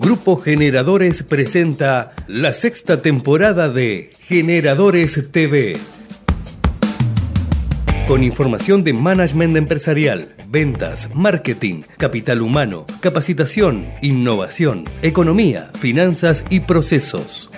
Grupo 0.00 0.36
Generadores 0.36 1.24
presenta 1.24 2.14
la 2.28 2.54
sexta 2.54 3.02
temporada 3.02 3.68
de 3.68 4.12
Generadores 4.20 5.32
TV. 5.32 5.76
Con 8.06 8.22
información 8.22 8.84
de 8.84 8.92
management 8.92 9.56
empresarial, 9.56 10.36
ventas, 10.48 11.12
marketing, 11.16 11.82
capital 11.96 12.42
humano, 12.42 12.86
capacitación, 13.00 13.88
innovación, 14.00 14.84
economía, 15.02 15.72
finanzas 15.80 16.44
y 16.48 16.60
procesos. 16.60 17.50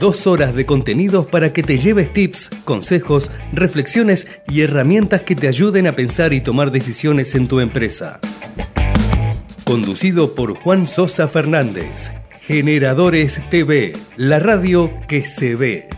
Dos 0.00 0.26
horas 0.26 0.54
de 0.54 0.64
contenidos 0.64 1.26
para 1.26 1.52
que 1.52 1.62
te 1.62 1.76
lleves 1.76 2.14
tips, 2.14 2.48
consejos, 2.64 3.30
reflexiones 3.52 4.26
y 4.48 4.62
herramientas 4.62 5.20
que 5.20 5.36
te 5.36 5.48
ayuden 5.48 5.86
a 5.86 5.92
pensar 5.92 6.32
y 6.32 6.40
tomar 6.40 6.70
decisiones 6.70 7.34
en 7.34 7.46
tu 7.46 7.60
empresa. 7.60 8.20
Conducido 9.74 10.36
por 10.36 10.54
Juan 10.54 10.86
Sosa 10.86 11.26
Fernández. 11.26 12.12
Generadores 12.42 13.40
TV, 13.50 13.92
la 14.16 14.38
radio 14.38 14.88
que 15.08 15.22
se 15.22 15.56
ve. 15.56 15.88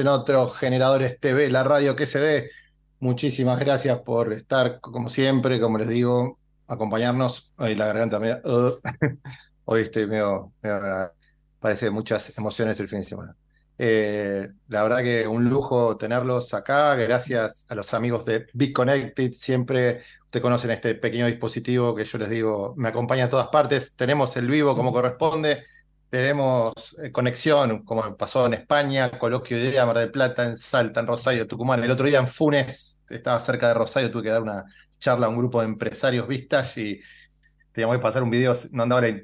En 0.00 0.08
otro 0.08 0.48
Generadores 0.48 1.18
TV, 1.20 1.50
la 1.50 1.62
radio 1.62 1.94
que 1.94 2.06
se 2.06 2.20
ve. 2.20 2.50
Muchísimas 2.98 3.58
gracias 3.60 4.00
por 4.00 4.32
estar, 4.32 4.80
como 4.80 5.10
siempre, 5.10 5.60
como 5.60 5.78
les 5.78 5.88
digo, 5.88 6.38
acompañarnos. 6.66 7.52
La 7.56 7.86
garganta 7.86 8.18
me... 8.18 8.40
hoy 9.64 9.82
estoy 9.82 10.06
medio, 10.06 10.52
Parece 11.58 11.90
muchas 11.90 12.36
emociones 12.38 12.80
el 12.80 12.88
fin 12.88 13.00
de 13.00 13.04
semana. 13.04 13.36
Eh, 13.78 14.48
la 14.68 14.82
verdad 14.82 15.02
que 15.02 15.26
un 15.28 15.48
lujo 15.48 15.96
tenerlos 15.96 16.52
acá. 16.54 16.94
Gracias 16.94 17.66
a 17.68 17.74
los 17.74 17.92
amigos 17.94 18.24
de 18.24 18.46
Big 18.54 18.72
Connected. 18.72 19.32
Siempre 19.32 20.02
ustedes 20.24 20.42
conocen 20.42 20.70
este 20.70 20.94
pequeño 20.94 21.26
dispositivo 21.26 21.94
que 21.94 22.04
yo 22.04 22.18
les 22.18 22.30
digo 22.30 22.74
me 22.76 22.88
acompaña 22.88 23.26
a 23.26 23.30
todas 23.30 23.48
partes. 23.48 23.94
Tenemos 23.96 24.36
el 24.36 24.48
vivo 24.48 24.74
como 24.74 24.92
corresponde 24.92 25.64
tenemos 26.10 26.96
eh, 27.02 27.12
conexión, 27.12 27.84
como 27.84 28.16
pasó 28.16 28.46
en 28.46 28.54
España, 28.54 29.12
coloquio 29.12 29.56
de 29.56 29.70
idea, 29.70 29.86
Mar 29.86 29.96
del 29.96 30.10
Plata, 30.10 30.44
en 30.44 30.56
Salta, 30.56 31.00
en 31.00 31.06
Rosario, 31.06 31.46
Tucumán. 31.46 31.82
El 31.84 31.90
otro 31.90 32.06
día 32.06 32.18
en 32.18 32.26
Funes, 32.26 33.04
estaba 33.08 33.38
cerca 33.38 33.68
de 33.68 33.74
Rosario, 33.74 34.10
tuve 34.10 34.24
que 34.24 34.30
dar 34.30 34.42
una 34.42 34.64
charla 34.98 35.26
a 35.26 35.28
un 35.28 35.36
grupo 35.38 35.60
de 35.60 35.66
empresarios 35.66 36.26
vistas 36.26 36.76
y 36.76 37.00
teníamos 37.72 37.96
que 37.96 38.02
pasar 38.02 38.24
un 38.24 38.30
video, 38.30 38.54
no 38.72 38.82
andaba 38.82 39.06
el, 39.06 39.22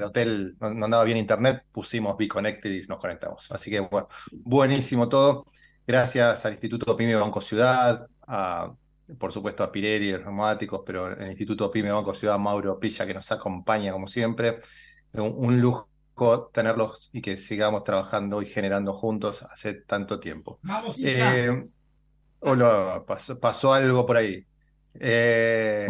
hotel, 0.00 0.56
no, 0.60 0.84
andaba 0.84 1.02
bien 1.02 1.18
internet, 1.18 1.64
pusimos 1.72 2.16
Be 2.16 2.28
Connected 2.28 2.70
y 2.70 2.86
nos 2.86 2.98
conectamos. 2.98 3.50
Así 3.50 3.68
que 3.70 3.80
bueno, 3.80 4.08
buenísimo 4.30 5.08
todo. 5.08 5.44
Gracias 5.86 6.46
al 6.46 6.52
Instituto 6.52 6.96
PYME 6.96 7.16
Banco 7.16 7.40
Ciudad, 7.40 8.06
a, 8.28 8.72
por 9.18 9.32
supuesto 9.32 9.64
a 9.64 9.72
Pirelli, 9.72 10.12
los 10.12 10.22
neumáticos, 10.22 10.82
pero 10.86 11.18
el 11.18 11.28
Instituto 11.30 11.70
PYME 11.70 11.90
Banco 11.90 12.14
Ciudad, 12.14 12.38
Mauro 12.38 12.78
Pilla, 12.78 13.06
que 13.06 13.14
nos 13.14 13.32
acompaña 13.32 13.90
como 13.90 14.06
siempre. 14.06 14.60
un 15.14 15.60
lujo 15.60 15.88
tenerlos 16.52 17.10
y 17.12 17.20
que 17.20 17.36
sigamos 17.36 17.84
trabajando 17.84 18.42
y 18.42 18.46
generando 18.46 18.92
juntos 18.94 19.42
hace 19.42 19.74
tanto 19.74 20.20
tiempo. 20.20 20.58
Vamos, 20.62 20.98
eh, 21.02 21.64
hola, 22.40 23.04
pasó, 23.40 23.72
algo 23.72 24.04
por 24.06 24.16
ahí. 24.16 24.44
Eh, 24.94 25.88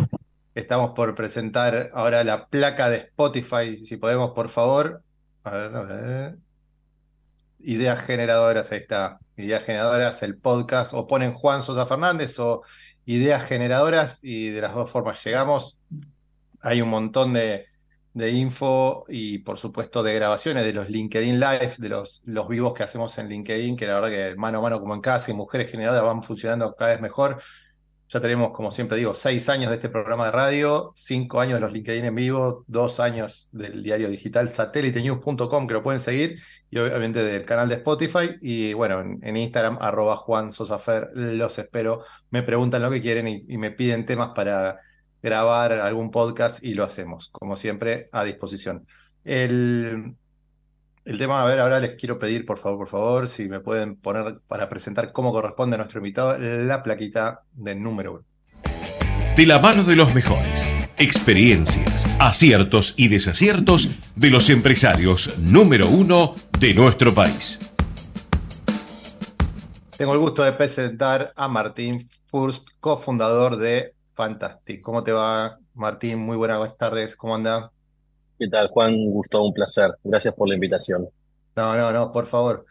estamos 0.54 0.92
por 0.92 1.14
presentar 1.14 1.90
ahora 1.92 2.24
la 2.24 2.46
placa 2.46 2.90
de 2.90 2.98
Spotify, 2.98 3.76
si 3.84 3.96
podemos, 3.96 4.32
por 4.32 4.48
favor. 4.48 5.02
A 5.44 5.50
ver, 5.50 5.76
a 5.76 5.82
ver. 5.82 6.38
Ideas 7.60 8.00
generadoras, 8.02 8.70
ahí 8.70 8.78
está. 8.78 9.18
Ideas 9.36 9.64
generadoras, 9.64 10.22
el 10.22 10.38
podcast, 10.38 10.92
o 10.94 11.06
ponen 11.06 11.32
Juan 11.32 11.62
Sosa 11.62 11.86
Fernández 11.86 12.38
o 12.38 12.62
Ideas 13.08 13.46
generadoras 13.46 14.20
y 14.22 14.50
de 14.50 14.60
las 14.60 14.74
dos 14.74 14.90
formas 14.90 15.24
llegamos. 15.24 15.78
Hay 16.60 16.82
un 16.82 16.90
montón 16.90 17.32
de, 17.32 17.67
de 18.18 18.32
info 18.32 19.04
y 19.08 19.38
por 19.38 19.58
supuesto 19.58 20.02
de 20.02 20.12
grabaciones 20.12 20.64
de 20.64 20.72
los 20.72 20.90
LinkedIn 20.90 21.38
Live, 21.38 21.74
de 21.78 21.88
los, 21.88 22.20
los 22.24 22.48
vivos 22.48 22.74
que 22.74 22.82
hacemos 22.82 23.16
en 23.18 23.28
LinkedIn, 23.28 23.76
que 23.76 23.86
la 23.86 23.94
verdad 23.94 24.10
que 24.10 24.36
mano 24.36 24.58
a 24.58 24.62
mano 24.62 24.80
como 24.80 24.94
en 24.94 25.00
casa 25.00 25.30
y 25.30 25.34
mujeres 25.34 25.70
generadoras 25.70 26.04
van 26.04 26.22
funcionando 26.24 26.74
cada 26.74 26.90
vez 26.90 27.00
mejor. 27.00 27.40
Ya 28.08 28.20
tenemos, 28.20 28.52
como 28.52 28.70
siempre 28.70 28.96
digo, 28.96 29.14
seis 29.14 29.48
años 29.50 29.70
de 29.70 29.76
este 29.76 29.88
programa 29.90 30.26
de 30.26 30.30
radio, 30.32 30.92
cinco 30.96 31.40
años 31.40 31.54
de 31.54 31.60
los 31.60 31.72
LinkedIn 31.72 32.06
en 32.06 32.14
vivo, 32.14 32.64
dos 32.66 33.00
años 33.00 33.48
del 33.52 33.82
diario 33.82 34.08
digital 34.08 34.48
satélitenews.com 34.48 35.66
que 35.66 35.74
lo 35.74 35.82
pueden 35.82 36.00
seguir 36.00 36.40
y 36.70 36.78
obviamente 36.78 37.22
del 37.22 37.44
canal 37.44 37.68
de 37.68 37.76
Spotify 37.76 38.36
y 38.40 38.72
bueno, 38.72 39.00
en, 39.00 39.36
Instagram 39.36 39.78
arroba 39.80 40.16
Juan 40.16 40.50
Sosafer, 40.50 41.10
los 41.14 41.58
espero, 41.58 42.02
me 42.30 42.42
preguntan 42.42 42.82
lo 42.82 42.90
que 42.90 43.00
quieren 43.00 43.28
y 43.28 43.58
me 43.58 43.70
piden 43.70 44.06
temas 44.06 44.30
para 44.30 44.80
grabar 45.22 45.72
algún 45.72 46.10
podcast 46.10 46.62
y 46.62 46.74
lo 46.74 46.84
hacemos, 46.84 47.28
como 47.30 47.56
siempre, 47.56 48.08
a 48.12 48.24
disposición. 48.24 48.86
El, 49.24 50.14
el 51.04 51.18
tema, 51.18 51.42
a 51.42 51.46
ver, 51.46 51.58
ahora 51.58 51.80
les 51.80 51.96
quiero 51.96 52.18
pedir, 52.18 52.44
por 52.44 52.58
favor, 52.58 52.78
por 52.78 52.88
favor, 52.88 53.28
si 53.28 53.48
me 53.48 53.60
pueden 53.60 53.96
poner 53.96 54.40
para 54.46 54.68
presentar 54.68 55.12
cómo 55.12 55.32
corresponde 55.32 55.74
a 55.74 55.78
nuestro 55.78 56.00
invitado 56.00 56.38
la 56.38 56.82
plaquita 56.82 57.42
del 57.52 57.82
número 57.82 58.12
uno. 58.12 58.24
De 59.36 59.46
la 59.46 59.58
mano 59.58 59.84
de 59.84 59.94
los 59.94 60.14
mejores, 60.14 60.74
experiencias, 60.96 62.08
aciertos 62.18 62.94
y 62.96 63.08
desaciertos 63.08 63.88
de 64.16 64.30
los 64.30 64.50
empresarios 64.50 65.38
número 65.38 65.88
uno 65.88 66.34
de 66.58 66.74
nuestro 66.74 67.14
país. 67.14 67.58
Tengo 69.96 70.12
el 70.12 70.18
gusto 70.18 70.42
de 70.42 70.52
presentar 70.52 71.32
a 71.34 71.48
Martín 71.48 72.08
Furst, 72.26 72.68
cofundador 72.80 73.56
de 73.56 73.94
Fantástico. 74.18 74.82
¿Cómo 74.82 75.04
te 75.04 75.12
va, 75.12 75.60
Martín? 75.74 76.18
Muy 76.18 76.36
buenas 76.36 76.76
tardes. 76.76 77.14
¿Cómo 77.14 77.36
anda? 77.36 77.70
¿Qué 78.36 78.48
tal, 78.48 78.66
Juan? 78.66 78.92
Un 78.92 79.12
gusto, 79.12 79.40
un 79.44 79.54
placer. 79.54 79.92
Gracias 80.02 80.34
por 80.34 80.48
la 80.48 80.54
invitación. 80.54 81.08
No, 81.54 81.76
no, 81.76 81.92
no, 81.92 82.10
por 82.10 82.26
favor. 82.26 82.66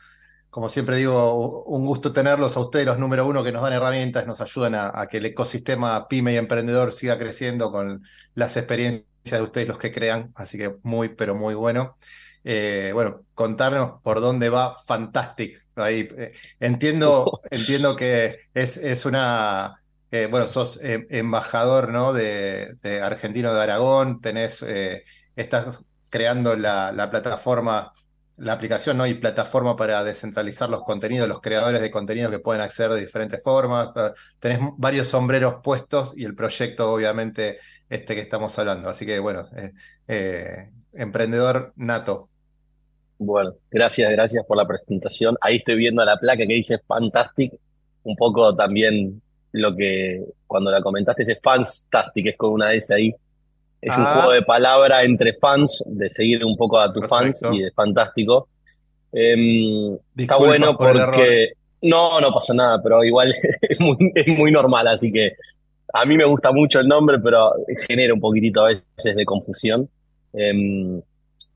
Como 0.49 0.67
siempre 0.67 0.97
digo, 0.97 1.63
un 1.63 1.85
gusto 1.85 2.11
tenerlos 2.11 2.57
a 2.57 2.59
ustedes, 2.59 2.85
los 2.85 2.99
número 2.99 3.25
uno, 3.25 3.45
que 3.45 3.53
nos 3.53 3.61
dan 3.61 3.71
herramientas, 3.71 4.27
nos 4.27 4.41
ayudan 4.41 4.75
a, 4.75 5.07
que 5.09 5.19
el 5.19 5.25
ecosistema 5.27 6.09
pyme 6.09 6.33
y 6.33 6.35
emprendedor 6.35 6.91
siga 6.91 7.17
creciendo 7.17 7.71
con 7.71 8.03
las 8.35 8.57
experiencias 8.57 9.07
de 9.23 9.41
ustedes, 9.41 9.69
los 9.69 9.77
que 9.77 9.91
crean. 9.91 10.33
Así 10.35 10.57
que 10.57 10.75
muy, 10.83 11.15
pero 11.15 11.33
muy 11.33 11.53
bueno. 11.53 11.97
Eh, 12.43 12.91
bueno, 12.93 13.21
contarnos 13.33 14.01
por 14.01 14.19
dónde 14.19 14.49
va 14.49 14.75
Fantastic. 14.85 15.65
Ahí, 15.77 16.09
eh, 16.17 16.33
entiendo, 16.59 17.39
entiendo 17.51 17.95
que 17.95 18.35
es, 18.53 18.75
es 18.75 19.05
una 19.05 19.79
bueno, 20.29 20.47
sos 20.47 20.79
eh, 20.81 21.05
embajador 21.09 21.89
¿no? 21.89 22.13
de, 22.13 22.77
argentino 23.03 23.53
de 23.53 23.61
Aragón, 23.61 24.21
tenés, 24.21 24.63
eh, 24.63 25.03
estás 25.35 25.83
creando 26.09 26.55
la, 26.55 27.09
plataforma, 27.11 27.91
la 28.37 28.53
aplicación 28.53 28.97
¿no? 28.97 29.05
y 29.05 29.15
plataforma 29.15 29.75
para 29.75 30.03
descentralizar 30.03 30.69
los 30.69 30.83
contenidos, 30.83 31.27
los 31.27 31.41
creadores 31.41 31.81
de 31.81 31.91
contenido 31.91 32.31
que 32.31 32.39
pueden 32.39 32.61
acceder 32.61 32.91
de 32.91 33.01
diferentes 33.01 33.43
formas. 33.43 33.89
Tenés 34.39 34.59
varios 34.77 35.09
sombreros 35.09 35.55
puestos 35.63 36.13
y 36.15 36.25
el 36.25 36.35
proyecto 36.35 36.91
obviamente 36.91 37.59
este 37.89 38.15
que 38.15 38.21
estamos 38.21 38.57
hablando. 38.59 38.89
Así 38.89 39.05
que 39.05 39.19
bueno, 39.19 39.47
eh, 39.55 39.71
eh, 40.07 40.69
emprendedor 40.93 41.73
nato. 41.75 42.29
Bueno, 43.19 43.55
gracias, 43.71 44.11
gracias 44.11 44.45
por 44.45 44.57
la 44.57 44.67
presentación. 44.67 45.37
Ahí 45.41 45.57
estoy 45.57 45.75
viendo 45.75 46.03
la 46.05 46.17
placa 46.17 46.45
que 46.45 46.53
dice 46.53 46.79
Fantastic, 46.87 47.53
un 48.03 48.15
poco 48.15 48.55
también 48.55 49.21
lo 49.53 49.75
que 49.75 50.23
cuando 50.45 50.71
la 50.71 50.81
comentaste 50.81 51.25
dice 51.25 51.39
Fantastic, 51.41 52.27
es 52.27 52.37
con 52.37 52.51
una 52.51 52.73
S 52.73 52.93
ahí. 52.93 53.13
Es 53.81 53.95
un 53.97 54.05
Ah, 54.05 54.13
juego 54.15 54.31
de 54.31 54.41
palabra 54.41 55.03
entre 55.03 55.33
fans, 55.33 55.83
de 55.85 56.09
seguir 56.09 56.43
un 56.43 56.57
poco 56.57 56.79
a 56.79 56.91
tus 56.91 57.05
fans 57.07 57.41
y 57.51 57.61
de 57.61 57.71
fantástico. 57.71 58.49
Em, 59.11 59.95
está 60.15 60.37
bueno 60.37 60.77
por 60.77 60.93
porque 60.93 61.53
no, 61.81 62.19
no 62.19 62.33
pasa 62.33 62.53
nada, 62.53 62.81
pero 62.81 63.03
igual 63.03 63.33
es 63.61 63.79
muy, 63.79 63.95
es 64.15 64.27
muy 64.27 64.51
normal, 64.51 64.87
así 64.87 65.11
que 65.11 65.33
a 65.93 66.05
mí 66.05 66.17
me 66.17 66.25
gusta 66.25 66.51
mucho 66.51 66.79
el 66.79 66.87
nombre, 66.87 67.19
pero 67.19 67.53
genera 67.87 68.13
un 68.13 68.19
poquitito 68.19 68.61
a 68.61 68.67
veces 68.67 69.15
de 69.15 69.25
confusión. 69.25 69.89
Em, 70.33 71.01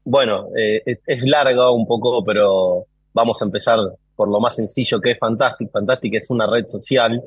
bueno, 0.03 0.47
eh, 0.55 0.81
es, 0.85 0.99
es 1.05 1.23
largo 1.23 1.73
un 1.73 1.85
poco, 1.85 2.23
pero 2.23 2.85
vamos 3.13 3.41
a 3.41 3.45
empezar 3.45 3.79
por 4.15 4.29
lo 4.29 4.39
más 4.39 4.55
sencillo 4.55 5.01
que 5.01 5.11
es 5.11 5.19
Fantastic. 5.19 5.71
Fantastic 5.71 6.15
es 6.15 6.29
una 6.29 6.47
red 6.47 6.67
social. 6.67 7.21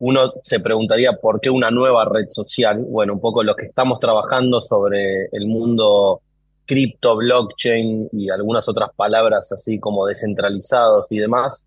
Uno 0.00 0.32
se 0.42 0.60
preguntaría 0.60 1.14
por 1.14 1.40
qué 1.40 1.50
una 1.50 1.70
nueva 1.70 2.04
red 2.04 2.28
social. 2.28 2.84
Bueno, 2.88 3.14
un 3.14 3.20
poco 3.20 3.42
lo 3.42 3.56
que 3.56 3.66
estamos 3.66 3.98
trabajando 3.98 4.60
sobre 4.60 5.26
el 5.32 5.46
mundo 5.46 6.20
cripto, 6.64 7.16
blockchain 7.16 8.10
y 8.12 8.30
algunas 8.30 8.68
otras 8.68 8.90
palabras 8.94 9.50
así 9.50 9.80
como 9.80 10.06
descentralizados 10.06 11.06
y 11.10 11.18
demás. 11.18 11.64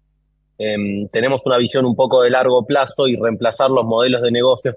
Em, 0.57 1.07
tenemos 1.10 1.42
una 1.45 1.57
visión 1.57 1.86
un 1.86 1.95
poco 1.95 2.22
de 2.22 2.30
largo 2.30 2.63
plazo 2.66 3.07
y 3.07 3.16
reemplazar 3.16 3.72
los 3.72 3.83
modelos 3.83 4.22
de 4.22 4.31
negocios 4.31 4.75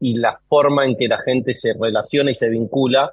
y 0.00 0.14
la 0.14 0.38
forma 0.44 0.86
en 0.86 0.96
que 0.96 1.08
la 1.08 1.18
gente 1.18 1.54
se 1.56 1.74
relaciona 1.74 2.30
y 2.30 2.36
se 2.36 2.48
vincula 2.48 3.12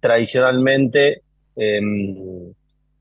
tradicionalmente. 0.00 1.22
em, 1.56 2.33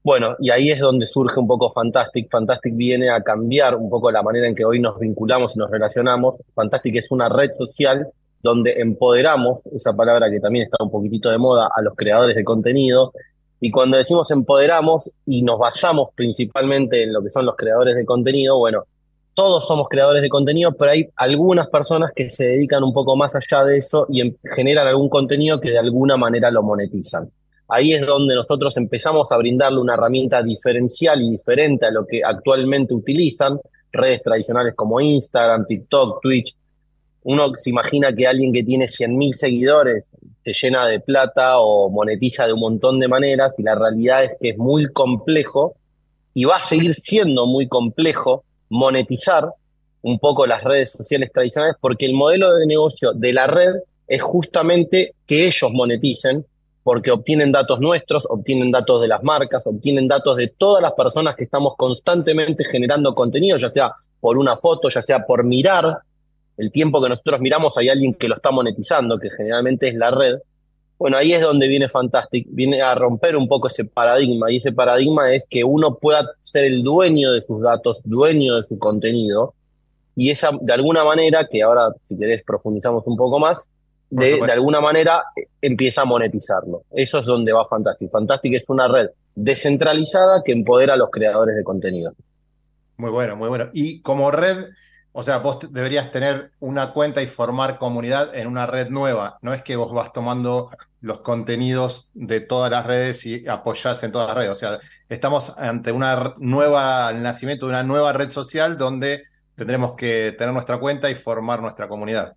bueno, 0.04 0.36
y 0.40 0.52
ahí 0.52 0.68
es 0.68 0.80
donde 0.80 1.08
surge 1.08 1.40
un 1.40 1.48
poco 1.48 1.72
Fantastic. 1.72 2.30
Fantastic 2.30 2.76
viene 2.76 3.10
a 3.10 3.22
cambiar 3.22 3.76
un 3.76 3.90
poco 3.90 4.12
la 4.12 4.22
manera 4.22 4.48
en 4.48 4.56
que 4.56 4.66
hoy 4.66 4.80
nos 4.80 5.00
vinculamos 5.00 5.56
y 5.56 5.60
nos 5.60 5.72
relacionamos. 5.72 6.36
Fantastic 6.54 6.98
es 6.98 7.10
una 7.12 7.30
red 7.30 7.52
social 7.58 8.08
donde 8.42 8.82
empoderamos, 8.82 9.62
esa 9.74 9.94
palabra 9.94 10.30
que 10.30 10.42
también 10.42 10.66
está 10.66 10.84
un 10.84 10.92
poquitito 10.92 11.30
de 11.30 11.38
moda, 11.38 11.70
a 11.74 11.82
los 11.82 11.96
creadores 11.96 12.36
de 12.36 12.44
contenido. 12.44 13.14
Y 13.62 13.72
cuando 13.72 13.96
decimos 13.96 14.30
empoderamos 14.32 15.10
y 15.26 15.42
nos 15.42 15.58
basamos 15.58 16.10
principalmente 16.14 17.04
en 17.04 17.14
lo 17.14 17.24
que 17.24 17.30
son 17.30 17.46
los 17.46 17.56
creadores 17.56 17.96
de 17.96 18.06
contenido, 18.06 18.58
bueno, 18.58 18.84
todos 19.34 19.66
somos 19.66 19.88
creadores 19.88 20.22
de 20.22 20.28
contenido, 20.28 20.74
pero 20.74 20.92
hay 20.92 21.08
algunas 21.16 21.70
personas 21.70 22.12
que 22.14 22.30
se 22.30 22.44
dedican 22.44 22.84
un 22.84 22.94
poco 22.94 23.16
más 23.16 23.34
allá 23.36 23.64
de 23.64 23.78
eso 23.78 24.06
y 24.10 24.36
generan 24.54 24.88
algún 24.88 25.08
contenido 25.08 25.62
que 25.62 25.72
de 25.72 25.80
alguna 25.80 26.18
manera 26.18 26.52
lo 26.52 26.62
monetizan. 26.62 27.30
Ahí 27.68 27.94
es 27.94 28.06
donde 28.06 28.36
nosotros 28.36 28.76
empezamos 28.78 29.32
a 29.32 29.38
brindarle 29.38 29.80
una 29.80 29.94
herramienta 29.94 30.42
diferencial 30.44 31.22
y 31.22 31.32
diferente 31.32 31.86
a 31.86 31.92
lo 31.92 32.06
que 32.06 32.22
actualmente 32.24 32.94
utilizan 32.94 33.60
redes 33.92 34.22
tradicionales 34.24 34.74
como 34.76 35.00
Instagram, 35.00 35.66
TikTok, 35.66 36.22
Twitch. 36.22 36.56
Uno 37.24 37.54
se 37.56 37.70
imagina 37.70 38.14
que 38.14 38.28
alguien 38.28 38.52
que 38.52 38.64
tiene 38.64 38.86
100.000 38.86 39.34
seguidores 39.34 40.12
se 40.44 40.54
llena 40.54 40.86
de 40.88 41.00
plata 41.00 41.60
o 41.60 41.90
monetiza 41.90 42.46
de 42.46 42.54
un 42.54 42.60
montón 42.60 43.00
de 43.00 43.08
maneras 43.08 43.56
y 43.58 43.64
la 43.64 43.76
realidad 43.76 44.26
es 44.26 44.32
que 44.42 44.50
es 44.50 44.58
muy 44.58 44.88
complejo 44.88 45.76
y 46.34 46.44
va 46.44 46.58
a 46.58 46.64
seguir 46.64 46.96
siendo 47.02 47.46
muy 47.46 47.68
complejo 47.68 48.44
monetizar 48.70 49.50
un 50.02 50.20
poco 50.20 50.46
las 50.46 50.64
redes 50.64 50.92
sociales 50.92 51.32
tradicionales 51.32 51.78
porque 51.80 52.06
el 52.06 52.14
modelo 52.14 52.54
de 52.56 52.66
negocio 52.66 53.14
de 53.14 53.32
la 53.32 53.48
red 53.48 53.76
es 54.08 54.22
justamente 54.22 55.14
que 55.26 55.46
ellos 55.46 55.72
moneticen 55.72 56.46
porque 56.84 57.12
obtienen 57.12 57.52
datos 57.52 57.80
nuestros, 57.80 58.26
obtienen 58.30 58.70
datos 58.70 59.02
de 59.02 59.08
las 59.08 59.24
marcas, 59.24 59.64
obtienen 59.66 60.08
datos 60.08 60.36
de 60.36 60.50
todas 60.50 60.82
las 60.82 60.92
personas 60.92 61.36
que 61.36 61.46
estamos 61.46 61.76
constantemente 61.78 62.66
generando 62.66 63.16
contenido, 63.16 63.58
ya 63.58 63.70
sea 63.70 63.94
por 64.20 64.38
una 64.38 64.58
foto, 64.58 64.90
ya 64.90 65.02
sea 65.02 65.26
por 65.26 65.44
mirar. 65.44 66.00
El 66.58 66.72
tiempo 66.72 67.02
que 67.02 67.10
nosotros 67.10 67.40
miramos 67.40 67.74
hay 67.78 67.90
alguien 67.90 68.14
que 68.14 68.28
lo 68.28 68.36
está 68.36 68.52
monetizando, 68.52 69.18
que 69.18 69.30
generalmente 69.30 69.88
es 69.88 69.96
la 69.96 70.12
red. 70.12 70.40
Bueno, 71.00 71.18
ahí 71.18 71.34
es 71.34 71.42
donde 71.42 71.68
viene 71.68 71.90
Fantastic, 71.90 72.48
viene 72.52 72.82
a 72.82 72.94
romper 72.96 73.36
un 73.36 73.48
poco 73.48 73.68
ese 73.68 73.86
paradigma, 73.86 74.52
y 74.52 74.58
ese 74.58 74.72
paradigma 74.72 75.34
es 75.34 75.46
que 75.50 75.64
uno 75.64 75.96
pueda 75.96 76.30
ser 76.42 76.66
el 76.66 76.84
dueño 76.84 77.32
de 77.32 77.42
sus 77.42 77.62
datos, 77.62 78.00
dueño 78.04 78.56
de 78.56 78.64
su 78.64 78.78
contenido, 78.78 79.54
y 80.16 80.30
esa, 80.30 80.52
de 80.62 80.74
alguna 80.74 81.04
manera, 81.04 81.48
que 81.50 81.64
ahora 81.64 81.90
si 82.04 82.18
querés 82.18 82.44
profundizamos 82.44 83.04
un 83.08 83.18
poco 83.18 83.40
más, 83.40 83.68
de, 84.14 84.52
alguna 84.52 84.80
manera 84.80 85.24
eh, 85.36 85.48
empieza 85.62 86.02
a 86.02 86.06
monetizarlo. 86.06 86.84
Eso 86.92 87.20
es 87.20 87.26
donde 87.26 87.52
va 87.52 87.68
Fantastic. 87.68 88.12
Fantastic 88.12 88.54
es 88.56 88.70
una 88.70 88.88
red 88.88 89.10
descentralizada 89.36 90.44
que 90.44 90.52
empodera 90.52 90.94
a 90.94 90.98
los 90.98 91.10
creadores 91.10 91.56
de 91.56 91.64
contenido. 91.64 92.14
Muy 92.98 93.10
bueno, 93.10 93.36
muy 93.36 93.50
bueno. 93.50 93.70
Y 93.74 94.02
como 94.02 94.30
red, 94.30 94.68
o 95.12 95.24
sea, 95.24 95.40
vos 95.40 95.60
deberías 95.72 96.12
tener 96.12 96.52
una 96.60 96.92
cuenta 96.92 97.24
y 97.24 97.28
formar 97.28 97.80
comunidad 97.80 98.36
en 98.36 98.48
una 98.48 98.68
red 98.68 98.90
nueva. 98.90 99.40
No 99.42 99.54
es 99.54 99.64
que 99.64 99.76
vos 99.76 99.92
vas 99.94 100.14
tomando 100.14 100.70
los 101.02 101.22
contenidos 101.22 102.10
de 102.14 102.40
todas 102.40 102.72
las 102.72 102.86
redes 102.86 103.26
y 103.26 103.48
apoyás 103.48 104.04
en 104.04 104.12
todas 104.12 104.28
las 104.28 104.38
redes. 104.38 104.52
O 104.52 104.56
sea, 104.56 104.80
estamos 105.10 105.54
ante 105.58 105.92
una 105.92 106.36
nueva, 106.38 107.10
el 107.10 107.24
nacimiento 107.24 107.66
de 107.66 107.72
una 107.72 107.84
nueva 107.84 108.14
red 108.14 108.30
social 108.30 108.78
donde 108.78 109.24
tendremos 109.56 109.96
que 109.96 110.36
tener 110.38 110.54
nuestra 110.54 110.78
cuenta 110.78 111.10
y 111.10 111.16
formar 111.16 111.62
nuestra 111.62 111.88
comunidad. 111.88 112.36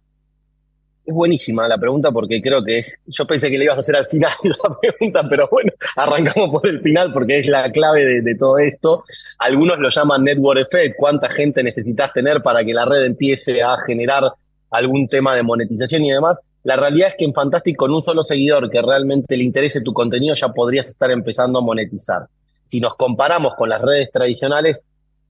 Es 1.06 1.14
buenísima 1.14 1.68
la 1.68 1.78
pregunta 1.78 2.10
porque 2.10 2.42
creo 2.42 2.64
que 2.64 2.84
yo 3.06 3.26
pensé 3.26 3.48
que 3.48 3.56
le 3.56 3.64
ibas 3.64 3.78
a 3.78 3.80
hacer 3.80 3.94
al 3.94 4.06
final 4.06 4.32
la 4.42 4.76
pregunta, 4.80 5.28
pero 5.28 5.48
bueno, 5.50 5.70
arrancamos 5.96 6.50
por 6.50 6.66
el 6.66 6.80
final 6.80 7.12
porque 7.12 7.38
es 7.38 7.46
la 7.46 7.70
clave 7.70 8.04
de, 8.04 8.22
de 8.22 8.34
todo 8.34 8.58
esto. 8.58 9.04
Algunos 9.38 9.78
lo 9.78 9.88
llaman 9.88 10.24
network 10.24 10.62
effect, 10.62 10.96
cuánta 10.98 11.30
gente 11.30 11.62
necesitas 11.62 12.12
tener 12.12 12.42
para 12.42 12.64
que 12.64 12.74
la 12.74 12.84
red 12.84 13.04
empiece 13.04 13.62
a 13.62 13.76
generar 13.86 14.32
algún 14.70 15.06
tema 15.06 15.34
de 15.36 15.44
monetización 15.44 16.04
y 16.04 16.10
demás. 16.10 16.38
La 16.64 16.74
realidad 16.74 17.10
es 17.10 17.14
que 17.16 17.24
en 17.24 17.32
Fantastic 17.32 17.76
con 17.76 17.92
un 17.92 18.02
solo 18.02 18.24
seguidor 18.24 18.68
que 18.68 18.82
realmente 18.82 19.36
le 19.36 19.44
interese 19.44 19.82
tu 19.82 19.92
contenido 19.92 20.34
ya 20.34 20.48
podrías 20.48 20.88
estar 20.88 21.10
empezando 21.12 21.60
a 21.60 21.62
monetizar. 21.62 22.26
Si 22.68 22.80
nos 22.80 22.96
comparamos 22.96 23.54
con 23.54 23.68
las 23.68 23.80
redes 23.80 24.10
tradicionales, 24.10 24.80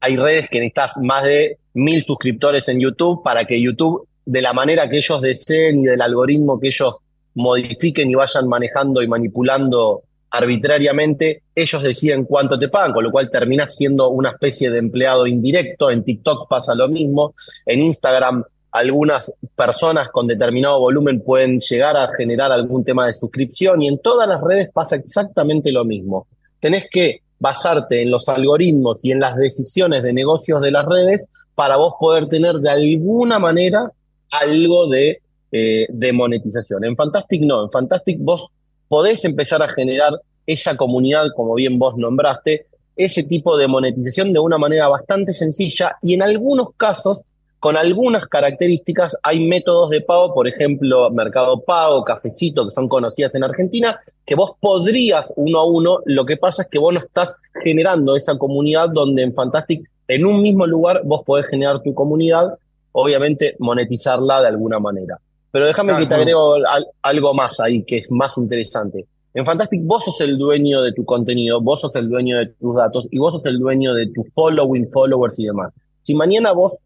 hay 0.01 0.17
redes 0.17 0.49
que 0.49 0.61
necesitas 0.61 0.93
más 1.03 1.25
de 1.25 1.59
mil 1.75 2.03
suscriptores 2.05 2.69
en 2.69 2.81
YouTube 2.81 3.23
para 3.23 3.45
que 3.45 3.61
YouTube, 3.61 4.09
de 4.27 4.43
la 4.43 4.53
manera 4.53 4.89
que 4.91 4.99
ellos 4.99 5.23
deseen 5.23 5.81
y 5.81 5.87
del 5.87 6.03
algoritmo 6.03 6.61
que 6.61 6.69
ellos 6.69 6.97
modifiquen 7.35 8.11
y 8.11 8.15
vayan 8.15 8.49
manejando 8.49 9.03
y 9.03 9.09
manipulando 9.09 10.03
arbitrariamente, 10.31 11.43
ellos 11.55 11.83
deciden 11.83 12.25
cuánto 12.25 12.59
te 12.59 12.69
pagan, 12.69 12.93
con 12.93 13.05
lo 13.05 13.11
cual 13.11 13.31
terminas 13.31 13.75
siendo 13.75 14.11
una 14.11 14.31
especie 14.31 14.71
de 14.71 14.79
empleado 14.79 15.27
indirecto. 15.27 15.91
En 15.91 16.05
TikTok 16.05 16.49
pasa 16.49 16.75
lo 16.75 16.89
mismo, 16.89 17.33
en 17.65 17.83
Instagram 17.83 18.45
algunas 18.73 19.33
personas 19.55 20.09
con 20.13 20.27
determinado 20.27 20.81
volumen 20.81 21.23
pueden 21.23 21.61
llegar 21.61 21.97
a 21.97 22.11
generar 22.15 22.53
algún 22.53 22.85
tema 22.85 23.07
de 23.07 23.15
suscripción 23.15 23.81
y 23.81 23.89
en 23.89 23.99
todas 23.99 24.29
las 24.29 24.43
redes 24.43 24.69
pasa 24.73 24.97
exactamente 24.97 25.73
lo 25.73 25.85
mismo. 25.85 26.27
Tenés 26.61 26.85
que 26.91 27.23
basarte 27.39 28.03
en 28.03 28.11
los 28.11 28.29
algoritmos 28.29 28.99
y 29.03 29.13
en 29.13 29.21
las 29.21 29.37
decisiones 29.37 30.03
de 30.03 30.13
negocios 30.13 30.61
de 30.61 30.71
las 30.71 30.85
redes 30.85 31.25
para 31.55 31.77
vos 31.77 31.95
poder 31.99 32.29
tener 32.29 32.57
de 32.57 32.71
alguna 32.71 33.39
manera 33.39 33.91
algo 34.31 34.89
de, 34.89 35.21
eh, 35.53 35.87
de 35.89 36.13
monetización. 36.13 36.85
En 36.85 36.97
Fantastic 36.97 37.43
no, 37.43 37.65
en 37.65 37.71
Fantastic 37.71 38.19
vos 38.21 38.49
podés 38.89 39.25
empezar 39.25 39.63
a 39.63 39.69
generar 39.69 40.13
esa 40.47 40.77
comunidad, 40.77 41.27
como 41.35 41.55
bien 41.55 41.79
vos 41.79 41.97
nombraste, 41.97 42.67
ese 42.95 43.25
tipo 43.25 43.59
de 43.59 43.69
monetización 43.69 44.33
de 44.33 44.41
una 44.41 44.59
manera 44.59 44.89
bastante 44.89 45.35
sencilla 45.35 45.97
y 46.01 46.15
en 46.15 46.23
algunos 46.23 46.71
casos 46.77 47.19
con 47.59 47.77
algunas 47.77 48.27
características 48.27 49.17
hay 49.23 49.45
métodos 49.45 49.91
de 49.91 50.01
pago, 50.01 50.33
por 50.33 50.47
ejemplo, 50.47 51.11
Mercado 51.11 51.61
Pago, 51.61 52.05
Cafecito, 52.05 52.69
que 52.69 52.75
son 52.75 52.89
conocidas 52.89 53.35
en 53.35 53.45
Argentina, 53.45 53.99
que 54.25 54.35
vos 54.35 54.53
podrías 54.61 55.33
uno 55.37 55.59
a 55.59 55.65
uno, 55.65 56.01
lo 56.05 56.25
que 56.25 56.37
pasa 56.37 56.63
es 56.63 56.69
que 56.69 56.79
vos 56.79 56.95
no 56.95 57.01
estás 57.01 57.31
generando 57.63 58.17
esa 58.17 58.39
comunidad 58.39 58.91
donde 58.91 59.23
en 59.23 59.35
Fantastic, 59.35 59.89
en 60.07 60.27
un 60.27 60.43
mismo 60.43 60.67
lugar, 60.67 61.03
vos 61.05 61.23
podés 61.25 61.47
generar 61.47 61.83
tu 61.83 61.93
comunidad, 61.95 62.57
obviamente 62.99 63.57
monetizarla 63.59 64.41
de 64.41 64.49
alguna 64.49 64.79
manera. 64.79 65.19
Pero 65.51 65.67
déjame 65.67 65.93
que 65.99 66.07
te 66.09 66.15
agrego 66.15 66.55
al- 66.55 66.87
algo 67.03 67.35
más 67.35 67.61
ahí, 67.61 67.83
que 67.85 67.99
es 67.99 68.11
más 68.11 68.37
interesante. 68.39 69.05
En 69.35 69.45
Fantastic 69.45 69.83
vos 69.85 70.03
sos 70.05 70.21
el 70.23 70.39
dueño 70.39 70.81
de 70.81 70.93
tu 70.93 71.05
contenido, 71.05 71.61
vos 71.61 71.81
sos 71.83 71.95
el 71.95 72.09
dueño 72.09 72.39
de 72.39 72.47
tus 72.47 72.75
datos 72.75 73.07
y 73.11 73.19
vos 73.19 73.33
sos 73.33 73.45
el 73.45 73.59
dueño 73.59 73.93
de 73.93 74.07
tu 74.09 74.25
following, 74.35 74.91
followers 74.91 75.39
y 75.39 75.45
demás. 75.45 75.73
Si 76.01 76.15
mañana 76.15 76.53
vos 76.53 76.77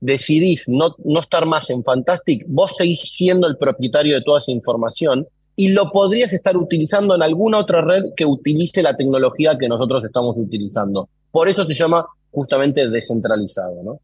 decidís 0.00 0.64
no, 0.66 0.96
no 1.04 1.20
estar 1.20 1.46
más 1.46 1.70
en 1.70 1.84
Fantastic, 1.84 2.44
vos 2.48 2.74
seguís 2.76 3.00
siendo 3.02 3.46
el 3.46 3.56
propietario 3.56 4.14
de 4.16 4.22
toda 4.22 4.38
esa 4.38 4.50
información 4.50 5.26
y 5.54 5.68
lo 5.68 5.90
podrías 5.90 6.32
estar 6.32 6.56
utilizando 6.56 7.14
en 7.14 7.22
alguna 7.22 7.58
otra 7.58 7.80
red 7.80 8.04
que 8.16 8.24
utilice 8.26 8.82
la 8.82 8.96
tecnología 8.96 9.56
que 9.58 9.68
nosotros 9.68 10.04
estamos 10.04 10.34
utilizando. 10.36 11.08
Por 11.30 11.48
eso 11.48 11.64
se 11.64 11.74
llama 11.74 12.06
justamente 12.32 12.88
descentralizado, 12.88 13.82
¿no? 13.84 14.00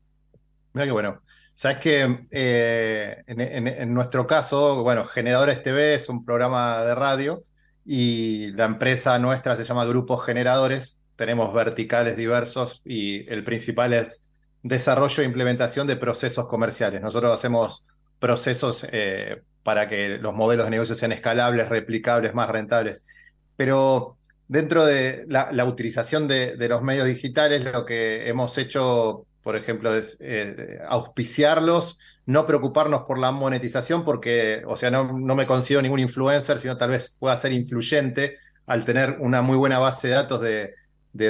Mira 0.74 0.86
qué 0.86 0.92
bueno. 0.92 1.18
Sabes 1.56 1.78
que 1.78 2.26
eh, 2.32 3.22
en, 3.26 3.94
nuestro 3.94 4.26
caso, 4.26 4.82
bueno, 4.82 5.06
Generadores 5.06 5.62
TV 5.62 5.94
es 5.94 6.10
un 6.10 6.22
programa 6.22 6.82
de 6.84 6.94
radio 6.94 7.44
y 7.82 8.48
la 8.52 8.66
empresa 8.66 9.18
nuestra 9.18 9.56
se 9.56 9.64
llama 9.64 9.86
Grupos 9.86 10.22
Generadores. 10.26 10.98
Tenemos 11.16 11.54
verticales 11.54 12.18
diversos 12.18 12.82
y 12.84 13.26
el 13.32 13.42
principal 13.42 13.94
es 13.94 14.20
desarrollo 14.62 15.22
e 15.22 15.26
implementación 15.26 15.86
de 15.86 15.96
procesos 15.96 16.46
comerciales. 16.46 17.00
Nosotros 17.00 17.32
hacemos 17.32 17.86
procesos 18.18 18.86
eh, 18.92 19.40
para 19.62 19.88
que 19.88 20.18
los 20.18 20.34
modelos 20.34 20.66
de 20.66 20.72
negocio 20.72 20.94
sean 20.94 21.12
escalables, 21.12 21.70
replicables, 21.70 22.34
más 22.34 22.50
rentables. 22.50 23.06
Pero 23.56 24.18
dentro 24.46 24.84
de 24.84 25.24
la, 25.26 25.64
utilización 25.64 26.28
de, 26.28 26.54
de, 26.58 26.68
los 26.68 26.82
medios 26.82 27.06
digitales, 27.06 27.64
lo 27.64 27.86
que 27.86 28.28
hemos 28.28 28.58
hecho 28.58 29.26
por 29.46 29.54
ejemplo, 29.54 29.92
eh, 30.18 30.80
auspiciarlos, 30.88 32.00
no 32.24 32.46
preocuparnos 32.46 33.02
por 33.02 33.16
la 33.16 33.30
monetización, 33.30 34.02
porque, 34.02 34.64
o 34.66 34.76
sea, 34.76 34.90
no, 34.90 35.16
no 35.16 35.36
me 35.36 35.46
considero 35.46 35.82
ningún 35.82 36.00
influencer, 36.00 36.58
sino 36.58 36.76
tal 36.76 36.90
vez 36.90 37.16
pueda 37.16 37.36
ser 37.36 37.52
influyente 37.52 38.38
al 38.66 38.84
tener 38.84 39.18
una 39.20 39.42
muy 39.42 39.56
buena 39.56 39.78
base 39.78 40.08
de 40.08 40.14
datos 40.14 40.40
de, 40.40 40.74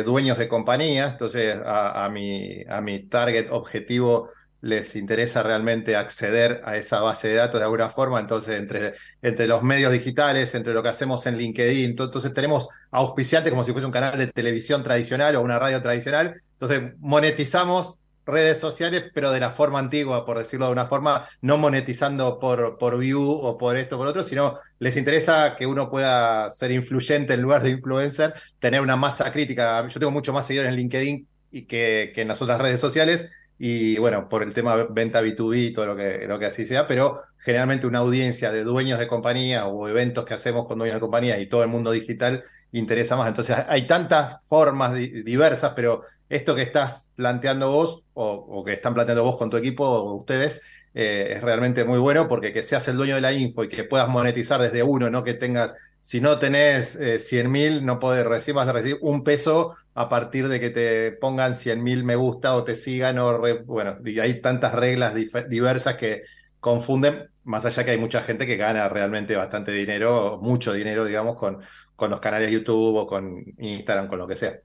dueños 0.03 0.39
de 0.39 0.49
compañías. 0.49 1.13
Entonces, 1.13 1.61
a, 1.63 2.09
mi, 2.11 2.65
a 2.67 2.81
mi 2.81 3.01
target 3.01 3.49
objetivo 3.51 4.31
les 4.63 4.97
interesa 4.97 5.43
realmente 5.43 5.95
acceder 5.95 6.63
a 6.65 6.79
esa 6.79 7.03
base 7.03 7.29
de 7.29 7.35
datos 7.35 7.61
de 7.61 7.65
alguna 7.65 7.91
forma. 7.91 8.19
Entonces, 8.19 8.59
entre, 8.59 8.95
entre 9.21 9.47
los 9.47 9.63
medios 9.63 9.93
digitales, 9.93 10.55
entre 10.55 10.73
lo 10.73 10.83
que 10.83 10.89
hacemos 10.89 11.27
en 11.27 11.37
LinkedIn, 11.37 11.91
entonces 11.91 12.33
tenemos 12.33 12.71
auspiciantes 12.91 13.51
como 13.51 13.63
si 13.63 13.73
fuese 13.73 13.85
un 13.85 13.93
canal 13.93 14.17
de 14.17 14.29
televisión 14.29 14.83
tradicional 14.83 15.37
o 15.37 15.43
una 15.43 15.59
radio 15.59 15.83
tradicional. 15.83 16.41
Entonces, 16.59 16.95
monetizamos 16.99 18.01
redes 18.27 18.59
sociales, 18.59 19.11
pero 19.15 19.31
de 19.31 19.41
la 19.41 19.51
forma 19.51 19.79
antigua, 19.79 20.27
por 20.27 20.39
decirlo 20.39 20.67
de 20.67 20.73
una 20.73 20.87
forma, 20.87 21.27
no 21.41 21.57
monetizando 21.57 22.39
por, 22.39 22.77
por 22.77 22.99
view 22.99 23.23
o 23.23 23.57
por 23.57 23.77
esto 23.77 23.97
por 23.97 24.09
otro, 24.09 24.23
sino 24.23 24.59
les 24.79 24.97
interesa 24.97 25.55
que 25.57 25.67
uno 25.67 25.89
pueda 25.89 26.51
ser 26.51 26.73
influyente 26.73 27.35
en 27.35 27.43
lugar 27.43 27.63
de 27.63 27.71
influencer, 27.71 28.35
tener 28.59 28.81
una 28.81 28.97
masa 28.97 29.33
crítica. 29.33 29.87
Yo 29.89 30.01
tengo 30.01 30.11
mucho 30.11 30.33
más 30.33 30.47
seguidores 30.47 30.71
en 30.71 30.77
LinkedIn 30.77 31.29
y 31.53 31.67
que, 31.67 32.13
que 32.15 32.23
en 32.23 32.29
las 32.29 32.43
otras 32.43 32.61
redes 32.61 32.81
sociales, 32.81 33.31
y 33.59 33.97
bueno, 33.99 34.29
por 34.29 34.43
el 34.43 34.53
tema 34.53 34.87
venta 34.91 35.23
B2B 35.23 35.69
y 35.69 35.73
todo 35.73 35.87
lo 35.87 35.97
que, 35.97 36.27
lo 36.27 36.39
que 36.39 36.47
así 36.47 36.67
sea, 36.67 36.87
pero 36.87 37.23
generalmente 37.39 37.87
una 37.87 38.01
audiencia 38.01 38.53
de 38.53 38.65
dueños 38.65 38.99
de 38.99 39.07
compañía 39.07 39.67
o 39.67 39.89
eventos 39.89 40.25
que 40.25 40.35
hacemos 40.35 40.67
con 40.67 40.79
dueños 40.79 40.97
de 40.97 41.01
compañía 41.01 41.39
y 41.39 41.47
todo 41.47 41.63
el 41.63 41.69
mundo 41.69 41.93
digital 41.93 42.45
interesa 42.73 43.17
más. 43.17 43.29
Entonces 43.29 43.57
hay 43.69 43.87
tantas 43.87 44.39
formas 44.45 44.95
diversas, 44.95 45.73
pero 45.75 46.03
esto 46.29 46.55
que 46.55 46.63
estás 46.63 47.11
planteando 47.15 47.71
vos 47.71 48.05
o, 48.17 48.65
que 48.65 48.73
están 48.73 48.95
planteando 48.95 49.25
vos 49.25 49.37
con 49.37 49.51
tu 49.51 49.57
equipo 49.57 49.85
o 49.85 50.15
ustedes 50.15 50.63
eh, 50.95 51.35
es 51.37 51.43
realmente 51.43 51.85
muy 51.85 51.99
bueno 51.99 52.27
porque 52.27 52.53
que 52.53 52.63
seas 52.63 52.89
el 52.89 52.97
dueño 52.97 53.15
de 53.17 53.21
la 53.21 53.33
info 53.33 53.65
y 53.65 53.69
que 53.69 53.85
puedas 53.85 54.09
monetizar 54.09 54.61
desde 54.61 54.83
uno, 54.83 55.11
no 55.11 55.23
que 55.23 55.35
tengas, 55.35 55.75
si 56.01 56.21
no 56.21 56.39
tenés 56.39 56.97
eh, 56.97 57.19
100 57.19 57.51
mil, 57.51 57.85
no 57.85 57.99
podés 57.99 58.25
recibir, 58.27 58.57
vas 58.57 58.69
a 58.69 58.73
recibir 58.73 58.99
un 59.03 59.23
peso 59.23 59.77
a 59.95 60.09
partir 60.09 60.49
de 60.49 60.61
que 60.61 60.71
te 60.71 61.13
pongan 61.13 61.55
100 61.55 61.83
mil 61.83 62.05
me 62.05 62.17
gusta 62.17 62.55
o 62.57 62.65
te 62.65 62.75
sigan 62.75 63.19
o 63.19 63.39
bueno, 63.67 63.99
y 64.05 64.19
hay 64.19 64.41
tantas 64.41 64.73
reglas 64.75 65.15
diversas 65.49 65.97
que 65.97 66.23
confunden, 66.61 67.31
más 67.45 67.67
allá 67.67 67.85
que 67.85 67.91
hay 67.93 67.99
mucha 67.99 68.23
gente 68.23 68.47
que 68.47 68.57
gana 68.57 68.89
realmente 68.89 69.37
bastante 69.37 69.73
dinero, 69.73 70.39
mucho 70.43 70.73
dinero, 70.73 71.05
digamos, 71.05 71.37
con, 71.37 71.61
con 71.95 72.11
los 72.11 72.21
canales 72.21 72.51
YouTube 72.51 72.97
o 72.97 73.07
con 73.07 73.45
Instagram, 73.59 74.09
con 74.09 74.19
lo 74.19 74.27
que 74.27 74.37
sea. 74.37 74.59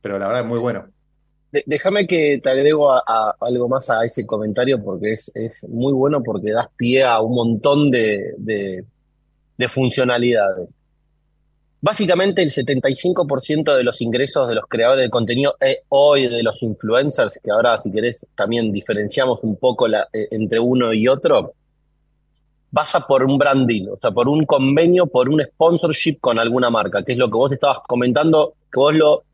Pero 0.00 0.18
la 0.18 0.26
verdad 0.26 0.42
es 0.42 0.48
muy 0.48 0.58
bueno 0.58 0.88
déjame 1.50 2.06
que 2.06 2.40
te 2.42 2.50
agrego 2.50 2.90
algo 3.40 3.68
más 3.68 3.88
a 3.90 4.04
ese 4.04 4.26
comentario 4.26 4.82
porque 4.82 5.14
es, 5.14 5.32
muy 5.66 5.92
bueno 5.92 6.22
porque 6.22 6.52
das 6.52 6.68
pie 6.76 7.04
a 7.04 7.20
un 7.20 7.34
montón 7.34 7.90
de, 7.90 8.84
funcionalidades. 9.68 10.68
Básicamente 11.80 12.42
el 12.42 12.52
75% 12.52 13.76
de 13.76 13.84
los 13.84 14.00
ingresos 14.00 14.48
de 14.48 14.56
los 14.56 14.64
creadores 14.66 15.04
de 15.04 15.10
contenido 15.10 15.54
eh, 15.60 15.78
hoy 15.90 16.26
de 16.26 16.42
los 16.42 16.60
influencers, 16.62 17.38
que 17.42 17.52
ahora 17.52 17.78
si 17.78 17.92
querés 17.92 18.26
también 18.34 18.72
diferenciamos 18.72 19.38
un 19.42 19.56
poco 19.56 19.86
eh, 19.86 20.02
entre 20.32 20.58
uno 20.58 20.92
y 20.92 21.06
otro, 21.06 21.54
pasa 22.72 23.00
por 23.00 23.24
un 23.24 23.38
branding, 23.38 23.88
o 23.92 23.96
sea, 23.96 24.10
por 24.10 24.28
un 24.28 24.44
convenio, 24.44 25.06
por 25.06 25.28
un 25.28 25.40
sponsorship 25.40 26.18
con 26.20 26.38
alguna 26.40 26.68
marca, 26.68 27.04
que 27.04 27.12
es 27.12 27.18
lo 27.18 27.28
que 27.28 27.36
vos 27.36 27.52
estabas 27.52 27.78
comentando, 27.86 28.54
que 28.72 28.80
vos 28.80 28.94
lo, 28.94 29.24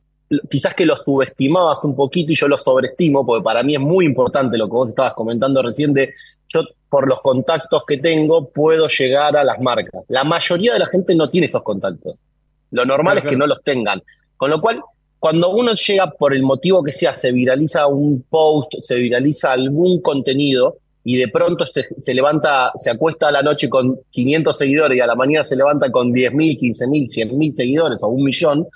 quizás 0.51 0.75
que 0.75 0.87
lo 0.87 0.97
subestimabas 0.97 1.85
un 1.85 1.95
poquito 1.95 2.33
y 2.33 2.37
yo 2.37 2.49
lo 2.49 2.59
sobreestimo, 2.59 3.25
porque 3.25 3.45
para 3.45 3.63
mí 3.63 3.75
es 3.75 3.81
muy 3.81 4.05
importante 4.05 4.59
lo 4.59 4.67
que 4.67 4.73
vos 4.73 4.89
estabas 4.89 5.15
comentando 5.15 5.63
recién 5.63 5.93
de 5.93 6.13
yo 6.49 6.63
por 6.89 7.09
los 7.09 7.21
contactos 7.21 7.85
que 7.85 7.99
tengo 7.99 8.49
puedo 8.51 8.89
llegar 8.89 9.37
a 9.37 9.45
las 9.45 9.61
marcas. 9.61 10.05
La 10.09 10.25
mayoría 10.25 10.73
de 10.75 10.79
la 10.79 10.87
gente 10.87 11.15
no 11.15 11.29
tiene 11.29 11.47
esos 11.47 11.63
contactos. 11.63 12.23
Lo 12.71 12.85
normal 12.85 13.19
es 13.19 13.25
que 13.25 13.37
no 13.37 13.47
los 13.47 13.63
tengan. 13.63 14.03
Con 14.37 14.51
lo 14.51 14.61
cual, 14.61 14.81
cuando 15.19 15.51
uno 15.51 15.75
llega 15.75 16.11
por 16.11 16.35
el 16.35 16.43
motivo 16.43 16.83
que 16.83 16.93
sea, 16.93 17.15
se 17.15 17.33
viraliza 17.33 17.87
un 17.87 18.25
post, 18.29 18.75
se 18.81 18.97
viraliza 18.97 19.53
algún 19.53 20.01
contenido 20.01 20.79
y 21.05 21.17
de 21.17 21.29
pronto 21.29 21.67
se, 21.67 21.87
se 22.03 22.15
levanta, 22.15 22.73
se 22.81 22.91
acuesta 22.91 23.29
a 23.29 23.33
la 23.33 23.43
noche 23.43 23.69
con 23.69 23.99
500 24.11 24.57
seguidores 24.57 24.97
y 24.97 25.01
a 25.01 25.07
la 25.07 25.15
mañana 25.15 25.45
se 25.45 25.55
levanta 25.55 25.91
con 25.91 26.13
10.000, 26.13 26.59
15.000, 26.59 27.31
100.000 27.31 27.55
seguidores 27.55 28.03
o 28.03 28.09
un 28.09 28.25
millón, 28.25 28.67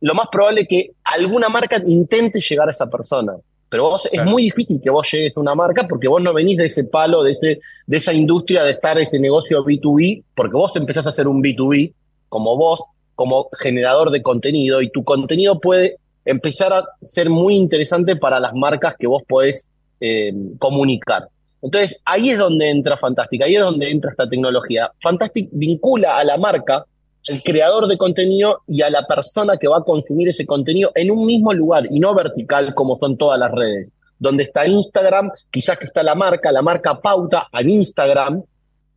lo 0.00 0.14
más 0.14 0.28
probable 0.30 0.62
es 0.62 0.68
que 0.68 0.90
alguna 1.04 1.48
marca 1.48 1.80
intente 1.86 2.40
llegar 2.40 2.68
a 2.68 2.72
esa 2.72 2.88
persona. 2.88 3.34
Pero 3.68 3.84
vos, 3.84 4.08
es 4.10 4.24
muy 4.24 4.44
difícil 4.44 4.80
que 4.82 4.90
vos 4.90 5.08
llegues 5.12 5.36
a 5.36 5.40
una 5.40 5.54
marca 5.54 5.86
porque 5.86 6.08
vos 6.08 6.20
no 6.20 6.34
venís 6.34 6.56
de 6.56 6.66
ese 6.66 6.84
palo, 6.84 7.22
de, 7.22 7.32
ese, 7.32 7.60
de 7.86 7.96
esa 7.96 8.12
industria 8.12 8.64
de 8.64 8.72
estar 8.72 8.98
ese 8.98 9.20
negocio 9.20 9.64
B2B, 9.64 10.24
porque 10.34 10.56
vos 10.56 10.74
empezás 10.74 11.06
a 11.06 11.10
hacer 11.10 11.28
un 11.28 11.40
B2B 11.40 11.92
como 12.28 12.56
vos, 12.56 12.80
como 13.14 13.48
generador 13.60 14.10
de 14.10 14.22
contenido, 14.22 14.82
y 14.82 14.90
tu 14.90 15.04
contenido 15.04 15.60
puede 15.60 15.98
empezar 16.24 16.72
a 16.72 16.84
ser 17.02 17.30
muy 17.30 17.54
interesante 17.54 18.16
para 18.16 18.40
las 18.40 18.54
marcas 18.54 18.96
que 18.98 19.06
vos 19.06 19.22
podés 19.28 19.68
eh, 20.00 20.32
comunicar. 20.58 21.28
Entonces, 21.62 22.00
ahí 22.04 22.30
es 22.30 22.38
donde 22.38 22.70
entra 22.70 22.96
Fantastic, 22.96 23.42
ahí 23.42 23.54
es 23.54 23.62
donde 23.62 23.90
entra 23.90 24.10
esta 24.10 24.28
tecnología. 24.28 24.90
Fantastic 25.00 25.48
vincula 25.52 26.16
a 26.16 26.24
la 26.24 26.38
marca 26.38 26.84
el 27.26 27.42
creador 27.42 27.86
de 27.86 27.98
contenido 27.98 28.62
y 28.66 28.82
a 28.82 28.90
la 28.90 29.06
persona 29.06 29.56
que 29.56 29.68
va 29.68 29.78
a 29.78 29.82
consumir 29.82 30.28
ese 30.28 30.46
contenido 30.46 30.90
en 30.94 31.10
un 31.10 31.26
mismo 31.26 31.52
lugar 31.52 31.84
y 31.90 32.00
no 32.00 32.14
vertical 32.14 32.74
como 32.74 32.98
son 32.98 33.16
todas 33.16 33.38
las 33.38 33.50
redes. 33.52 33.88
Donde 34.18 34.44
está 34.44 34.66
Instagram, 34.66 35.30
quizás 35.50 35.78
que 35.78 35.86
está 35.86 36.02
la 36.02 36.14
marca, 36.14 36.52
la 36.52 36.62
marca 36.62 37.00
pauta 37.00 37.48
en 37.52 37.70
Instagram 37.70 38.42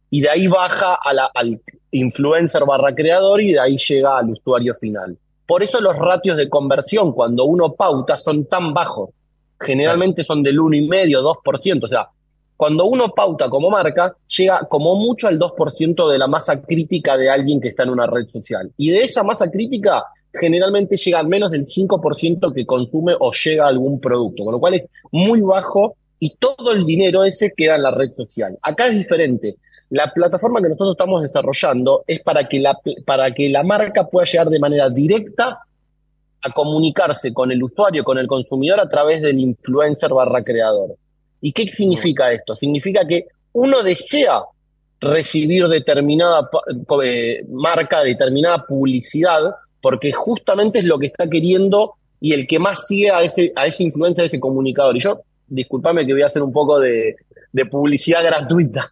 y 0.09 0.21
de 0.21 0.29
ahí 0.29 0.47
baja 0.47 0.97
al 1.03 1.61
influencer 1.91 2.63
barra 2.65 2.93
creador 2.93 3.41
y 3.41 3.53
de 3.53 3.59
ahí 3.59 3.77
llega 3.77 4.17
al 4.17 4.31
usuario 4.31 4.75
final. 4.75 5.17
Por 5.47 5.63
eso 5.63 5.81
los 5.81 5.95
ratios 5.95 6.37
de 6.37 6.49
conversión 6.49 7.11
cuando 7.11 7.45
uno 7.45 7.73
pauta 7.73 8.17
son 8.17 8.45
tan 8.45 8.73
bajos. 8.73 9.09
Generalmente 9.59 10.23
son 10.23 10.43
del 10.43 10.57
1,5, 10.57 11.39
2%. 11.43 11.83
O 11.83 11.87
sea, 11.87 12.09
cuando 12.63 12.85
uno 12.85 13.09
pauta 13.13 13.49
como 13.49 13.69
marca, 13.69 14.15
llega 14.25 14.61
como 14.69 14.95
mucho 14.95 15.27
al 15.27 15.37
2% 15.37 16.09
de 16.09 16.17
la 16.17 16.27
masa 16.27 16.61
crítica 16.61 17.17
de 17.17 17.29
alguien 17.29 17.59
que 17.59 17.67
está 17.67 17.83
en 17.83 17.89
una 17.89 18.07
red 18.07 18.25
social. 18.29 18.71
Y 18.77 18.89
de 18.89 18.99
esa 18.99 19.21
masa 19.21 19.51
crítica, 19.51 20.01
generalmente 20.31 20.95
llega 20.95 21.19
al 21.19 21.27
menos 21.27 21.51
del 21.51 21.65
5% 21.65 22.53
que 22.53 22.65
consume 22.65 23.15
o 23.19 23.33
llega 23.33 23.65
a 23.65 23.67
algún 23.67 23.99
producto, 23.99 24.45
con 24.45 24.53
lo 24.53 24.61
cual 24.61 24.75
es 24.75 24.83
muy 25.11 25.41
bajo 25.41 25.97
y 26.19 26.37
todo 26.37 26.71
el 26.71 26.85
dinero 26.85 27.25
ese 27.25 27.51
queda 27.51 27.75
en 27.75 27.83
la 27.83 27.91
red 27.91 28.13
social. 28.13 28.57
Acá 28.61 28.87
es 28.87 28.95
diferente. 28.95 29.57
La 29.89 30.13
plataforma 30.13 30.61
que 30.61 30.69
nosotros 30.69 30.91
estamos 30.91 31.21
desarrollando 31.21 32.05
es 32.07 32.21
para 32.21 32.47
que 32.47 32.61
la, 32.61 32.79
para 33.05 33.31
que 33.31 33.49
la 33.49 33.63
marca 33.63 34.07
pueda 34.07 34.25
llegar 34.25 34.49
de 34.49 34.59
manera 34.59 34.89
directa 34.89 35.59
a 36.41 36.49
comunicarse 36.53 37.33
con 37.33 37.51
el 37.51 37.61
usuario, 37.61 38.05
con 38.05 38.19
el 38.19 38.27
consumidor 38.27 38.79
a 38.79 38.87
través 38.87 39.21
del 39.21 39.37
influencer 39.37 40.13
barra 40.13 40.45
creador. 40.45 40.95
¿Y 41.45 41.51
qué 41.51 41.65
significa 41.65 42.31
esto? 42.31 42.55
Significa 42.55 43.05
que 43.05 43.27
uno 43.51 43.83
desea 43.83 44.43
recibir 45.01 45.67
determinada 45.67 46.49
eh, 47.03 47.43
marca, 47.49 48.01
determinada 48.01 48.65
publicidad, 48.65 49.53
porque 49.81 50.13
justamente 50.13 50.79
es 50.79 50.85
lo 50.85 50.97
que 50.97 51.07
está 51.07 51.29
queriendo 51.29 51.95
y 52.21 52.31
el 52.31 52.47
que 52.47 52.59
más 52.59 52.87
sigue 52.87 53.11
a 53.11 53.21
ese, 53.23 53.51
a 53.57 53.67
esa 53.67 53.83
influencia 53.83 54.23
de 54.23 54.29
ese 54.29 54.39
comunicador. 54.39 54.95
Y 54.95 55.01
yo, 55.01 55.19
discúlpame 55.45 56.07
que 56.07 56.13
voy 56.13 56.21
a 56.21 56.27
hacer 56.27 56.41
un 56.41 56.53
poco 56.53 56.79
de, 56.79 57.17
publicidad 57.69 58.23
gratuita. 58.23 58.89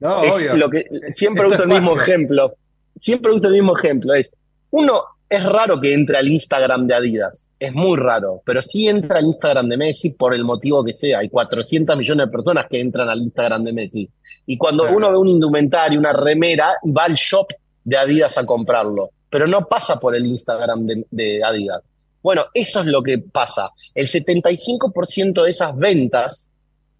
No, 0.00 0.24
es 0.24 0.56
Lo 0.56 0.68
que, 0.68 0.84
siempre 1.12 1.46
uso 1.46 1.62
el 1.62 1.68
mismo 1.68 1.96
ejemplo. 1.96 2.56
Siempre 3.00 3.30
uso 3.30 3.46
el 3.46 3.54
mismo 3.54 3.76
ejemplo. 3.76 4.12
Es, 4.12 4.28
uno 4.72 5.04
es 5.28 5.44
raro 5.44 5.80
que 5.80 5.94
entre 5.94 6.18
al 6.18 6.28
Instagram 6.28 6.86
de 6.86 6.94
Adidas, 6.94 7.48
es 7.58 7.72
muy 7.72 7.96
raro, 7.98 8.42
pero 8.44 8.60
sí 8.60 8.88
entra 8.88 9.18
al 9.18 9.24
Instagram 9.24 9.68
de 9.68 9.76
Messi 9.78 10.10
por 10.10 10.34
el 10.34 10.44
motivo 10.44 10.84
que 10.84 10.94
sea. 10.94 11.20
Hay 11.20 11.30
400 11.30 11.96
millones 11.96 12.26
de 12.26 12.32
personas 12.32 12.66
que 12.68 12.80
entran 12.80 13.08
al 13.08 13.20
Instagram 13.20 13.64
de 13.64 13.72
Messi. 13.72 14.10
Y 14.46 14.58
cuando 14.58 14.90
uno 14.90 15.10
ve 15.10 15.16
un 15.16 15.28
indumentario, 15.28 15.98
una 15.98 16.12
remera, 16.12 16.74
y 16.82 16.92
va 16.92 17.04
al 17.04 17.14
shop 17.14 17.46
de 17.84 17.96
Adidas 17.96 18.36
a 18.36 18.44
comprarlo, 18.44 19.10
pero 19.30 19.46
no 19.46 19.66
pasa 19.66 19.98
por 19.98 20.14
el 20.14 20.26
Instagram 20.26 20.86
de, 20.86 21.06
de 21.10 21.42
Adidas. 21.42 21.82
Bueno, 22.22 22.44
eso 22.52 22.80
es 22.80 22.86
lo 22.86 23.02
que 23.02 23.18
pasa. 23.18 23.70
El 23.94 24.08
75% 24.08 25.42
de 25.42 25.50
esas 25.50 25.76
ventas 25.76 26.50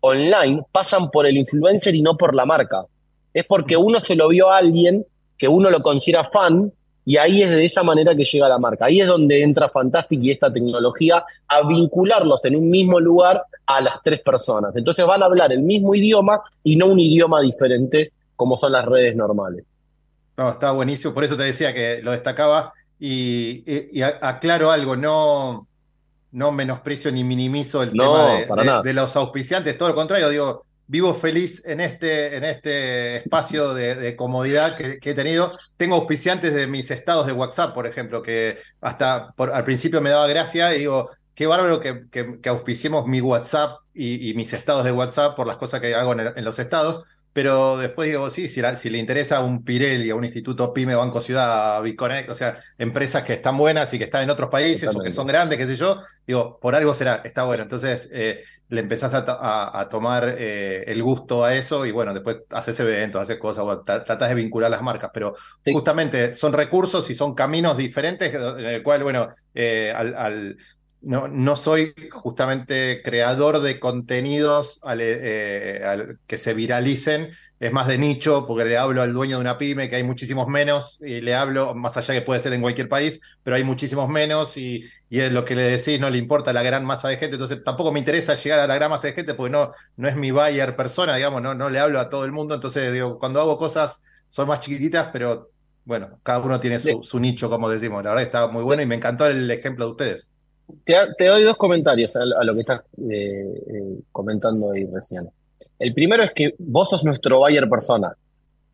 online 0.00 0.62
pasan 0.72 1.10
por 1.10 1.26
el 1.26 1.36
influencer 1.36 1.94
y 1.94 2.02
no 2.02 2.16
por 2.16 2.34
la 2.34 2.44
marca. 2.44 2.86
Es 3.32 3.44
porque 3.44 3.76
uno 3.76 4.00
se 4.00 4.16
lo 4.16 4.28
vio 4.28 4.50
a 4.50 4.58
alguien 4.58 5.06
que 5.38 5.48
uno 5.48 5.70
lo 5.70 5.80
considera 5.80 6.24
fan 6.24 6.72
y 7.04 7.16
ahí 7.16 7.42
es 7.42 7.50
de 7.50 7.64
esa 7.64 7.82
manera 7.82 8.14
que 8.14 8.24
llega 8.24 8.48
la 8.48 8.58
marca. 8.58 8.86
Ahí 8.86 9.00
es 9.00 9.06
donde 9.06 9.42
entra 9.42 9.68
Fantastic 9.68 10.22
y 10.22 10.30
esta 10.30 10.52
tecnología 10.52 11.24
a 11.48 11.66
vincularlos 11.66 12.40
en 12.44 12.56
un 12.56 12.70
mismo 12.70 13.00
lugar 13.00 13.42
a 13.66 13.80
las 13.80 14.02
tres 14.04 14.20
personas. 14.20 14.74
Entonces 14.76 15.04
van 15.04 15.22
a 15.22 15.26
hablar 15.26 15.52
el 15.52 15.62
mismo 15.62 15.94
idioma 15.94 16.40
y 16.62 16.76
no 16.76 16.86
un 16.86 17.00
idioma 17.00 17.40
diferente 17.40 18.12
como 18.36 18.56
son 18.56 18.72
las 18.72 18.86
redes 18.86 19.16
normales. 19.16 19.64
No, 20.36 20.50
está 20.50 20.70
buenísimo. 20.72 21.12
Por 21.12 21.24
eso 21.24 21.36
te 21.36 21.44
decía 21.44 21.74
que 21.74 22.00
lo 22.02 22.12
destacaba 22.12 22.72
y, 22.98 24.00
aclaro 24.20 24.70
algo, 24.70 24.96
no, 24.96 25.66
no 26.30 26.52
menosprecio 26.52 27.10
ni 27.10 27.24
minimizo 27.24 27.82
el 27.82 27.90
tema 27.90 28.34
de, 28.34 28.82
de 28.84 28.94
los 28.94 29.16
auspiciantes, 29.16 29.76
todo 29.76 29.88
lo 29.88 29.94
contrario, 29.96 30.28
digo, 30.28 30.64
vivo 30.92 31.14
feliz 31.14 31.62
en 31.64 31.80
este, 31.80 32.36
en 32.36 32.44
este 32.44 33.16
espacio 33.16 33.72
de, 33.72 34.14
comodidad 34.14 34.76
que, 34.76 34.98
he 35.02 35.14
tenido. 35.14 35.56
Tengo 35.78 35.94
auspiciantes 35.94 36.52
de 36.52 36.66
mis 36.66 36.90
estados 36.90 37.26
de 37.26 37.32
WhatsApp, 37.32 37.72
por 37.72 37.86
ejemplo, 37.86 38.22
que 38.22 38.58
hasta 38.82 39.32
al 39.38 39.64
principio 39.64 40.02
me 40.02 40.10
daba 40.10 40.26
gracia 40.26 40.74
y 40.76 40.80
digo, 40.80 41.08
qué 41.34 41.46
bárbaro 41.46 41.80
que, 41.80 42.10
que, 42.10 42.48
auspiciemos 42.50 43.06
mi 43.06 43.22
WhatsApp 43.22 43.78
y, 43.94 44.34
mis 44.34 44.52
estados 44.52 44.84
de 44.84 44.92
WhatsApp 44.92 45.34
por 45.34 45.46
las 45.46 45.56
cosas 45.56 45.80
que 45.80 45.94
hago 45.94 46.12
en, 46.12 46.44
los 46.44 46.58
estados. 46.58 47.04
Pero 47.32 47.78
después 47.78 48.08
digo, 48.08 48.28
sí, 48.28 48.46
si, 48.50 48.60
si, 48.76 48.90
le 48.90 48.98
interesa 48.98 49.38
a 49.38 49.40
un 49.40 49.64
Pirelli, 49.64 50.10
a 50.10 50.14
un 50.14 50.26
Instituto 50.26 50.74
PYME, 50.74 50.94
Banco 50.94 51.22
Ciudad, 51.22 51.82
Biconnect, 51.82 52.28
o 52.28 52.34
sea, 52.34 52.58
empresas 52.76 53.22
que 53.24 53.32
están 53.32 53.56
buenas 53.56 53.94
y 53.94 53.98
que 53.98 54.04
están 54.04 54.24
en 54.24 54.28
otros 54.28 54.50
países 54.50 54.94
o 54.94 55.00
que 55.00 55.10
son 55.10 55.26
grandes, 55.26 55.56
qué 55.56 55.66
sé 55.66 55.76
yo, 55.76 56.02
digo, 56.26 56.58
por 56.60 56.74
algo 56.74 56.94
será, 56.94 57.22
está 57.24 57.44
bueno. 57.44 57.62
Entonces, 57.62 58.10
eh, 58.12 58.44
le 58.72 58.80
empezás 58.80 59.12
a, 59.14 59.88
tomar 59.90 60.34
eh, 60.38 60.84
el 60.86 61.02
gusto 61.02 61.44
a 61.44 61.54
eso 61.54 61.84
y 61.84 61.90
bueno, 61.90 62.14
después 62.14 62.38
haces 62.48 62.80
eventos, 62.80 63.22
haces 63.22 63.36
cosas, 63.36 63.66
tratas 63.84 64.28
de 64.30 64.34
vincular 64.34 64.70
las 64.70 64.80
marcas, 64.80 65.10
pero 65.12 65.36
justamente 65.70 66.32
son 66.32 66.54
recursos 66.54 67.08
y 67.10 67.14
son 67.14 67.34
caminos 67.34 67.76
diferentes 67.76 68.32
en 68.32 68.64
el 68.64 68.82
cual, 68.82 69.02
bueno, 69.02 69.28
eh, 69.54 69.92
al, 69.94 70.56
no, 71.02 71.28
no, 71.28 71.54
soy 71.54 71.92
justamente 72.10 73.02
creador 73.04 73.60
de 73.60 73.78
contenidos 73.78 74.80
eh, 74.98 76.16
que 76.26 76.38
se 76.38 76.54
viralicen, 76.54 77.28
es 77.62 77.70
más 77.70 77.86
de 77.86 77.96
nicho, 77.96 78.44
porque 78.44 78.64
le 78.64 78.76
hablo 78.76 79.02
al 79.02 79.12
dueño 79.12 79.36
de 79.36 79.40
una 79.40 79.56
pyme, 79.56 79.88
que 79.88 79.94
hay 79.94 80.02
muchísimos 80.02 80.48
menos, 80.48 80.98
y 81.00 81.20
le 81.20 81.36
hablo, 81.36 81.76
más 81.76 81.96
allá 81.96 82.12
que 82.12 82.20
puede 82.20 82.40
ser 82.40 82.52
en 82.54 82.60
cualquier 82.60 82.88
país, 82.88 83.20
pero 83.44 83.54
hay 83.54 83.62
muchísimos 83.62 84.08
menos, 84.08 84.56
y, 84.56 84.84
es 85.10 85.30
lo 85.30 85.44
que 85.44 85.54
le 85.54 85.62
decís, 85.62 86.00
no 86.00 86.10
le 86.10 86.18
importa 86.18 86.50
a 86.50 86.54
la 86.54 86.64
gran 86.64 86.84
masa 86.84 87.08
de 87.08 87.18
gente, 87.18 87.36
entonces 87.36 87.62
tampoco 87.62 87.92
me 87.92 88.00
interesa 88.00 88.34
llegar 88.34 88.58
a 88.58 88.66
la 88.66 88.74
gran 88.74 88.90
masa 88.90 89.06
de 89.06 89.12
gente, 89.12 89.34
porque 89.34 89.52
no, 89.52 89.70
no 89.96 90.08
es 90.08 90.16
mi 90.16 90.32
buyer 90.32 90.74
persona, 90.74 91.14
digamos, 91.14 91.40
no, 91.40 91.54
no 91.54 91.70
le 91.70 91.78
hablo 91.78 92.00
a 92.00 92.10
todo 92.10 92.24
el 92.24 92.32
mundo, 92.32 92.56
entonces 92.56 92.92
digo, 92.92 93.20
cuando 93.20 93.40
hago 93.40 93.56
cosas 93.56 94.02
son 94.28 94.48
más 94.48 94.58
chiquititas, 94.58 95.10
pero 95.12 95.50
bueno, 95.84 96.18
cada 96.24 96.40
uno 96.40 96.58
tiene 96.58 96.80
su, 96.80 97.20
nicho, 97.20 97.48
como 97.48 97.68
decimos, 97.68 98.02
la 98.02 98.10
verdad 98.10 98.24
está 98.24 98.46
muy 98.48 98.64
bueno 98.64 98.82
y 98.82 98.86
me 98.86 98.96
encantó 98.96 99.24
el 99.24 99.48
ejemplo 99.48 99.84
de 99.84 99.90
ustedes. 99.92 100.30
Te, 100.84 101.26
doy 101.26 101.44
dos 101.44 101.56
comentarios 101.56 102.16
a, 102.16 102.24
lo 102.24 102.54
que 102.54 102.60
estás 102.60 102.80
eh, 103.08 103.62
eh, 103.68 104.00
comentando 104.10 104.72
ahí 104.72 104.84
recién. 104.92 105.30
El 105.78 105.94
primero 105.94 106.22
es 106.22 106.32
que 106.32 106.54
vos 106.58 106.90
sos 106.90 107.04
nuestro 107.04 107.38
buyer 107.38 107.68
persona. 107.68 108.14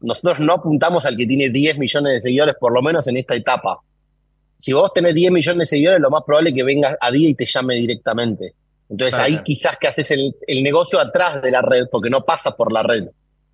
Nosotros 0.01 0.41
no 0.41 0.55
apuntamos 0.55 1.05
al 1.07 1.17
que 1.17 1.27
tiene 1.27 1.51
10 1.51 1.79
millones 1.79 2.15
de 2.15 2.21
seguidores, 2.21 2.55
por 2.59 2.73
lo 2.73 2.83
menos 2.83 3.07
en 3.07 3.17
esta 3.17 3.35
etapa. 3.35 3.81
Si 4.59 4.73
vos 4.73 4.93
tenés 4.93 5.15
10 5.15 5.33
millones 5.33 5.59
de 5.69 5.77
seguidores, 5.77 6.01
lo 6.01 6.11
más 6.11 6.23
probable 6.25 6.51
es 6.51 6.57
que 6.57 6.63
vengas 6.63 6.97
a 7.01 7.11
día 7.11 7.29
y 7.29 7.35
te 7.35 7.47
llame 7.47 7.77
directamente. 7.77 8.55
Entonces 8.89 9.19
ahí 9.19 9.43
quizás 9.43 9.77
que 9.77 9.89
haces 9.89 10.11
el, 10.11 10.63
negocio 10.63 10.99
atrás 10.99 11.43
de 11.43 11.51
la 11.51 11.63
red, 11.63 11.87
porque 11.91 12.11
no 12.11 12.25
pasa 12.25 12.57
por 12.57 12.73
la 12.73 12.83
red. 12.83 13.09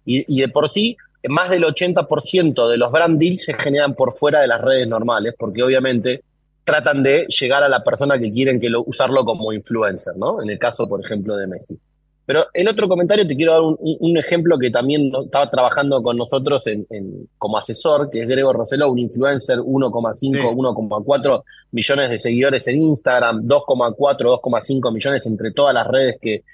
Y, 0.07 0.41
de 0.41 0.49
por 0.49 0.69
sí, 0.69 0.97
más 1.29 1.51
del 1.51 1.65
80% 1.65 2.69
de 2.69 2.77
los 2.77 2.91
brand 2.93 3.19
deals 3.19 3.43
se 3.43 3.55
generan 3.55 3.95
por 3.95 4.13
fuera 4.13 4.41
de 4.41 4.47
las 4.47 4.61
redes 4.61 4.87
normales, 4.87 5.35
porque 5.39 5.63
obviamente 5.63 6.23
tratan 6.65 7.03
de 7.03 7.27
llegar 7.27 7.63
a 7.63 7.69
la 7.69 7.83
persona 7.83 8.19
que 8.19 8.33
quieren 8.33 8.61
que 8.61 8.71
lo, 8.71 8.83
usarlo 8.85 9.25
como 9.25 9.53
influencer, 9.53 10.17
¿no? 10.17 10.43
En 10.43 10.51
el 10.51 10.59
caso, 10.59 10.89
por 10.89 11.01
ejemplo, 11.01 11.37
de 11.37 11.47
Messi. 11.47 11.79
Pero 12.27 12.47
el 12.55 12.69
otro 12.69 12.89
comentario 12.89 13.27
te 13.27 13.37
quiero 13.37 13.53
dar 13.53 13.63
un, 13.63 14.17
ejemplo 14.17 14.59
que 14.59 14.71
también 14.71 15.11
estaba 15.25 15.51
trabajando 15.51 16.03
con 16.03 16.17
nosotros 16.17 16.63
en, 16.67 16.87
como 17.37 17.59
asesor, 17.59 18.09
que 18.11 18.23
es 18.23 18.29
Grego 18.29 18.53
Rosselló, 18.53 18.91
un 18.91 18.99
influencer 18.99 19.59
1,5, 19.59 20.55
1,4 20.55 21.43
millones 21.73 22.11
de 22.11 22.19
seguidores 22.19 22.67
en 22.69 22.81
Instagram, 22.81 23.47
2,4, 23.47 24.41
2,5 24.41 24.93
millones 24.93 25.27
entre 25.27 25.53
todas 25.53 25.75
las 25.75 25.87
redes 25.87 26.17
que, 26.21 26.45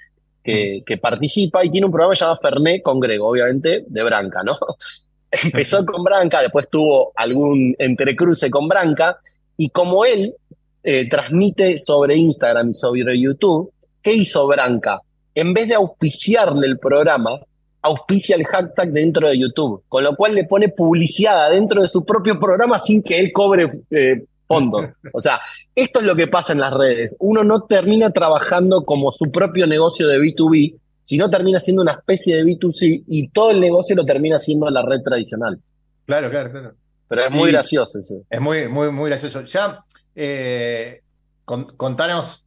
que, 0.43 0.83
que, 0.85 0.97
participa 0.97 1.63
y 1.63 1.69
tiene 1.69 1.85
un 1.85 1.91
programa 1.91 2.15
llamado 2.15 2.39
Fernet 2.41 2.81
con 2.81 2.99
Grego, 2.99 3.29
obviamente, 3.29 3.85
de 3.87 4.03
Branca, 4.03 4.43
¿no? 4.43 4.57
Empezó 5.43 5.85
con 5.85 6.03
Branca, 6.03 6.41
después 6.41 6.67
tuvo 6.69 7.13
algún 7.15 7.73
entrecruce 7.79 8.49
con 8.49 8.67
Branca 8.67 9.17
y 9.55 9.69
como 9.69 10.03
él 10.03 10.35
eh, 10.83 11.07
transmite 11.07 11.79
sobre 11.79 12.17
Instagram 12.17 12.71
y 12.71 12.73
sobre 12.73 13.17
YouTube, 13.17 13.71
¿qué 14.01 14.13
hizo 14.13 14.45
Branca? 14.47 14.99
En 15.35 15.53
vez 15.53 15.67
de 15.67 15.75
auspiciarle 15.75 16.67
el 16.67 16.77
programa, 16.79 17.39
auspicia 17.81 18.35
el 18.35 18.45
hashtag 18.45 18.91
dentro 18.91 19.29
de 19.29 19.39
YouTube, 19.39 19.83
con 19.87 20.03
lo 20.03 20.15
cual 20.15 20.35
le 20.35 20.43
pone 20.43 20.69
publicidad 20.69 21.49
dentro 21.49 21.81
de 21.81 21.87
su 21.87 22.05
propio 22.05 22.37
programa 22.37 22.79
sin 22.79 23.01
que 23.01 23.19
él 23.19 23.31
cobre 23.31 23.69
eh, 23.89 24.23
fondos. 24.47 24.89
O 25.13 25.21
sea, 25.21 25.41
esto 25.73 25.99
es 25.99 26.05
lo 26.05 26.15
que 26.15 26.27
pasa 26.27 26.53
en 26.53 26.59
las 26.59 26.73
redes. 26.73 27.13
Uno 27.19 27.43
no 27.43 27.63
termina 27.63 28.11
trabajando 28.11 28.83
como 28.83 29.11
su 29.11 29.31
propio 29.31 29.65
negocio 29.65 30.07
de 30.07 30.19
B2B, 30.19 30.75
sino 31.03 31.29
termina 31.29 31.59
siendo 31.59 31.81
una 31.81 31.93
especie 31.93 32.35
de 32.35 32.43
B2C 32.43 33.03
y 33.07 33.29
todo 33.29 33.51
el 33.51 33.59
negocio 33.59 33.95
lo 33.95 34.05
termina 34.05 34.39
siendo 34.39 34.69
la 34.69 34.83
red 34.83 35.01
tradicional. 35.01 35.59
Claro, 36.05 36.29
claro, 36.29 36.51
claro. 36.51 36.73
Pero 37.07 37.25
es 37.25 37.31
muy 37.31 37.51
gracioso 37.51 37.99
eso. 37.99 38.15
Es 38.29 38.39
muy, 38.39 38.67
muy, 38.67 38.91
muy 38.91 39.09
gracioso. 39.09 39.41
Ya, 39.43 39.83
eh, 40.15 41.01
contanos 41.45 42.45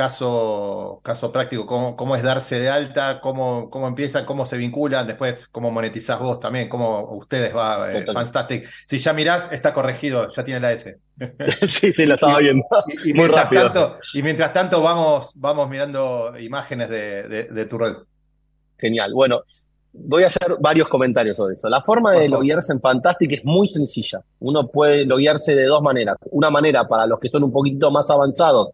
caso, 0.00 1.02
caso 1.04 1.30
práctico, 1.30 1.66
cómo, 1.66 1.94
cómo 1.94 2.16
es 2.16 2.22
darse 2.22 2.58
de 2.58 2.70
alta, 2.70 3.20
cómo, 3.20 3.68
cómo 3.68 3.86
empiezan, 3.86 4.24
cómo 4.24 4.46
se 4.46 4.56
vinculan, 4.56 5.06
después 5.06 5.46
cómo 5.48 5.70
monetizás 5.70 6.18
vos 6.18 6.40
también, 6.40 6.70
cómo 6.70 7.12
ustedes 7.16 7.54
va, 7.54 7.92
eh, 7.92 8.06
Fantastic. 8.10 8.66
Si 8.86 8.98
ya 8.98 9.12
mirás, 9.12 9.52
está 9.52 9.74
corregido, 9.74 10.30
ya 10.30 10.42
tiene 10.42 10.58
la 10.58 10.72
S. 10.72 10.96
sí, 11.68 11.92
sí, 11.92 12.06
lo 12.06 12.14
estaba 12.14 12.38
viendo. 12.38 12.64
Y, 13.04 13.12
mientras 13.12 13.50
tanto, 13.50 13.98
y 14.14 14.22
mientras 14.22 14.54
tanto 14.54 14.80
vamos, 14.80 15.32
vamos 15.34 15.68
mirando 15.68 16.32
imágenes 16.40 16.88
de, 16.88 17.66
tu 17.68 17.76
red. 17.76 17.96
Genial. 18.78 19.12
Bueno, 19.12 19.42
voy 19.92 20.22
a 20.22 20.28
hacer 20.28 20.56
varios 20.60 20.88
comentarios 20.88 21.36
sobre 21.36 21.52
eso. 21.52 21.68
La 21.68 21.82
forma 21.82 22.14
de 22.14 22.26
loguearse 22.26 22.72
en 22.72 22.80
Fantastic 22.80 23.32
es 23.32 23.44
muy 23.44 23.68
sencilla. 23.68 24.22
Uno 24.38 24.66
puede 24.68 25.04
loguearse 25.04 25.54
de 25.54 25.66
dos 25.66 25.82
maneras. 25.82 26.16
Una 26.30 26.48
manera 26.48 26.88
para 26.88 27.04
los 27.04 27.20
que 27.20 27.28
son 27.28 27.44
un 27.44 27.52
poquito 27.52 27.90
más 27.90 28.08
avanzados, 28.08 28.70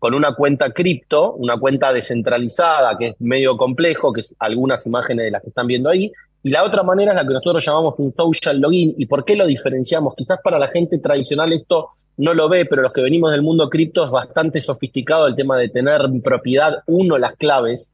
con 0.00 0.14
una 0.14 0.34
cuenta 0.34 0.70
cripto, 0.70 1.34
una 1.34 1.58
cuenta 1.58 1.92
descentralizada, 1.92 2.96
que 2.98 3.08
es 3.08 3.14
medio 3.18 3.56
complejo, 3.58 4.14
que 4.14 4.22
es 4.22 4.34
algunas 4.38 4.84
imágenes 4.86 5.26
de 5.26 5.30
las 5.30 5.42
que 5.42 5.50
están 5.50 5.66
viendo 5.66 5.90
ahí. 5.90 6.10
Y 6.42 6.48
la 6.48 6.64
otra 6.64 6.82
manera 6.82 7.12
es 7.12 7.16
la 7.16 7.26
que 7.26 7.34
nosotros 7.34 7.62
llamamos 7.62 7.94
un 7.98 8.14
social 8.14 8.58
login. 8.58 8.94
¿Y 8.96 9.04
por 9.04 9.26
qué 9.26 9.36
lo 9.36 9.46
diferenciamos? 9.46 10.14
Quizás 10.14 10.38
para 10.42 10.58
la 10.58 10.68
gente 10.68 10.98
tradicional 10.98 11.52
esto 11.52 11.88
no 12.16 12.32
lo 12.32 12.48
ve, 12.48 12.64
pero 12.64 12.80
los 12.80 12.94
que 12.94 13.02
venimos 13.02 13.30
del 13.30 13.42
mundo 13.42 13.68
cripto 13.68 14.02
es 14.02 14.10
bastante 14.10 14.62
sofisticado 14.62 15.26
el 15.26 15.36
tema 15.36 15.58
de 15.58 15.68
tener 15.68 16.00
propiedad, 16.24 16.78
uno, 16.86 17.18
las 17.18 17.36
claves, 17.36 17.92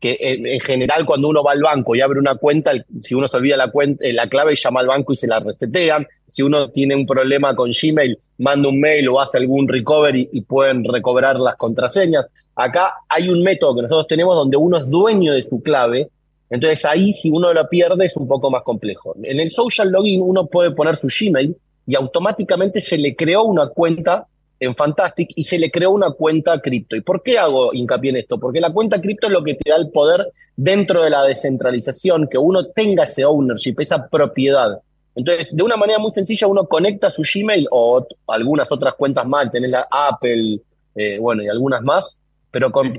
que 0.00 0.16
en, 0.18 0.60
general 0.60 1.04
cuando 1.04 1.28
uno 1.28 1.42
va 1.44 1.52
al 1.52 1.62
banco 1.62 1.94
y 1.94 2.00
abre 2.00 2.18
una 2.18 2.36
cuenta, 2.36 2.72
si 3.00 3.14
uno 3.14 3.28
se 3.28 3.36
olvida 3.36 3.56
la, 3.56 3.70
cuenta, 3.70 4.02
la 4.12 4.26
clave, 4.28 4.56
llama 4.56 4.80
al 4.80 4.86
banco 4.86 5.12
y 5.12 5.16
se 5.16 5.26
la 5.26 5.40
resetean 5.40 6.06
si 6.30 6.42
uno 6.42 6.70
tiene 6.70 6.94
un 6.94 7.06
problema 7.06 7.54
con 7.54 7.70
Gmail, 7.70 8.18
manda 8.38 8.68
un 8.68 8.80
mail 8.80 9.08
o 9.08 9.20
hace 9.20 9.38
algún 9.38 9.68
recovery 9.68 10.28
y 10.32 10.42
pueden 10.42 10.84
recobrar 10.84 11.38
las 11.38 11.56
contraseñas. 11.56 12.26
Acá 12.54 12.94
hay 13.08 13.28
un 13.28 13.42
método 13.42 13.74
que 13.74 13.82
nosotros 13.82 14.06
tenemos 14.06 14.36
donde 14.36 14.56
uno 14.56 14.76
es 14.76 14.88
dueño 14.88 15.32
de 15.32 15.42
su 15.42 15.60
clave. 15.60 16.08
Entonces 16.48 16.84
ahí 16.84 17.12
si 17.12 17.30
uno 17.30 17.52
la 17.52 17.68
pierde 17.68 18.06
es 18.06 18.16
un 18.16 18.26
poco 18.26 18.50
más 18.50 18.62
complejo. 18.62 19.14
En 19.22 19.40
el 19.40 19.50
social 19.50 19.90
login 19.90 20.22
uno 20.22 20.46
puede 20.46 20.70
poner 20.70 20.96
su 20.96 21.08
Gmail 21.08 21.56
y 21.86 21.94
automáticamente 21.96 22.80
se 22.80 22.98
le 22.98 23.14
creó 23.16 23.42
una 23.42 23.68
cuenta 23.68 24.26
en 24.60 24.76
Fantastic 24.76 25.30
y 25.34 25.44
se 25.44 25.58
le 25.58 25.70
creó 25.70 25.90
una 25.90 26.10
cuenta 26.10 26.60
cripto. 26.60 26.94
¿Y 26.94 27.00
por 27.00 27.22
qué 27.22 27.38
hago 27.38 27.72
hincapié 27.72 28.10
en 28.10 28.16
esto? 28.18 28.38
Porque 28.38 28.60
la 28.60 28.72
cuenta 28.72 29.00
cripto 29.00 29.26
es 29.26 29.32
lo 29.32 29.42
que 29.42 29.54
te 29.54 29.70
da 29.70 29.76
el 29.76 29.90
poder 29.90 30.32
dentro 30.54 31.02
de 31.02 31.10
la 31.10 31.24
descentralización, 31.24 32.28
que 32.30 32.36
uno 32.36 32.66
tenga 32.68 33.04
ese 33.04 33.24
ownership, 33.24 33.74
esa 33.78 34.06
propiedad. 34.08 34.78
Entonces, 35.14 35.48
de 35.50 35.62
una 35.62 35.76
manera 35.76 35.98
muy 35.98 36.12
sencilla, 36.12 36.46
uno 36.46 36.66
conecta 36.66 37.10
su 37.10 37.22
Gmail 37.22 37.66
o 37.70 38.06
algunas 38.28 38.70
otras 38.70 38.94
cuentas 38.94 39.26
más, 39.26 39.50
tenés 39.50 39.70
la 39.70 39.88
Apple, 39.90 40.60
eh, 40.94 41.18
bueno, 41.18 41.42
y 41.42 41.48
algunas 41.48 41.82
más, 41.82 42.20
pero 42.50 42.70
con, 42.70 42.98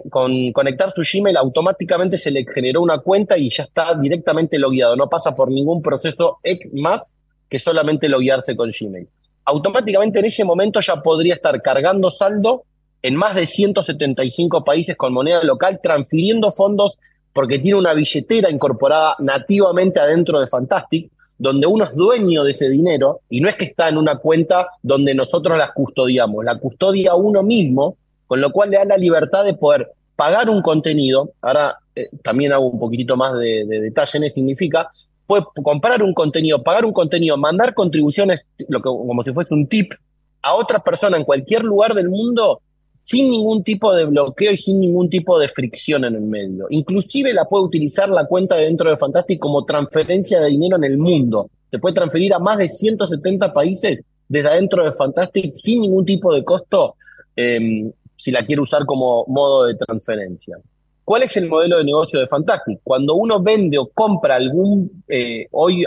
conectar 0.52 0.92
su 0.92 1.02
Gmail 1.02 1.38
automáticamente 1.38 2.18
se 2.18 2.32
le 2.32 2.46
generó 2.46 2.82
una 2.82 3.00
cuenta 3.00 3.38
y 3.38 3.50
ya 3.50 3.64
está 3.64 3.94
directamente 3.96 4.58
logueado, 4.58 4.96
no 4.96 5.10
pasa 5.10 5.36
por 5.36 5.50
ningún 5.50 5.82
proceso 5.82 6.40
más 6.74 7.02
que 7.50 7.60
solamente 7.60 8.10
loguearse 8.10 8.56
con 8.56 8.70
Gmail. 8.72 9.08
Automáticamente 9.46 10.20
en 10.20 10.26
ese 10.26 10.44
momento 10.44 10.80
ya 10.80 10.96
podría 10.98 11.34
estar 11.34 11.62
cargando 11.62 12.12
saldo 12.12 12.64
en 13.02 13.16
más 13.16 13.36
de 13.36 13.48
175 13.48 14.64
países 14.64 14.96
con 14.96 15.14
moneda 15.14 15.44
local, 15.44 15.80
transfiriendo 15.82 16.52
fondos 16.52 16.98
porque 17.34 17.60
tiene 17.60 17.80
una 17.80 17.94
billetera 17.94 18.50
incorporada 18.52 19.16
nativamente 19.20 20.00
adentro 20.00 20.40
de 20.40 20.48
Fantastic, 20.48 21.12
donde 21.38 21.66
uno 21.66 21.86
es 21.86 21.96
dueño 21.96 22.44
de 22.44 22.52
ese 22.52 22.70
dinero 22.70 23.22
y 23.30 23.42
no 23.42 23.50
es 23.50 23.56
que 23.56 23.66
está 23.66 23.90
en 23.90 23.98
una 23.98 24.18
cuenta 24.18 24.68
donde 24.84 25.16
nosotros 25.16 25.58
las 25.58 25.72
custodiamos, 25.72 26.46
la 26.46 26.60
custodia 26.60 27.16
uno 27.16 27.42
mismo, 27.42 27.98
con 28.28 28.42
lo 28.42 28.52
cual 28.52 28.70
le 28.70 28.78
da 28.78 28.86
la 28.86 28.98
libertad 28.98 29.44
de 29.44 29.56
poder 29.56 29.92
pagar 30.16 30.50
un 30.50 30.62
contenido, 30.62 31.32
ahora 31.42 31.78
eh, 31.96 32.10
también 32.24 32.54
hago 32.54 32.70
un 32.70 32.78
poquitito 32.78 33.18
más 33.18 33.34
de, 33.34 33.66
detalle 33.66 34.20
en 34.20 34.30
significa, 34.30 34.88
puede 35.26 35.44
comprar 35.64 36.04
un 36.04 36.14
contenido, 36.14 36.62
pagar 36.62 36.86
un 36.86 36.94
contenido, 36.94 37.38
mandar 37.38 37.74
contribuciones, 37.74 38.46
lo 38.68 38.80
que, 38.80 38.90
como 38.90 39.24
si 39.24 39.32
fuese 39.34 39.54
un 39.54 39.68
tip, 39.68 39.94
a 40.42 40.56
otra 40.56 40.80
persona 40.80 41.18
en 41.18 41.24
cualquier 41.24 41.64
lugar 41.64 41.94
del 41.94 42.10
mundo 42.10 42.62
sin 43.02 43.32
ningún 43.32 43.64
tipo 43.64 43.94
de 43.94 44.06
bloqueo 44.06 44.52
y 44.52 44.58
sin 44.58 44.80
ningún 44.80 45.10
tipo 45.10 45.40
de 45.40 45.48
fricción 45.48 46.06
en 46.06 46.16
el 46.16 46.22
medio. 46.22 46.68
Inclusive 46.70 47.34
la 47.34 47.46
puede 47.46 47.66
utilizar 47.66 48.10
la 48.10 48.28
cuenta 48.28 48.56
dentro 48.56 48.92
de 48.92 48.98
Fantastic 48.98 49.40
como 49.40 49.66
transferencia 49.66 50.40
de 50.40 50.50
dinero 50.50 50.78
en 50.78 50.84
el 50.84 51.00
mundo. 51.00 51.50
Se 51.72 51.80
puede 51.80 51.96
transferir 51.96 52.32
a 52.34 52.40
más 52.40 52.60
de 52.60 52.70
170 52.70 53.54
países 53.54 54.02
desde 54.30 54.50
adentro 54.50 54.86
de 54.86 54.92
Fantastic 54.92 55.54
sin 55.56 55.82
ningún 55.82 56.06
tipo 56.06 56.32
de 56.34 56.44
costo 56.44 56.96
em, 57.36 57.92
si 58.16 58.30
la 58.30 58.46
quiere 58.46 58.62
usar 58.62 58.86
como 58.86 59.26
modo 59.28 59.66
de 59.66 59.76
transferencia. 59.76 60.58
¿Cuál 61.04 61.24
es 61.24 61.36
el 61.38 61.50
modelo 61.50 61.78
de 61.78 61.84
negocio 61.84 62.20
de 62.20 62.28
Fantastic? 62.28 62.80
Cuando 62.84 63.16
uno 63.16 63.42
vende 63.42 63.78
o 63.78 63.88
compra 63.88 64.36
algún, 64.36 65.04
eh, 65.08 65.48
hoy 65.52 65.84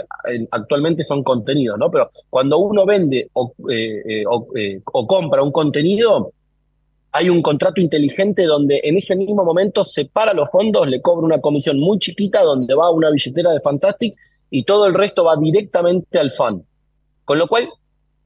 actualmente 0.51 1.03
son 1.03 1.23
contenidos, 1.23 1.77
¿no? 1.79 1.89
Pero 1.89 2.09
cuando 2.29 2.59
uno 2.59 2.85
vende 2.85 3.29
o, 3.33 3.53
eh, 3.69 4.23
eh, 4.55 4.81
o 4.85 5.07
compra 5.07 5.41
un 5.41 5.51
contenido, 5.51 6.33
hay 7.17 7.29
un 7.29 7.41
contrato 7.41 7.79
inteligente 7.79 8.43
donde 8.43 8.81
en 8.83 8.97
ese 8.97 9.15
mismo 9.15 9.45
momento 9.45 9.85
separa 9.85 10.33
los 10.33 10.49
fondos, 10.49 10.85
le 10.85 11.01
cobra 11.01 11.25
una 11.25 11.39
comisión 11.39 11.79
muy 11.79 11.97
chiquita 11.97 12.43
donde 12.43 12.75
va 12.75 12.91
una 12.91 13.09
billetera 13.09 13.51
de 13.51 13.61
Fantastic 13.61 14.13
y 14.49 14.63
todo 14.63 14.85
el 14.85 14.93
resto 14.93 15.23
va 15.23 15.37
directamente 15.37 16.19
al 16.19 16.31
fan. 16.31 16.61
Con 17.23 17.39
lo 17.39 17.47
cual, 17.47 17.69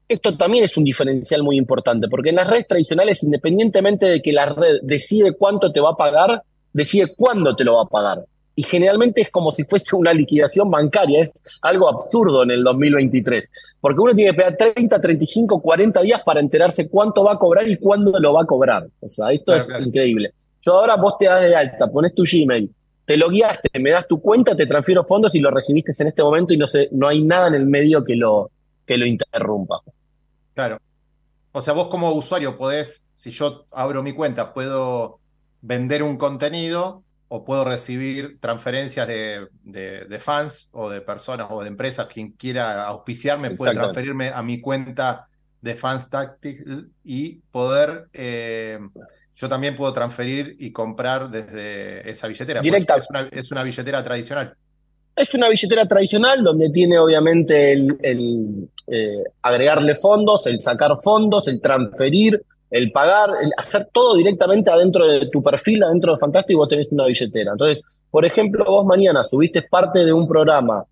esto 0.07 0.35
también 0.35 0.63
es 0.63 0.75
un 0.75 0.83
diferencial 0.83 1.43
muy 1.43 1.55
importante, 1.57 2.07
porque 2.07 2.29
en 2.29 2.37
las 2.37 2.49
redes 2.49 2.65
tradicionales, 2.65 3.21
independientemente 3.21 4.07
de 4.07 4.21
que 4.23 4.33
la 4.33 4.47
red 4.47 4.79
decide 4.81 5.33
cuánto 5.33 5.71
te 5.71 5.79
va 5.79 5.91
a 5.91 5.95
pagar, 5.95 6.41
decide 6.73 7.13
cuándo 7.15 7.55
te 7.55 7.63
lo 7.63 7.75
va 7.75 7.83
a 7.83 7.85
pagar 7.85 8.25
y 8.59 8.63
generalmente 8.63 9.21
es 9.21 9.29
como 9.29 9.53
si 9.53 9.63
fuese 9.63 9.95
una 9.95 10.11
liquidación 10.11 10.69
bancaria. 10.69 11.23
Es 11.23 11.31
algo 11.61 11.87
absurdo 11.87 12.43
en 12.43 12.51
el 12.51 12.61
2023, 12.61 13.49
porque 13.79 14.01
uno 14.01 14.13
tiene 14.13 14.33
que 14.35 14.37
esperar 14.37 14.73
30, 14.75 14.99
35, 14.99 15.61
40 15.61 16.01
días 16.01 16.21
para 16.25 16.41
enterarse 16.41 16.89
cuánto 16.89 17.23
va 17.23 17.31
a 17.31 17.37
cobrar 17.37 17.69
y 17.69 17.77
cuándo 17.77 18.19
lo 18.19 18.33
va 18.33 18.41
a 18.41 18.45
cobrar. 18.45 18.85
O 18.99 19.07
sea, 19.07 19.31
esto 19.31 19.55
es 19.55 19.65
increíble. 19.79 20.33
Yo 20.61 20.73
ahora 20.73 20.97
vos 20.97 21.17
te 21.17 21.27
das 21.27 21.41
de 21.41 21.55
alta, 21.55 21.87
pones 21.87 22.13
tu 22.13 22.23
Gmail, 22.29 22.69
te 23.05 23.15
lo 23.15 23.29
guiaste, 23.29 23.79
me 23.79 23.91
das 23.91 24.05
tu 24.09 24.19
cuenta, 24.19 24.53
te 24.57 24.67
transfiero 24.67 25.05
fondos 25.05 25.33
y 25.35 25.39
lo 25.39 25.51
recibiste 25.51 25.93
en 25.97 26.09
este 26.09 26.21
momento 26.21 26.53
y 26.53 26.57
no, 26.57 26.67
sé, 26.67 26.89
no 26.91 27.07
hay 27.07 27.21
nada 27.21 27.47
en 27.47 27.53
el 27.53 27.65
medio 27.65 28.03
que 28.03 28.17
lo, 28.17 28.51
que 28.85 28.97
lo 28.97 29.05
interrumpa. 29.05 29.79
Claro. 30.53 30.79
O 31.53 31.61
sea, 31.61 31.73
vos 31.73 31.87
como 31.87 32.11
usuario 32.11 32.57
podés, 32.57 33.05
si 33.13 33.31
yo 33.31 33.67
abro 33.71 34.03
mi 34.03 34.11
cuenta, 34.11 34.53
puedo 34.53 35.18
vender 35.61 36.03
un 36.03 36.17
contenido 36.17 37.03
o 37.27 37.45
puedo 37.45 37.63
recibir 37.63 38.39
transferencias 38.39 39.07
de, 39.07 39.47
de, 39.63 40.19
fans 40.19 40.69
o 40.71 40.89
de 40.89 41.01
personas 41.01 41.47
o 41.51 41.61
de 41.61 41.67
empresas, 41.67 42.07
quien 42.07 42.31
quiera 42.31 42.85
auspiciarme 42.85 43.51
puede 43.51 43.73
transferirme 43.73 44.29
a 44.29 44.41
mi 44.41 44.59
cuenta 44.59 45.27
de 45.61 45.75
Fans 45.75 46.09
Tactics 46.09 46.63
y 47.03 47.35
poder, 47.51 48.07
eh, 48.13 48.79
yo 49.35 49.47
también 49.47 49.75
puedo 49.75 49.93
transferir 49.93 50.55
y 50.57 50.71
comprar 50.71 51.29
desde 51.29 52.09
esa 52.09 52.27
billetera. 52.27 52.61
Pues 52.61 52.83
es, 52.83 53.09
una, 53.09 53.27
es, 53.31 53.51
una, 53.51 53.63
billetera 53.63 54.03
tradicional. 54.03 54.55
Es 55.15 55.33
una 55.33 55.49
billetera 55.49 55.87
tradicional 55.87 56.43
donde 56.43 56.69
tiene 56.71 56.97
obviamente 56.97 57.73
el, 57.73 57.97
el 58.01 58.69
eh, 58.87 59.23
agregarle 59.41 59.95
fondos, 59.95 60.47
el 60.47 60.61
sacar 60.61 60.95
fondos, 61.01 61.47
el 61.47 61.61
transferir, 61.61 62.43
el 62.71 62.91
pagar, 62.91 63.31
el 63.41 63.51
hacer 63.57 63.89
todo 63.91 64.15
directamente 64.15 64.69
adentro 64.69 65.07
de 65.07 65.27
tu 65.27 65.41
perfil, 65.41 65.83
adentro 65.83 66.13
de 66.13 66.19
Fantástico, 66.19 66.53
y 66.53 66.55
vos 66.55 66.69
tenés 66.69 66.87
una 66.91 67.05
billetera. 67.05 67.51
Entonces, 67.51 67.79
por 68.11 68.25
ejemplo, 68.25 68.65
vos 68.65 68.85
mañana 68.85 69.23
subiste 69.23 69.63
parte 69.63 70.05
de 70.05 70.13
un 70.13 70.27
programa 70.27 70.83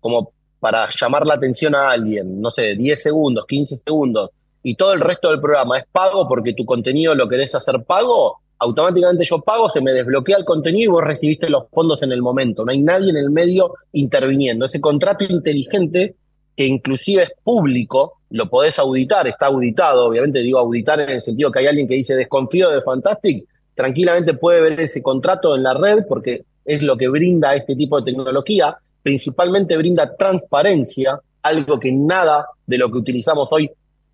como 0.00 0.32
para 0.60 0.88
llamar 0.90 1.26
la 1.26 1.34
atención 1.34 1.74
a 1.74 1.90
alguien, 1.90 2.40
no 2.40 2.50
sé, 2.50 2.74
10 2.74 3.02
segundos, 3.02 3.46
15 3.46 3.80
segundos, 3.84 4.30
y 4.62 4.76
todo 4.76 4.94
el 4.94 5.00
resto 5.00 5.30
del 5.30 5.40
programa 5.40 5.78
es 5.78 5.84
pago 5.90 6.26
porque 6.26 6.54
tu 6.54 6.64
contenido 6.64 7.14
lo 7.14 7.28
querés 7.28 7.54
hacer 7.54 7.84
pago, 7.84 8.40
automáticamente 8.58 9.24
yo 9.24 9.40
pago, 9.40 9.68
se 9.70 9.80
me 9.80 9.92
desbloquea 9.92 10.38
el 10.38 10.44
contenido 10.44 10.84
y 10.84 10.94
vos 10.94 11.04
recibiste 11.04 11.50
los 11.50 11.68
fondos 11.70 12.02
en 12.02 12.12
el 12.12 12.22
momento. 12.22 12.64
No 12.64 12.72
hay 12.72 12.80
nadie 12.80 13.10
en 13.10 13.16
el 13.16 13.30
medio 13.30 13.74
interviniendo. 13.92 14.64
Ese 14.64 14.80
contrato 14.80 15.24
inteligente 15.24 16.16
que 16.56 16.66
inclusive 16.66 17.24
es 17.24 17.30
público, 17.42 18.20
lo 18.34 18.50
podés 18.50 18.80
auditar, 18.80 19.28
está 19.28 19.46
auditado, 19.46 20.06
obviamente 20.06 20.40
digo 20.40 20.58
auditar 20.58 20.98
en 20.98 21.08
el 21.08 21.22
sentido 21.22 21.52
que 21.52 21.60
hay 21.60 21.68
alguien 21.68 21.86
que 21.86 21.94
dice 21.94 22.16
desconfío 22.16 22.68
de 22.68 22.82
Fantastic, 22.82 23.46
tranquilamente 23.76 24.34
puede 24.34 24.60
ver 24.60 24.80
ese 24.80 25.00
contrato 25.00 25.54
en 25.54 25.62
la 25.62 25.72
red 25.72 26.04
porque 26.08 26.44
es 26.64 26.82
lo 26.82 26.96
que 26.96 27.06
brinda 27.08 27.54
este 27.54 27.76
tipo 27.76 28.00
de 28.00 28.10
tecnología, 28.10 28.76
principalmente 29.04 29.76
brinda 29.76 30.16
transparencia, 30.16 31.20
algo 31.42 31.78
que 31.78 31.92
nada 31.92 32.44
de 32.66 32.76
lo 32.76 32.90
que 32.90 32.98
utilizamos 32.98 33.46
hoy 33.52 33.70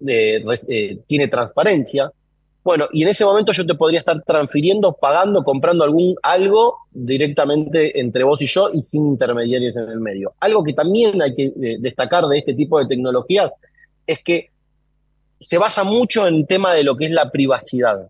eh, 0.07 0.45
eh, 0.69 0.99
tiene 1.07 1.29
transparencia, 1.29 2.13
bueno, 2.63 2.89
y 2.93 3.05
en 3.05 3.09
ese 3.09 3.25
momento 3.25 3.53
yo 3.53 3.65
te 3.65 3.75
podría 3.75 4.01
estar 4.01 4.23
transfiriendo, 4.23 4.93
pagando, 4.93 5.43
comprando 5.43 5.83
algún 5.83 6.15
algo 6.23 6.77
directamente 6.91 7.99
entre 7.99 8.23
vos 8.23 8.43
y 8.43 8.47
yo 8.47 8.69
y 8.71 8.83
sin 8.83 9.07
intermediarios 9.07 9.75
en 9.77 9.89
el 9.89 9.99
medio. 9.99 10.35
Algo 10.41 10.63
que 10.63 10.75
también 10.75 11.23
hay 11.23 11.35
que 11.35 11.47
eh, 11.47 11.79
destacar 11.81 12.27
de 12.27 12.37
este 12.37 12.53
tipo 12.53 12.79
de 12.79 12.85
tecnologías 12.85 13.51
es 14.11 14.21
que 14.25 14.51
se 15.39 15.57
basa 15.57 15.85
mucho 15.85 16.27
en 16.27 16.35
el 16.35 16.47
tema 16.47 16.75
de 16.75 16.83
lo 16.83 16.97
que 16.97 17.07
es 17.07 17.13
la 17.13 17.31
privacidad. 17.31 18.09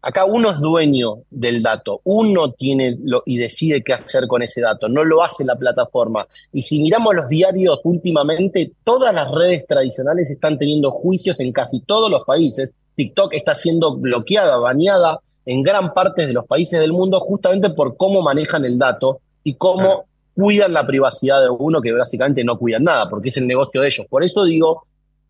Acá 0.00 0.24
uno 0.24 0.50
es 0.50 0.60
dueño 0.60 1.24
del 1.28 1.60
dato, 1.60 2.00
uno 2.04 2.52
tiene 2.52 2.96
lo, 3.02 3.24
y 3.26 3.36
decide 3.36 3.82
qué 3.82 3.94
hacer 3.94 4.28
con 4.28 4.42
ese 4.42 4.60
dato, 4.60 4.88
no 4.88 5.02
lo 5.02 5.24
hace 5.24 5.44
la 5.44 5.56
plataforma. 5.56 6.28
Y 6.52 6.62
si 6.62 6.80
miramos 6.80 7.16
los 7.16 7.28
diarios 7.28 7.80
últimamente, 7.82 8.70
todas 8.84 9.12
las 9.12 9.28
redes 9.32 9.66
tradicionales 9.66 10.30
están 10.30 10.56
teniendo 10.56 10.92
juicios 10.92 11.38
en 11.40 11.52
casi 11.52 11.80
todos 11.80 12.08
los 12.08 12.22
países. 12.24 12.70
TikTok 12.94 13.34
está 13.34 13.56
siendo 13.56 13.96
bloqueada, 13.96 14.56
baneada 14.58 15.18
en 15.44 15.64
gran 15.64 15.92
parte 15.92 16.28
de 16.28 16.32
los 16.32 16.46
países 16.46 16.78
del 16.80 16.92
mundo 16.92 17.18
justamente 17.18 17.70
por 17.70 17.96
cómo 17.96 18.22
manejan 18.22 18.64
el 18.64 18.78
dato 18.78 19.20
y 19.42 19.54
cómo 19.54 20.06
cuidan 20.34 20.72
la 20.72 20.86
privacidad 20.86 21.42
de 21.42 21.50
uno 21.50 21.80
que 21.80 21.90
básicamente 21.90 22.44
no 22.44 22.56
cuidan 22.56 22.84
nada, 22.84 23.10
porque 23.10 23.30
es 23.30 23.36
el 23.36 23.48
negocio 23.48 23.80
de 23.80 23.88
ellos. 23.88 24.06
Por 24.08 24.22
eso 24.22 24.44
digo, 24.44 24.84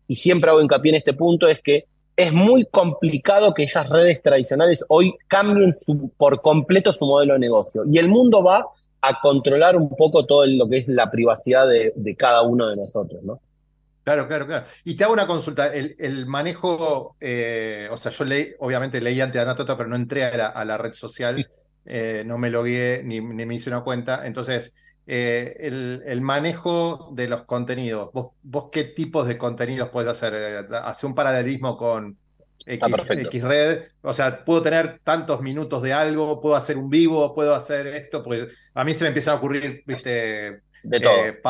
y 0.09 0.15
siempre 0.15 0.49
hago 0.49 0.59
hincapié 0.59 0.89
en 0.89 0.95
este 0.95 1.13
punto, 1.13 1.47
es 1.47 1.61
que 1.61 1.85
es 2.17 2.33
muy 2.33 2.65
complicado 2.65 3.53
que 3.53 3.63
esas 3.63 3.87
redes 3.87 4.21
tradicionales 4.23 4.83
hoy 4.89 5.15
cambien 5.27 5.77
por 6.17 6.41
completo 6.41 6.91
su 6.91 7.05
modelo 7.05 7.33
de 7.33 7.39
negocio. 7.39 7.83
Y 7.87 7.99
el 7.99 8.09
mundo 8.09 8.43
va 8.43 8.65
a 9.01 9.21
controlar 9.21 9.77
un 9.77 9.95
poco 9.95 10.25
todo 10.25 10.47
lo 10.47 10.67
que 10.67 10.79
es 10.79 10.87
la 10.87 11.11
privacidad 11.11 11.67
de, 11.69 12.15
cada 12.17 12.41
uno 12.41 12.67
de 12.67 12.75
nosotros, 12.75 13.21
¿no? 13.23 13.39
Claro, 14.03 14.27
claro, 14.27 14.47
claro. 14.47 14.65
Y 14.83 14.95
te 14.95 15.03
hago 15.03 15.13
una 15.13 15.27
consulta. 15.27 15.71
El, 15.71 16.25
manejo, 16.25 17.15
eh, 17.21 17.87
o 17.91 17.97
sea, 17.97 18.11
yo 18.11 18.25
leí, 18.25 18.47
obviamente 18.57 18.99
leí 18.99 19.21
antes 19.21 19.35
de 19.35 19.41
Anatota, 19.41 19.77
pero 19.77 19.89
no 19.89 19.95
entré 19.95 20.23
a 20.25 20.65
la, 20.65 20.77
red 20.79 20.93
social, 20.93 21.47
eh, 21.85 22.23
no 22.25 22.39
me 22.39 22.49
logué 22.49 23.03
ni, 23.05 23.21
ni, 23.21 23.45
me 23.45 23.53
hice 23.53 23.69
una 23.69 23.81
cuenta. 23.81 24.25
Entonces, 24.25 24.73
eh, 25.11 26.01
el, 26.05 26.21
manejo 26.21 27.09
de 27.13 27.27
los 27.27 27.43
contenidos. 27.45 28.11
¿Vos, 28.13 28.33
¿Vos, 28.43 28.69
qué 28.71 28.83
tipos 28.83 29.27
de 29.27 29.39
contenidos 29.39 29.89
puedes 29.89 30.11
hacer? 30.11 30.33
Eh, 30.35 30.75
hace 30.83 31.07
un 31.07 31.15
paralelismo 31.15 31.75
con 31.75 32.15
X, 32.63 33.41
red. 33.41 33.85
O 34.03 34.13
sea, 34.13 34.45
puedo 34.45 34.61
tener 34.61 34.99
tantos 35.03 35.41
minutos 35.41 35.81
de 35.81 35.93
algo, 35.93 36.39
puedo 36.39 36.55
hacer 36.55 36.77
un 36.77 36.91
vivo, 36.91 37.33
puedo 37.33 37.55
hacer 37.55 37.87
esto, 37.87 38.23
porque 38.23 38.49
a 38.75 38.83
mí 38.83 38.93
se 38.93 39.03
me 39.03 39.07
empiezan 39.07 39.33
a 39.33 39.37
ocurrir, 39.37 39.81
viste, 39.83 40.11
de 40.83 40.97
eh, 40.97 41.41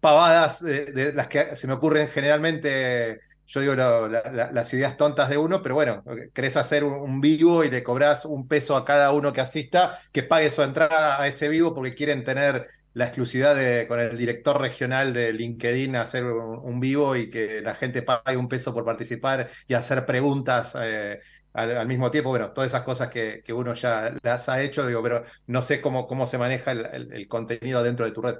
pavadas 0.00 0.64
de, 0.64 1.12
las 1.12 1.28
que 1.28 1.56
se 1.56 1.66
me 1.66 1.74
ocurren 1.74 2.08
generalmente. 2.08 3.20
Yo 3.46 3.60
digo 3.60 3.74
las 3.74 4.72
ideas 4.72 4.96
tontas 4.96 5.28
de 5.28 5.36
uno, 5.36 5.60
pero 5.60 5.74
bueno, 5.74 6.02
querés 6.32 6.56
hacer 6.56 6.82
un, 6.84 7.20
vivo 7.20 7.62
y 7.62 7.70
le 7.70 7.82
cobras 7.82 8.24
un 8.24 8.48
peso 8.48 8.74
a 8.74 8.86
cada 8.86 9.12
uno 9.12 9.34
que 9.34 9.42
asista, 9.42 10.00
que 10.10 10.22
pague 10.22 10.50
su 10.50 10.62
entrada 10.62 11.20
a 11.20 11.28
ese 11.28 11.48
vivo 11.48 11.74
porque 11.74 11.94
quieren 11.94 12.24
tener 12.24 12.70
la 12.94 13.06
exclusividad 13.06 13.56
de, 13.56 13.86
con 13.88 13.98
el 14.00 14.16
director 14.16 14.60
regional 14.60 15.12
de 15.12 15.32
LinkedIn 15.32 15.96
hacer 15.96 16.24
un, 16.24 16.80
vivo 16.80 17.16
y 17.16 17.28
que 17.28 17.60
la 17.60 17.74
gente 17.74 18.02
pague 18.02 18.36
un 18.36 18.48
peso 18.48 18.72
por 18.72 18.84
participar 18.84 19.50
y 19.66 19.74
hacer 19.74 20.06
preguntas 20.06 20.76
eh, 20.80 21.18
al, 21.52 21.86
mismo 21.88 22.10
tiempo. 22.10 22.30
Bueno, 22.30 22.52
todas 22.52 22.70
esas 22.70 22.82
cosas 22.82 23.08
que, 23.08 23.42
que, 23.44 23.52
uno 23.52 23.74
ya 23.74 24.14
las 24.22 24.48
ha 24.48 24.62
hecho, 24.62 24.86
digo, 24.86 25.02
pero 25.02 25.24
no 25.48 25.60
sé 25.60 25.80
cómo, 25.80 26.06
cómo 26.06 26.26
se 26.28 26.38
maneja 26.38 26.70
el, 26.70 27.26
contenido 27.28 27.82
dentro 27.82 28.06
de 28.06 28.12
tu 28.12 28.22
red. 28.22 28.36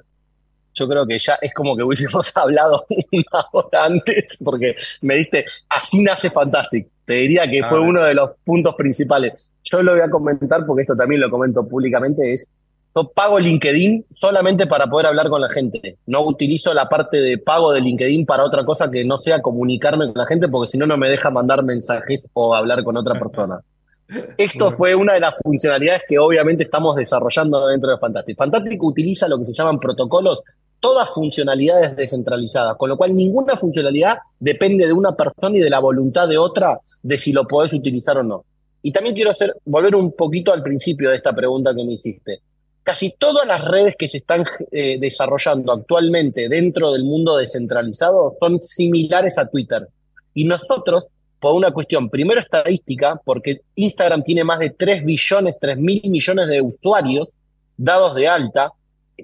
yo 0.72 0.88
creo 0.88 1.04
que 1.04 1.18
ya 1.18 1.36
es 1.42 1.52
como 1.52 1.76
que 1.76 1.82
hubiésemos 1.82 2.32
hablado 2.36 2.86
una 3.10 3.46
hora 3.52 3.84
antes, 3.84 4.38
porque 4.42 4.76
me 5.00 5.16
diste, 5.16 5.44
así 5.68 6.00
nace 6.00 6.30
Fantastic. 6.30 6.88
Te 7.04 7.14
diría 7.14 7.50
que 7.50 7.62
fue 7.64 7.78
Ah, 7.78 7.82
uno 7.82 8.04
de 8.04 8.14
los 8.14 8.30
puntos 8.44 8.76
principales. 8.76 9.32
Yo 9.64 9.82
lo 9.82 9.92
voy 9.92 10.00
a 10.00 10.10
comentar 10.10 10.64
porque 10.64 10.82
esto 10.82 10.94
también 10.94 11.20
lo 11.20 11.28
comento 11.28 11.66
públicamente, 11.66 12.32
es, 12.32 12.46
yo 12.94 13.08
pago 13.08 13.40
LinkedIn 13.40 14.06
solamente 14.10 14.66
para 14.66 14.86
poder 14.86 15.06
hablar 15.06 15.28
con 15.28 15.40
la 15.40 15.48
gente. 15.48 15.98
No 16.06 16.22
utilizo 16.22 16.72
la 16.72 16.88
parte 16.88 17.20
de 17.20 17.38
pago 17.38 17.72
de 17.72 17.80
LinkedIn 17.80 18.24
para 18.24 18.44
otra 18.44 18.64
cosa 18.64 18.90
que 18.90 19.04
no 19.04 19.18
sea 19.18 19.42
comunicarme 19.42 20.06
con 20.06 20.14
la 20.16 20.26
gente, 20.26 20.48
porque 20.48 20.70
si 20.70 20.78
no, 20.78 20.86
no 20.86 20.96
me 20.96 21.08
deja 21.08 21.30
mandar 21.30 21.64
mensajes 21.64 22.28
o 22.32 22.54
hablar 22.54 22.84
con 22.84 22.96
otra 22.96 23.18
persona. 23.18 23.60
Esto 24.38 24.70
fue 24.70 24.94
una 24.94 25.14
de 25.14 25.20
las 25.20 25.34
funcionalidades 25.42 26.02
que 26.08 26.18
obviamente 26.18 26.62
estamos 26.62 26.94
desarrollando 26.94 27.66
dentro 27.66 27.90
de 27.90 27.98
Fantastic. 27.98 28.36
Fantastic 28.36 28.82
utiliza 28.82 29.26
lo 29.26 29.38
que 29.38 29.46
se 29.46 29.54
llaman 29.54 29.80
protocolos, 29.80 30.42
todas 30.78 31.10
funcionalidades 31.10 31.96
descentralizadas, 31.96 32.76
con 32.76 32.90
lo 32.90 32.96
cual 32.96 33.16
ninguna 33.16 33.56
funcionalidad 33.56 34.18
depende 34.38 34.86
de 34.86 34.92
una 34.92 35.16
persona 35.16 35.56
y 35.56 35.60
de 35.60 35.70
la 35.70 35.80
voluntad 35.80 36.28
de 36.28 36.38
otra 36.38 36.78
de 37.02 37.18
si 37.18 37.32
lo 37.32 37.44
podés 37.44 37.72
utilizar 37.72 38.18
o 38.18 38.22
no. 38.22 38.44
Y 38.82 38.92
también 38.92 39.16
quiero 39.16 39.30
hacer, 39.30 39.56
volver 39.64 39.96
un 39.96 40.12
poquito 40.12 40.52
al 40.52 40.62
principio 40.62 41.10
de 41.10 41.16
esta 41.16 41.32
pregunta 41.32 41.74
que 41.74 41.84
me 41.84 41.94
hiciste. 41.94 42.40
Casi 42.84 43.14
todas 43.18 43.46
las 43.46 43.64
redes 43.64 43.96
que 43.98 44.08
se 44.08 44.18
están 44.18 44.44
eh, 44.70 44.98
desarrollando 45.00 45.72
actualmente 45.72 46.48
dentro 46.48 46.92
del 46.92 47.02
mundo 47.02 47.36
descentralizado 47.36 48.36
son 48.38 48.60
similares 48.62 49.36
a 49.38 49.48
Twitter. 49.48 49.88
Y 50.34 50.44
nosotros 50.44 51.08
por 51.44 51.54
una 51.56 51.72
cuestión, 51.72 52.08
primero 52.08 52.40
estadística, 52.40 53.20
porque 53.22 53.60
Instagram 53.74 54.24
tiene 54.24 54.44
más 54.44 54.60
de 54.60 54.70
3 54.70 55.04
billones, 55.04 55.56
3 55.60 55.76
mil 55.76 56.00
millones 56.04 56.48
de 56.48 56.62
usuarios 56.62 57.28
dados 57.76 58.14
de 58.14 58.26
alta, 58.26 58.72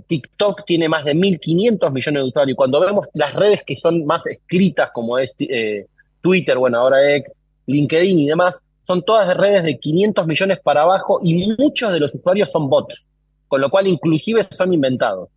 TikTok 0.06 0.66
tiene 0.66 0.86
más 0.86 1.06
de 1.06 1.14
1.500 1.14 1.90
millones 1.90 2.22
de 2.22 2.28
usuarios, 2.28 2.56
cuando 2.58 2.78
vemos 2.78 3.06
las 3.14 3.32
redes 3.32 3.62
que 3.62 3.78
son 3.78 4.04
más 4.04 4.26
escritas, 4.26 4.90
como 4.92 5.18
es 5.18 5.34
eh, 5.38 5.86
Twitter, 6.20 6.58
bueno, 6.58 6.76
ahora 6.76 7.10
X, 7.16 7.32
LinkedIn 7.64 8.18
y 8.18 8.26
demás, 8.26 8.60
son 8.82 9.02
todas 9.02 9.34
redes 9.38 9.62
de 9.62 9.78
500 9.78 10.26
millones 10.26 10.58
para 10.62 10.82
abajo 10.82 11.20
y 11.22 11.54
muchos 11.58 11.90
de 11.90 12.00
los 12.00 12.14
usuarios 12.14 12.50
son 12.50 12.68
bots, 12.68 13.06
con 13.50 13.60
lo 13.60 13.68
cual 13.68 13.86
inclusive 13.88 14.46
son 14.48 14.72
inventados. 14.72 15.28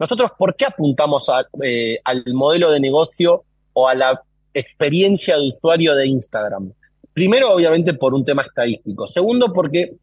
Nosotros, 0.00 0.32
¿por 0.38 0.56
qué 0.56 0.64
apuntamos 0.64 1.30
eh, 1.62 1.98
al 2.02 2.24
modelo 2.32 2.72
de 2.72 2.80
negocio 2.80 3.44
o 3.72 3.86
a 3.86 3.94
la 3.94 4.20
experiencia 4.58 5.36
de 5.36 5.48
usuario 5.48 5.94
de 5.94 6.06
Instagram. 6.06 6.72
Primero, 7.12 7.52
obviamente, 7.52 7.94
por 7.94 8.14
un 8.14 8.24
tema 8.24 8.42
estadístico. 8.42 9.08
Segundo, 9.08 9.52
porque 9.52 9.94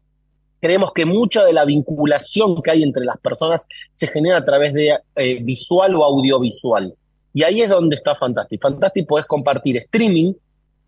creemos 0.60 0.92
que 0.92 1.04
mucha 1.04 1.44
de 1.44 1.52
la 1.52 1.64
vinculación 1.64 2.62
que 2.62 2.70
hay 2.70 2.82
entre 2.82 3.04
las 3.04 3.18
personas 3.18 3.62
se 3.92 4.08
genera 4.08 4.38
a 4.38 4.44
través 4.44 4.72
de 4.72 4.98
eh, 5.14 5.42
visual 5.42 5.94
o 5.96 6.04
audiovisual. 6.04 6.94
Y 7.34 7.42
ahí 7.42 7.60
es 7.60 7.68
donde 7.68 7.96
está 7.96 8.14
Fantastic. 8.16 8.60
Fantastic 8.60 9.06
podés 9.06 9.26
compartir 9.26 9.76
streaming, 9.76 10.32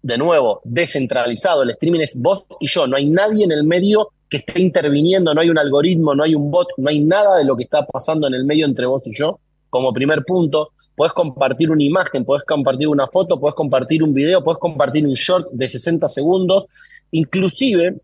de 0.02 0.16
nuevo, 0.16 0.60
descentralizado. 0.64 1.62
El 1.62 1.70
streaming 1.70 2.00
es 2.00 2.16
vos 2.16 2.44
y 2.60 2.68
yo. 2.68 2.86
No 2.86 2.96
hay 2.96 3.06
nadie 3.06 3.44
en 3.44 3.52
el 3.52 3.64
medio 3.64 4.12
que 4.28 4.38
esté 4.38 4.60
interviniendo, 4.60 5.34
no 5.34 5.40
hay 5.40 5.50
un 5.50 5.58
algoritmo, 5.58 6.14
no 6.14 6.22
hay 6.22 6.34
un 6.34 6.50
bot, 6.50 6.68
no 6.76 6.90
hay 6.90 7.00
nada 7.00 7.36
de 7.36 7.44
lo 7.44 7.56
que 7.56 7.64
está 7.64 7.86
pasando 7.86 8.26
en 8.26 8.34
el 8.34 8.44
medio 8.44 8.66
entre 8.66 8.86
vos 8.86 9.06
y 9.06 9.16
yo 9.16 9.40
como 9.70 9.92
primer 9.92 10.24
punto, 10.24 10.72
podés 10.96 11.12
compartir 11.12 11.70
una 11.70 11.82
imagen, 11.82 12.24
podés 12.24 12.44
compartir 12.44 12.88
una 12.88 13.06
foto, 13.06 13.38
podés 13.38 13.54
compartir 13.54 14.02
un 14.02 14.14
video, 14.14 14.42
podés 14.42 14.58
compartir 14.58 15.06
un 15.06 15.14
short 15.14 15.48
de 15.52 15.68
60 15.68 16.08
segundos, 16.08 16.66
inclusive 17.10 17.96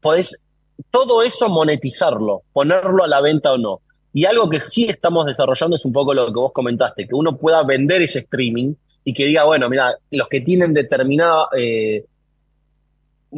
podés 0.00 0.44
todo 0.90 1.22
eso 1.22 1.48
monetizarlo, 1.48 2.42
ponerlo 2.52 3.02
a 3.02 3.08
la 3.08 3.20
venta 3.20 3.52
o 3.52 3.58
no. 3.58 3.80
Y 4.12 4.24
algo 4.24 4.48
que 4.48 4.60
sí 4.60 4.84
estamos 4.88 5.26
desarrollando 5.26 5.76
es 5.76 5.84
un 5.84 5.92
poco 5.92 6.14
lo 6.14 6.26
que 6.26 6.32
vos 6.32 6.52
comentaste, 6.52 7.06
que 7.06 7.14
uno 7.14 7.36
pueda 7.36 7.62
vender 7.64 8.02
ese 8.02 8.20
streaming 8.20 8.74
y 9.04 9.12
que 9.12 9.26
diga, 9.26 9.44
bueno, 9.44 9.68
mira, 9.68 9.94
los 10.10 10.28
que 10.28 10.40
tienen 10.40 10.72
determinada 10.72 11.48
eh, 11.56 12.04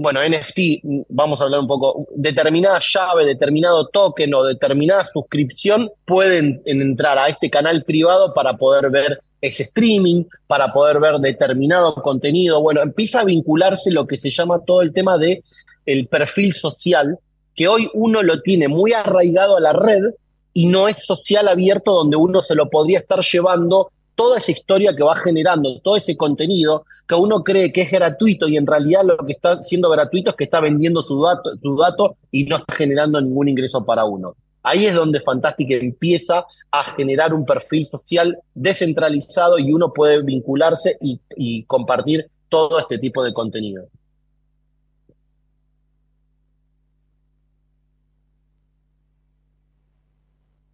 bueno, 0.00 0.20
NFT, 0.22 1.06
vamos 1.08 1.40
a 1.40 1.44
hablar 1.44 1.58
un 1.58 1.66
poco, 1.66 2.06
determinada 2.14 2.78
llave, 2.78 3.26
determinado 3.26 3.88
token 3.88 4.32
o 4.32 4.44
determinada 4.44 5.04
suscripción 5.04 5.90
pueden 6.06 6.62
entrar 6.66 7.18
a 7.18 7.26
este 7.26 7.50
canal 7.50 7.82
privado 7.82 8.32
para 8.32 8.56
poder 8.56 8.92
ver 8.92 9.18
ese 9.40 9.64
streaming, 9.64 10.22
para 10.46 10.72
poder 10.72 11.00
ver 11.00 11.16
determinado 11.16 11.96
contenido. 11.96 12.62
Bueno, 12.62 12.80
empieza 12.80 13.20
a 13.20 13.24
vincularse 13.24 13.90
lo 13.90 14.06
que 14.06 14.16
se 14.16 14.30
llama 14.30 14.60
todo 14.64 14.82
el 14.82 14.92
tema 14.92 15.18
de 15.18 15.42
el 15.84 16.06
perfil 16.06 16.54
social, 16.54 17.18
que 17.56 17.66
hoy 17.66 17.90
uno 17.92 18.22
lo 18.22 18.40
tiene 18.42 18.68
muy 18.68 18.92
arraigado 18.92 19.56
a 19.56 19.60
la 19.60 19.72
red 19.72 20.14
y 20.52 20.66
no 20.66 20.86
es 20.86 21.04
social 21.04 21.48
abierto 21.48 21.92
donde 21.92 22.16
uno 22.16 22.40
se 22.40 22.54
lo 22.54 22.70
podría 22.70 23.00
estar 23.00 23.18
llevando 23.20 23.90
toda 24.18 24.38
esa 24.38 24.50
historia 24.50 24.96
que 24.96 25.04
va 25.04 25.14
generando, 25.14 25.80
todo 25.80 25.96
ese 25.96 26.16
contenido 26.16 26.84
que 27.06 27.14
uno 27.14 27.44
cree 27.44 27.72
que 27.72 27.82
es 27.82 27.90
gratuito 27.92 28.48
y 28.48 28.56
en 28.56 28.66
realidad 28.66 29.04
lo 29.04 29.16
que 29.18 29.32
está 29.32 29.62
siendo 29.62 29.88
gratuito 29.88 30.30
es 30.30 30.36
que 30.36 30.42
está 30.42 30.60
vendiendo 30.60 31.02
su 31.02 31.22
dato, 31.22 32.16
y 32.32 32.44
no 32.44 32.56
está 32.56 32.74
generando 32.74 33.20
ningún 33.20 33.48
ingreso 33.48 33.84
para 33.84 34.04
uno. 34.04 34.32
Ahí 34.64 34.86
es 34.86 34.94
donde 34.94 35.20
Fantastic 35.20 35.70
empieza 35.70 36.44
a 36.72 36.84
generar 36.96 37.32
un 37.32 37.46
perfil 37.46 37.88
social 37.88 38.36
descentralizado 38.54 39.56
y 39.56 39.72
uno 39.72 39.92
puede 39.92 40.20
vincularse 40.22 40.96
y, 41.00 41.20
y 41.36 41.62
compartir 41.64 42.28
todo 42.48 42.80
este 42.80 42.98
tipo 42.98 43.22
de 43.22 43.32
contenido. 43.32 43.86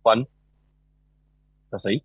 Juan, 0.03 0.27
¿estás 1.67 1.85
ahí? 1.87 2.03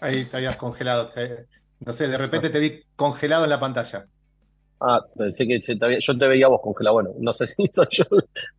Ahí 0.00 0.24
te 0.26 0.36
habías 0.36 0.56
congelado. 0.56 1.10
No 1.80 1.92
sé, 1.92 2.08
de 2.08 2.18
repente 2.18 2.50
te 2.50 2.58
vi 2.58 2.82
congelado 2.96 3.44
en 3.44 3.50
la 3.50 3.60
pantalla. 3.60 4.06
Ah, 4.82 5.00
pensé 5.16 5.46
que 5.46 5.60
se 5.60 5.76
te 5.76 5.84
había- 5.84 5.98
yo 6.00 6.16
te 6.16 6.26
veía 6.28 6.48
vos 6.48 6.60
congelado. 6.62 6.94
Bueno, 6.94 7.10
no 7.18 7.32
sé 7.34 7.46
si 7.56 7.66
soy 7.72 7.86
yo. 7.90 8.04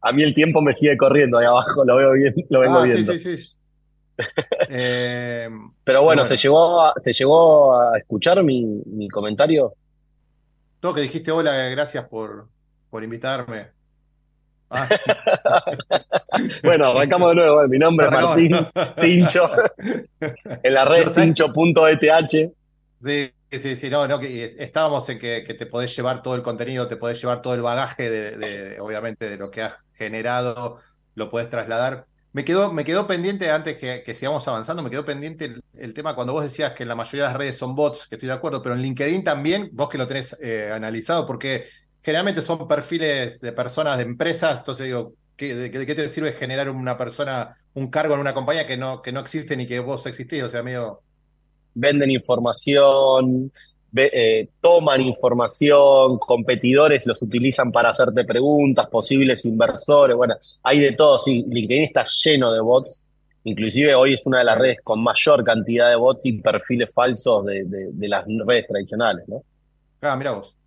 A 0.01 0.11
mí 0.11 0.23
el 0.23 0.33
tiempo 0.33 0.61
me 0.61 0.73
sigue 0.73 0.95
corriendo 0.97 1.37
ahí 1.39 1.45
abajo, 1.47 1.83
lo 1.83 1.95
veo 1.97 2.11
bien, 2.13 2.33
lo 2.49 2.59
vengo 2.59 2.81
Ah, 2.81 2.87
sí, 2.87 3.03
viendo. 3.03 3.13
sí, 3.19 3.19
sí. 3.19 3.57
Eh, 4.67 5.49
Pero 5.83 6.03
bueno, 6.03 6.23
bueno. 6.23 6.25
¿se 6.25 6.37
llegó 6.37 6.81
a, 6.81 6.93
¿se 7.03 7.13
llegó 7.13 7.75
a 7.79 7.97
escuchar 7.97 8.43
mi, 8.43 8.63
mi 8.85 9.07
comentario? 9.09 9.73
todo 10.79 10.93
que 10.95 11.01
dijiste 11.01 11.31
hola, 11.31 11.53
gracias 11.69 12.07
por, 12.07 12.49
por 12.89 13.03
invitarme. 13.03 13.71
Ah, 14.73 14.87
Bueno, 16.63 16.91
arrancamos 16.91 17.29
de 17.29 17.35
nuevo. 17.35 17.67
Mi 17.67 17.77
nombre 17.79 18.07
es 18.07 18.11
Martín 18.11 18.51
Tincho, 18.99 19.49
en 20.63 20.73
la 20.73 20.85
red 20.85 21.07
tincho.eth. 21.13 22.51
Sí, 22.99 23.31
sí, 23.51 23.75
sí, 23.75 23.89
no, 23.89 24.07
no, 24.07 24.19
que 24.19 24.55
estábamos 24.59 25.07
en 25.09 25.17
que, 25.19 25.43
que 25.43 25.53
te 25.55 25.65
podés 25.65 25.95
llevar 25.95 26.21
todo 26.21 26.35
el 26.35 26.43
contenido, 26.43 26.87
te 26.87 26.97
podés 26.97 27.19
llevar 27.19 27.41
todo 27.41 27.55
el 27.55 27.61
bagaje 27.61 28.09
de, 28.09 28.37
de- 28.37 28.79
obviamente, 28.79 29.29
de 29.29 29.37
lo 29.37 29.49
que 29.49 29.63
has 29.63 29.75
generado, 29.93 30.79
lo 31.15 31.29
podés 31.31 31.49
trasladar. 31.49 32.05
Me 32.33 32.45
quedó, 32.45 32.71
me 32.71 32.85
quedó 32.85 33.07
pendiente, 33.07 33.49
antes 33.51 33.77
que, 33.77 34.03
que 34.05 34.13
sigamos 34.15 34.47
avanzando, 34.47 34.83
me 34.83 34.89
quedó 34.91 35.03
pendiente 35.03 35.45
el, 35.45 35.61
el 35.73 35.93
tema 35.93 36.15
cuando 36.15 36.31
vos 36.33 36.43
decías 36.43 36.73
que 36.73 36.85
la 36.85 36.95
mayoría 36.95 37.23
de 37.23 37.29
las 37.29 37.37
redes 37.37 37.57
son 37.57 37.75
bots, 37.75 38.07
que 38.07 38.15
estoy 38.15 38.27
de 38.27 38.33
acuerdo, 38.35 38.61
pero 38.61 38.75
en 38.75 38.81
LinkedIn 38.81 39.23
también, 39.23 39.69
vos 39.73 39.89
que 39.89 39.97
lo 39.97 40.07
tenés 40.07 40.37
eh, 40.41 40.71
analizado, 40.73 41.25
porque 41.25 41.65
generalmente 42.01 42.41
son 42.41 42.67
perfiles 42.67 43.39
de 43.41 43.51
personas, 43.53 43.97
de 43.97 44.03
empresas, 44.03 44.59
entonces 44.59 44.85
digo, 44.87 45.13
¿qué, 45.35 45.55
de, 45.55 45.69
de 45.69 45.85
qué 45.85 45.95
te 45.95 46.07
sirve 46.07 46.33
generar 46.33 46.69
una 46.69 46.97
persona, 46.97 47.55
un 47.73 47.89
cargo 47.89 48.13
en 48.15 48.21
una 48.21 48.33
compañía 48.33 48.65
que 48.67 48.77
no, 48.77 49.01
que 49.01 49.11
no 49.11 49.19
existe 49.21 49.55
ni 49.57 49.67
que 49.67 49.79
vos 49.79 50.05
existís? 50.05 50.43
O 50.43 50.49
sea, 50.49 50.63
medio... 50.63 51.03
Venden 51.73 52.11
información, 52.11 53.51
ve- 53.91 54.11
eh, 54.13 54.49
toman 54.59 55.01
información, 55.01 56.17
competidores 56.19 57.05
los 57.05 57.21
utilizan 57.21 57.71
para 57.71 57.89
hacerte 57.91 58.25
preguntas, 58.25 58.87
posibles 58.87 59.45
inversores. 59.45 60.15
Bueno, 60.17 60.35
hay 60.63 60.79
de 60.79 60.91
todo. 60.93 61.19
Sí, 61.19 61.45
LinkedIn 61.49 61.83
está 61.83 62.05
lleno 62.23 62.51
de 62.51 62.59
bots. 62.61 63.01
Inclusive 63.45 63.95
hoy 63.95 64.13
es 64.15 64.25
una 64.25 64.39
de 64.39 64.45
las 64.45 64.57
redes 64.57 64.77
con 64.83 65.01
mayor 65.01 65.43
cantidad 65.43 65.89
de 65.89 65.95
bots 65.95 66.21
y 66.25 66.33
perfiles 66.41 66.93
falsos 66.93 67.45
de, 67.45 67.63
de- 67.65 67.89
de 67.93 68.07
las 68.09 68.25
redes 68.45 68.67
tradicionales, 68.67 69.27
¿no? 69.29 69.41
Ah, 70.01 70.15
mira 70.15 70.31
vos, 70.33 70.57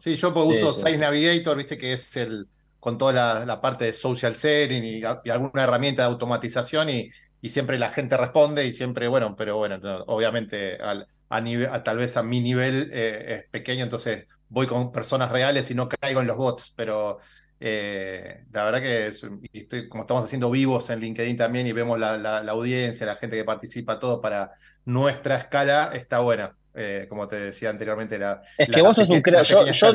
Sí, 0.00 0.16
yo 0.16 0.34
pues, 0.34 0.46
Sí, 0.46 0.56
uso 0.62 0.72
sí. 0.72 0.96
Navigator, 0.98 1.56
viste 1.56 1.78
que 1.78 1.92
es 1.94 2.14
el 2.16 2.48
con 2.78 2.98
toda 2.98 3.12
la, 3.14 3.46
la 3.46 3.60
parte 3.62 3.86
de 3.86 3.92
social 3.94 4.34
sharing 4.34 4.84
y, 4.84 4.98
y 5.24 5.30
alguna 5.30 5.62
herramienta 5.64 6.02
de 6.02 6.08
automatización 6.08 6.90
y, 6.90 7.08
y 7.40 7.48
siempre 7.48 7.78
la 7.78 7.88
gente 7.90 8.16
responde 8.18 8.66
y 8.66 8.72
siempre, 8.74 9.08
bueno, 9.08 9.34
pero 9.36 9.56
bueno, 9.56 9.78
no, 9.78 10.02
obviamente 10.04 10.76
al, 10.76 11.06
a 11.30 11.40
nivel, 11.40 11.68
a- 11.72 11.82
tal 11.82 11.96
vez 11.96 12.16
a 12.18 12.22
mi 12.22 12.40
nivel 12.40 12.90
eh, 12.92 13.36
es 13.44 13.50
pequeño, 13.50 13.84
entonces 13.84 14.26
voy 14.48 14.66
con 14.66 14.92
personas 14.92 15.30
reales 15.32 15.70
y 15.70 15.74
no 15.74 15.88
caigo 15.88 16.20
en 16.20 16.26
los 16.26 16.36
bots, 16.36 16.74
pero 16.76 17.18
eh, 17.58 18.44
la 18.52 18.64
verdad 18.64 18.80
que 18.82 19.06
es- 19.06 19.26
estoy, 19.52 19.88
como 19.88 20.02
estamos 20.02 20.24
haciendo 20.24 20.50
vivos 20.50 20.90
en 20.90 21.00
LinkedIn 21.00 21.36
también 21.38 21.66
y 21.66 21.72
vemos 21.72 21.98
la, 21.98 22.18
la- 22.18 22.42
la 22.42 22.52
audiencia, 22.52 23.06
la 23.06 23.16
gente 23.16 23.36
que 23.36 23.44
participa, 23.44 23.98
todo 23.98 24.20
para 24.20 24.50
nuestra 24.84 25.36
escala, 25.38 25.90
está 25.94 26.18
buena. 26.20 26.54
Eh, 26.76 27.06
como 27.08 27.28
te 27.28 27.36
decía 27.36 27.70
anteriormente, 27.70 28.18
la, 28.18 28.42
Es 28.58 28.68
que 28.68 28.82
vos 28.82 28.96
sos 28.96 29.08
un 29.08 29.22
creador. 29.22 29.46
Yo, 29.46 29.66
yo 29.66 29.92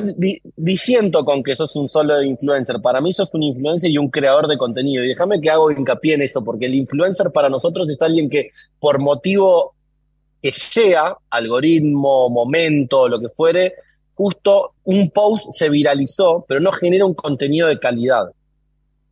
disiento 0.55 1.25
con 1.25 1.43
que 1.43 1.55
sos 1.55 1.75
un 1.75 1.89
solo 1.89 2.21
influencer. 2.23 2.81
Para 2.81 3.01
mí 3.01 3.11
sos 3.11 3.29
un 3.33 3.43
influencer 3.43 3.89
y 3.89 3.97
un 3.97 4.09
creador 4.09 4.47
de 4.47 4.57
contenido. 4.57 5.03
Y 5.03 5.09
déjame 5.09 5.41
que 5.41 5.49
hago 5.49 5.71
hincapié 5.71 6.15
en 6.15 6.21
eso, 6.21 6.43
porque 6.43 6.67
el 6.67 6.75
influencer 6.75 7.31
para 7.31 7.49
nosotros 7.49 7.89
es 7.89 8.01
alguien 8.01 8.29
que, 8.29 8.51
por 8.79 8.99
motivo 8.99 9.75
que 10.41 10.53
sea, 10.53 11.17
algoritmo, 11.29 12.29
momento, 12.29 13.09
lo 13.09 13.19
que 13.19 13.27
fuere, 13.27 13.73
justo 14.13 14.73
un 14.85 15.11
post 15.11 15.47
se 15.51 15.69
viralizó, 15.69 16.45
pero 16.47 16.61
no 16.61 16.71
genera 16.71 17.05
un 17.05 17.13
contenido 17.13 17.67
de 17.67 17.77
calidad. 17.77 18.31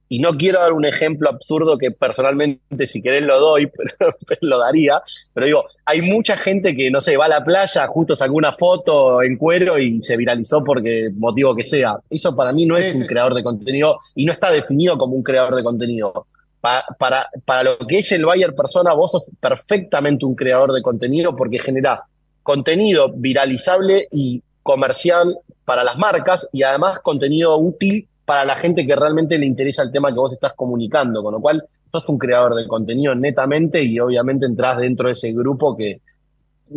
Y 0.09 0.19
no 0.19 0.37
quiero 0.37 0.59
dar 0.59 0.73
un 0.73 0.85
ejemplo 0.85 1.29
absurdo 1.29 1.77
que 1.77 1.91
personalmente, 1.91 2.87
si 2.87 3.01
querés, 3.01 3.23
lo 3.23 3.39
doy, 3.39 3.67
pero, 4.27 4.39
lo 4.41 4.59
daría. 4.59 5.01
Pero 5.33 5.45
digo, 5.45 5.65
hay 5.85 6.01
mucha 6.01 6.37
gente 6.37 6.75
que, 6.75 6.89
no 6.89 7.01
sé, 7.01 7.17
va 7.17 7.25
a 7.25 7.29
la 7.29 7.43
playa, 7.43 7.87
justo 7.87 8.15
sacó 8.15 8.33
una 8.33 8.53
foto 8.53 9.21
en 9.21 9.37
cuero 9.37 9.77
y 9.77 10.01
se 10.01 10.15
viralizó 10.15 10.63
porque 10.63 11.09
motivo 11.15 11.55
que 11.55 11.63
sea. 11.63 11.97
Eso 12.09 12.35
para 12.35 12.53
mí 12.53 12.65
no 12.65 12.77
es 12.77 12.95
un 12.95 13.05
creador 13.05 13.33
de 13.33 13.43
contenido 13.43 13.97
y 14.15 14.25
no 14.25 14.33
está 14.33 14.51
definido 14.51 14.97
como 14.97 15.15
un 15.15 15.23
creador 15.23 15.55
de 15.55 15.63
contenido. 15.63 16.27
Para, 16.61 16.85
para, 16.97 17.29
para 17.45 17.63
lo 17.63 17.77
que 17.77 17.99
es 17.99 18.11
el 18.11 18.25
buyer 18.25 18.55
persona, 18.55 18.93
vos 18.93 19.11
sos 19.11 19.23
perfectamente 19.39 20.25
un 20.25 20.35
creador 20.35 20.73
de 20.73 20.81
contenido 20.81 21.35
porque 21.35 21.59
generás 21.59 22.01
contenido 22.41 23.11
viralizable 23.13 24.07
y 24.09 24.41
comercial 24.63 25.37
para 25.65 25.83
las 25.83 25.97
marcas 25.97 26.47
y 26.53 26.63
además 26.63 26.99
contenido 26.99 27.57
útil 27.57 28.07
para 28.27 28.43
la 28.43 28.57
gente 28.57 28.85
que 28.85 28.93
realmente 28.93 29.37
le 29.37 29.45
interesa 29.45 29.83
el 29.83 29.89
tema 29.89 30.09
que 30.09 30.19
vos 30.19 30.33
estás 30.33 30.51
comunicando, 30.51 31.23
con 31.23 31.31
lo 31.31 31.39
cual 31.39 31.63
sos 31.89 32.09
un 32.09 32.17
creador 32.17 32.55
de 32.55 32.67
contenido 32.67 33.15
netamente 33.15 33.81
y 33.81 33.97
obviamente 34.01 34.45
entras 34.45 34.75
dentro 34.79 35.07
de 35.07 35.13
ese 35.13 35.31
grupo 35.31 35.77
que 35.77 36.01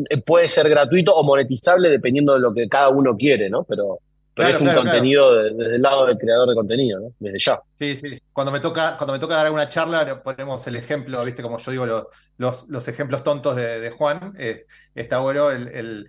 eh, 0.08 0.22
puede 0.24 0.48
ser 0.48 0.68
gratuito 0.68 1.12
o 1.12 1.24
monetizable 1.24 1.90
dependiendo 1.90 2.34
de 2.34 2.40
lo 2.40 2.54
que 2.54 2.68
cada 2.68 2.90
uno 2.90 3.16
quiere, 3.16 3.50
¿no? 3.50 3.64
Pero, 3.64 3.98
es 4.36 4.60
un 4.60 4.72
contenido 4.72 5.34
desde 5.34 5.74
el 5.74 5.82
lado 5.82 6.06
del 6.06 6.18
creador 6.18 6.48
de 6.48 6.54
contenido, 6.54 7.00
¿no? 7.00 7.12
Desde 7.18 7.38
ya. 7.40 7.60
Sí, 7.80 7.96
sí. 7.96 8.22
Cuando 8.32 8.52
me 8.52 8.60
toca, 8.60 8.96
cuando 8.96 9.12
me 9.12 9.18
toca 9.18 9.34
dar 9.34 9.46
alguna 9.46 9.68
charla, 9.68 10.22
ponemos 10.22 10.64
el 10.68 10.76
ejemplo, 10.76 11.24
viste, 11.24 11.42
como 11.42 11.58
yo 11.58 11.72
digo, 11.72 11.84
los, 12.38 12.68
los, 12.68 12.86
ejemplos 12.86 13.24
tontos 13.24 13.56
de, 13.56 13.90
Juan. 13.90 14.34
Eh, 14.38 14.66
está 14.94 15.18
bueno 15.18 15.50
el 15.50 15.66
el 15.68 16.08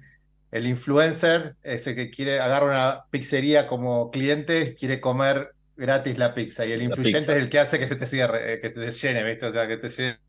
influencer, 0.68 1.56
ese 1.64 1.96
que 1.96 2.10
quiere 2.10 2.40
agarrar 2.40 2.70
una 2.70 3.06
pizzería 3.10 3.68
como 3.68 4.12
cliente, 4.12 4.76
quiere 4.76 5.00
comer 5.00 5.54
gratis 5.78 6.18
la 6.18 6.34
pizza. 6.34 6.66
Y 6.66 6.74
el 6.74 6.82
influyente 6.82 7.32
es 7.32 7.38
el 7.38 7.50
que 7.50 7.60
hace 7.60 7.80
que 7.80 7.88
se 7.88 7.96
te 7.96 8.06
cierre, 8.06 8.54
eh, 8.54 8.60
que 8.60 8.70
se 8.70 8.86
te 8.86 8.92
llene, 8.92 9.24
¿viste? 9.24 9.46
O 9.46 9.52
sea, 9.52 9.68
que 9.68 9.78
te 9.78 9.90
llene 9.90 10.20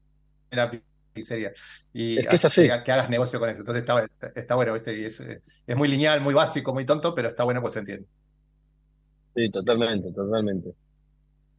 la 0.50 0.70
pizzería. 1.12 1.52
Y 1.92 2.18
es 2.18 2.28
que, 2.28 2.82
que, 2.84 2.92
hagas 2.92 3.10
negocio 3.10 3.38
con 3.40 3.50
eso. 3.50 3.60
Entonces 3.60 3.84
está, 4.34 4.54
bueno, 4.54 4.74
¿viste? 4.74 4.98
Y 4.98 5.04
es, 5.04 5.20
es, 5.20 5.76
muy 5.76 5.88
lineal, 5.88 6.20
muy 6.20 6.34
básico, 6.34 6.72
muy 6.72 6.84
tonto, 6.84 7.14
pero 7.14 7.28
está 7.28 7.44
bueno 7.44 7.60
pues 7.60 7.74
se 7.74 7.80
entiende. 7.80 8.06
Sí, 9.34 9.50
totalmente, 9.50 10.12
totalmente. 10.12 10.72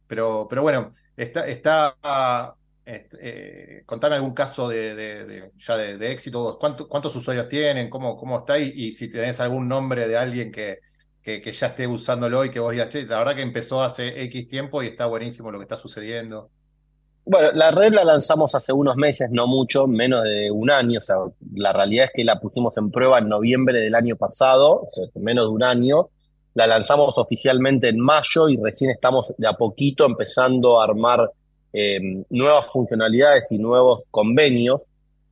Pero, 0.06 0.46
pero 0.48 0.62
bueno, 0.62 0.94
está, 1.16 1.46
está 1.46 2.56
este, 2.84 3.16
eh, 3.20 3.82
contame 3.86 4.16
algún 4.16 4.34
caso 4.34 4.68
de, 4.68 5.50
ya 5.58 5.76
de, 5.76 6.12
éxito. 6.12 6.58
¿Cuántos 6.58 7.16
usuarios 7.16 7.48
tienen? 7.48 7.88
¿Cómo, 7.88 8.16
cómo 8.16 8.40
está? 8.40 8.58
Y, 8.58 8.92
si 8.92 9.08
tenés 9.10 9.40
algún 9.40 9.68
nombre 9.68 10.06
de 10.06 10.16
alguien 10.16 10.52
que, 10.52 10.80
que, 11.22 11.40
ya 11.52 11.68
esté 11.68 11.86
usándolo 11.86 12.44
y 12.44 12.50
que 12.50 12.60
vos 12.60 12.74
ya 12.74 12.88
la 12.92 13.18
verdad 13.18 13.36
que 13.36 13.42
empezó 13.42 13.82
hace 13.82 14.22
X 14.24 14.48
tiempo 14.48 14.82
y 14.82 14.88
está 14.88 15.06
buenísimo 15.06 15.50
lo 15.50 15.58
que 15.58 15.64
está 15.64 15.78
sucediendo. 15.78 16.50
Bueno, 17.26 17.52
la 17.52 17.70
red 17.70 17.94
la 17.94 18.04
lanzamos 18.04 18.54
hace 18.54 18.74
unos 18.74 18.96
meses, 18.96 19.30
no 19.30 19.46
mucho, 19.46 19.86
menos 19.86 20.24
de 20.24 20.50
un 20.50 20.70
año. 20.70 20.98
O 20.98 21.02
sea, 21.02 21.16
la 21.54 21.72
realidad 21.72 22.04
es 22.06 22.10
que 22.14 22.22
la 22.22 22.38
pusimos 22.38 22.76
en 22.76 22.90
prueba 22.90 23.18
en 23.18 23.30
noviembre 23.30 23.80
del 23.80 23.94
año 23.94 24.16
pasado, 24.16 24.86
menos 25.14 25.46
de 25.46 25.50
un 25.50 25.62
año. 25.62 26.10
La 26.52 26.66
lanzamos 26.66 27.14
oficialmente 27.16 27.88
en 27.88 27.98
mayo 27.98 28.50
y 28.50 28.58
recién 28.62 28.90
estamos 28.90 29.32
de 29.38 29.48
a 29.48 29.54
poquito 29.54 30.04
empezando 30.04 30.80
a 30.80 30.84
armar 30.84 31.30
eh, 31.74 32.24
nuevas 32.30 32.66
funcionalidades 32.72 33.50
y 33.50 33.58
nuevos 33.58 34.04
convenios. 34.10 34.80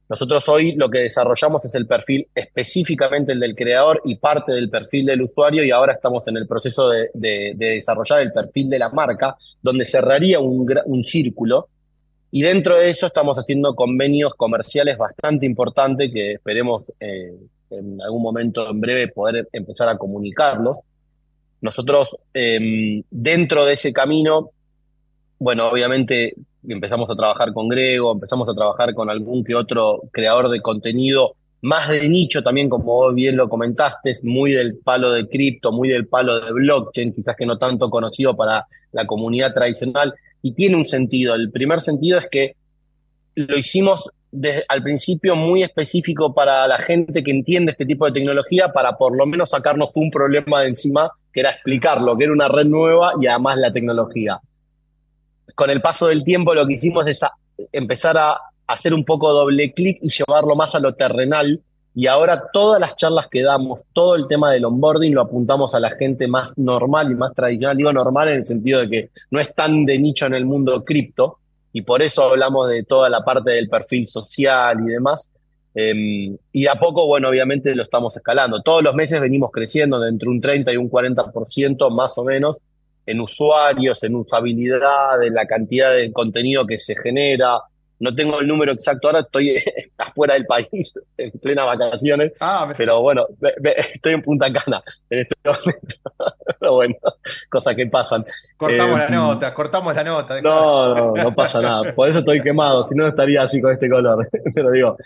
Nosotros 0.09 0.45
hoy 0.49 0.73
lo 0.73 0.91
que 0.91 0.99
desarrollamos 0.99 1.65
es 1.65 1.75
el 1.75 1.87
perfil 1.87 2.29
específicamente 2.35 3.33
el 3.33 3.41
del 3.41 3.55
creador 3.55 4.03
y 4.05 4.17
parte 4.17 4.53
del 4.53 4.69
perfil 4.69 5.07
del 5.07 5.23
usuario 5.23 5.65
y 5.65 5.71
ahora 5.71 5.95
estamos 5.95 6.29
en 6.29 6.37
el 6.37 6.47
proceso 6.47 6.91
de, 6.91 7.11
desarrollar 7.15 8.21
el 8.21 8.33
perfil 8.33 8.69
de 8.69 8.79
la 8.79 8.91
marca, 8.91 9.37
donde 9.63 9.87
cerraría 9.87 10.39
un, 10.41 10.67
un 10.85 11.05
círculo 11.05 11.69
y 12.35 12.41
dentro 12.41 12.79
de 12.79 12.89
eso 12.89 13.07
estamos 13.07 13.37
haciendo 13.37 13.75
convenios 13.75 14.33
comerciales 14.35 14.97
bastante 14.97 15.45
importantes 15.45 16.11
que 16.11 16.33
esperemos 16.33 16.85
eh, 16.99 17.31
en 17.69 18.01
algún 18.01 18.23
momento 18.23 18.71
en 18.71 18.81
breve 18.81 19.09
poder 19.09 19.49
empezar 19.53 19.91
a 19.91 19.99
comunicarlos. 19.99 20.79
Nosotros 21.61 22.09
em, 22.33 23.03
dentro 23.11 23.67
de 23.67 23.75
ese 23.75 23.93
camino 23.93 24.51
bueno, 25.43 25.69
obviamente 25.69 26.35
empezamos 26.69 27.11
a 27.11 27.17
trabajar 27.17 27.53
con 27.53 27.69
Grego, 27.69 28.13
empezamos 28.13 28.49
a 28.49 28.55
trabajar 28.55 28.95
con 28.95 29.11
algún 29.11 29.43
que 29.43 29.57
otro 29.57 30.03
creador 30.13 30.49
de 30.49 30.61
contenido 30.61 31.35
más 31.63 31.89
de 31.89 32.09
nicho 32.09 32.45
también, 32.45 32.69
como 32.69 32.85
vos 32.85 33.15
bien 33.15 33.37
lo 33.37 33.49
comentaste, 33.49 34.17
muy 34.23 34.53
del 34.53 34.79
palo 34.79 35.11
de 35.11 35.29
cripto, 35.29 35.73
muy 35.73 35.89
del 35.89 36.07
palo 36.07 36.41
de 36.41 36.53
blockchain, 36.53 37.13
quizás 37.13 37.35
que 37.37 37.47
no 37.47 37.59
tanto 37.59 37.91
conocido 37.91 38.37
para 38.37 38.67
la 38.93 39.07
comunidad 39.07 39.53
tradicional, 39.53 40.15
y 40.43 40.53
tiene 40.53 40.77
un 40.77 40.85
sentido. 40.85 41.35
El 41.35 41.51
primer 41.51 41.81
sentido 41.81 42.19
es 42.19 42.29
que 42.29 42.55
lo 43.35 43.57
hicimos 43.57 44.09
desde, 44.31 44.65
al 44.69 44.83
principio 44.83 45.35
muy 45.35 45.63
específico 45.65 46.35
para 46.35 46.67
la 46.69 46.79
gente 46.79 47.23
que 47.23 47.31
entiende 47.33 47.73
este 47.73 47.87
tipo 47.87 48.07
de 48.07 48.13
tecnología, 48.13 48.73
para 48.73 48.97
por 48.97 49.17
lo 49.17 49.27
menos 49.27 49.51
sacarnos 49.51 49.91
un 49.95 50.11
problema 50.11 50.63
de 50.63 50.69
encima, 50.69 51.11
que 51.33 51.41
era 51.41 51.51
explicarlo, 51.51 52.17
que 52.17 52.25
era 52.25 52.33
una 52.33 52.49
red 52.49 52.67
nueva 52.67 53.13
y 53.21 53.27
además 53.27 53.59
la 53.59 53.73
tecnología 53.73 54.41
con 55.55 55.71
el 55.71 55.81
paso 55.81 56.07
del 56.07 56.25
tiempo 56.25 56.55
lo 56.55 56.67
que 56.67 56.75
hicimos 56.75 57.07
es 57.07 57.21
empezar 57.73 58.17
a 58.19 58.39
hacer 58.67 58.95
un 58.95 59.05
poco 59.05 59.33
doble 59.33 59.73
clic 59.73 59.99
y 60.03 60.11
llevarlo 60.11 60.57
más 60.57 60.75
a 60.75 60.81
lo 60.81 60.95
terrenal. 60.95 61.61
Y 61.95 62.07
ahora 62.07 62.45
todas 62.53 62.81
las 62.81 62.97
charlas 62.97 63.27
que 63.31 63.43
damos, 63.43 63.83
todo 63.93 64.17
el 64.17 64.27
tema 64.27 64.51
del 64.51 64.65
onboarding 64.65 65.15
lo 65.15 65.21
apuntamos 65.21 65.75
a 65.75 65.81
la 65.81 65.91
gente 65.91 66.27
más 66.27 66.51
normal 66.57 67.11
y 67.11 67.15
más 67.15 67.35
tradicional. 67.35 67.77
Digo 67.77 67.93
normal 67.93 68.29
en 68.29 68.37
el 68.39 68.45
sentido 68.45 68.81
de 68.81 68.89
que 68.89 69.11
no 69.31 69.41
es 69.41 69.55
tan 69.55 69.85
de 69.85 69.99
nicho 69.99 70.25
en 70.25 70.35
el 70.35 70.47
mundo 70.47 70.85
cripto 70.85 71.39
y 71.73 71.83
por 71.83 72.03
eso 72.03 72.25
hablamos 72.25 72.69
de 72.69 72.83
toda 72.85 73.11
la 73.11 73.23
parte 73.25 73.51
del 73.51 73.69
perfil 73.69 74.07
social 74.07 74.79
y 74.87 74.91
demás. 74.91 75.29
Em, 75.75 76.37
y 76.53 76.67
a 76.67 76.75
poco, 76.75 77.07
bueno, 77.07 77.29
obviamente 77.29 77.75
lo 77.75 77.83
estamos 77.83 78.17
escalando. 78.17 78.61
Todos 78.63 78.83
los 78.83 78.95
meses 78.95 79.21
venimos 79.21 79.51
creciendo 79.51 80.01
de 80.01 80.09
entre 80.09 80.29
un 80.29 80.41
30 80.41 80.73
y 80.73 80.77
un 80.77 80.91
40% 80.91 81.91
más 81.91 82.17
o 82.17 82.25
menos 82.25 82.57
en 83.07 83.21
usuarios, 83.21 84.03
en 84.03 84.17
usabilidad, 84.17 85.23
en 85.23 85.35
la 85.35 85.47
cantidad 85.47 85.93
de 85.93 86.13
contenido 86.13 86.67
que 86.67 86.79
se 86.79 86.95
genera. 86.97 87.61
No 87.99 88.13
tengo 88.13 88.41
el 88.41 88.49
número 88.49 88.73
exacto 88.73 89.09
ahora, 89.09 89.21
estoy 89.21 89.63
afuera 89.99 90.35
del 90.35 90.45
país, 90.45 90.93
en 91.17 91.31
plenas 91.41 91.67
vacaciones. 91.67 92.33
Ah, 92.41 92.73
pero 92.77 93.01
bueno, 93.01 93.27
estoy 93.77 94.15
en 94.15 94.23
Punta 94.23 94.53
Cana 94.53 94.83
en 95.09 95.21
este 95.21 95.37
momento. 95.45 95.97
pero 96.59 96.75
bueno, 96.75 96.95
cosas 97.49 97.77
que 97.77 97.87
pasan. 97.87 98.25
Cortamos 98.57 98.99
la 98.99 99.07
eh, 99.07 99.11
nota, 99.13 99.55
cortamos 99.55 99.95
la 99.95 100.05
nota. 100.05 100.41
No, 100.41 100.95
no, 100.95 101.13
no 101.15 101.35
pasa 101.35 101.61
nada. 101.61 101.95
Por 101.95 102.09
eso 102.09 102.21
estoy 102.21 102.43
quemado, 102.43 102.87
si 102.89 102.95
no 102.97 103.07
estaría 103.07 103.43
así 103.43 103.61
con 103.61 103.73
este 103.73 103.89
color. 103.89 104.29
pero 104.53 104.71
digo, 104.73 104.97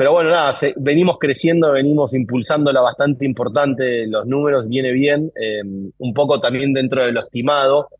pero 0.00 0.12
bueno, 0.12 0.30
nada, 0.30 0.56
venimos 0.76 1.18
creciendo, 1.18 1.72
venimos 1.72 2.14
impulsándola 2.14 2.80
bastante 2.80 3.26
importante, 3.26 4.06
los 4.06 4.24
números 4.24 4.66
viene 4.66 4.92
bien, 4.92 5.30
eh, 5.38 5.60
un 5.62 6.14
poco 6.14 6.40
también 6.40 6.72
dentro 6.72 7.04
de 7.04 7.12
lo 7.12 7.20
estimado. 7.20 7.90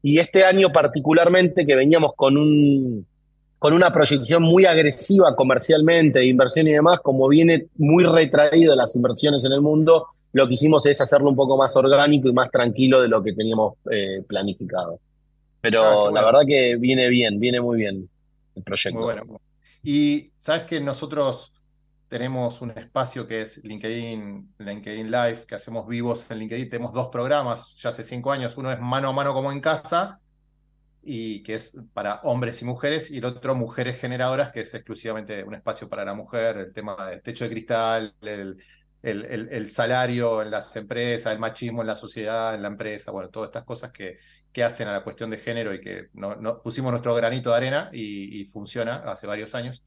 Y 0.00 0.20
este 0.20 0.44
año 0.44 0.70
particularmente 0.70 1.66
que 1.66 1.74
veníamos 1.74 2.12
con 2.14 2.36
un 2.36 3.04
con 3.58 3.72
una 3.72 3.92
proyección 3.92 4.44
muy 4.44 4.66
agresiva 4.66 5.34
comercialmente, 5.34 6.20
de 6.20 6.26
inversión 6.26 6.68
y 6.68 6.74
demás, 6.74 7.00
como 7.00 7.26
viene 7.26 7.66
muy 7.76 8.04
retraído 8.04 8.76
las 8.76 8.94
inversiones 8.94 9.44
en 9.44 9.50
el 9.50 9.60
mundo, 9.60 10.06
lo 10.34 10.46
que 10.46 10.54
hicimos 10.54 10.86
es 10.86 11.00
hacerlo 11.00 11.28
un 11.28 11.34
poco 11.34 11.56
más 11.56 11.74
orgánico 11.74 12.28
y 12.28 12.34
más 12.34 12.52
tranquilo 12.52 13.02
de 13.02 13.08
lo 13.08 13.20
que 13.20 13.32
teníamos 13.32 13.78
eh, 13.90 14.22
planificado. 14.28 15.00
Pero 15.60 16.06
ah, 16.06 16.12
la 16.12 16.24
verdad 16.24 16.42
que 16.46 16.76
viene 16.76 17.08
bien, 17.08 17.40
viene 17.40 17.60
muy 17.60 17.78
bien 17.78 18.08
el 18.54 18.62
proyecto. 18.62 19.00
Muy 19.00 19.06
bueno. 19.06 19.40
Y 19.82 20.32
sabes 20.38 20.62
que 20.62 20.80
nosotros 20.80 21.52
tenemos 22.08 22.62
un 22.62 22.70
espacio 22.70 23.26
que 23.26 23.42
es 23.42 23.62
LinkedIn, 23.62 24.54
LinkedIn 24.58 25.10
Live, 25.10 25.44
que 25.46 25.54
hacemos 25.54 25.86
vivos 25.86 26.28
en 26.30 26.38
LinkedIn. 26.38 26.70
Tenemos 26.70 26.92
dos 26.92 27.08
programas 27.08 27.76
ya 27.76 27.90
hace 27.90 28.04
cinco 28.04 28.32
años. 28.32 28.56
Uno 28.56 28.72
es 28.72 28.80
mano 28.80 29.08
a 29.08 29.12
mano 29.12 29.34
como 29.34 29.52
en 29.52 29.60
casa, 29.60 30.20
y 31.02 31.42
que 31.42 31.54
es 31.54 31.72
para 31.92 32.20
hombres 32.22 32.60
y 32.62 32.64
mujeres, 32.64 33.10
y 33.10 33.18
el 33.18 33.24
otro 33.24 33.54
Mujeres 33.54 33.98
Generadoras, 34.00 34.50
que 34.52 34.60
es 34.60 34.74
exclusivamente 34.74 35.42
un 35.44 35.54
espacio 35.54 35.88
para 35.88 36.04
la 36.04 36.14
mujer, 36.14 36.56
el 36.58 36.72
tema 36.72 36.96
del 37.06 37.22
techo 37.22 37.44
de 37.44 37.50
cristal, 37.50 38.14
el, 38.20 38.58
el, 39.02 39.68
salario 39.68 40.42
en 40.42 40.50
las 40.50 40.74
empresas, 40.76 41.32
el 41.32 41.38
machismo 41.38 41.82
en 41.82 41.86
la 41.86 41.96
sociedad, 41.96 42.54
en 42.54 42.62
la 42.62 42.68
empresa, 42.68 43.10
bueno, 43.10 43.30
todas 43.30 43.48
estas 43.48 43.64
cosas 43.64 43.92
que, 43.92 44.18
que 44.52 44.64
hacen 44.64 44.88
a 44.88 44.92
la 44.92 45.04
cuestión 45.04 45.30
de 45.30 45.38
género 45.38 45.74
y 45.74 45.80
que 45.80 46.08
no, 46.14 46.60
pusimos 46.62 46.90
nuestro 46.90 47.14
granito 47.14 47.50
de 47.50 47.56
arena 47.56 47.90
y, 47.92 48.44
funciona 48.46 48.96
hace 48.96 49.26
varios 49.26 49.54
años. 49.54 49.82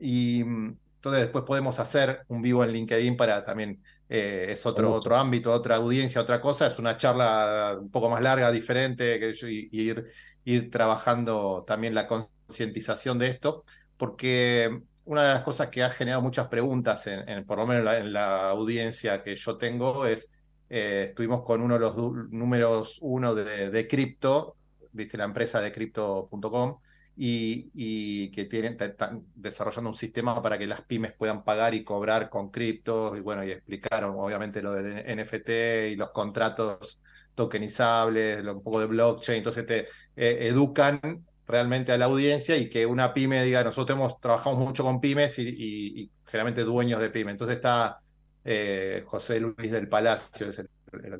Y 0.00 0.42
mm, 0.44 0.76
entonces 0.96 1.22
después 1.22 1.44
podemos 1.44 1.78
hacer 1.78 2.22
un 2.28 2.42
vivo 2.42 2.64
en 2.64 2.72
LinkedIn 2.72 3.16
para 3.16 3.44
también, 3.44 3.82
eh, 4.08 4.46
es 4.50 4.66
otro, 4.66 4.92
otro 4.92 5.16
ámbito, 5.16 5.52
otra 5.52 5.76
audiencia, 5.76 6.20
otra 6.20 6.40
cosa, 6.40 6.66
es 6.66 6.78
una 6.78 6.96
charla 6.96 7.76
un 7.80 7.90
poco 7.90 8.08
más 8.08 8.20
larga, 8.20 8.50
diferente, 8.50 9.20
que 9.20 9.34
y, 9.48 9.68
ir, 9.70 10.06
ir 10.44 10.70
trabajando 10.70 11.64
también 11.66 11.94
la 11.94 12.06
concientización 12.06 13.18
de 13.18 13.28
esto, 13.28 13.64
porque 13.96 14.80
una 15.04 15.22
de 15.22 15.28
las 15.34 15.42
cosas 15.42 15.68
que 15.68 15.82
ha 15.82 15.90
generado 15.90 16.22
muchas 16.22 16.48
preguntas, 16.48 17.06
en, 17.06 17.44
por 17.46 17.58
lo 17.58 17.66
menos 17.66 17.94
en 17.94 18.12
la, 18.12 18.50
audiencia 18.50 19.22
que 19.22 19.36
yo 19.36 19.56
tengo, 19.56 20.06
es, 20.06 20.30
eh, 20.68 21.06
estuvimos 21.10 21.42
con 21.42 21.62
uno 21.62 21.74
de 21.74 21.80
los 21.80 21.96
números 22.30 22.98
uno 23.00 23.34
de, 23.34 23.70
de 23.70 23.88
cripto, 23.88 24.56
viste 24.92 25.16
la 25.16 25.24
empresa 25.24 25.60
de 25.60 25.72
crypto.com, 25.72 26.78
y, 27.18 28.30
que 28.30 28.44
tienen, 28.44 28.76
están 28.78 29.24
desarrollando 29.34 29.90
un 29.90 29.96
sistema 29.96 30.42
para 30.42 30.58
que 30.58 30.66
las 30.66 30.82
pymes 30.82 31.12
puedan 31.12 31.44
pagar 31.44 31.74
y 31.74 31.82
cobrar 31.82 32.28
con 32.28 32.50
criptos, 32.50 33.16
y 33.16 33.20
bueno, 33.20 33.44
y 33.44 33.50
explicaron 33.50 34.14
obviamente 34.16 34.62
lo 34.62 34.72
del 34.72 35.04
NFT 35.16 35.92
y 35.92 35.96
los 35.96 36.10
contratos 36.10 37.00
tokenizables, 37.34 38.42
un 38.42 38.62
poco 38.62 38.80
de 38.80 38.86
blockchain, 38.86 39.38
entonces 39.38 39.66
te 39.66 39.80
eh, 40.16 40.48
educan 40.48 41.00
realmente 41.46 41.92
a 41.92 41.98
la 41.98 42.06
audiencia 42.06 42.56
y 42.56 42.68
que 42.68 42.86
una 42.86 43.14
pyme 43.14 43.44
diga, 43.44 43.62
nosotros 43.62 43.96
hemos, 43.96 44.20
trabajamos 44.20 44.58
mucho 44.58 44.84
con 44.84 45.00
pymes 45.00 45.38
y, 45.38 46.10
generalmente 46.26 46.64
dueños 46.64 47.00
de 47.00 47.10
pyme. 47.10 47.30
Entonces 47.30 47.56
está 47.56 48.00
eh, 48.46 49.02
José 49.06 49.40
Luis 49.40 49.70
del 49.70 49.88
Palacio, 49.88 50.48
es 50.48 50.58
el, 50.58 50.68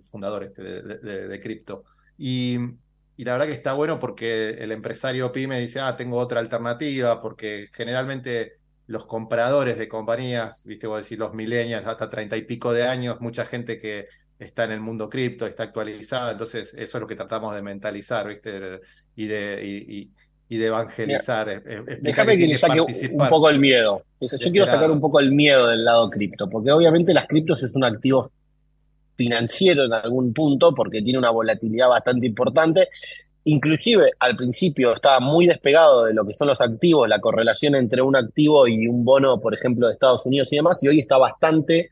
fundador 0.04 0.44
este 0.44 0.62
de, 0.62 1.28
de 1.28 1.40
cripto. 1.40 1.84
Y 2.16 2.58
y 3.16 3.24
la 3.24 3.32
verdad 3.32 3.46
que 3.46 3.52
está 3.52 3.72
bueno 3.72 3.98
porque 3.98 4.50
el 4.50 4.72
empresario 4.72 5.32
pyme 5.32 5.58
dice, 5.58 5.80
ah, 5.80 5.96
tengo 5.96 6.18
otra 6.18 6.40
alternativa, 6.40 7.22
porque 7.22 7.70
generalmente 7.72 8.58
los 8.86 9.06
compradores 9.06 9.78
de 9.78 9.88
compañías, 9.88 10.64
viste, 10.64 10.86
voy 10.86 10.96
a 10.96 10.98
decir 10.98 11.18
los 11.18 11.32
millennials, 11.32 11.86
hasta 11.86 12.10
treinta 12.10 12.36
y 12.36 12.42
pico 12.42 12.72
de 12.72 12.84
años, 12.84 13.20
mucha 13.20 13.46
gente 13.46 13.78
que 13.78 14.06
está 14.38 14.64
en 14.64 14.72
el 14.72 14.80
mundo 14.80 15.08
cripto, 15.08 15.46
está 15.46 15.62
actualizada, 15.64 16.32
entonces 16.32 16.74
eso 16.74 16.98
es 16.98 17.00
lo 17.00 17.06
que 17.06 17.16
tratamos 17.16 17.54
de 17.54 17.62
mentalizar, 17.62 18.28
viste, 18.28 18.80
y 19.14 19.26
de, 19.26 19.64
y, 19.64 20.12
de 20.48 20.66
evangelizar. 20.66 21.62
déjame 22.00 22.38
que, 22.38 22.46
le 22.46 22.56
saque 22.56 22.80
un 22.80 23.28
poco 23.28 23.50
el 23.50 23.58
miedo. 23.58 24.02
Yo 24.20 24.50
quiero 24.50 24.66
sacar 24.66 24.90
un 24.90 25.00
poco 25.00 25.18
el 25.20 25.32
miedo 25.32 25.66
del 25.66 25.84
lado 25.84 26.08
cripto, 26.08 26.48
porque 26.48 26.70
obviamente 26.70 27.12
las 27.12 27.26
criptos 27.26 27.62
es 27.62 27.74
un 27.74 27.84
activo 27.84 28.30
financiero 29.16 29.84
en 29.84 29.92
algún 29.92 30.32
punto 30.32 30.74
porque 30.74 31.02
tiene 31.02 31.18
una 31.18 31.30
volatilidad 31.30 31.88
bastante 31.88 32.26
importante. 32.26 32.88
Inclusive 33.44 34.12
al 34.18 34.36
principio 34.36 34.94
estaba 34.94 35.20
muy 35.20 35.46
despegado 35.46 36.04
de 36.04 36.14
lo 36.14 36.24
que 36.24 36.34
son 36.34 36.48
los 36.48 36.60
activos, 36.60 37.08
la 37.08 37.20
correlación 37.20 37.74
entre 37.74 38.02
un 38.02 38.16
activo 38.16 38.66
y 38.68 38.86
un 38.86 39.04
bono, 39.04 39.40
por 39.40 39.54
ejemplo, 39.54 39.86
de 39.86 39.94
Estados 39.94 40.24
Unidos 40.26 40.52
y 40.52 40.56
demás, 40.56 40.82
y 40.82 40.88
hoy 40.88 41.00
está 41.00 41.16
bastante, 41.16 41.90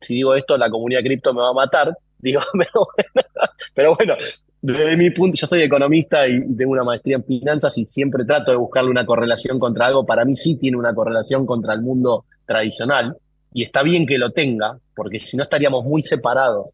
si 0.00 0.14
digo 0.14 0.34
esto, 0.34 0.58
la 0.58 0.70
comunidad 0.70 1.00
cripto 1.00 1.32
me 1.32 1.40
va 1.40 1.50
a 1.50 1.54
matar, 1.54 1.96
digo, 2.20 2.40
pero 3.74 3.94
bueno, 3.96 4.14
desde 4.62 4.96
mi 4.96 5.10
punto, 5.10 5.36
yo 5.38 5.46
soy 5.46 5.62
economista 5.62 6.28
y 6.28 6.54
tengo 6.54 6.72
una 6.72 6.84
maestría 6.84 7.16
en 7.16 7.24
finanzas 7.24 7.76
y 7.78 7.86
siempre 7.86 8.24
trato 8.24 8.50
de 8.50 8.58
buscarle 8.58 8.90
una 8.90 9.06
correlación 9.06 9.58
contra 9.58 9.86
algo. 9.86 10.04
Para 10.04 10.24
mí 10.24 10.36
sí 10.36 10.56
tiene 10.56 10.76
una 10.76 10.94
correlación 10.94 11.46
contra 11.46 11.72
el 11.72 11.80
mundo 11.80 12.26
tradicional 12.44 13.16
y 13.52 13.62
está 13.62 13.82
bien 13.82 14.06
que 14.06 14.18
lo 14.18 14.32
tenga, 14.32 14.78
porque 14.94 15.18
si 15.18 15.36
no 15.36 15.44
estaríamos 15.44 15.84
muy 15.84 16.02
separados 16.02 16.70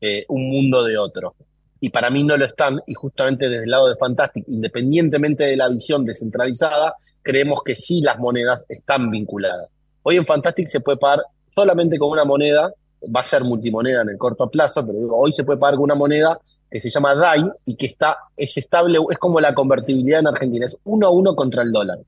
eh, 0.00 0.24
un 0.28 0.48
mundo 0.48 0.82
de 0.82 0.98
otro. 0.98 1.34
Y 1.78 1.90
para 1.90 2.10
mí 2.10 2.24
no 2.24 2.36
lo 2.36 2.44
están, 2.44 2.80
y 2.86 2.94
justamente 2.94 3.48
desde 3.48 3.64
el 3.64 3.70
lado 3.70 3.88
de 3.88 3.96
Fantastic, 3.96 4.44
independientemente 4.48 5.44
de 5.44 5.56
la 5.56 5.68
visión 5.68 6.04
descentralizada, 6.04 6.94
creemos 7.22 7.62
que 7.62 7.74
sí 7.74 8.02
las 8.02 8.18
monedas 8.18 8.66
están 8.68 9.10
vinculadas. 9.10 9.68
Hoy 10.02 10.16
en 10.16 10.26
Fantastic 10.26 10.68
se 10.68 10.80
puede 10.80 10.98
pagar 10.98 11.22
solamente 11.48 11.98
con 11.98 12.10
una 12.10 12.24
moneda, 12.24 12.72
va 13.04 13.20
a 13.20 13.24
ser 13.24 13.44
multimoneda 13.44 14.02
en 14.02 14.10
el 14.10 14.18
corto 14.18 14.48
plazo, 14.50 14.86
pero 14.86 14.98
digo, 14.98 15.18
hoy 15.18 15.32
se 15.32 15.44
puede 15.44 15.58
pagar 15.58 15.76
con 15.76 15.84
una 15.84 15.94
moneda 15.94 16.38
que 16.70 16.80
se 16.80 16.90
llama 16.90 17.14
DAI 17.14 17.44
y 17.64 17.74
que 17.74 17.86
está, 17.86 18.16
es 18.36 18.56
estable, 18.56 18.98
es 19.10 19.18
como 19.18 19.40
la 19.40 19.54
convertibilidad 19.54 20.20
en 20.20 20.28
Argentina, 20.28 20.66
es 20.66 20.78
uno 20.84 21.06
a 21.06 21.10
uno 21.10 21.34
contra 21.34 21.62
el 21.62 21.72
dólar. 21.72 21.98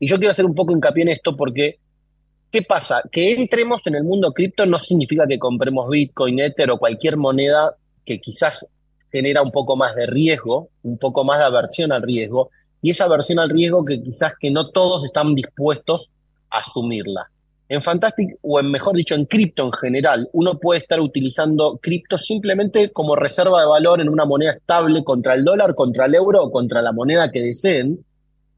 Y 0.00 0.06
yo 0.06 0.16
quiero 0.16 0.32
hacer 0.32 0.46
un 0.46 0.54
poco 0.54 0.72
hincapié 0.72 1.02
en 1.02 1.08
esto 1.10 1.36
porque 1.36 1.78
¿Qué 2.50 2.62
pasa? 2.62 3.02
Que 3.12 3.34
entremos 3.34 3.86
en 3.86 3.94
el 3.94 4.04
mundo 4.04 4.32
cripto 4.32 4.64
no 4.64 4.78
significa 4.78 5.26
que 5.26 5.38
compremos 5.38 5.86
Bitcoin, 5.90 6.40
Ether 6.40 6.70
o 6.70 6.78
cualquier 6.78 7.18
moneda 7.18 7.76
que 8.06 8.20
quizás 8.20 8.66
genera 9.12 9.42
un 9.42 9.50
poco 9.50 9.76
más 9.76 9.94
de 9.94 10.06
riesgo, 10.06 10.70
un 10.82 10.96
poco 10.96 11.24
más 11.24 11.40
de 11.40 11.44
aversión 11.44 11.92
al 11.92 12.02
riesgo, 12.02 12.50
y 12.80 12.90
esa 12.90 13.04
aversión 13.04 13.38
al 13.38 13.50
riesgo 13.50 13.84
que 13.84 14.02
quizás 14.02 14.32
que 14.40 14.50
no 14.50 14.70
todos 14.70 15.04
están 15.04 15.34
dispuestos 15.34 16.10
a 16.48 16.60
asumirla. 16.60 17.30
En 17.70 17.82
Fantastic, 17.82 18.38
o 18.40 18.60
en 18.60 18.70
mejor 18.70 18.96
dicho, 18.96 19.14
en 19.14 19.26
cripto 19.26 19.64
en 19.64 19.72
general, 19.72 20.28
uno 20.32 20.58
puede 20.58 20.80
estar 20.80 21.00
utilizando 21.00 21.78
cripto 21.82 22.16
simplemente 22.16 22.90
como 22.92 23.14
reserva 23.14 23.60
de 23.60 23.66
valor 23.66 24.00
en 24.00 24.08
una 24.08 24.24
moneda 24.24 24.52
estable 24.52 25.04
contra 25.04 25.34
el 25.34 25.44
dólar, 25.44 25.74
contra 25.74 26.06
el 26.06 26.14
euro 26.14 26.44
o 26.44 26.50
contra 26.50 26.80
la 26.80 26.92
moneda 26.92 27.30
que 27.30 27.42
deseen. 27.42 28.04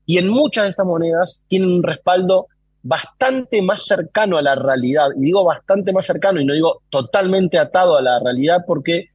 Y 0.06 0.18
en 0.18 0.28
muchas 0.28 0.64
de 0.64 0.70
estas 0.70 0.86
monedas 0.86 1.42
tienen 1.48 1.70
un 1.70 1.82
respaldo 1.82 2.46
bastante 2.82 3.62
más 3.62 3.84
cercano 3.84 4.38
a 4.38 4.42
la 4.42 4.54
realidad, 4.54 5.08
y 5.16 5.24
digo 5.24 5.44
bastante 5.44 5.92
más 5.92 6.06
cercano 6.06 6.40
y 6.40 6.44
no 6.44 6.54
digo 6.54 6.82
totalmente 6.88 7.58
atado 7.58 7.96
a 7.96 8.02
la 8.02 8.20
realidad 8.20 8.64
porque 8.66 9.08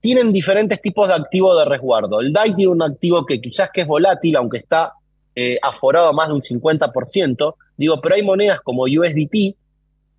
tienen 0.00 0.32
diferentes 0.32 0.82
tipos 0.82 1.08
de 1.08 1.14
activos 1.14 1.58
de 1.58 1.64
resguardo. 1.64 2.20
El 2.20 2.32
DAI 2.32 2.54
tiene 2.54 2.72
un 2.72 2.82
activo 2.82 3.24
que 3.24 3.40
quizás 3.40 3.70
que 3.72 3.82
es 3.82 3.86
volátil, 3.86 4.36
aunque 4.36 4.58
está 4.58 4.92
eh, 5.34 5.58
aforado 5.62 6.08
a 6.08 6.12
más 6.12 6.28
de 6.28 6.34
un 6.34 6.42
50%, 6.42 7.54
digo, 7.76 8.00
pero 8.00 8.14
hay 8.14 8.22
monedas 8.22 8.60
como 8.60 8.82
USDT 8.82 9.56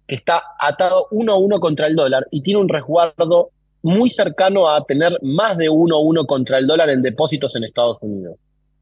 que 0.07 0.15
está 0.15 0.43
atado 0.59 1.07
uno 1.11 1.33
a 1.33 1.37
uno 1.37 1.59
contra 1.59 1.87
el 1.87 1.95
dólar 1.95 2.27
y 2.31 2.41
tiene 2.41 2.59
un 2.59 2.69
resguardo 2.69 3.51
muy 3.83 4.09
cercano 4.09 4.69
a 4.69 4.83
tener 4.85 5.19
más 5.21 5.57
de 5.57 5.69
uno 5.69 5.97
a 5.97 5.99
uno 5.99 6.25
contra 6.25 6.57
el 6.57 6.67
dólar 6.67 6.89
en 6.89 7.01
depósitos 7.01 7.55
en 7.55 7.65
Estados 7.65 7.97
Unidos. 8.01 8.37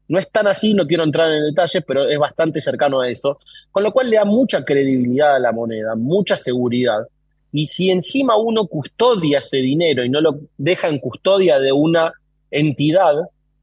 No 0.08 0.18
es 0.18 0.30
tan 0.30 0.46
así, 0.46 0.74
no 0.74 0.86
quiero 0.86 1.04
entrar 1.04 1.30
en 1.30 1.46
detalles, 1.46 1.82
pero 1.86 2.08
es 2.08 2.18
bastante 2.18 2.60
cercano 2.60 3.00
a 3.00 3.08
eso, 3.08 3.38
con 3.70 3.82
lo 3.82 3.92
cual 3.92 4.10
le 4.10 4.16
da 4.16 4.24
mucha 4.24 4.64
credibilidad 4.64 5.34
a 5.34 5.38
la 5.38 5.52
moneda, 5.52 5.94
mucha 5.96 6.36
seguridad. 6.36 7.06
Y 7.50 7.66
si 7.66 7.90
encima 7.90 8.36
uno 8.36 8.66
custodia 8.66 9.38
ese 9.38 9.58
dinero 9.58 10.04
y 10.04 10.08
no 10.08 10.20
lo 10.20 10.40
deja 10.56 10.88
en 10.88 10.98
custodia 10.98 11.58
de 11.58 11.72
una 11.72 12.12
entidad, 12.50 13.14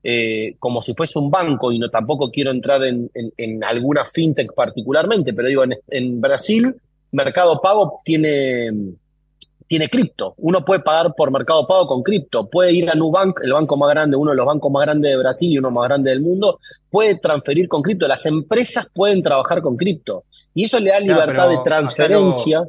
eh, 0.04 0.56
como 0.60 0.82
si 0.82 0.94
fuese 0.94 1.20
un 1.20 1.30
banco, 1.30 1.72
y 1.72 1.80
no 1.80 1.90
tampoco 1.90 2.32
quiero 2.32 2.52
entrar 2.52 2.82
en, 2.84 3.64
alguna 3.64 4.06
fintech 4.06 4.54
particularmente, 4.54 5.34
pero 5.34 5.48
digo, 5.48 5.64
en 5.88 6.22
Brasil, 6.22 6.76
Mercado 7.12 7.60
Pago 7.62 7.98
tiene 8.04 8.72
tiene 9.70 9.88
cripto. 9.88 10.34
Uno 10.38 10.66
puede 10.66 10.82
pagar 10.82 11.14
por 11.16 11.32
mercado 11.32 11.68
pago 11.68 11.86
con 11.86 12.02
cripto. 12.02 12.50
Puede 12.50 12.74
ir 12.74 12.90
a 12.90 12.96
Nubank, 12.96 13.42
el 13.44 13.54
banco 13.54 13.78
más 13.78 13.92
grande, 13.92 14.18
uno 14.18 14.32
de 14.32 14.38
los 14.38 14.46
bancos 14.48 14.72
más 14.72 14.84
grandes 14.84 15.12
de 15.12 15.18
Brasil 15.18 15.52
y 15.52 15.60
uno 15.60 15.70
más 15.70 15.88
grande 15.88 16.10
del 16.10 16.22
mundo. 16.22 16.60
Puede 16.90 17.20
transferir 17.20 17.70
con 17.70 17.84
cripto. 17.84 18.08
Las 18.08 18.26
empresas 18.26 18.88
pueden 18.92 19.22
trabajar 19.22 19.62
con 19.62 19.78
cripto. 19.78 20.24
Y 20.56 20.64
eso 20.64 20.80
le 20.80 20.90
da 20.90 21.00
libertad 21.00 21.50
de 21.50 21.60
transferencia. 21.64 22.64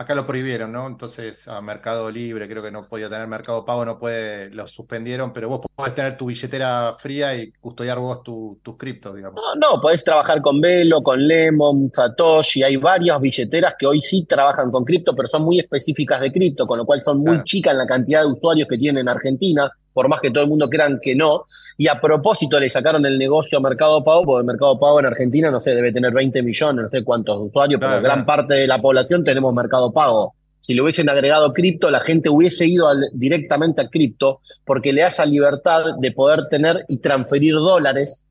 Acá 0.00 0.14
lo 0.14 0.24
prohibieron, 0.24 0.72
¿no? 0.72 0.86
Entonces 0.86 1.46
a 1.46 1.60
Mercado 1.60 2.10
Libre, 2.10 2.48
creo 2.48 2.62
que 2.62 2.70
no 2.70 2.88
podía 2.88 3.10
tener 3.10 3.26
Mercado 3.26 3.66
Pago, 3.66 3.84
no 3.84 3.98
puede, 3.98 4.48
lo 4.48 4.66
suspendieron, 4.66 5.30
pero 5.30 5.50
vos 5.50 5.60
podés 5.76 5.94
tener 5.94 6.16
tu 6.16 6.24
billetera 6.24 6.94
fría 6.98 7.34
y 7.34 7.52
custodiar 7.60 7.98
vos 7.98 8.22
tus 8.22 8.78
criptos, 8.78 9.14
digamos. 9.14 9.38
No, 9.38 9.54
no, 9.56 9.78
podés 9.78 10.02
trabajar 10.02 10.40
con 10.40 10.58
Velo, 10.58 11.02
con 11.02 11.28
Lemon, 11.28 11.90
Satoshi, 11.92 12.62
hay 12.62 12.76
varias 12.76 13.20
billeteras 13.20 13.74
que 13.78 13.86
hoy 13.86 14.00
sí 14.00 14.24
trabajan 14.24 14.70
con 14.70 14.86
cripto, 14.86 15.14
pero 15.14 15.28
son 15.28 15.42
muy 15.42 15.58
específicas 15.58 16.18
de 16.22 16.32
cripto, 16.32 16.66
con 16.66 16.78
lo 16.78 16.86
cual 16.86 17.02
son 17.02 17.18
muy 17.18 17.44
chicas 17.44 17.72
en 17.72 17.78
la 17.80 17.86
cantidad 17.86 18.22
de 18.22 18.28
usuarios 18.28 18.66
que 18.68 18.78
tienen 18.78 19.02
en 19.02 19.08
Argentina 19.10 19.70
por 19.92 20.08
más 20.08 20.20
que 20.20 20.30
todo 20.30 20.44
el 20.44 20.48
mundo 20.48 20.68
crean 20.68 20.98
que 21.02 21.14
no. 21.14 21.44
Y 21.76 21.88
a 21.88 22.00
propósito 22.00 22.60
le 22.60 22.70
sacaron 22.70 23.04
el 23.06 23.18
negocio 23.18 23.58
a 23.58 23.60
Mercado 23.60 24.04
Pago, 24.04 24.24
porque 24.24 24.46
Mercado 24.46 24.78
Pago 24.78 25.00
en 25.00 25.06
Argentina, 25.06 25.50
no 25.50 25.60
sé, 25.60 25.74
debe 25.74 25.92
tener 25.92 26.12
20 26.12 26.42
millones, 26.42 26.82
no 26.84 26.88
sé 26.88 27.02
cuántos 27.02 27.40
usuarios, 27.40 27.80
pero 27.80 28.02
gran 28.02 28.26
parte 28.26 28.54
de 28.54 28.66
la 28.66 28.80
población 28.80 29.24
tenemos 29.24 29.54
Mercado 29.54 29.92
Pago. 29.92 30.34
Si 30.60 30.74
le 30.74 30.82
hubiesen 30.82 31.08
agregado 31.08 31.52
cripto, 31.52 31.90
la 31.90 32.00
gente 32.00 32.28
hubiese 32.28 32.66
ido 32.66 32.88
directamente 33.12 33.80
a 33.80 33.88
cripto, 33.88 34.40
porque 34.64 34.92
le 34.92 35.00
da 35.00 35.08
esa 35.08 35.24
libertad 35.24 35.96
de 35.98 36.12
poder 36.12 36.48
tener 36.50 36.84
y 36.88 36.98
transferir 36.98 37.54
dólares 37.54 38.24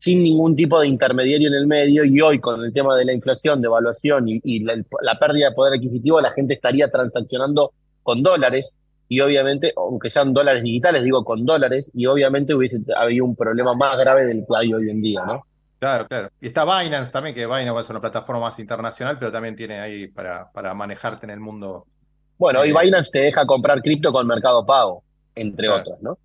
sin 0.00 0.22
ningún 0.22 0.54
tipo 0.54 0.80
de 0.80 0.88
intermediario 0.88 1.48
en 1.48 1.54
el 1.54 1.66
medio. 1.66 2.04
Y 2.04 2.20
hoy, 2.20 2.38
con 2.40 2.62
el 2.62 2.72
tema 2.72 2.96
de 2.96 3.04
la 3.04 3.12
inflación, 3.12 3.60
de 3.62 3.66
evaluación 3.66 4.24
y, 4.28 4.58
la 4.60 5.18
pérdida 5.18 5.48
de 5.48 5.54
poder 5.54 5.74
adquisitivo, 5.74 6.20
la 6.20 6.32
gente 6.32 6.54
estaría 6.54 6.88
transaccionando 6.88 7.72
con 8.02 8.22
dólares 8.22 8.76
y 9.08 9.20
obviamente, 9.20 9.72
aunque 9.76 10.10
sean 10.10 10.32
dólares 10.32 10.62
digitales, 10.62 11.04
digo 11.04 11.24
con 11.24 11.44
dólares, 11.44 11.90
y 11.94 12.06
obviamente 12.06 12.54
hubiese 12.54 12.80
habido 12.96 13.24
un 13.24 13.36
problema 13.36 13.74
más 13.74 13.98
grave 13.98 14.26
del 14.26 14.44
que 14.46 14.56
hay 14.56 14.72
hoy 14.72 14.90
en 14.90 15.02
día, 15.02 15.24
¿no? 15.26 15.46
Claro, 15.78 16.06
claro. 16.06 16.30
Y 16.40 16.46
está 16.46 16.64
Binance 16.64 17.12
también, 17.12 17.34
que 17.34 17.46
Binance 17.46 17.80
es 17.80 17.90
una 17.90 18.00
plataforma 18.00 18.42
más 18.42 18.58
internacional, 18.58 19.18
pero 19.18 19.30
también 19.30 19.54
tiene 19.54 19.80
ahí 19.80 20.08
para, 20.08 20.50
para 20.50 20.72
manejarte 20.74 21.26
en 21.26 21.30
el 21.30 21.40
mundo. 21.40 21.86
Bueno, 22.38 22.60
hoy 22.60 22.70
eh, 22.70 22.74
Binance 22.80 23.10
te 23.10 23.18
deja 23.20 23.44
comprar 23.44 23.82
cripto 23.82 24.10
con 24.12 24.26
Mercado 24.26 24.64
Pago, 24.64 25.04
entre 25.34 25.68
otros, 25.68 26.00
¿no? 26.00 26.18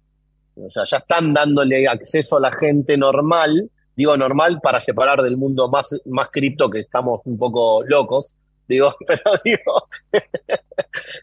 O 0.55 0.69
sea, 0.69 0.83
ya 0.83 0.97
están 0.97 1.31
dándole 1.31 1.87
acceso 1.87 2.37
a 2.37 2.41
la 2.41 2.51
gente 2.51 2.97
normal 2.97 3.69
digo 3.99 4.15
normal 4.15 4.61
para 4.61 4.79
separar 4.79 5.21
del 5.21 5.35
mundo 5.35 5.69
más, 5.69 5.87
más 6.05 6.29
cripto 6.29 6.69
que 6.69 6.79
estamos 6.79 7.19
un 7.25 7.37
poco 7.37 7.83
locos, 7.83 8.33
digo, 8.69 8.95
pero 9.07 9.21
digo, 9.43 9.89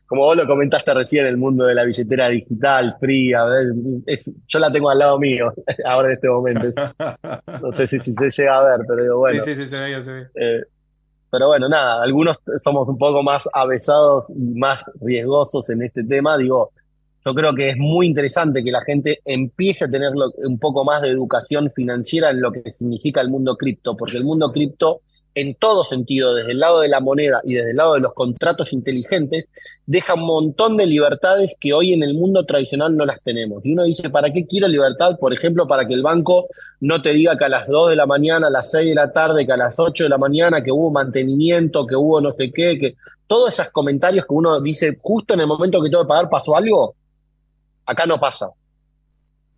como 0.06 0.22
vos 0.22 0.36
lo 0.36 0.46
comentaste 0.46 0.92
recién, 0.92 1.26
el 1.26 1.36
mundo 1.36 1.64
de 1.64 1.74
la 1.74 1.84
billetera 1.84 2.28
digital, 2.28 2.96
fría, 3.00 3.44
es, 4.04 4.30
yo 4.46 4.58
la 4.58 4.70
tengo 4.70 4.90
al 4.90 4.98
lado 4.98 5.18
mío 5.18 5.54
ahora 5.86 6.08
en 6.08 6.14
este 6.14 6.28
momento. 6.28 6.68
no 7.62 7.72
sé 7.72 7.86
si, 7.86 7.98
se 8.00 8.12
llega 8.12 8.58
a 8.58 8.64
ver, 8.64 8.80
pero 8.86 9.02
digo, 9.02 9.18
bueno. 9.18 9.44
Sí, 9.44 9.54
sí, 9.54 9.62
sí, 9.62 9.68
se 9.68 9.84
ve, 9.84 10.04
se 10.04 10.12
ve. 10.12 10.26
Eh, 10.34 10.62
pero 11.30 11.48
bueno, 11.48 11.68
nada, 11.68 12.02
algunos 12.02 12.38
somos 12.62 12.88
un 12.88 12.98
poco 12.98 13.22
más 13.22 13.48
avesados 13.52 14.26
y 14.30 14.58
más 14.58 14.80
riesgosos 15.00 15.68
en 15.70 15.82
este 15.82 16.04
tema. 16.04 16.38
Digo, 16.38 16.72
yo 17.24 17.34
creo 17.34 17.54
que 17.54 17.70
es 17.70 17.76
muy 17.76 18.06
interesante 18.06 18.62
que 18.62 18.70
la 18.70 18.82
gente 18.82 19.20
empiece 19.24 19.84
a 19.84 19.90
tener 19.90 20.12
un 20.46 20.58
poco 20.58 20.84
más 20.84 21.02
de 21.02 21.08
educación 21.08 21.70
financiera 21.72 22.30
en 22.30 22.40
lo 22.40 22.52
que 22.52 22.72
significa 22.72 23.20
el 23.20 23.28
mundo 23.28 23.56
cripto, 23.56 23.96
porque 23.96 24.16
el 24.16 24.24
mundo 24.24 24.52
cripto 24.52 25.02
en 25.36 25.54
todo 25.54 25.84
sentido, 25.84 26.34
desde 26.34 26.52
el 26.52 26.60
lado 26.60 26.80
de 26.80 26.88
la 26.88 26.98
moneda 26.98 27.42
y 27.44 27.54
desde 27.54 27.72
el 27.72 27.76
lado 27.76 27.92
de 27.92 28.00
los 28.00 28.14
contratos 28.14 28.72
inteligentes, 28.72 29.44
deja 29.84 30.14
un 30.14 30.22
montón 30.22 30.78
de 30.78 30.86
libertades 30.86 31.54
que 31.60 31.74
hoy 31.74 31.92
en 31.92 32.02
el 32.02 32.14
mundo 32.14 32.46
tradicional 32.46 32.96
no 32.96 33.04
las 33.04 33.20
tenemos. 33.20 33.64
Y 33.66 33.74
uno 33.74 33.84
dice, 33.84 34.08
¿para 34.08 34.32
qué 34.32 34.46
quiero 34.46 34.66
libertad? 34.66 35.18
Por 35.20 35.34
ejemplo, 35.34 35.66
para 35.66 35.86
que 35.86 35.92
el 35.92 36.02
banco 36.02 36.46
no 36.80 37.02
te 37.02 37.12
diga 37.12 37.36
que 37.36 37.44
a 37.44 37.50
las 37.50 37.68
2 37.68 37.90
de 37.90 37.96
la 37.96 38.06
mañana, 38.06 38.46
a 38.46 38.50
las 38.50 38.70
6 38.70 38.88
de 38.88 38.94
la 38.94 39.12
tarde, 39.12 39.44
que 39.44 39.52
a 39.52 39.58
las 39.58 39.78
8 39.78 40.04
de 40.04 40.08
la 40.08 40.16
mañana, 40.16 40.62
que 40.62 40.72
hubo 40.72 40.90
mantenimiento, 40.90 41.86
que 41.86 41.96
hubo 41.96 42.18
no 42.22 42.32
sé 42.32 42.50
qué, 42.50 42.78
que 42.78 42.96
todos 43.26 43.52
esos 43.52 43.68
comentarios 43.72 44.24
que 44.24 44.32
uno 44.32 44.58
dice, 44.62 44.96
justo 45.02 45.34
en 45.34 45.40
el 45.40 45.46
momento 45.46 45.82
que 45.82 45.90
tengo 45.90 46.04
que 46.04 46.08
pagar 46.08 46.30
pasó 46.30 46.56
algo, 46.56 46.94
acá 47.84 48.06
no 48.06 48.18
pasa 48.18 48.48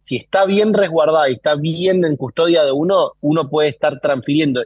si 0.00 0.16
está 0.16 0.46
bien 0.46 0.72
resguardada 0.72 1.28
y 1.28 1.34
está 1.34 1.54
bien 1.54 2.04
en 2.04 2.16
custodia 2.16 2.64
de 2.64 2.72
uno, 2.72 3.12
uno 3.20 3.50
puede 3.50 3.68
estar 3.68 4.00
transfiriendo 4.00 4.62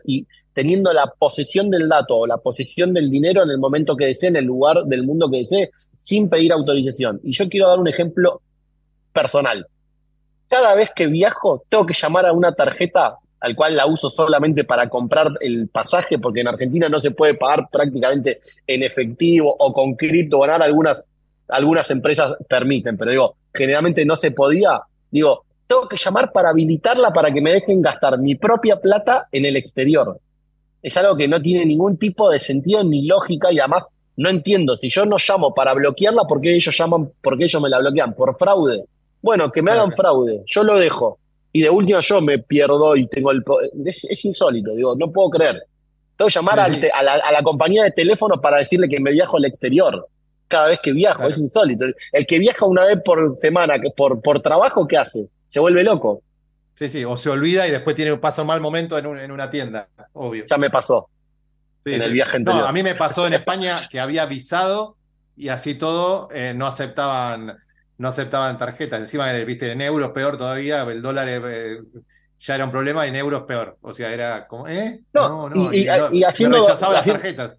teniendo 0.54 0.92
la 0.92 1.06
posesión 1.18 1.70
del 1.70 1.88
dato 1.88 2.18
o 2.18 2.26
la 2.26 2.38
posesión 2.38 2.92
del 2.92 3.10
dinero 3.10 3.42
en 3.42 3.50
el 3.50 3.58
momento 3.58 3.96
que 3.96 4.06
desee, 4.06 4.28
en 4.28 4.36
el 4.36 4.44
lugar 4.44 4.84
del 4.84 5.04
mundo 5.04 5.30
que 5.30 5.38
desee, 5.38 5.70
sin 5.98 6.28
pedir 6.28 6.52
autorización. 6.52 7.20
Y 7.22 7.32
yo 7.32 7.48
quiero 7.48 7.68
dar 7.68 7.78
un 7.78 7.88
ejemplo 7.88 8.42
personal. 9.12 9.66
Cada 10.48 10.74
vez 10.74 10.90
que 10.94 11.06
viajo, 11.06 11.64
tengo 11.68 11.86
que 11.86 11.94
llamar 11.94 12.26
a 12.26 12.32
una 12.32 12.52
tarjeta 12.52 13.16
al 13.40 13.56
cual 13.56 13.76
la 13.76 13.86
uso 13.86 14.08
solamente 14.08 14.62
para 14.62 14.88
comprar 14.88 15.32
el 15.40 15.68
pasaje, 15.68 16.18
porque 16.18 16.40
en 16.40 16.48
Argentina 16.48 16.88
no 16.88 17.00
se 17.00 17.10
puede 17.10 17.34
pagar 17.34 17.68
prácticamente 17.72 18.38
en 18.66 18.84
efectivo 18.84 19.54
o 19.58 19.72
con 19.72 19.94
cripto, 19.94 20.38
ganar 20.40 20.62
algunas, 20.62 21.04
algunas 21.48 21.90
empresas 21.90 22.34
permiten, 22.48 22.96
pero 22.96 23.10
digo, 23.10 23.34
generalmente 23.52 24.04
no 24.04 24.14
se 24.14 24.30
podía. 24.30 24.82
Digo, 25.10 25.44
tengo 25.66 25.88
que 25.88 25.96
llamar 25.96 26.30
para 26.30 26.50
habilitarla 26.50 27.12
para 27.12 27.32
que 27.32 27.40
me 27.40 27.52
dejen 27.52 27.82
gastar 27.82 28.18
mi 28.18 28.36
propia 28.36 28.80
plata 28.80 29.26
en 29.32 29.44
el 29.44 29.56
exterior 29.56 30.20
es 30.82 30.96
algo 30.96 31.16
que 31.16 31.28
no 31.28 31.40
tiene 31.40 31.64
ningún 31.64 31.96
tipo 31.96 32.28
de 32.30 32.40
sentido 32.40 32.82
ni 32.82 33.06
lógica 33.06 33.52
y 33.52 33.60
además 33.60 33.84
no 34.16 34.28
entiendo. 34.28 34.76
Si 34.76 34.88
yo 34.88 35.06
no 35.06 35.16
llamo 35.16 35.54
para 35.54 35.72
bloquearla, 35.74 36.24
¿por 36.24 36.40
qué 36.40 36.54
ellos 36.54 36.76
llaman, 36.76 37.10
por 37.22 37.38
qué 37.38 37.44
ellos 37.44 37.62
me 37.62 37.68
la 37.68 37.78
bloquean? 37.78 38.14
¿Por 38.14 38.36
fraude? 38.36 38.84
Bueno, 39.22 39.50
que 39.52 39.62
me 39.62 39.70
hagan 39.70 39.92
fraude, 39.92 40.42
yo 40.46 40.64
lo 40.64 40.78
dejo. 40.78 41.18
Y 41.52 41.62
de 41.62 41.70
último 41.70 42.00
yo 42.00 42.20
me 42.20 42.38
pierdo 42.38 42.96
y 42.96 43.06
tengo 43.06 43.30
el... 43.30 43.44
Es, 43.84 44.24
insólito, 44.24 44.74
digo, 44.74 44.96
no 44.96 45.12
puedo 45.12 45.30
creer. 45.30 45.62
Tengo 46.16 46.28
que 46.28 46.34
llamar 46.34 46.60
a, 46.60 46.68
la, 46.68 47.42
compañía 47.42 47.84
de 47.84 47.90
teléfono 47.90 48.40
para 48.40 48.58
decirle 48.58 48.88
que 48.88 49.00
me 49.00 49.12
viajo 49.12 49.36
al 49.36 49.44
exterior 49.44 50.08
cada 50.48 50.68
vez 50.68 50.80
que 50.80 50.92
viajo, 50.92 51.26
es 51.28 51.38
insólito. 51.38 51.86
El 52.12 52.26
que 52.26 52.38
viaja 52.38 52.66
una 52.66 52.84
vez 52.84 52.98
por 53.02 53.38
semana 53.38 53.74
por, 53.96 54.20
por 54.20 54.40
trabajo, 54.40 54.86
¿qué 54.86 54.98
hace? 54.98 55.26
Se 55.48 55.60
vuelve 55.60 55.82
loco. 55.82 56.22
Sí, 56.74 56.88
sí, 56.88 57.04
o 57.04 57.16
se 57.16 57.30
olvida 57.30 57.66
y 57.68 57.70
después 57.70 57.94
tiene, 57.94 58.16
pasa 58.16 58.42
un 58.42 58.48
mal 58.48 58.60
momento 58.60 58.98
en, 58.98 59.06
en 59.18 59.30
una 59.30 59.50
tienda, 59.50 59.88
obvio. 60.14 60.44
Ya 60.48 60.56
me 60.56 60.70
pasó. 60.70 61.08
en 61.84 62.02
el 62.02 62.12
viaje 62.12 62.38
anterior. 62.38 62.62
No, 62.62 62.68
a 62.68 62.72
mí 62.72 62.82
me 62.82 62.94
pasó 62.94 63.26
en 63.26 63.34
España 63.34 63.80
que 63.90 64.00
había 64.00 64.26
visado 64.26 64.96
y 65.36 65.48
así 65.48 65.74
todo 65.74 66.28
eh, 66.32 66.52
no 66.54 66.66
aceptaban 66.66 67.58
no 67.98 68.08
aceptaban 68.08 68.58
tarjetas. 68.58 69.00
Encima, 69.00 69.32
viste, 69.32 69.70
en 69.70 69.80
euros 69.80 70.10
peor 70.10 70.36
todavía, 70.36 70.82
el 70.82 71.00
dólar 71.02 71.28
eh, 71.28 71.78
ya 72.40 72.56
era 72.56 72.64
un 72.64 72.72
problema 72.72 73.06
y 73.06 73.10
en 73.10 73.16
euros 73.16 73.44
peor. 73.44 73.78
O 73.80 73.94
sea, 73.94 74.12
era 74.12 74.48
como, 74.48 74.66
¿eh? 74.66 75.02
No, 75.12 75.48
no, 75.48 75.72
y, 75.72 75.86
haciendo. 76.24 76.66
las 76.66 76.80
tarjetas. 76.80 77.56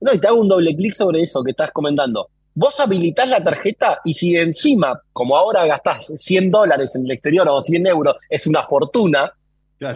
No, 0.00 0.12
y 0.12 0.18
te 0.18 0.28
hago 0.28 0.40
un 0.40 0.48
doble 0.48 0.76
clic 0.76 0.94
sobre 0.94 1.22
eso 1.22 1.42
que 1.42 1.50
estás 1.50 1.72
comentando. 1.72 2.28
Vos 2.54 2.78
habilitás 2.78 3.28
la 3.28 3.42
tarjeta 3.42 4.00
y 4.04 4.14
si 4.14 4.36
encima, 4.36 5.00
como 5.12 5.36
ahora 5.36 5.66
gastás 5.66 6.06
100 6.16 6.52
dólares 6.52 6.94
en 6.94 7.04
el 7.04 7.10
exterior 7.10 7.48
o 7.48 7.62
100 7.62 7.86
euros, 7.88 8.14
es 8.28 8.46
una 8.46 8.64
fortuna, 8.64 9.32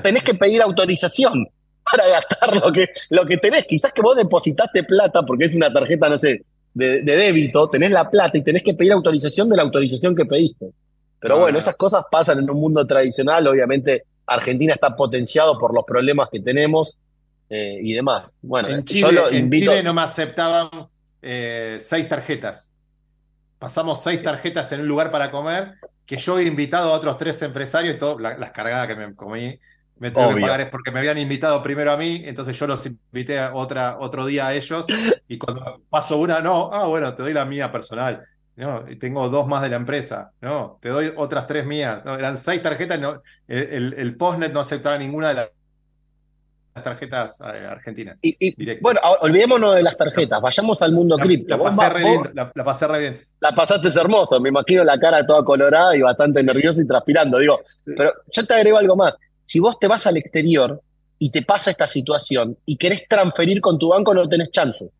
tenés 0.02 0.24
que 0.24 0.34
pedir 0.34 0.60
autorización 0.60 1.46
para 1.90 2.08
gastar 2.08 2.56
lo 2.56 2.72
que, 2.72 2.86
lo 3.10 3.24
que 3.26 3.36
tenés. 3.36 3.64
Quizás 3.66 3.92
que 3.92 4.02
vos 4.02 4.16
depositaste 4.16 4.82
plata 4.82 5.22
porque 5.22 5.44
es 5.44 5.54
una 5.54 5.72
tarjeta, 5.72 6.08
no 6.08 6.18
sé, 6.18 6.42
de, 6.74 7.02
débito, 7.02 7.70
tenés 7.70 7.92
la 7.92 8.10
plata 8.10 8.36
y 8.36 8.42
tenés 8.42 8.62
que 8.64 8.74
pedir 8.74 8.92
autorización 8.92 9.48
de 9.48 9.56
la 9.56 9.62
autorización 9.62 10.16
que 10.16 10.24
pediste. 10.24 10.66
Pero 11.20 11.38
bueno, 11.38 11.58
esas 11.58 11.76
cosas 11.76 12.04
pasan 12.10 12.40
en 12.40 12.50
un 12.50 12.60
mundo 12.60 12.86
tradicional. 12.86 13.46
Obviamente, 13.46 14.04
Argentina 14.26 14.74
está 14.74 14.94
potenciado 14.94 15.58
por 15.58 15.74
los 15.74 15.84
problemas 15.84 16.28
que 16.30 16.40
tenemos 16.40 16.96
eh, 17.50 17.78
y 17.82 17.92
demás. 17.92 18.28
Bueno, 18.42 18.68
en 18.68 18.84
Chile, 18.84 19.20
en 19.30 19.50
Chile 19.50 19.82
no 19.82 19.94
me 19.94 20.02
aceptaban 20.02 20.68
eh, 21.22 21.78
seis 21.80 22.08
tarjetas. 22.08 22.70
Pasamos 23.58 24.02
seis 24.02 24.22
tarjetas 24.22 24.70
en 24.72 24.80
un 24.82 24.88
lugar 24.88 25.10
para 25.10 25.30
comer, 25.30 25.74
que 26.06 26.16
yo 26.16 26.38
he 26.38 26.44
invitado 26.44 26.92
a 26.92 26.96
otros 26.96 27.18
tres 27.18 27.40
empresarios 27.42 27.96
y 27.96 27.98
todo, 27.98 28.18
las 28.18 28.50
cargadas 28.52 28.86
que 28.86 28.96
me 28.96 29.14
comí, 29.14 29.58
me 29.96 30.10
tuve 30.10 30.34
que 30.34 30.40
pagar 30.40 30.60
es 30.60 30.68
porque 30.68 30.92
me 30.92 31.00
habían 31.00 31.18
invitado 31.18 31.60
primero 31.62 31.90
a 31.90 31.96
mí, 31.96 32.22
entonces 32.24 32.56
yo 32.56 32.66
los 32.66 32.86
invité 32.86 33.40
a 33.40 33.52
otra, 33.54 33.98
otro 33.98 34.24
día 34.26 34.46
a 34.46 34.54
ellos, 34.54 34.86
y 35.26 35.38
cuando 35.38 35.82
paso 35.90 36.18
una, 36.18 36.40
no, 36.40 36.70
ah, 36.72 36.86
bueno, 36.86 37.14
te 37.14 37.22
doy 37.22 37.32
la 37.32 37.44
mía 37.44 37.70
personal. 37.72 38.24
No, 38.58 38.90
y 38.90 38.96
tengo 38.96 39.28
dos 39.28 39.46
más 39.46 39.62
de 39.62 39.68
la 39.68 39.76
empresa. 39.76 40.32
No, 40.40 40.80
te 40.82 40.88
doy 40.88 41.12
otras 41.14 41.46
tres 41.46 41.64
mías. 41.64 42.04
No, 42.04 42.16
eran 42.16 42.36
seis 42.36 42.60
tarjetas. 42.60 42.98
No, 42.98 43.22
el, 43.46 43.94
el 43.96 44.16
postnet 44.16 44.52
no 44.52 44.58
aceptaba 44.58 44.98
ninguna 44.98 45.28
de 45.28 45.34
las 45.34 45.50
tarjetas 46.82 47.40
eh, 47.40 47.66
argentinas. 47.68 48.18
Y, 48.22 48.80
bueno, 48.80 49.00
olvidémonos 49.20 49.74
de 49.74 49.82
las 49.82 49.96
tarjetas, 49.96 50.40
vayamos 50.40 50.80
al 50.82 50.92
mundo 50.92 51.16
cripto. 51.16 51.56
La, 51.56 51.62
pasé 51.62 51.88
re 51.88 52.04
bien, 52.04 52.22
la, 52.34 52.64
pasé 52.64 52.86
re 52.86 52.98
bien. 53.00 53.20
La 53.40 53.54
pasaste 53.54 53.88
hermoso, 53.88 54.40
me 54.40 54.48
imagino 54.48 54.84
la 54.84 54.98
cara 54.98 55.24
toda 55.26 55.44
colorada 55.44 55.96
y 55.96 56.02
bastante 56.02 56.42
nerviosa 56.42 56.82
y 56.82 56.86
transpirando. 56.86 57.38
Digo, 57.38 57.60
pero 57.84 58.12
yo 58.32 58.46
te 58.46 58.54
agrego 58.54 58.78
algo 58.78 58.96
más. 58.96 59.14
Si 59.44 59.60
vos 59.60 59.78
te 59.78 59.86
vas 59.86 60.06
al 60.06 60.16
exterior 60.16 60.80
y 61.18 61.30
te 61.30 61.42
pasa 61.42 61.70
esta 61.70 61.86
situación 61.86 62.56
y 62.66 62.76
querés 62.76 63.06
transferir 63.08 63.60
con 63.60 63.78
tu 63.78 63.88
banco, 63.88 64.14
no 64.14 64.28
tenés 64.28 64.50
chance. 64.50 64.90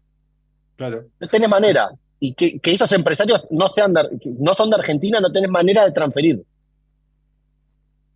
Claro. 0.77 1.05
No 1.19 1.29
tenés 1.29 1.49
manera. 1.49 1.91
Y 2.21 2.35
que, 2.35 2.61
esos 2.65 2.91
empresarios 2.93 3.47
no, 3.51 3.69
sean 3.69 3.93
no 4.39 4.55
son 4.55 4.71
de 4.71 4.77
Argentina, 4.77 5.21
no 5.21 5.31
tenés 5.31 5.51
manera 5.51 5.85
de 5.85 5.93
transferir. 5.93 6.43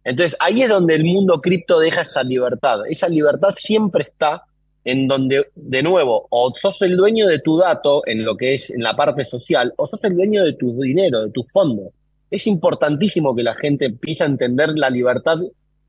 Entonces 0.04 0.36
ahí 0.40 0.62
es 0.62 0.68
donde 0.68 0.94
el 0.94 1.04
mundo 1.04 1.40
cripto 1.40 1.78
deja 1.78 2.02
esa 2.02 2.22
libertad. 2.22 2.80
Esa 2.88 3.08
libertad 3.08 3.54
siempre 3.56 4.04
está 4.04 4.44
en 4.84 5.06
donde, 5.06 5.46
de 5.54 5.82
nuevo, 5.82 6.26
o 6.30 6.52
sos 6.60 6.82
el 6.82 6.96
dueño 6.96 7.28
de 7.28 7.38
tu 7.38 7.56
dato 7.56 8.02
en 8.06 8.24
lo 8.24 8.36
que 8.36 8.54
es 8.54 8.70
en 8.70 8.82
la 8.82 8.96
parte 8.96 9.24
social, 9.24 9.72
o 9.76 9.86
sos 9.86 10.02
el 10.04 10.16
dueño 10.16 10.42
de 10.42 10.54
tu 10.54 10.80
dinero, 10.80 11.20
de 11.20 11.30
tu 11.30 11.44
fondo. 11.44 11.92
Es 12.30 12.46
importantísimo 12.46 13.36
que 13.36 13.44
la 13.44 13.54
gente 13.54 13.84
empiece 13.84 14.24
a 14.24 14.26
entender 14.26 14.70
la 14.76 14.90
libertad 14.90 15.38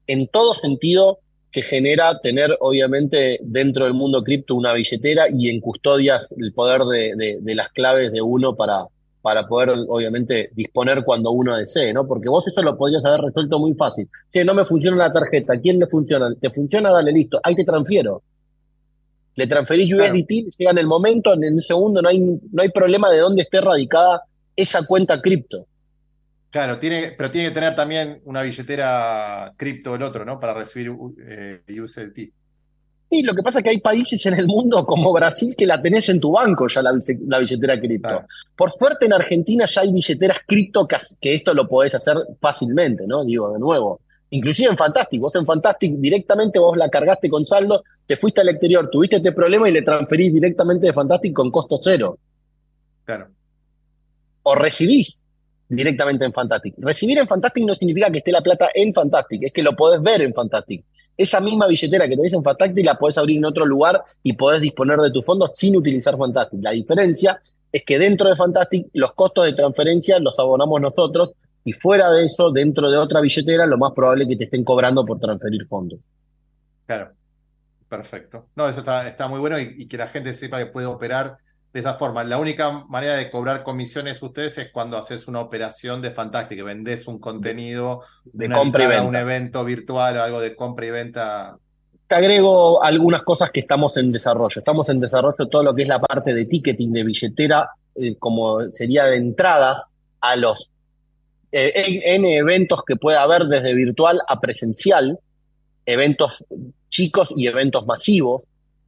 en 0.06 0.28
todo 0.28 0.54
sentido 0.54 1.20
que 1.52 1.62
genera 1.62 2.20
tener, 2.20 2.56
obviamente, 2.60 3.40
dentro 3.42 3.86
del 3.86 3.94
mundo 3.94 4.24
cripto 4.24 4.56
una 4.56 4.74
billetera 4.74 5.26
y 5.30 5.50
en 5.50 5.60
custodias 5.60 6.28
el 6.38 6.54
poder 6.54 6.82
de 6.82 7.56
las 7.56 7.70
claves 7.70 8.12
de 8.12 8.22
uno 8.22 8.56
para, 8.56 8.88
para 9.24 9.48
poder, 9.48 9.70
obviamente, 9.88 10.50
disponer 10.54 11.02
cuando 11.06 11.32
uno 11.32 11.56
desee, 11.56 11.94
¿no? 11.94 12.06
Porque 12.06 12.28
vos 12.28 12.46
eso 12.46 12.62
lo 12.62 12.78
podrías 12.78 13.06
haber 13.06 13.22
resuelto 13.22 13.58
muy 13.58 13.74
fácil. 13.74 14.10
Si 14.30 14.44
no 14.44 14.54
me 14.54 14.66
funciona 14.66 14.98
la 14.98 15.14
tarjeta, 15.14 15.58
¿quién 15.62 15.80
le 15.80 15.88
funciona? 15.88 16.28
¿Te 16.36 16.50
funciona? 16.50 16.92
Dale, 16.92 17.14
listo. 17.14 17.40
Ahí 17.42 17.56
te 17.56 17.64
transfiero. 17.64 18.22
Le 19.36 19.48
transferís 19.48 19.94
USDT, 19.94 20.58
llega 20.58 20.72
en 20.72 20.78
el 20.78 20.88
momento, 20.88 21.34
en 21.34 21.46
el 21.46 21.62
segundo, 21.62 22.02
no 22.02 22.10
hay, 22.10 22.20
no 22.20 22.62
hay 22.62 22.70
problema 22.70 23.10
de 23.10 23.20
dónde 23.20 23.44
esté 23.44 23.62
radicada 23.62 24.24
esa 24.58 24.86
cuenta 24.86 25.22
cripto. 25.22 25.68
Claro, 26.50 26.78
tiene, 26.78 27.14
pero 27.18 27.32
tiene 27.32 27.48
que 27.48 27.56
tener 27.56 27.76
también 27.76 28.22
una 28.26 28.42
billetera 28.42 29.54
cripto 29.56 29.96
el 29.96 30.04
otro, 30.04 30.26
¿no? 30.26 30.38
Para 30.38 30.54
recibir 30.54 30.92
eh, 31.26 31.62
USDT. 31.82 32.34
Lo 33.22 33.36
que 33.36 33.44
pasa 33.44 33.60
es 33.60 33.64
que 33.64 33.70
hay 33.70 33.80
países 33.80 34.26
en 34.26 34.34
el 34.34 34.48
mundo 34.48 34.86
como 34.86 35.14
Brasil 35.14 35.54
que 35.56 35.66
la 35.66 35.82
tenés 35.82 36.10
en 36.10 36.20
tu 36.20 36.32
banco 36.32 36.68
ya 36.68 36.82
la, 36.82 36.94
billetera 37.40 37.80
cripto. 37.80 38.24
Por 38.56 38.72
suerte 38.72 39.06
en 39.06 39.14
Argentina 39.14 39.66
ya 39.66 39.82
hay 39.82 39.92
billeteras 39.92 40.40
cripto 40.48 40.88
que, 40.88 41.34
esto 41.36 41.54
lo 41.54 41.68
podés 41.68 41.94
hacer 41.94 42.18
fácilmente, 42.40 43.06
¿no? 43.06 43.24
Digo, 43.24 43.52
de 43.52 43.60
nuevo. 43.60 44.02
Inclusive 44.32 44.72
en 44.72 44.78
Fantastic, 44.78 45.22
vos 45.22 45.36
en 45.36 45.46
Fantastic 45.46 45.96
directamente 45.98 46.58
vos 46.58 46.76
la 46.76 46.90
cargaste 46.90 47.30
con 47.30 47.46
saldo, 47.46 47.84
te 48.08 48.16
fuiste 48.16 48.42
al 48.42 48.50
exterior, 48.50 48.90
tuviste 48.90 49.18
este 49.18 49.32
problema 49.32 49.70
y 49.70 49.74
le 49.74 49.84
transferís 49.84 50.34
directamente 50.34 50.88
de 50.88 50.94
Fantastic 50.94 51.34
con 51.34 51.52
costo 51.52 51.78
cero. 51.78 52.18
Claro. 53.06 53.28
O 54.42 54.56
recibís 54.56 55.24
directamente 55.70 56.26
en 56.26 56.34
Fantastic. 56.34 56.76
Recibir 56.78 57.20
en 57.20 57.28
Fantastic 57.28 57.64
no 57.66 57.76
significa 57.76 58.10
que 58.10 58.20
esté 58.20 58.32
la 58.32 58.42
plata 58.42 58.70
en 58.74 58.94
Fantastic, 58.94 59.44
es 59.44 59.52
que 59.52 59.62
lo 59.62 59.76
podés 59.76 60.02
ver 60.02 60.22
en 60.22 60.34
Fantastic. 60.34 60.84
Esa 61.18 61.40
misma 61.40 61.68
billetera 61.68 62.08
que 62.08 62.16
tenés 62.16 62.34
en 62.34 62.44
Fantastic 62.44 62.86
la 62.86 62.96
podés 62.96 63.18
abrir 63.18 63.38
en 63.38 63.46
otro 63.46 63.66
lugar 63.66 64.04
y 64.24 64.34
podés 64.34 64.62
disponer 64.62 64.98
de 65.00 65.12
tus 65.12 65.26
fondos 65.26 65.52
sin 65.54 65.76
utilizar 65.76 66.18
Fantastic. 66.18 66.60
La 66.62 66.72
diferencia 66.72 67.42
es 67.72 67.84
que 67.84 68.00
dentro 68.00 68.30
de 68.30 68.36
Fantastic 68.36 68.88
los 68.94 69.14
costos 69.14 69.46
de 69.46 69.54
transferencia 69.54 70.20
los 70.20 70.38
abonamos 70.40 70.82
nosotros 70.82 71.34
y 71.66 71.72
fuera 71.72 72.10
de 72.12 72.26
eso, 72.26 72.52
dentro 72.52 72.92
de 72.92 72.98
otra 72.98 73.22
billetera, 73.22 73.66
lo 73.66 73.78
más 73.78 73.94
probable 73.94 74.24
es 74.24 74.30
que 74.32 74.36
te 74.36 74.44
estén 74.46 74.64
cobrando 74.64 75.06
por 75.06 75.20
transferir 75.20 75.66
fondos. 75.66 76.08
Claro, 76.86 77.12
perfecto. 77.88 78.48
No, 78.56 78.68
eso 78.68 78.80
está, 78.80 79.08
está 79.08 79.28
muy 79.28 79.40
bueno 79.40 79.58
y, 79.58 79.76
y 79.78 79.88
que 79.88 79.98
la 79.98 80.08
gente 80.08 80.34
sepa 80.34 80.58
que 80.58 80.66
puede 80.66 80.88
operar 80.88 81.38
de 81.74 81.80
esa 81.80 81.96
forma. 81.96 82.24
La 82.24 82.38
única 82.38 82.86
manera 82.88 83.18
de 83.18 83.32
cobrar 83.32 83.64
comisiones 83.64 84.22
ustedes 84.22 84.58
es 84.60 84.72
cuando 84.72 84.96
haces 84.96 85.28
una 85.28 85.42
operación 85.42 86.02
de 86.02 86.12
Fantastic, 86.12 86.58
que 86.58 86.64
vendés 86.64 87.08
un 87.08 87.20
contenido, 87.20 88.02
De 88.26 88.50
compra 88.50 88.84
y 88.84 88.88
venta. 88.88 89.04
un 89.04 89.16
evento 89.16 89.66
virtual 89.66 90.18
o 90.18 90.22
algo 90.22 90.40
de 90.40 90.56
compra 90.56 90.86
y 90.86 90.92
venta. 90.92 91.58
Te 92.08 92.16
agrego 92.16 92.84
algunas 92.84 93.24
cosas 93.24 93.50
que 93.50 93.62
estamos 93.62 93.98
en 93.98 94.12
desarrollo. 94.12 94.60
Estamos 94.60 94.88
en 94.90 95.00
desarrollo 95.00 95.48
todo 95.50 95.64
lo 95.64 95.74
que 95.74 95.82
es 95.82 95.88
la 95.88 96.00
parte 96.00 96.34
de 96.36 96.46
ticketing 96.46 96.94
de 96.94 97.04
billetera, 97.04 97.70
eh, 97.96 98.16
como 98.20 98.60
sería 98.70 99.06
de 99.06 99.16
entradas 99.18 99.94
a 100.22 100.36
los 100.36 100.70
eh, 101.52 102.02
en 102.06 102.26
eventos 102.26 102.84
que 102.84 102.96
pueda 102.96 103.24
haber 103.24 103.46
desde 103.46 103.74
virtual 103.74 104.22
a 104.28 104.40
presencial, 104.40 105.20
eventos 105.86 106.46
chicos 106.90 107.30
y 107.36 107.48
eventos 107.48 107.86
masivos, 107.88 108.44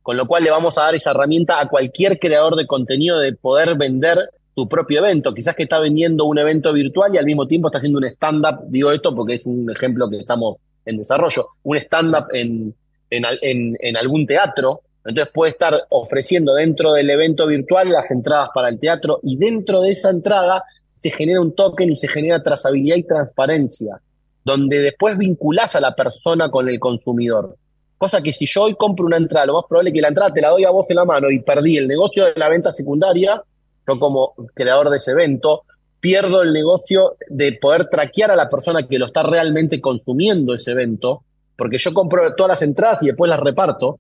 con 0.06 0.18
lo 0.18 0.28
cual 0.28 0.44
le 0.44 0.52
vamos 0.52 0.78
a 0.78 0.82
dar 0.84 0.94
esa 0.94 1.10
herramienta 1.10 1.60
a 1.60 1.68
cualquier 1.68 2.20
creador 2.20 2.56
de 2.56 2.68
contenido 2.68 3.18
de 3.18 3.34
poder 3.34 3.76
vender 3.76 4.30
tu 4.54 4.70
propio 4.70 5.00
evento. 5.00 5.34
Quizás 5.34 5.56
que 5.56 5.64
está 5.64 5.80
vendiendo 5.80 6.26
un 6.26 6.38
evento 6.38 6.72
virtual 6.74 7.16
y 7.16 7.18
al 7.18 7.26
mismo 7.26 7.48
tiempo 7.48 7.70
está 7.70 7.80
haciendo 7.80 7.98
un 7.98 8.06
stand-up, 8.06 8.66
digo 8.68 8.92
esto 8.92 9.16
porque 9.16 9.34
es 9.34 9.48
un 9.48 9.68
ejemplo 9.72 10.08
que 10.08 10.18
estamos 10.18 10.58
en 10.86 10.98
desarrollo, 10.98 11.48
un 11.64 11.78
stand-up 11.78 12.28
en, 12.34 12.76
en, 13.10 13.24
en- 13.42 13.76
en 13.80 13.98
algún 13.98 14.28
teatro. 14.28 14.82
Entonces 15.04 15.34
puede 15.34 15.54
estar 15.54 15.74
ofreciendo 15.90 16.54
dentro 16.54 16.94
del 16.94 17.10
evento 17.10 17.48
virtual 17.48 17.90
las 17.90 18.12
entradas 18.12 18.50
para 18.54 18.70
el 18.70 18.80
teatro 18.80 19.20
y 19.24 19.38
dentro 19.38 19.82
de 19.82 19.90
esa 19.90 20.12
entrada 20.12 20.62
se 20.94 21.10
genera 21.10 21.42
un 21.42 21.56
token 21.56 21.90
y 21.92 21.96
se 21.96 22.08
genera 22.08 22.44
trazabilidad 22.44 22.98
y 22.98 23.04
transparencia, 23.08 24.00
donde 24.44 24.78
después 24.82 25.18
vinculás 25.18 25.76
a 25.76 25.82
la 25.82 25.96
persona 25.96 26.52
con 26.52 26.70
el 26.70 26.80
consumidor. 26.80 27.56
Cosa 27.98 28.22
que 28.22 28.34
si 28.34 28.46
yo 28.46 28.64
hoy 28.64 28.76
compro 28.76 29.06
una 29.06 29.18
entrada, 29.18 29.46
lo 29.46 29.54
más 29.54 29.64
probable 29.70 29.90
es 29.90 29.94
que 29.94 30.02
la 30.02 30.10
entrada 30.10 30.34
te 30.34 30.42
la 30.42 30.50
doy 30.50 30.66
a 30.66 30.70
vos 30.70 30.86
en 30.90 30.98
la 30.98 31.06
mano 31.06 31.32
y 31.32 31.40
perdí 31.40 31.78
el 31.78 31.88
negocio 31.88 32.26
de 32.26 32.34
la 32.36 32.50
venta 32.50 32.72
secundaria, 32.74 33.42
yo 33.88 34.00
como 34.00 34.34
creador 34.54 34.90
de 34.90 34.98
ese 34.98 35.12
evento, 35.12 35.64
pierdo 36.00 36.42
el 36.42 36.54
negocio 36.54 37.16
de 37.28 37.54
poder 37.54 37.90
traquear 37.90 38.32
a 38.32 38.36
la 38.36 38.50
persona 38.50 38.88
que 38.88 39.00
lo 39.00 39.06
está 39.06 39.24
realmente 39.24 39.80
consumiendo 39.80 40.54
ese 40.54 40.72
evento, 40.72 41.24
porque 41.56 41.78
yo 41.78 41.94
compro 41.94 42.36
todas 42.36 42.60
las 42.60 42.62
entradas 42.62 43.00
y 43.02 43.08
después 43.08 43.30
las 43.30 43.40
reparto, 43.40 44.00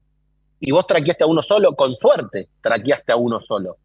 y 0.59 0.71
vos 0.71 0.85
traqueaste 0.85 1.23
a 1.23 1.27
uno 1.27 1.41
solo, 1.41 1.75
con 1.75 1.95
suerte, 1.95 2.49
traqueaste 2.61 3.11
a 3.11 3.15
uno 3.15 3.39
solo, 3.39 3.77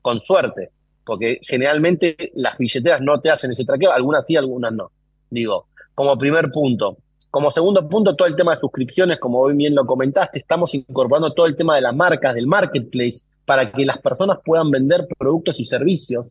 con 0.00 0.20
suerte, 0.20 0.70
porque 1.04 1.40
generalmente 1.42 2.32
las 2.34 2.56
billeteras 2.58 3.00
no 3.00 3.20
te 3.20 3.30
hacen 3.30 3.52
ese 3.52 3.64
traqueo, 3.64 3.92
algunas 3.92 4.24
sí, 4.26 4.36
algunas 4.36 4.72
no. 4.72 4.90
Digo, 5.30 5.68
como 5.94 6.16
primer 6.16 6.50
punto. 6.50 6.98
Como 7.38 7.52
segundo 7.52 7.88
punto, 7.88 8.16
todo 8.16 8.26
el 8.26 8.34
tema 8.34 8.52
de 8.52 8.60
suscripciones, 8.60 9.20
como 9.20 9.38
hoy 9.38 9.54
bien 9.54 9.72
lo 9.72 9.86
comentaste, 9.86 10.40
estamos 10.40 10.74
incorporando 10.74 11.32
todo 11.34 11.46
el 11.46 11.54
tema 11.54 11.76
de 11.76 11.82
las 11.82 11.94
marcas, 11.94 12.34
del 12.34 12.48
marketplace, 12.48 13.20
para 13.44 13.70
que 13.70 13.86
las 13.86 13.98
personas 13.98 14.38
puedan 14.44 14.72
vender 14.72 15.06
productos 15.16 15.60
y 15.60 15.64
servicios. 15.64 16.26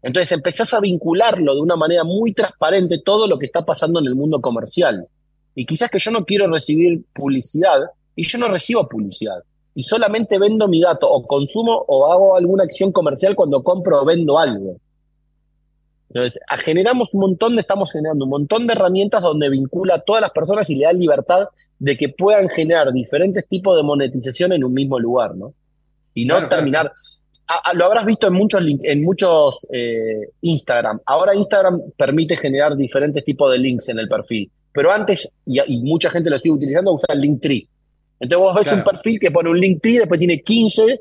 Entonces 0.00 0.32
empezás 0.32 0.72
a 0.72 0.80
vincularlo 0.80 1.54
de 1.54 1.60
una 1.60 1.76
manera 1.76 2.04
muy 2.04 2.32
transparente 2.32 3.02
todo 3.04 3.28
lo 3.28 3.38
que 3.38 3.44
está 3.44 3.66
pasando 3.66 4.00
en 4.00 4.06
el 4.06 4.14
mundo 4.14 4.40
comercial. 4.40 5.06
Y 5.54 5.66
quizás 5.66 5.90
que 5.90 5.98
yo 5.98 6.10
no 6.10 6.24
quiero 6.24 6.50
recibir 6.50 7.04
publicidad 7.12 7.90
y 8.16 8.26
yo 8.26 8.38
no 8.38 8.48
recibo 8.48 8.88
publicidad. 8.88 9.42
Y 9.74 9.84
solamente 9.84 10.38
vendo 10.38 10.68
mi 10.68 10.80
dato 10.80 11.06
o 11.06 11.22
consumo 11.26 11.84
o 11.86 12.10
hago 12.10 12.34
alguna 12.34 12.64
acción 12.64 12.92
comercial 12.92 13.36
cuando 13.36 13.62
compro 13.62 14.00
o 14.00 14.06
vendo 14.06 14.38
algo. 14.38 14.78
Entonces, 16.12 16.40
a- 16.48 16.56
generamos 16.56 17.08
un 17.14 17.20
montón, 17.20 17.54
de- 17.54 17.60
estamos 17.62 17.90
generando 17.92 18.24
un 18.24 18.30
montón 18.30 18.66
de 18.66 18.72
herramientas 18.74 19.22
donde 19.22 19.48
vincula 19.48 19.94
a 19.94 20.00
todas 20.00 20.20
las 20.22 20.30
personas 20.32 20.68
y 20.68 20.74
le 20.74 20.84
da 20.84 20.92
libertad 20.92 21.46
de 21.78 21.96
que 21.96 22.08
puedan 22.08 22.48
generar 22.48 22.92
diferentes 22.92 23.46
tipos 23.48 23.76
de 23.76 23.82
monetización 23.84 24.52
en 24.52 24.64
un 24.64 24.72
mismo 24.74 24.98
lugar, 24.98 25.36
¿no? 25.36 25.54
Y 26.14 26.24
no 26.24 26.34
Claro, 26.34 26.48
claro. 26.48 26.60
terminar. 26.62 26.92
a- 27.52 27.70
a- 27.70 27.74
lo 27.74 27.84
habrás 27.84 28.06
visto 28.06 28.28
en 28.28 28.34
muchos, 28.34 28.62
en 28.64 29.02
muchos 29.02 29.56
eh, 29.72 30.28
Instagram. 30.40 31.00
Ahora 31.04 31.34
Instagram 31.34 31.80
permite 31.96 32.36
generar 32.36 32.76
diferentes 32.76 33.24
tipos 33.24 33.50
de 33.50 33.58
links 33.58 33.88
en 33.88 33.98
el 33.98 34.06
perfil. 34.06 34.48
Pero 34.72 34.92
antes, 34.92 35.28
y, 35.46 35.58
y 35.66 35.80
mucha 35.80 36.10
gente 36.10 36.30
lo 36.30 36.38
sigue 36.38 36.54
utilizando, 36.54 36.92
usa 36.92 37.12
el 37.12 37.20
Linktree. 37.20 37.66
Entonces 38.20 38.38
vos 38.46 38.54
ves 38.54 38.64
Claro. 38.68 38.78
un 38.78 38.84
perfil 38.84 39.18
que 39.18 39.30
pone 39.32 39.50
un 39.50 39.58
Linktree, 39.58 39.98
después 39.98 40.18
tiene 40.20 40.40
15 40.42 41.00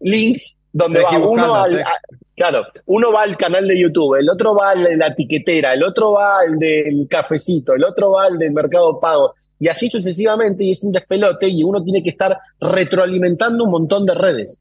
links 0.00 0.56
donde 0.72 1.02
va 1.02 1.18
uno 1.18 1.54
al, 1.54 1.80
a- 1.80 2.00
Claro, 2.34 2.64
uno 2.86 3.12
va 3.12 3.22
al 3.22 3.36
canal 3.36 3.68
de 3.68 3.78
YouTube, 3.78 4.14
el 4.18 4.28
otro 4.30 4.54
va 4.54 4.70
al 4.70 4.84
de 4.84 4.96
la 4.96 5.14
tiquetera, 5.14 5.74
el 5.74 5.84
otro 5.84 6.12
va 6.12 6.38
al 6.40 6.58
del 6.58 7.06
cafecito, 7.08 7.74
el 7.74 7.84
otro 7.84 8.12
va 8.12 8.24
al 8.24 8.38
del 8.38 8.52
mercado 8.52 8.98
pago, 8.98 9.34
y 9.58 9.68
así 9.68 9.90
sucesivamente, 9.90 10.64
y 10.64 10.70
es 10.70 10.82
un 10.82 10.92
despelote, 10.92 11.46
y 11.48 11.62
uno 11.62 11.84
tiene 11.84 12.02
que 12.02 12.08
estar 12.08 12.36
retroalimentando 12.58 13.64
un 13.64 13.70
montón 13.70 14.06
de 14.06 14.14
redes. 14.14 14.60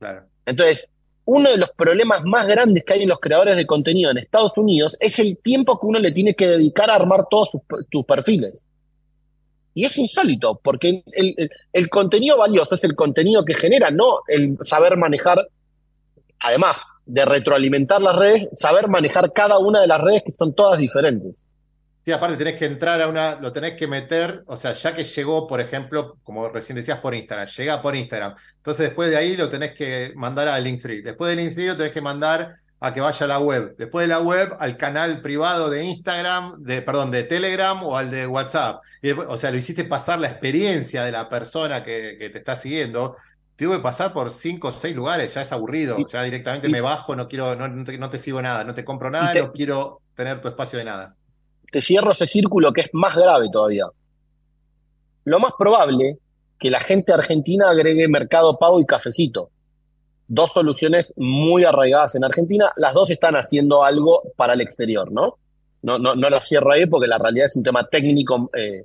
Claro. 0.00 0.22
Entonces, 0.44 0.88
uno 1.24 1.48
de 1.50 1.58
los 1.58 1.70
problemas 1.70 2.24
más 2.24 2.46
grandes 2.46 2.84
que 2.84 2.94
hay 2.94 3.02
en 3.04 3.08
los 3.08 3.20
creadores 3.20 3.56
de 3.56 3.66
contenido 3.66 4.10
en 4.10 4.18
Estados 4.18 4.52
Unidos 4.56 4.96
es 5.00 5.18
el 5.20 5.38
tiempo 5.38 5.78
que 5.80 5.86
uno 5.86 5.98
le 6.00 6.10
tiene 6.12 6.34
que 6.34 6.48
dedicar 6.48 6.90
a 6.90 6.96
armar 6.96 7.26
todos 7.30 7.50
sus, 7.50 7.60
tus 7.88 8.04
perfiles. 8.04 8.64
Y 9.76 9.84
es 9.84 9.98
insólito, 9.98 10.58
porque 10.64 11.04
el, 11.12 11.88
contenido 11.90 12.38
valioso 12.38 12.76
es 12.76 12.84
el 12.84 12.96
contenido 12.96 13.44
que 13.44 13.52
genera, 13.52 13.90
no 13.90 14.20
el 14.26 14.56
saber 14.64 14.96
manejar, 14.96 15.48
además 16.40 16.82
de 17.04 17.26
retroalimentar 17.26 18.00
las 18.00 18.16
redes, 18.16 18.48
saber 18.56 18.88
manejar 18.88 19.34
cada 19.34 19.58
una 19.58 19.82
de 19.82 19.86
las 19.86 20.00
redes 20.00 20.22
que 20.24 20.32
son 20.32 20.54
todas 20.54 20.78
diferentes. 20.78 21.44
Sí, 22.02 22.10
aparte 22.10 22.38
tenés 22.38 22.58
que 22.58 22.64
entrar 22.64 23.02
a 23.02 23.06
una, 23.06 23.38
lo 23.38 23.52
tenés 23.52 23.74
que 23.74 23.86
meter, 23.86 24.44
o 24.46 24.56
sea, 24.56 24.72
ya 24.72 24.96
que 24.96 25.04
llegó, 25.04 25.46
por 25.46 25.60
ejemplo, 25.60 26.16
como 26.22 26.48
recién 26.48 26.76
decías, 26.76 27.00
por 27.00 27.14
Instagram, 27.14 27.46
llega 27.46 27.82
por 27.82 27.94
Instagram. 27.94 28.34
Entonces 28.56 28.86
después 28.86 29.10
de 29.10 29.18
ahí 29.18 29.36
lo 29.36 29.50
tenés 29.50 29.74
que 29.74 30.12
mandar 30.16 30.48
al 30.48 30.64
Linktree. 30.64 31.02
Después 31.02 31.28
del 31.28 31.44
Linktree 31.44 31.66
lo 31.66 31.76
tenés 31.76 31.92
que 31.92 32.00
mandar 32.00 32.56
a 32.80 32.92
que 32.92 33.00
vaya 33.00 33.24
a 33.24 33.28
la 33.28 33.38
web. 33.38 33.74
Después 33.78 34.04
de 34.04 34.08
la 34.14 34.20
web 34.20 34.54
al 34.58 34.76
canal 34.76 35.22
privado 35.22 35.70
de 35.70 35.84
Instagram, 35.84 36.62
de, 36.62 36.82
perdón, 36.82 37.10
de 37.10 37.22
Telegram 37.24 37.82
o 37.82 37.96
al 37.96 38.10
de 38.10 38.26
WhatsApp. 38.26 38.82
Y 39.02 39.08
después- 39.08 39.28
o 39.30 39.36
sea, 39.36 39.50
lo 39.50 39.56
hiciste 39.58 39.84
pasar 39.84 40.18
la 40.20 40.28
experiencia 40.28 41.02
de 41.04 41.12
la 41.12 41.28
persona 41.28 41.82
que, 41.82 42.16
que 42.18 42.28
te 42.30 42.38
está 42.38 42.54
siguiendo. 42.56 43.16
Tuve 43.56 43.76
que 43.76 43.82
pasar 43.82 44.12
por 44.12 44.30
cinco 44.30 44.68
o 44.68 44.72
seis 44.72 44.94
lugares, 44.94 45.32
ya 45.32 45.40
es 45.40 45.50
aburrido, 45.52 45.98
Y- 45.98 46.06
ya 46.06 46.22
directamente 46.22 46.68
y- 46.68 46.70
me 46.70 46.82
bajo, 46.82 47.16
no 47.16 47.26
quiero, 47.28 47.56
no, 47.56 47.66
no 47.68 47.84
te, 47.84 47.96
no 47.96 48.10
te 48.10 48.18
sigo 48.18 48.42
nada, 48.42 48.62
no 48.64 48.74
te 48.74 48.84
compro 48.84 49.10
nada, 49.10 49.32
te- 49.32 49.40
no 49.40 49.52
quiero 49.52 50.02
tener 50.14 50.40
tu 50.42 50.48
espacio 50.48 50.78
de 50.78 50.84
nada. 50.84 51.14
te 51.72 51.82
cierro 51.82 52.12
ese 52.12 52.26
círculo 52.26 52.72
que 52.72 52.82
es 52.82 52.90
más 52.92 53.16
grave 53.16 53.48
todavía. 53.50 53.86
Lo 55.24 55.40
más 55.40 55.52
probable 55.58 56.18
que 56.58 56.70
la 56.70 56.80
gente 56.80 57.12
argentina 57.12 57.68
agregue 57.70 58.06
Mercado 58.08 58.58
Pago 58.58 58.80
y 58.80 58.86
Cafecito. 58.86 59.50
Dos 60.28 60.52
soluciones 60.52 61.12
muy 61.16 61.64
arraigadas 61.64 62.14
en 62.14 62.24
Argentina. 62.24 62.72
Las 62.76 62.94
dos 62.94 63.10
están 63.10 63.36
haciendo 63.36 63.84
algo 63.84 64.22
para 64.36 64.54
el 64.54 64.60
exterior, 64.60 65.12
¿no? 65.12 65.38
No, 65.82 65.98
no, 65.98 66.14
no 66.14 66.30
lo 66.30 66.40
cierro 66.40 66.72
ahí 66.72 66.86
porque 66.86 67.06
la 67.06 67.18
realidad 67.18 67.46
es 67.46 67.56
un 67.56 67.62
tema 67.62 67.86
técnico, 67.88 68.50
eh, 68.56 68.84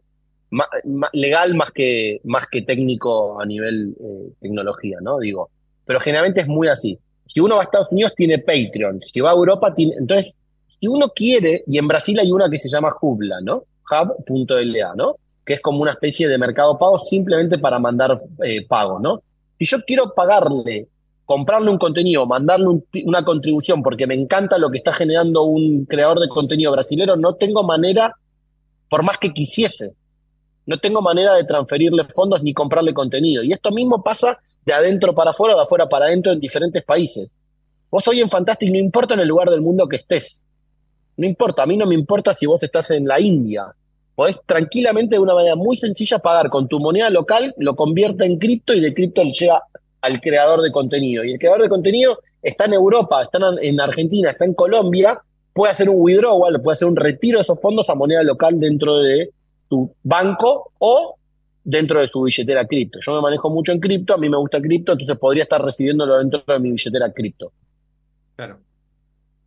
legal 1.14 1.56
más 1.56 1.72
que, 1.72 2.20
más 2.24 2.48
que 2.48 2.62
técnico 2.62 3.42
a 3.42 3.46
nivel 3.46 3.96
eh, 4.00 4.34
tecnología, 4.39 4.98
¿no? 5.02 5.18
Digo, 5.18 5.50
pero 5.86 6.00
generalmente 6.00 6.42
es 6.42 6.48
muy 6.48 6.68
así. 6.68 7.00
Si 7.26 7.39
uno 7.39 7.56
va 7.56 7.62
a 7.62 7.66
Estados 7.66 7.92
Unidos 7.92 8.14
tiene 8.16 8.39
Patreon, 8.39 9.02
si 9.02 9.22
va 9.22 9.32
a 9.32 9.34
Europa 9.34 9.74
tiene... 9.74 9.94
Entonces, 9.98 10.36
si 10.68 10.88
uno 10.88 11.10
quiere, 11.10 11.64
y 11.68 11.78
en 11.78 11.88
Brasil 11.88 12.20
hay 12.20 12.32
una 12.32 12.50
que 12.50 12.58
se 12.58 12.70
llama 12.70 12.94
Hubla, 13.02 13.39
¿no? 13.42 13.66
Hub.la, 13.89 14.96
¿no? 14.96 15.16
Que 15.46 15.54
es 15.54 15.62
como 15.62 15.82
una 15.82 15.92
especie 15.92 16.28
de 16.28 16.38
mercado 16.38 16.78
pago 16.78 17.00
simplemente 17.00 17.58
para 17.58 17.80
mandar 17.80 18.18
eh, 18.44 18.66
pagos, 18.68 19.02
¿no? 19.02 19.24
Si 19.60 19.66
yo 19.66 19.84
quiero 19.86 20.14
pagarle, 20.14 20.88
comprarle 21.32 21.72
un 21.72 21.78
contenido, 21.78 22.26
mandarle 22.26 22.68
un- 22.68 22.86
una 23.06 23.24
contribución 23.24 23.82
porque 23.82 24.06
me 24.06 24.16
encanta 24.16 24.58
lo 24.58 24.70
que 24.70 24.80
está 24.80 24.92
generando 24.92 25.44
un 25.44 25.86
creador 25.86 26.20
de 26.20 26.28
contenido 26.28 26.74
brasilero, 26.74 27.16
no 27.16 27.36
tengo 27.36 27.64
manera, 27.64 28.14
por 28.90 29.02
más 29.02 29.18
que 29.18 29.32
quisiese, 29.32 29.94
no 30.66 30.78
tengo 30.78 31.02
manera 31.02 31.34
de 31.36 31.46
transferirle 31.46 32.04
fondos 32.14 32.44
ni 32.44 32.54
comprarle 32.54 32.94
contenido. 32.94 33.44
Y 33.44 33.54
esto 33.54 33.72
mismo 33.72 34.04
pasa 34.04 34.40
de 34.66 34.74
adentro 34.74 35.16
para 35.16 35.32
afuera 35.32 35.56
de 35.56 35.62
afuera 35.62 35.88
para 35.88 36.08
adentro 36.08 36.34
en 36.34 36.40
diferentes 36.42 36.84
países. 36.84 37.32
Vos 37.90 38.06
hoy 38.10 38.20
en 38.20 38.28
Fantastic 38.28 38.70
no 38.70 38.78
importa 38.78 39.14
en 39.14 39.22
el 39.22 39.30
lugar 39.30 39.50
del 39.50 39.62
mundo 39.62 39.88
que 39.88 39.96
estés. 39.96 40.44
No 41.16 41.26
importa, 41.26 41.64
a 41.64 41.66
mí 41.66 41.78
no 41.78 41.86
me 41.86 41.96
importa 41.96 42.36
si 42.36 42.46
vos 42.46 42.62
estás 42.62 42.92
en 42.92 43.08
la 43.08 43.22
India. 43.22 43.74
Podés 44.16 44.36
tranquilamente 44.46 45.16
de 45.16 45.20
una 45.20 45.34
manera 45.34 45.56
muy 45.56 45.78
sencilla 45.78 46.20
pagar 46.20 46.50
con 46.50 46.68
tu 46.68 46.82
moneda 46.82 47.10
local, 47.10 47.54
lo 47.58 47.74
convierte 47.74 48.26
en 48.26 48.38
cripto 48.38 48.74
y 48.74 48.82
de 48.82 48.94
cripto 48.94 49.24
le 49.24 49.32
llega 49.32 49.62
al 50.02 50.20
creador 50.22 50.62
de 50.62 50.72
contenido. 50.72 51.24
Y 51.24 51.34
el 51.34 51.39
creador 51.39 51.62
de 51.62 51.70
contenido 51.70 52.20
está 52.41 52.66
en 52.66 52.74
Europa, 52.74 53.24
está 53.24 53.38
en- 53.38 53.60
en 53.62 53.82
Argentina, 53.82 54.32
está 54.32 54.45
en 54.45 54.54
Colombia, 54.54 55.20
puede 55.54 55.74
hacer 55.74 55.89
un 55.89 55.97
withdrawal, 55.99 56.62
puede 56.62 56.76
hacer 56.76 56.88
un 56.88 56.95
retiro 56.95 57.38
de 57.39 57.43
esos 57.43 57.60
fondos 57.60 57.89
a 57.89 57.95
moneda 57.95 58.24
local 58.24 58.60
dentro 58.60 58.99
de 58.99 59.30
su 59.70 59.93
banco 60.04 60.72
o 60.80 61.16
dentro 61.64 62.02
de 62.02 62.08
su 62.08 62.22
billetera 62.24 62.66
cripto. 62.66 62.99
Yo 63.06 63.14
me 63.16 63.22
manejo 63.22 63.49
mucho 63.49 63.72
en 63.72 63.80
cripto, 63.80 64.14
a 64.16 64.18
mí 64.18 64.30
me 64.30 64.38
gusta 64.38 64.60
cripto, 64.60 64.93
entonces 64.93 65.18
podría 65.18 65.43
estar 65.43 65.64
recibiéndolo 65.64 66.18
dentro 66.18 66.43
de 66.47 66.60
mi 66.60 66.72
billetera 66.72 67.12
cripto. 67.14 67.54
Claro. 68.36 68.60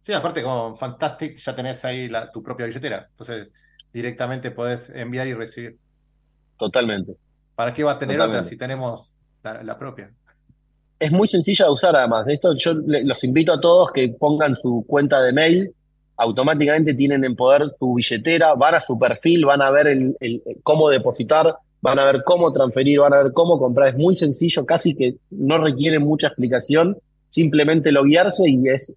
Sí, 0.03 0.13
aparte 0.13 0.43
con 0.43 0.77
Fantastic 0.77 1.39
ya 1.39 1.57
tenés 1.57 1.85
ahí 1.85 2.09
la, 2.09 2.31
tu 2.31 2.43
propia 2.43 2.67
billetera, 2.67 3.09
entonces 3.11 3.49
directamente 3.93 4.51
podés 4.51 4.91
enviar 4.91 5.27
y 5.27 5.35
recibir. 5.35 5.79
Totalmente. 6.59 7.17
¿Para 7.55 7.73
qué 7.73 7.83
va 7.85 7.93
a 7.93 7.99
tener 7.99 8.21
otra 8.21 8.45
si 8.45 8.57
tenemos 8.57 9.15
la, 9.43 9.79
propia? 9.79 10.13
Es 11.05 11.13
muy 11.13 11.29
sencilla 11.29 11.67
de 11.67 11.71
usar 11.71 11.95
además. 11.95 12.25
Esto 12.29 12.55
yo 12.57 12.73
los 12.87 13.25
invito 13.25 13.53
a 13.53 13.61
todos 13.61 13.93
que 13.93 14.09
pongan 14.09 14.57
su 14.57 14.87
cuenta 14.89 15.23
de 15.23 15.35
mail, 15.35 15.71
automáticamente 16.17 16.95
tienen 16.95 17.23
en 17.27 17.37
poder 17.37 17.65
su 17.79 17.93
billetera, 17.93 18.55
van 18.55 18.77
a 18.77 18.81
su 18.81 18.99
perfil, 18.99 19.45
van 19.45 19.61
a 19.61 19.71
ver 19.71 19.87
el, 19.89 20.17
cómo 20.63 20.89
depositar, 20.89 21.57
van 21.83 21.99
a 21.99 22.07
ver 22.07 22.23
cómo 22.25 22.51
transferir, 22.55 23.01
van 23.01 23.13
a 23.13 23.23
ver 23.23 23.33
cómo 23.35 23.59
comprar. 23.59 23.89
Es 23.89 23.97
muy 23.97 24.17
sencillo, 24.17 24.65
casi 24.65 24.95
que 24.95 25.17
no 25.29 25.59
requiere 25.59 25.99
mucha 25.99 26.29
explicación, 26.29 26.97
simplemente 27.29 27.93
loguearse 27.93 28.49
y 28.49 28.67
es 28.71 28.91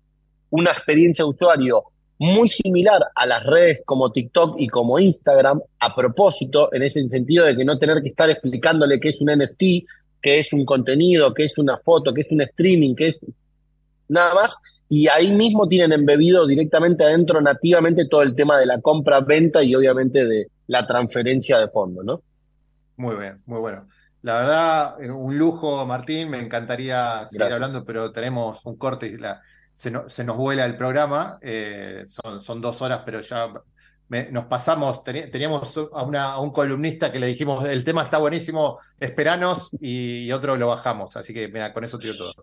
una 0.49 0.71
experiencia 0.71 1.25
de 1.25 1.31
usuario 1.31 1.83
muy 2.19 2.47
similar 2.47 3.03
a 3.15 3.25
las 3.25 3.45
redes 3.45 3.81
como 3.85 4.13
TikTok 4.13 4.55
y 4.57 4.69
como 4.69 4.97
Instagram, 4.97 5.59
a 5.81 5.93
propósito, 5.93 6.73
en 6.73 6.83
ese 6.83 7.05
sentido 7.09 7.45
de 7.45 7.57
que 7.57 7.65
no 7.65 7.77
tener 7.77 8.01
que 8.01 8.07
estar 8.07 8.29
explicándole 8.29 8.97
qué 9.01 9.09
es 9.09 9.19
un 9.19 9.29
NFT, 9.29 9.63
qué 10.21 10.39
es 10.39 10.53
un 10.53 10.65
contenido, 10.65 11.33
qué 11.33 11.45
es 11.45 11.57
una 11.57 11.77
foto, 11.77 12.13
qué 12.13 12.21
es 12.21 12.31
un 12.31 12.41
streaming, 12.41 12.95
qué 12.95 13.07
es 13.09 13.19
nada 14.07 14.33
más. 14.33 14.55
Y 14.89 15.07
ahí 15.07 15.31
mismo 15.31 15.67
tienen 15.67 15.91
embebido 15.91 16.47
directamente 16.47 17.03
adentro 17.03 17.41
nativamente 17.41 18.07
todo 18.07 18.21
el 18.21 18.35
tema 18.35 18.57
de 18.57 18.65
la 18.65 18.79
compra, 18.79 19.19
venta 19.21 19.63
y 19.63 19.75
obviamente 19.75 20.25
de 20.25 20.47
la 20.67 20.87
transferencia 20.87 21.57
de 21.59 21.67
fondos, 21.67 22.05
¿no? 22.05 22.21
Muy 22.95 23.15
bien, 23.15 23.41
muy 23.45 23.59
bueno. 23.59 23.87
La 24.21 24.39
verdad, 24.39 25.01
eh, 25.01 25.11
un 25.11 25.37
lujo, 25.37 25.85
Martín. 25.85 26.29
Me 26.29 26.39
encantaría 26.39 27.25
seguir 27.27 27.53
hablando, 27.53 27.85
pero 27.85 28.11
tenemos 28.11 28.65
un 28.65 28.77
corte 28.77 29.07
y 29.07 29.17
la, 29.17 29.41
se, 29.73 29.91
nos 29.91 30.37
vuela 30.37 30.65
el 30.65 30.75
programa. 30.75 31.37
Eh, 31.41 32.05
son, 32.07 32.41
son 32.41 32.59
dos 32.59 32.81
horas, 32.81 33.01
pero 33.05 33.21
ya 33.21 33.49
nos 34.09 34.45
pasamos. 34.45 35.03
teníamos 35.03 35.77
a, 35.93 36.39
un 36.39 36.51
columnista 36.51 37.11
que 37.11 37.19
le 37.19 37.27
dijimos: 37.27 37.65
el 37.65 37.83
tema 37.83 38.03
está 38.03 38.17
buenísimo, 38.17 38.79
esperanos, 38.99 39.69
y, 39.79 40.31
otro 40.31 40.55
lo 40.57 40.67
bajamos. 40.67 41.15
Así 41.17 41.33
que, 41.33 41.47
mira, 41.47 41.73
con 41.73 41.83
eso 41.83 41.99
tiro 41.99 42.15
todo. 42.17 42.33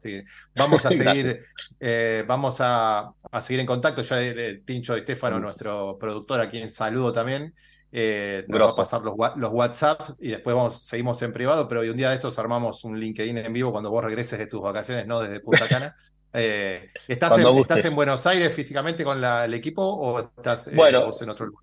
vamos 0.55 0.85
a 0.85 0.91
seguir, 0.91 1.45
eh, 1.81 2.25
vamos 2.27 2.57
a, 2.61 3.13
seguir 3.41 3.61
en 3.61 3.67
contacto. 3.67 4.03
Ya 4.03 4.19
Tincho 4.65 4.95
de 4.95 5.01
Estefano, 5.01 5.39
nuestro 5.39 5.97
productor, 5.99 6.41
a 6.41 6.49
quien 6.49 6.71
saludo 6.71 7.13
también. 7.13 7.55
Eh, 7.97 8.45
nos 8.49 8.61
va 8.61 8.73
a 8.73 8.75
pasar 8.75 9.03
los, 9.03 9.15
los, 9.37 9.53
WhatsApp 9.53 10.17
y 10.19 10.31
después 10.31 10.57
vamos, 10.57 10.81
seguimos 10.81 11.23
en 11.23 11.33
privado, 11.33 11.69
pero 11.69 11.83
hoy 11.83 11.91
un 11.91 11.97
día 11.97 12.09
de 12.09 12.17
estos 12.17 12.37
armamos 12.41 12.83
un 12.83 12.99
LinkedIn 12.99 13.39
en 13.39 13.53
vivo 13.53 13.71
cuando 13.71 13.89
vos 13.89 14.03
regreses 14.03 14.37
de 14.37 14.49
tus 14.49 14.61
vacaciones, 14.61 15.07
no 15.07 15.21
desde 15.21 15.39
Punta 15.39 15.69
Cana. 15.69 15.95
Eh, 16.35 16.91
¿estás, 17.07 17.39
en, 17.39 17.47
¿Estás 17.59 17.85
en 17.85 17.95
Buenos 17.95 18.27
Aires 18.27 18.53
físicamente 18.53 19.05
con 19.05 19.23
el 19.23 19.55
equipo 19.55 19.83
o 19.83 20.19
estás 20.19 20.67
eh, 20.67 20.73
en 20.73 21.31
otro 21.31 21.47
lugar? 21.47 21.63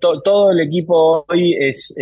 todo 0.00 0.50
el 0.52 0.60
equipo 0.60 1.24
hoy 1.28 1.54
es 1.54 1.92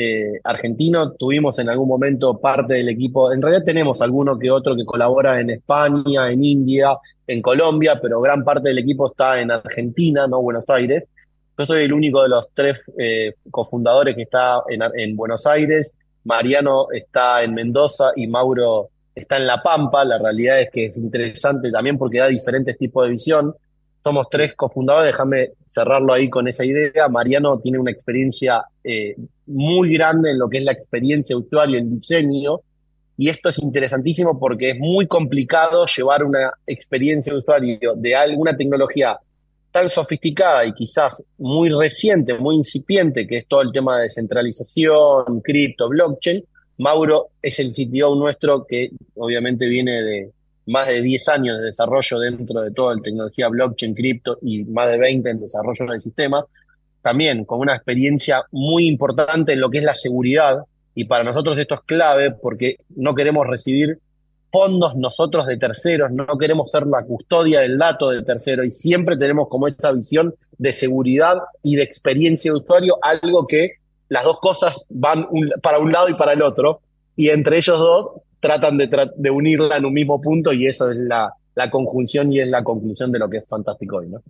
argentino. 0.45 1.13
Tuvimos 1.13 1.59
en 1.59 1.69
algún 1.69 1.89
momento 1.89 2.39
parte 2.39 2.75
del 2.75 2.91
equipo. 2.91 3.33
En 3.33 3.43
realidad 3.43 3.65
tenemos 3.65 4.01
alguno 4.01 4.39
que 4.39 4.51
otro 4.51 4.77
que 4.77 4.85
colabora 4.85 5.41
en 5.41 5.51
España, 5.51 6.31
en 6.31 6.45
India, 6.45 6.97
en 7.27 7.43
Colombia, 7.43 7.99
pero 8.01 8.21
gran 8.21 8.45
parte 8.45 8.69
del 8.69 8.79
equipo 8.79 9.07
está 9.09 9.41
en 9.41 9.51
Argentina, 9.51 10.27
no 10.27 10.43
Buenos 10.43 10.69
Aires. 10.69 11.05
Yo 11.61 11.67
soy 11.67 11.85
el 11.85 11.93
único 11.93 12.23
de 12.23 12.31
los 12.31 12.49
tres 12.55 12.81
eh, 12.99 13.35
cofundadores 13.51 14.17
que 14.17 14.23
está 14.23 14.63
en, 14.69 15.15
Buenos 15.15 15.47
Aires. 15.47 15.93
Mariano 16.25 16.87
está 16.91 17.43
en 17.43 17.55
Mendoza 17.55 18.13
y 18.17 18.27
Mauro 18.27 18.89
está 19.21 19.37
en 19.37 19.47
La 19.47 19.63
Pampa. 19.63 20.05
La 20.05 20.19
realidad 20.19 20.61
es 20.61 20.71
que 20.71 20.87
es 20.87 20.97
interesante 20.97 21.71
también 21.71 21.99
porque 21.99 22.19
da 22.19 22.29
diferentes 22.29 22.77
tipos 22.77 23.05
de 23.05 23.11
visión. 23.11 23.55
Somos 24.03 24.29
tres 24.31 24.55
cofundadores, 24.55 25.13
déjame 25.13 25.51
cerrarlo 25.69 26.13
ahí 26.13 26.31
con 26.31 26.49
esa 26.49 26.65
idea. 26.65 27.09
Mariano 27.09 27.59
tiene 27.59 27.79
una 27.79 27.91
experiencia 27.91 28.65
eh, 28.83 29.15
muy 29.47 29.93
grande 29.95 30.31
en 30.31 30.39
lo 30.39 30.49
que 30.49 30.59
es 30.59 30.65
la 30.65 30.73
experiencia 30.73 31.37
de 31.37 31.43
usuario, 31.43 31.79
el 31.79 31.91
diseño, 31.91 32.61
y 33.21 33.29
esto 33.29 33.51
es 33.51 33.59
interesantísimo 33.59 34.39
porque 34.39 34.71
es 34.71 34.79
muy 34.79 35.07
complicado 35.07 35.85
llevar 35.85 36.25
una 36.25 36.55
experiencia 36.67 37.31
de 37.31 37.41
usuario 37.41 37.93
de 37.95 38.17
alguna 38.17 38.57
tecnología 38.57 39.19
tan 39.71 39.91
sofisticada 39.91 40.65
y 40.65 40.73
quizás 40.73 41.23
muy 41.37 41.69
reciente, 41.69 42.39
muy 42.39 42.57
incipiente, 42.57 43.27
que 43.27 43.37
es 43.37 43.47
todo 43.47 43.61
el 43.61 43.73
tema 43.73 43.99
de 43.99 44.05
descentralización, 44.05 45.43
cripto, 45.43 45.91
blockchain, 45.91 46.43
Mauro 46.81 47.29
es 47.43 47.59
el 47.59 47.73
CTO 47.73 48.15
nuestro 48.15 48.67
que 48.67 48.91
obviamente 49.17 49.69
viene 49.69 50.03
de 50.03 50.31
más 50.67 50.89
de 50.89 51.03
10 51.03 51.29
años 51.29 51.59
de 51.59 51.67
desarrollo 51.67 52.19
dentro 52.19 52.63
de 52.63 52.71
toda 52.71 52.95
la 52.95 53.03
tecnología 53.03 53.49
blockchain, 53.49 53.95
cripto 53.95 54.39
y 54.41 54.65
más 54.65 54.89
de 54.91 54.99
20 54.99 55.29
en 55.29 55.41
desarrollo 55.41 55.85
del 55.87 56.01
sistema, 56.01 56.43
también 57.03 57.45
con 57.45 57.61
una 57.61 57.77
experiencia 57.77 58.45
muy 58.51 58.87
importante 58.87 59.53
en 59.53 59.61
lo 59.61 59.69
que 59.69 59.79
es 59.79 59.85
la 59.85 59.95
seguridad 59.95 60.61
y 60.95 61.05
para 61.05 61.23
nosotros 61.23 61.59
esto 61.59 61.75
es 61.75 61.83
clave 61.83 62.31
porque 62.31 62.77
no 62.97 63.15
queremos 63.15 63.47
recibir 63.47 63.99
fondos 64.51 64.97
nosotros 64.97 65.47
de 65.47 65.59
terceros, 65.59 66.11
no 66.11 66.27
queremos 66.39 66.71
ser 66.71 66.87
la 66.87 67.05
custodia 67.05 67.61
del 67.61 67.77
dato 67.77 68.09
de 68.11 68.23
tercero 68.23 68.65
y 68.65 68.71
siempre 68.71 69.19
tenemos 69.19 69.49
como 69.49 69.69
esta 69.69 69.93
visión 69.93 70.35
de 70.57 70.73
seguridad 70.73 71.37
y 71.63 71.77
de 71.77 71.83
experiencia 71.83 72.53
de 72.53 72.59
usuario, 72.59 72.97
algo 73.03 73.47
que 73.47 73.80
las 74.11 74.25
dos 74.25 74.41
cosas 74.41 74.85
van 74.89 75.27
para 75.63 75.79
un 75.79 75.91
lado 75.91 76.09
y 76.09 76.15
para 76.15 76.35
el 76.35 76.43
otro, 76.43 76.83
y 77.17 77.31
entre 77.31 77.57
ellos 77.57 77.79
dos 77.79 78.23
tratan 78.41 78.77
de, 78.77 79.31
unirla 79.31 79.77
en 79.77 79.85
un 79.85 79.93
mismo 79.93 80.21
punto 80.21 80.53
y 80.53 80.67
eso 80.67 80.91
es 80.91 80.97
la, 80.97 81.33
la, 81.55 81.71
conjunción 81.71 82.33
y 82.33 82.41
es 82.41 82.49
la 82.49 82.65
conclusión 82.65 83.13
de 83.13 83.19
lo 83.19 83.31
que 83.31 83.39
es 83.39 83.47
fantástico 83.47 83.99
hoy, 83.99 84.09
¿no? 84.09 84.23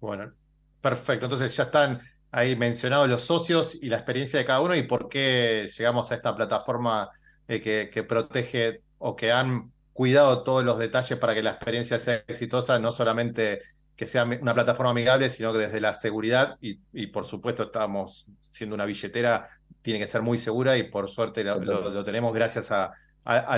Bueno, 0.00 0.32
perfecto. 0.80 1.26
Entonces 1.26 1.54
ya 1.56 1.64
están 1.64 2.00
ahí 2.30 2.54
mencionados 2.54 3.08
los 3.08 3.22
socios 3.22 3.76
y 3.80 3.88
la 3.88 3.96
experiencia 3.96 4.38
de 4.38 4.44
cada 4.44 4.60
uno 4.60 4.76
y 4.76 4.84
por 4.84 5.08
qué 5.08 5.68
llegamos 5.76 6.10
a 6.10 6.14
esta 6.14 6.36
plataforma 6.36 7.10
eh, 7.48 7.60
que 7.60 8.02
protege 8.04 8.82
o 8.98 9.16
que 9.16 9.32
han 9.32 9.72
cuidado 9.92 10.42
todos 10.42 10.64
los 10.64 10.78
detalles 10.78 11.18
para 11.18 11.34
que 11.34 11.42
la 11.42 11.50
experiencia 11.50 11.98
sea 11.98 12.22
exitosa, 12.28 12.78
no 12.78 12.92
solamente 12.92 13.62
que 14.02 14.08
sea 14.08 14.24
una 14.24 14.52
plataforma 14.52 14.90
amigable, 14.90 15.30
sino 15.30 15.52
que 15.52 15.60
desde 15.60 15.80
la 15.80 15.94
seguridad 15.94 16.58
y, 16.60 17.06
por 17.06 17.24
supuesto 17.24 17.62
estamos 17.62 18.26
siendo 18.50 18.74
una 18.74 18.84
billetera, 18.84 19.48
tiene 19.80 20.00
que 20.00 20.08
ser 20.08 20.22
muy 20.22 20.40
segura 20.40 20.76
y 20.76 20.82
por 20.82 21.08
suerte 21.08 21.44
lo, 21.44 22.02
tenemos 22.02 22.34
gracias 22.34 22.72
a, 22.72 22.90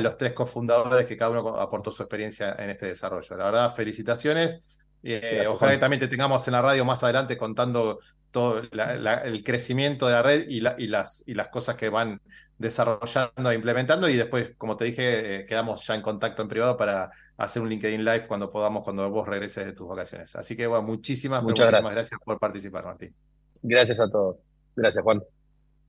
los 0.00 0.18
tres 0.18 0.34
cofundadores 0.34 1.06
que 1.06 1.16
cada 1.16 1.30
uno 1.30 1.56
aportó 1.56 1.90
su 1.90 2.02
experiencia 2.02 2.54
en 2.58 2.68
este 2.68 2.88
desarrollo. 2.88 3.34
La 3.38 3.44
verdad, 3.46 3.74
felicitaciones. 3.74 4.60
Eh, 5.02 5.46
ojalá 5.48 5.72
que 5.72 5.78
también 5.78 6.00
te 6.00 6.08
tengamos 6.08 6.46
en 6.46 6.52
la 6.52 6.60
radio 6.60 6.84
más 6.84 7.02
adelante 7.02 7.38
contando 7.38 8.00
todo 8.30 8.60
el 8.60 9.42
crecimiento 9.44 10.08
de 10.08 10.12
la 10.12 10.22
red 10.22 10.46
y, 10.46 10.58
y, 10.58 10.88
las, 10.88 11.24
y 11.26 11.32
las 11.32 11.48
cosas 11.48 11.76
que 11.76 11.88
van 11.88 12.20
desarrollando 12.58 13.50
e 13.50 13.54
implementando 13.54 14.10
y 14.10 14.16
después, 14.16 14.50
como 14.58 14.76
te 14.76 14.84
dije, 14.84 15.36
eh, 15.36 15.46
quedamos 15.46 15.86
ya 15.86 15.94
en 15.94 16.02
contacto 16.02 16.42
en 16.42 16.48
privado 16.48 16.76
para 16.76 17.10
hacer 17.36 17.62
un 17.62 17.68
LinkedIn 17.68 18.04
Live 18.04 18.26
cuando 18.26 18.50
podamos, 18.50 18.82
cuando 18.84 19.08
vos 19.10 19.26
regreses 19.26 19.66
de 19.66 19.72
tus 19.72 19.88
vacaciones. 19.88 20.34
Así 20.36 20.56
que, 20.56 20.66
bueno, 20.66 20.84
muchísimas, 20.84 21.42
Muchas 21.42 21.70
gracias. 21.70 22.20
por 22.24 22.38
participar, 22.38 22.84
Martín. 22.84 23.14
Gracias 23.62 24.00
a 24.00 24.08
todos. 24.08 24.36
Gracias, 24.76 25.02
Juan. 25.02 25.22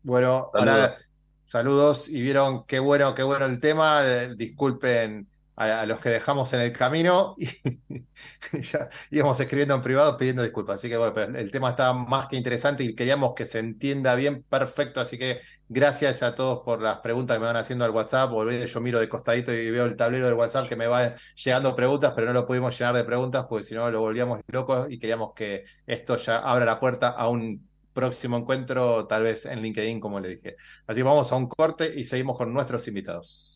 Bueno, 0.04 0.52
saludos. 0.54 1.06
saludos 1.46 2.10
y 2.10 2.22
vieron 2.22 2.66
qué 2.66 2.80
bueno, 2.80 3.14
qué 3.16 3.24
bueno 3.24 3.46
el 3.46 3.60
tema. 3.60 4.02
Eh, 4.04 4.36
disculpen 4.36 5.28
a, 5.56 5.86
los 5.86 6.00
que 6.00 6.10
dejamos 6.10 6.52
en 6.54 6.62
el 6.62 6.74
camino 6.74 7.36
y 7.38 7.48
ya 8.62 8.90
íbamos 9.12 9.40
escribiendo 9.40 9.76
en 9.76 9.82
privado 9.82 10.18
pidiendo 10.18 10.44
disculpas. 10.44 10.78
Así 10.78 10.90
que 10.90 10.98
bueno, 10.98 11.38
el 11.38 11.52
tema 11.52 11.70
está 11.70 11.94
más 11.94 12.28
que 12.28 12.36
interesante 12.36 12.84
y 12.84 12.96
queríamos 12.96 13.34
que 13.34 13.46
se 13.46 13.60
entienda 13.60 14.16
bien, 14.16 14.44
perfecto. 14.44 15.00
Así 15.02 15.18
que 15.18 15.40
gracias 15.70 16.24
a 16.24 16.36
todos 16.36 16.64
por 16.64 16.82
las 16.82 17.00
preguntas 17.00 17.36
que 17.36 17.40
me 17.40 17.48
van 17.48 17.58
haciendo 17.58 17.86
al 17.86 17.92
WhatsApp. 17.92 18.32
Yo 18.68 18.82
miro 18.82 19.00
de 19.00 19.10
costadito 19.10 19.54
y 19.54 19.72
veo 19.72 19.86
el 19.86 19.96
tablero 19.96 20.26
del 20.26 20.36
WhatsApp 20.36 20.68
que 20.68 20.76
me 20.76 20.88
va 20.88 21.16
llegando 21.36 21.76
preguntas, 21.76 22.14
pero 22.16 22.28
no 22.28 22.34
lo 22.34 22.46
pudimos 22.46 22.78
llenar 22.78 22.96
de 22.96 23.04
preguntas 23.04 23.46
porque 23.48 23.64
si 23.64 23.76
no 23.76 23.90
lo 23.90 24.02
volvíamos 24.02 24.42
locos 24.48 24.88
y 24.90 25.00
queríamos 25.00 25.34
que 25.34 25.66
esto 25.88 26.18
ya 26.18 26.40
abra 26.40 26.66
la 26.66 26.80
puerta 26.80 27.10
a 27.10 27.30
un 27.30 27.68
próximo 27.94 28.36
encuentro, 28.38 29.08
tal 29.08 29.24
vez 29.24 29.46
en 29.46 29.62
LinkedIn, 29.62 30.02
como 30.02 30.20
le 30.20 30.30
dije. 30.30 30.58
Así 30.86 30.98
que 30.98 31.04
vamos 31.04 31.32
a 31.32 31.36
un 31.36 31.48
corte 31.48 31.98
y 31.98 32.04
seguimos 32.04 32.38
con 32.38 32.54
nuestros 32.54 32.86
invitados 32.90 33.56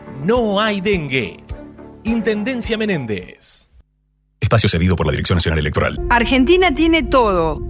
no 0.23 0.61
hay 0.61 0.81
dengue. 0.81 1.37
Intendencia 2.03 2.77
Menéndez. 2.77 3.69
Espacio 4.39 4.69
cedido 4.69 4.95
por 4.95 5.05
la 5.05 5.11
Dirección 5.11 5.37
Nacional 5.37 5.59
Electoral. 5.59 5.99
Argentina 6.09 6.73
tiene 6.73 7.03
todo, 7.03 7.61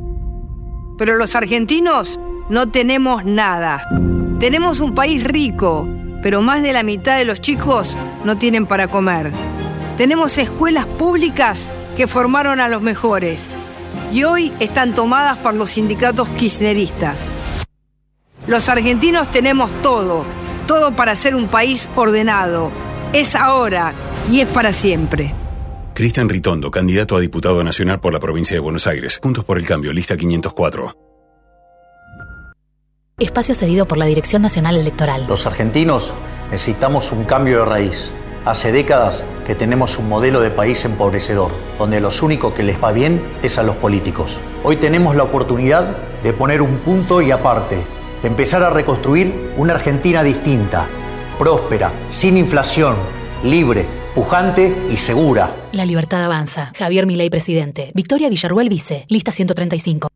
pero 0.97 1.17
los 1.17 1.35
argentinos 1.35 2.19
no 2.49 2.69
tenemos 2.69 3.23
nada. 3.25 3.87
Tenemos 4.39 4.79
un 4.79 4.93
país 4.93 5.23
rico, 5.23 5.87
pero 6.21 6.41
más 6.41 6.61
de 6.61 6.73
la 6.73 6.83
mitad 6.83 7.17
de 7.17 7.25
los 7.25 7.39
chicos 7.41 7.97
no 8.25 8.37
tienen 8.37 8.65
para 8.65 8.87
comer. 8.87 9.31
Tenemos 9.97 10.37
escuelas 10.37 10.85
públicas 10.85 11.69
que 11.95 12.07
formaron 12.07 12.59
a 12.59 12.67
los 12.67 12.81
mejores 12.81 13.47
y 14.11 14.23
hoy 14.23 14.51
están 14.59 14.93
tomadas 14.93 15.37
por 15.37 15.53
los 15.53 15.71
sindicatos 15.71 16.29
kirchneristas. 16.29 17.29
Los 18.47 18.67
argentinos 18.69 19.29
tenemos 19.31 19.71
todo, 19.81 20.25
todo 20.71 20.95
para 20.95 21.17
ser 21.17 21.35
un 21.35 21.49
país 21.49 21.89
ordenado. 21.97 22.71
Es 23.11 23.35
ahora 23.35 23.93
y 24.31 24.39
es 24.39 24.47
para 24.47 24.71
siempre. 24.71 25.35
Cristian 25.93 26.29
Ritondo, 26.29 26.71
candidato 26.71 27.17
a 27.17 27.19
diputado 27.19 27.61
nacional 27.61 27.99
por 27.99 28.13
la 28.13 28.21
provincia 28.21 28.55
de 28.55 28.61
Buenos 28.61 28.87
Aires. 28.87 29.19
Juntos 29.21 29.43
por 29.43 29.57
el 29.57 29.67
Cambio, 29.67 29.91
lista 29.91 30.15
504. 30.15 30.95
Espacio 33.19 33.53
cedido 33.53 33.85
por 33.85 33.97
la 33.97 34.05
Dirección 34.05 34.41
Nacional 34.41 34.77
Electoral. 34.77 35.27
Los 35.27 35.45
argentinos 35.45 36.13
necesitamos 36.51 37.11
un 37.11 37.25
cambio 37.25 37.59
de 37.59 37.65
raíz. 37.65 38.13
Hace 38.45 38.71
décadas 38.71 39.25
que 39.45 39.55
tenemos 39.55 39.97
un 39.97 40.07
modelo 40.07 40.39
de 40.39 40.51
país 40.51 40.85
empobrecedor, 40.85 41.51
donde 41.79 41.99
los 41.99 42.21
únicos 42.21 42.53
que 42.53 42.63
les 42.63 42.81
va 42.81 42.93
bien 42.93 43.21
es 43.43 43.57
a 43.57 43.63
los 43.63 43.75
políticos. 43.75 44.39
Hoy 44.63 44.77
tenemos 44.77 45.17
la 45.17 45.23
oportunidad 45.23 45.97
de 46.23 46.31
poner 46.31 46.61
un 46.61 46.77
punto 46.77 47.21
y 47.21 47.31
aparte, 47.31 47.83
de 48.21 48.27
empezar 48.27 48.63
a 48.63 48.69
reconstruir 48.69 49.33
una 49.57 49.73
Argentina 49.73 50.23
distinta, 50.23 50.87
próspera, 51.37 51.91
sin 52.11 52.37
inflación, 52.37 52.95
libre, 53.43 53.85
pujante 54.13 54.75
y 54.91 54.97
segura. 54.97 55.55
La 55.71 55.85
libertad 55.85 56.23
avanza. 56.23 56.71
Javier 56.77 57.05
Milei, 57.05 57.29
presidente. 57.29 57.91
Victoria 57.95 58.29
Villarruel, 58.29 58.69
vice. 58.69 59.05
Lista 59.09 59.31
135. 59.31 60.07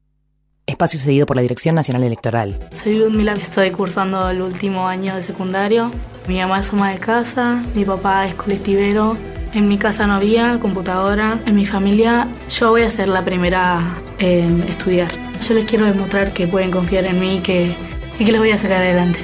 Espacio 0.67 0.99
cedido 0.99 1.25
por 1.25 1.35
la 1.35 1.43
Dirección 1.43 1.75
Nacional 1.75 2.03
Electoral. 2.03 2.59
Soy 2.73 2.95
Ludmila, 2.95 3.33
estoy 3.33 3.69
cursando 3.71 4.29
el 4.29 4.41
último 4.41 4.87
año 4.87 5.15
de 5.15 5.21
secundario. 5.21 5.91
Mi 6.27 6.39
mamá 6.39 6.59
es 6.59 6.73
ama 6.73 6.91
de 6.91 6.97
casa, 6.97 7.63
mi 7.75 7.85
papá 7.85 8.27
es 8.27 8.35
colectivero. 8.35 9.15
En 9.53 9.67
mi 9.69 9.77
casa 9.77 10.07
no 10.07 10.15
había 10.15 10.59
computadora. 10.59 11.39
En 11.45 11.55
mi 11.55 11.65
familia 11.65 12.27
yo 12.49 12.71
voy 12.71 12.81
a 12.81 12.89
ser 12.89 13.09
la 13.09 13.23
primera 13.23 13.79
en 14.17 14.63
estudiar. 14.63 15.11
Yo 15.47 15.53
les 15.53 15.65
quiero 15.65 15.85
demostrar 15.85 16.33
que 16.33 16.47
pueden 16.47 16.71
confiar 16.71 17.05
en 17.05 17.19
mí 17.19 17.41
que, 17.43 17.75
y 18.19 18.25
que 18.25 18.31
los 18.31 18.39
voy 18.39 18.51
a 18.51 18.57
sacar 18.57 18.77
adelante. 18.77 19.19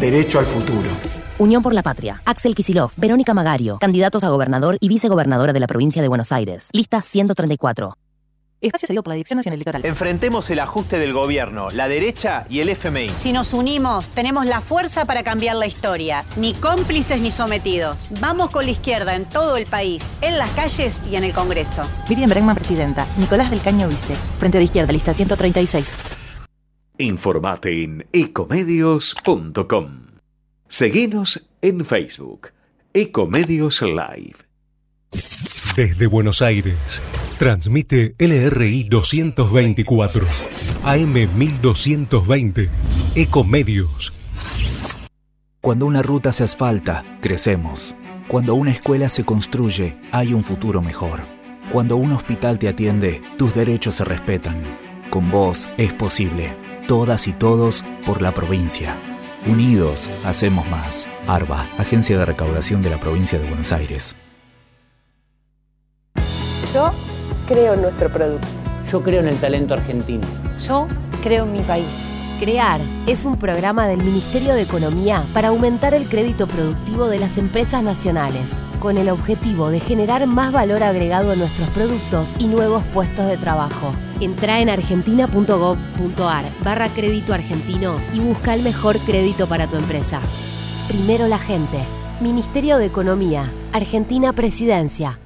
Derecho 0.00 0.38
al 0.38 0.46
futuro. 0.46 0.90
Unión 1.38 1.62
por 1.62 1.72
la 1.72 1.82
Patria. 1.82 2.20
Axel 2.24 2.54
Kisilov, 2.54 2.90
Verónica 2.96 3.32
Magario, 3.34 3.78
candidatos 3.78 4.24
a 4.24 4.28
gobernador 4.28 4.76
y 4.80 4.88
vicegobernadora 4.88 5.52
de 5.52 5.60
la 5.60 5.66
provincia 5.66 6.02
de 6.02 6.08
Buenos 6.08 6.32
Aires. 6.32 6.70
Lista 6.72 7.00
134. 7.00 7.94
Espacio 8.60 8.88
cedido 8.88 9.04
por 9.04 9.12
la 9.12 9.14
Dirección 9.14 9.36
Nacional 9.36 9.58
Electoral. 9.58 9.86
Enfrentemos 9.86 10.50
el 10.50 10.58
ajuste 10.58 10.98
del 10.98 11.12
gobierno, 11.12 11.70
la 11.70 11.86
derecha 11.86 12.44
y 12.50 12.58
el 12.58 12.70
FMI. 12.70 13.10
Si 13.10 13.32
nos 13.32 13.54
unimos, 13.54 14.08
tenemos 14.08 14.46
la 14.46 14.60
fuerza 14.60 15.04
para 15.04 15.22
cambiar 15.22 15.54
la 15.54 15.68
historia. 15.68 16.24
Ni 16.36 16.54
cómplices 16.54 17.20
ni 17.20 17.30
sometidos. 17.30 18.10
Vamos 18.20 18.50
con 18.50 18.64
la 18.64 18.72
izquierda 18.72 19.14
en 19.14 19.26
todo 19.26 19.56
el 19.56 19.66
país, 19.66 20.04
en 20.22 20.38
las 20.38 20.50
calles 20.50 20.98
y 21.08 21.14
en 21.14 21.22
el 21.22 21.32
Congreso. 21.32 21.82
Miriam 22.08 22.30
Bregman, 22.30 22.56
presidenta. 22.56 23.06
Nicolás 23.16 23.50
del 23.50 23.60
Caño, 23.60 23.86
vice. 23.86 24.16
Frente 24.40 24.58
de 24.58 24.64
Izquierda, 24.64 24.92
lista 24.92 25.14
136. 25.14 25.94
Informate 27.00 27.84
en 27.84 28.08
ecomedios.com. 28.12 30.06
Seguinos 30.66 31.48
en 31.62 31.84
Facebook. 31.84 32.48
Ecomedios 32.92 33.82
Live. 33.82 34.34
Desde 35.76 36.08
Buenos 36.08 36.42
Aires, 36.42 37.00
transmite 37.38 38.16
LRI 38.18 38.82
224, 38.82 40.26
AM 40.82 41.12
1220, 41.38 42.68
Ecomedios. 43.14 44.12
Cuando 45.60 45.86
una 45.86 46.02
ruta 46.02 46.32
se 46.32 46.42
asfalta, 46.42 47.04
crecemos. 47.20 47.94
Cuando 48.26 48.56
una 48.56 48.72
escuela 48.72 49.08
se 49.08 49.24
construye, 49.24 49.96
hay 50.10 50.34
un 50.34 50.42
futuro 50.42 50.82
mejor. 50.82 51.20
Cuando 51.70 51.96
un 51.96 52.10
hospital 52.10 52.58
te 52.58 52.66
atiende, 52.68 53.22
tus 53.36 53.54
derechos 53.54 53.94
se 53.94 54.04
respetan. 54.04 54.60
Con 55.10 55.30
vos 55.30 55.68
es 55.78 55.92
posible. 55.92 56.56
Todas 56.88 57.28
y 57.28 57.34
todos 57.34 57.84
por 58.06 58.22
la 58.22 58.32
provincia. 58.32 58.96
Unidos, 59.46 60.08
hacemos 60.24 60.66
más. 60.70 61.06
ARBA, 61.26 61.66
Agencia 61.76 62.16
de 62.18 62.24
Recaudación 62.24 62.80
de 62.80 62.88
la 62.88 62.98
Provincia 62.98 63.38
de 63.38 63.46
Buenos 63.46 63.72
Aires. 63.72 64.16
Yo 66.72 66.90
creo 67.46 67.74
en 67.74 67.82
nuestro 67.82 68.08
producto. 68.08 68.48
Yo 68.90 69.02
creo 69.02 69.20
en 69.20 69.28
el 69.28 69.36
talento 69.36 69.74
argentino. 69.74 70.26
Yo 70.66 70.88
creo 71.22 71.44
en 71.44 71.52
mi 71.52 71.60
país. 71.60 71.84
CREAR 72.40 72.80
es 73.06 73.26
un 73.26 73.36
programa 73.36 73.86
del 73.86 73.98
Ministerio 73.98 74.54
de 74.54 74.62
Economía 74.62 75.26
para 75.34 75.48
aumentar 75.48 75.92
el 75.92 76.08
crédito 76.08 76.46
productivo 76.46 77.08
de 77.08 77.18
las 77.18 77.36
empresas 77.36 77.82
nacionales, 77.82 78.62
con 78.80 78.96
el 78.96 79.10
objetivo 79.10 79.68
de 79.68 79.80
generar 79.80 80.26
más 80.26 80.52
valor 80.52 80.82
agregado 80.82 81.34
en 81.34 81.40
nuestros 81.40 81.68
productos 81.68 82.32
y 82.38 82.46
nuevos 82.46 82.82
puestos 82.94 83.26
de 83.26 83.36
trabajo. 83.36 83.92
Entra 84.20 84.60
en 84.60 84.68
argentina.gov.ar 84.68 86.44
barra 86.64 86.88
crédito 86.88 87.32
argentino 87.32 88.00
y 88.12 88.20
busca 88.20 88.54
el 88.54 88.62
mejor 88.62 88.98
crédito 88.98 89.46
para 89.46 89.66
tu 89.68 89.76
empresa. 89.76 90.20
Primero 90.88 91.28
la 91.28 91.38
gente. 91.38 91.78
Ministerio 92.20 92.78
de 92.78 92.86
Economía. 92.86 93.52
Argentina 93.72 94.32
Presidencia. 94.32 95.20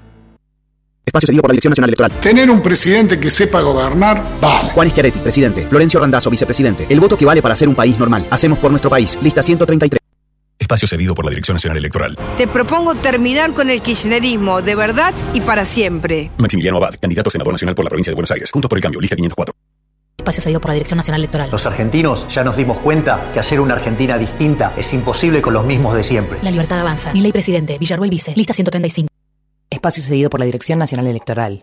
Espacio 1.06 1.26
cedido 1.26 1.42
por 1.42 1.50
la 1.50 1.52
Dirección 1.52 1.70
Nacional 1.70 1.90
Electoral. 1.90 2.12
Tener 2.20 2.50
un 2.50 2.60
presidente 2.60 3.18
que 3.18 3.30
sepa 3.30 3.60
gobernar, 3.60 4.24
vale. 4.40 4.70
Juan 4.70 4.90
Schiaretti, 4.90 5.18
presidente. 5.20 5.66
Florencio 5.66 6.00
Randazzo, 6.00 6.30
vicepresidente. 6.30 6.86
El 6.88 7.00
voto 7.00 7.16
que 7.16 7.24
vale 7.24 7.42
para 7.42 7.56
ser 7.56 7.68
un 7.68 7.74
país 7.74 7.98
normal. 7.98 8.26
Hacemos 8.30 8.58
por 8.58 8.70
nuestro 8.70 8.90
país. 8.90 9.18
Lista 9.22 9.42
133. 9.42 10.01
Espacio 10.58 10.86
cedido 10.86 11.14
por 11.14 11.24
la 11.24 11.30
Dirección 11.30 11.56
Nacional 11.56 11.78
Electoral. 11.78 12.16
Te 12.36 12.46
propongo 12.46 12.94
terminar 12.94 13.52
con 13.52 13.68
el 13.68 13.82
kirchnerismo 13.82 14.62
de 14.62 14.74
verdad 14.74 15.12
y 15.34 15.40
para 15.40 15.64
siempre. 15.64 16.30
Maximiliano 16.38 16.78
Abad, 16.78 16.94
candidato 17.00 17.28
a 17.28 17.30
senador 17.32 17.52
nacional 17.52 17.74
por 17.74 17.84
la 17.84 17.88
provincia 17.88 18.10
de 18.10 18.14
Buenos 18.14 18.30
Aires. 18.30 18.50
Juntos 18.50 18.68
por 18.68 18.78
el 18.78 18.82
cambio, 18.82 19.00
lista 19.00 19.16
504. 19.16 19.54
Espacio 20.18 20.42
cedido 20.42 20.60
por 20.60 20.68
la 20.68 20.74
Dirección 20.74 20.98
Nacional 20.98 21.20
Electoral. 21.20 21.50
Los 21.50 21.66
argentinos 21.66 22.28
ya 22.28 22.44
nos 22.44 22.56
dimos 22.56 22.78
cuenta 22.78 23.30
que 23.32 23.40
hacer 23.40 23.58
una 23.60 23.74
Argentina 23.74 24.18
distinta 24.18 24.72
es 24.76 24.92
imposible 24.92 25.42
con 25.42 25.52
los 25.52 25.64
mismos 25.66 25.96
de 25.96 26.04
siempre. 26.04 26.38
La 26.42 26.50
libertad 26.50 26.78
avanza. 26.78 27.12
Milei 27.12 27.32
presidente. 27.32 27.76
Villarruel 27.78 28.10
vice. 28.10 28.32
Lista 28.36 28.52
135. 28.52 29.08
Espacio 29.68 30.02
cedido 30.04 30.30
por 30.30 30.38
la 30.38 30.46
Dirección 30.46 30.78
Nacional 30.78 31.08
Electoral. 31.08 31.60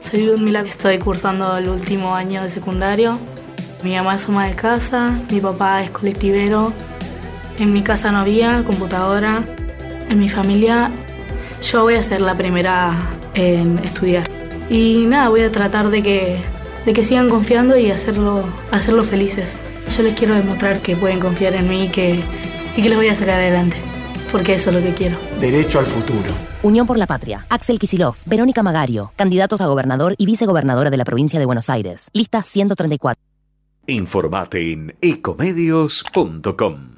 Soy 0.00 0.26
Ludmila, 0.26 0.62
que 0.64 0.70
estoy 0.70 0.98
cursando 0.98 1.56
el 1.56 1.68
último 1.68 2.14
año 2.14 2.42
de 2.42 2.50
secundario. 2.50 3.18
Mi 3.82 3.94
mamá 3.94 4.16
es 4.16 4.28
ama 4.28 4.46
de 4.46 4.54
casa, 4.54 5.20
mi 5.30 5.40
papá 5.40 5.82
es 5.82 5.90
colectivero. 5.90 6.72
En 7.58 7.72
mi 7.72 7.82
casa 7.82 8.12
no 8.12 8.18
había 8.18 8.62
computadora. 8.64 9.44
En 10.08 10.18
mi 10.18 10.28
familia 10.28 10.90
yo 11.60 11.82
voy 11.82 11.94
a 11.94 12.02
ser 12.02 12.20
la 12.20 12.34
primera 12.34 12.92
en 13.34 13.78
estudiar. 13.80 14.28
Y 14.70 15.06
nada, 15.06 15.28
voy 15.28 15.40
a 15.40 15.50
tratar 15.50 15.90
de 15.90 16.02
que, 16.02 16.40
de 16.84 16.92
que 16.92 17.04
sigan 17.04 17.28
confiando 17.28 17.76
y 17.76 17.90
hacerlo, 17.90 18.44
hacerlo 18.70 19.02
felices. 19.02 19.60
Yo 19.96 20.02
les 20.02 20.14
quiero 20.14 20.34
demostrar 20.34 20.80
que 20.80 20.94
pueden 20.96 21.20
confiar 21.20 21.54
en 21.54 21.68
mí 21.68 21.84
y 21.86 21.88
que, 21.88 22.22
y 22.76 22.82
que 22.82 22.88
les 22.88 22.96
voy 22.96 23.08
a 23.08 23.14
sacar 23.14 23.40
adelante. 23.40 23.76
Porque 24.30 24.54
eso 24.54 24.70
es 24.70 24.76
lo 24.76 24.82
que 24.82 24.92
quiero. 24.92 25.18
Derecho 25.40 25.78
al 25.78 25.86
futuro. 25.86 26.30
Unión 26.62 26.86
por 26.86 26.98
la 26.98 27.06
Patria. 27.06 27.46
Axel 27.48 27.78
Kisilov, 27.78 28.16
Verónica 28.26 28.62
Magario, 28.62 29.12
candidatos 29.16 29.60
a 29.62 29.66
gobernador 29.66 30.14
y 30.18 30.26
vicegobernadora 30.26 30.90
de 30.90 30.96
la 30.96 31.04
provincia 31.04 31.38
de 31.38 31.46
Buenos 31.46 31.70
Aires. 31.70 32.10
Lista 32.12 32.42
134. 32.42 33.20
Informate 33.86 34.72
en 34.72 34.94
ecomedios.com. 35.00 36.97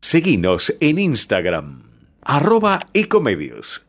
Seguinos 0.00 0.74
en 0.80 0.98
Instagram. 0.98 1.82
Arroba 2.22 2.80
ecomedios. 2.94 3.86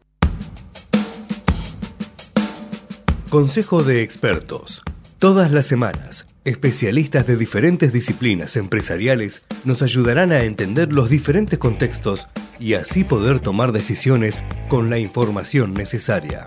Consejo 3.29 3.83
de 3.83 4.01
expertos. 4.01 4.81
Todas 5.19 5.51
las 5.51 5.65
semanas 5.65 6.25
Especialistas 6.47 7.27
de 7.27 7.35
diferentes 7.35 7.91
disciplinas 7.91 8.55
empresariales 8.55 9.45
nos 9.65 9.81
ayudarán 9.81 10.31
a 10.31 10.45
entender 10.45 10.93
los 10.93 11.09
diferentes 11.09 11.59
contextos 11.59 12.29
y 12.57 12.75
así 12.75 13.03
poder 13.03 13.41
tomar 13.41 13.73
decisiones 13.73 14.45
con 14.69 14.89
la 14.89 14.97
información 14.97 15.73
necesaria. 15.73 16.45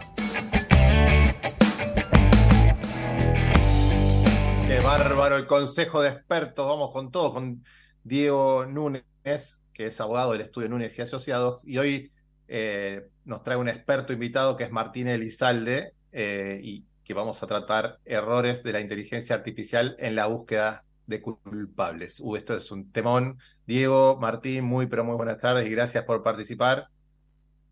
Qué 4.67 4.81
bárbaro 4.83 5.37
el 5.37 5.47
consejo 5.47 6.01
de 6.01 6.09
expertos. 6.09 6.67
Vamos 6.67 6.93
con 6.93 7.11
todo, 7.11 7.35
con 7.35 7.63
Diego 8.03 8.65
Núñez, 8.65 9.05
que 9.23 9.87
es 9.87 10.01
abogado 10.01 10.33
del 10.33 10.43
estudio 10.43 10.69
Núñez 10.69 10.99
y 10.99 11.03
Asociados, 11.03 11.63
y 11.65 11.79
hoy 11.79 12.13
eh, 12.49 13.09
nos 13.25 13.43
trae 13.43 13.57
un 13.57 13.69
experto 13.69 14.13
invitado 14.13 14.57
que 14.57 14.65
es 14.65 14.71
Martín 14.71 15.09
Elizalde, 15.09 15.95
eh, 16.13 16.61
y 16.63 16.85
que 17.05 17.15
vamos 17.15 17.43
a 17.43 17.47
tratar 17.47 17.99
errores 18.05 18.63
de 18.63 18.73
la 18.73 18.81
inteligencia 18.81 19.35
artificial 19.35 19.97
en 19.99 20.15
la 20.15 20.27
búsqueda 20.27 20.85
de 21.07 21.21
culpables. 21.21 22.21
Uh, 22.21 22.37
esto 22.37 22.55
es 22.55 22.71
un 22.71 22.93
temón. 22.93 23.39
Diego, 23.67 24.17
Martín, 24.21 24.65
muy 24.65 24.87
pero 24.87 25.05
muy 25.05 25.17
buenas 25.17 25.41
tardes 25.41 25.67
y 25.67 25.71
gracias 25.71 26.05
por 26.05 26.23
participar. 26.23 26.87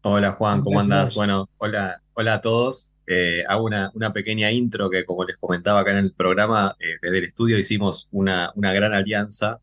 Hola 0.02 0.32
Juan, 0.32 0.62
¿cómo 0.62 0.80
andás? 0.80 1.14
Bueno, 1.14 1.48
hola, 1.58 1.98
hola 2.14 2.34
a 2.34 2.40
todos. 2.40 2.92
Eh, 3.06 3.44
hago 3.48 3.64
una, 3.64 3.90
una, 3.94 4.12
pequeña 4.12 4.50
intro 4.50 4.90
que 4.90 5.04
como 5.04 5.24
les 5.24 5.36
comentaba 5.36 5.80
acá 5.80 5.92
en 5.92 5.98
el 5.98 6.12
programa, 6.12 6.76
eh, 6.80 6.98
desde 7.00 7.18
el 7.18 7.24
estudio 7.24 7.58
hicimos 7.58 8.08
una, 8.10 8.50
una 8.54 8.72
gran 8.72 8.92
alianza 8.92 9.60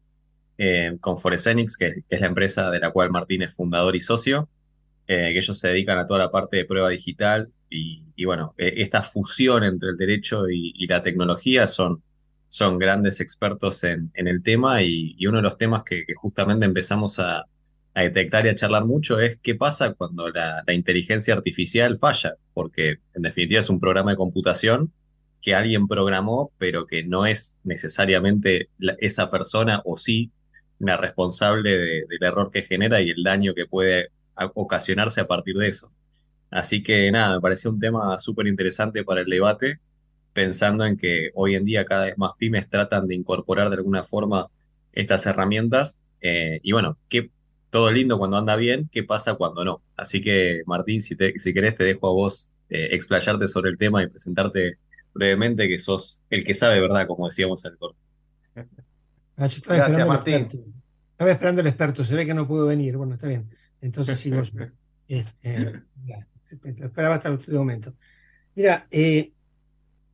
eh, 0.58 0.98
con 1.00 1.18
Forensics, 1.18 1.78
que, 1.78 2.04
es 2.10 2.22
la 2.22 2.28
empresa 2.28 2.70
de 2.72 2.80
la 2.80 2.92
cual 2.92 3.12
Martín 3.12 3.42
es 3.42 3.54
fundador 3.54 3.96
y 3.96 4.00
socio, 4.00 4.50
que 5.08 5.38
ellos 5.38 5.60
se 5.60 5.68
dedican 5.68 6.00
a 6.00 6.08
toda 6.08 6.20
la 6.20 6.32
parte 6.32 6.58
de 6.58 6.66
prueba 6.66 6.90
digital 6.90 7.52
y, 7.70 8.26
bueno, 8.26 8.54
e, 8.58 8.82
esta 8.82 9.04
fusión 9.04 9.64
entre 9.64 9.90
el 9.90 9.98
derecho 9.98 10.50
y, 10.50 10.86
la 10.88 11.04
tecnología 11.04 11.68
son, 11.68 12.04
son 12.48 12.78
grandes 12.80 13.20
expertos 13.22 13.84
en, 13.84 14.12
el 14.16 14.44
tema 14.44 14.82
y, 14.84 15.16
uno 15.28 15.38
de 15.38 15.44
los 15.44 15.58
temas 15.58 15.84
que, 15.84 16.06
justamente 16.16 16.66
empezamos 16.66 17.20
a, 17.20 17.46
detectar 17.96 18.46
y 18.46 18.50
a 18.50 18.56
charlar 18.56 18.84
mucho 18.84 19.22
es 19.22 19.38
qué 19.38 19.56
pasa 19.56 19.94
cuando 19.94 20.30
la, 20.30 20.64
inteligencia 20.74 21.34
artificial 21.34 21.98
falla, 21.98 22.36
porque 22.54 22.98
en 23.14 23.22
definitiva 23.22 23.62
es 23.62 23.70
un 23.70 23.80
programa 23.80 24.12
de 24.12 24.18
computación 24.18 24.92
que 25.42 25.56
alguien 25.56 25.88
programó, 25.88 26.52
pero 26.58 26.88
que 26.88 27.04
no 27.04 27.26
es 27.26 27.58
necesariamente 27.64 28.70
esa 29.00 29.32
persona 29.32 29.82
o 29.86 29.96
sí 29.96 30.32
la 30.80 30.98
responsable 30.98 31.78
del 31.78 32.24
error 32.24 32.52
que 32.52 32.64
genera 32.64 33.02
y 33.02 33.10
el 33.10 33.24
daño 33.24 33.54
que 33.54 33.66
puede 33.66 34.10
ocasionarse 34.54 35.22
a 35.22 35.28
partir 35.28 35.56
de 35.56 35.70
eso. 35.70 35.92
Así 36.52 36.84
que 36.84 37.12
nada, 37.12 37.36
me 37.36 37.42
pareció 37.42 37.72
un 37.72 37.80
tema 37.80 38.18
súper 38.20 38.48
interesante 38.48 39.04
para 39.04 39.22
el 39.22 39.28
debate, 39.28 39.80
pensando 40.34 40.86
en 40.86 40.98
que 40.98 41.32
hoy 41.34 41.56
en 41.56 41.66
día 41.66 41.86
cada 41.86 42.06
vez 42.06 42.18
más 42.18 42.32
pymes 42.38 42.70
tratan 42.70 43.08
de 43.08 43.16
incorporar 43.16 43.70
de 43.70 43.78
alguna 43.78 44.04
forma 44.04 44.48
estas 44.94 45.26
herramientas. 45.26 46.02
Eh, 46.22 46.60
y 46.64 46.72
bueno, 46.72 46.98
que 47.10 47.32
todo 47.70 47.92
lindo 47.92 48.18
cuando 48.18 48.38
anda 48.38 48.56
bien, 48.56 48.90
¿qué 48.92 49.04
pasa 49.04 49.36
cuando 49.36 49.66
no? 49.66 49.82
Así 49.98 50.22
que 50.22 50.64
Martín, 50.66 51.02
si, 51.02 51.16
te, 51.16 51.40
si 51.40 51.54
querés 51.54 51.76
te 51.76 51.84
dejo 51.84 52.08
a 52.08 52.14
vos 52.14 52.52
eh, 52.70 52.90
explayarte 52.92 53.48
sobre 53.48 53.70
el 53.72 53.78
tema 53.78 54.04
y 54.04 54.08
presentarte 54.08 54.78
brevemente 55.14 55.68
que 55.68 55.80
sos 55.80 56.24
el 56.30 56.44
que 56.44 56.54
sabe, 56.54 56.80
¿verdad? 56.82 57.08
Como 57.08 57.26
decíamos 57.28 57.64
en 57.66 57.72
el 57.72 57.78
corte. 57.78 58.02
Ah, 59.38 59.50
Gracias, 59.68 60.08
Martín. 60.08 60.74
Estaba 61.12 61.32
esperando 61.32 61.62
el 61.62 61.68
experto, 61.68 62.04
se 62.04 62.16
ve 62.16 62.26
que 62.26 62.34
no 62.34 62.48
pudo 62.48 62.66
venir. 62.66 62.98
Bueno, 62.98 63.14
está 63.16 63.28
bien. 63.28 63.50
Entonces 63.82 64.18
sigo 64.18 64.42
Este, 65.08 65.84
esperaba 66.84 67.16
hasta 67.16 67.34
este 67.34 67.54
momento. 67.54 67.94
Mira, 68.56 68.88
eh, 68.90 69.34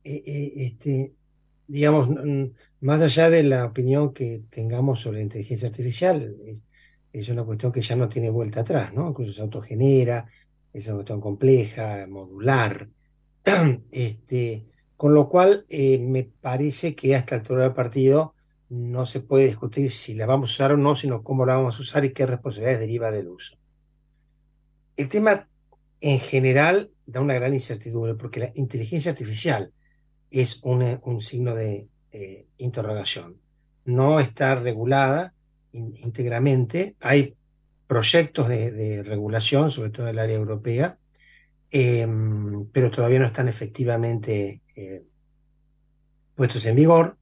eh, 0.04 0.22
eh, 0.26 0.52
este, 0.56 1.14
digamos, 1.66 2.08
más 2.80 3.00
allá 3.00 3.30
de 3.30 3.42
la 3.42 3.64
opinión 3.64 4.12
que 4.12 4.42
tengamos 4.50 5.00
sobre 5.00 5.18
la 5.18 5.22
inteligencia 5.22 5.68
artificial, 5.68 6.36
es, 7.12 7.28
una 7.28 7.44
cuestión 7.44 7.72
que 7.72 7.80
ya 7.80 7.96
no 7.96 8.08
tiene 8.08 8.30
vuelta 8.30 8.60
atrás, 8.60 8.92
¿no? 8.92 9.08
Incluso 9.08 9.32
se 9.32 9.42
autogenera, 9.42 10.26
es 10.72 10.86
una 10.86 10.96
cuestión 10.96 11.20
compleja, 11.20 12.06
modular. 12.08 12.88
Este, 13.90 14.66
con 14.96 15.14
lo 15.14 15.28
cual, 15.28 15.66
me 15.68 16.24
parece 16.40 16.94
que 16.94 17.16
hasta 17.16 17.34
el 17.34 17.40
altura 17.40 17.64
del 17.64 17.72
partido 17.72 18.34
no 18.72 19.04
se 19.04 19.20
puede 19.20 19.44
discutir 19.44 19.90
si 19.90 20.14
la 20.14 20.24
vamos 20.24 20.48
a 20.48 20.52
usar 20.52 20.72
o 20.72 20.78
no, 20.78 20.96
sino 20.96 21.22
cómo 21.22 21.44
la 21.44 21.56
vamos 21.56 21.76
a 21.76 21.82
usar 21.82 22.06
y 22.06 22.14
qué 22.14 22.24
responsabilidades 22.24 22.80
deriva 22.80 23.10
del 23.10 23.28
uso. 23.28 23.58
El 24.96 25.10
tema 25.10 25.46
en 26.00 26.18
general 26.18 26.90
da 27.04 27.20
una 27.20 27.34
gran 27.34 27.52
incertidumbre 27.52 28.14
porque 28.14 28.40
la 28.40 28.52
inteligencia 28.54 29.12
artificial 29.12 29.74
es 30.30 30.58
un 30.62 31.20
signo 31.20 31.54
de 31.54 31.88
eh, 32.12 32.46
interrogación. 32.56 33.36
No 33.84 34.20
está 34.20 34.54
regulada 34.54 35.34
íntegramente. 35.72 36.96
Hay 37.00 37.36
proyectos 37.86 38.48
de, 38.48 39.02
regulación, 39.02 39.68
sobre 39.68 39.90
todo 39.90 40.06
en 40.06 40.14
el 40.14 40.18
área 40.18 40.36
europea, 40.36 40.96
em, 41.70 42.66
pero 42.72 42.90
todavía 42.90 43.18
no 43.18 43.26
están 43.26 43.48
efectivamente 43.48 44.62
eh, 44.74 45.04
puestos 46.34 46.64
en 46.64 46.76
vigor. 46.76 47.18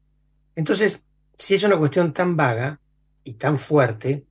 Entonces, 0.54 1.04
si 1.40 1.54
es 1.54 1.62
una 1.62 1.78
cuestión 1.78 2.12
tan 2.12 2.36
vaga 2.36 2.78
y 3.24 3.34
tan 3.34 3.58
fuerte, 3.58 4.26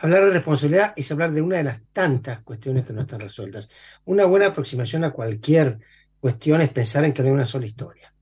Hablar 0.00 0.26
de 0.26 0.30
responsabilidad 0.30 0.92
es 0.94 1.10
hablar 1.10 1.32
de 1.32 1.42
una 1.42 1.56
de 1.56 1.64
las 1.64 1.80
tantas 1.92 2.40
cuestiones 2.42 2.84
que 2.84 2.92
no 2.92 3.00
están 3.00 3.18
resueltas. 3.18 3.68
Una 4.04 4.26
buena 4.26 4.46
aproximación 4.46 5.02
a 5.02 5.10
cualquier 5.10 5.80
cuestión 6.20 6.60
es 6.60 6.68
pensar 6.68 7.04
en 7.04 7.12
que 7.12 7.20
no 7.22 7.28
hay 7.28 7.34
una 7.34 7.46
sola 7.46 7.66
historia. 7.66 8.14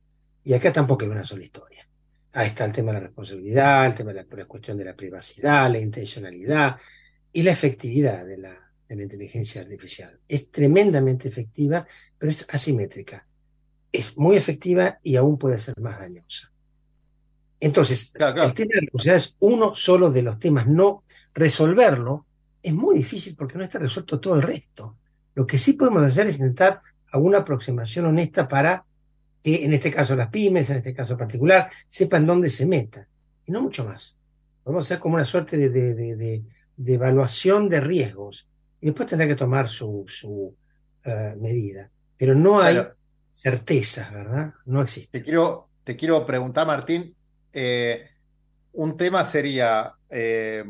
Y 0.43 0.55
acá 0.55 0.73
tampoco 0.73 1.05
hay 1.05 1.11
una 1.11 1.27
sola 1.27 1.45
historia. 1.45 1.87
Ahí 2.33 2.47
está 2.47 2.65
el 2.65 2.73
tema 2.73 2.93
de 2.93 3.01
la 3.01 3.07
responsabilidad, 3.07 3.87
el 3.87 3.95
tema 3.95 4.15
de 4.15 4.25
la, 4.25 4.45
cuestión 4.47 4.79
de 4.79 4.87
la 4.87 4.97
privacidad, 4.97 5.71
la 5.71 5.79
intencionalidad 5.79 6.79
y 7.31 7.43
la 7.43 7.51
efectividad 7.51 8.25
de 8.25 8.39
la, 8.39 8.73
de 8.89 8.97
la 8.97 9.03
inteligencia 9.03 9.61
artificial. 9.61 10.19
Es 10.27 10.51
tremendamente 10.51 11.29
efectiva, 11.29 11.87
pero 12.17 12.33
es 12.33 12.47
asimétrica. 12.49 13.27
Es 13.93 14.17
muy 14.17 14.37
efectiva 14.37 14.99
y 15.03 15.17
aún 15.17 15.37
puede 15.37 15.59
ser 15.59 15.79
más 15.79 15.99
dañosa. 15.99 16.56
Entonces, 17.61 18.13
el 18.15 18.55
tema 18.55 18.71
de 18.75 18.75
la 18.75 18.81
responsabilidad 18.81 19.17
es 19.17 19.37
uno 19.39 19.75
solo 19.75 20.11
de 20.11 20.23
los 20.23 20.39
temas. 20.39 20.67
No 20.67 21.05
resolverlo 21.35 22.27
es 22.63 22.75
muy 22.75 22.97
difícil 22.97 23.37
porque 23.37 23.57
no 23.57 23.65
está 23.65 23.79
resuelto 23.79 24.19
todo 24.19 24.35
el 24.35 24.43
resto. 24.43 24.97
Lo 25.35 25.47
que 25.47 25.57
sí 25.57 25.75
podemos 25.75 26.03
hacer 26.03 26.27
es 26.27 26.35
intentar 26.35 26.81
alguna 27.13 27.39
aproximación 27.39 28.07
honesta 28.07 28.49
para 28.49 28.85
que, 29.41 29.65
en 29.65 29.73
este 29.73 29.91
caso, 29.91 30.17
las 30.17 30.29
pymes, 30.29 30.69
en 30.71 30.79
este 30.79 30.93
caso 30.93 31.17
particular, 31.17 31.71
sepan 31.87 32.27
dónde 32.27 32.49
se 32.51 32.67
meta. 32.67 33.07
Y 33.45 33.53
no 33.53 33.63
mucho 33.63 33.85
más. 33.85 34.19
Podemos 34.65 34.85
hacer 34.85 34.99
como 34.99 35.15
una 35.15 35.25
suerte 35.25 35.57
de, 35.57 36.43
evaluación 36.85 37.69
de 37.69 37.81
riesgos. 37.81 38.49
Y 38.81 38.87
después 38.87 39.09
tendrá 39.09 39.29
que 39.29 39.37
tomar 39.37 39.69
su, 39.69 40.57
eh, 41.05 41.37
medida. 41.39 41.89
Pero 42.17 42.35
no 42.35 42.61
hay 42.61 42.81
certezas, 43.31 44.13
¿verdad? 44.13 44.55
No 44.65 44.83
existe. 44.83 45.21
Te 45.21 45.25
quiero, 45.25 45.69
te 45.85 45.95
quiero 45.95 46.27
preguntar, 46.27 46.67
Martín, 46.67 47.15
eh, 47.59 48.11
un 48.73 48.99
tema 48.99 49.25
sería 49.25 49.95
eh, 50.11 50.63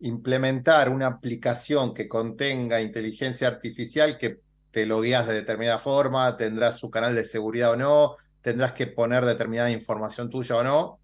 implementar 0.00 0.88
una 0.88 1.08
aplicación 1.08 1.92
que 1.92 2.08
contenga 2.08 2.80
inteligencia 2.80 3.48
artificial 3.48 4.16
que 4.16 4.40
te 4.70 4.86
lo 4.86 5.02
guías 5.02 5.26
de 5.26 5.34
determinada 5.34 5.78
forma, 5.78 6.34
tendrás 6.38 6.78
su 6.78 6.90
canal 6.90 7.14
de 7.14 7.26
seguridad 7.26 7.72
o 7.72 7.76
no, 7.76 8.14
tendrás 8.40 8.72
que 8.72 8.86
poner 8.86 9.26
determinada 9.26 9.70
información 9.70 10.30
tuya 10.30 10.56
o 10.56 10.64
no, 10.64 11.00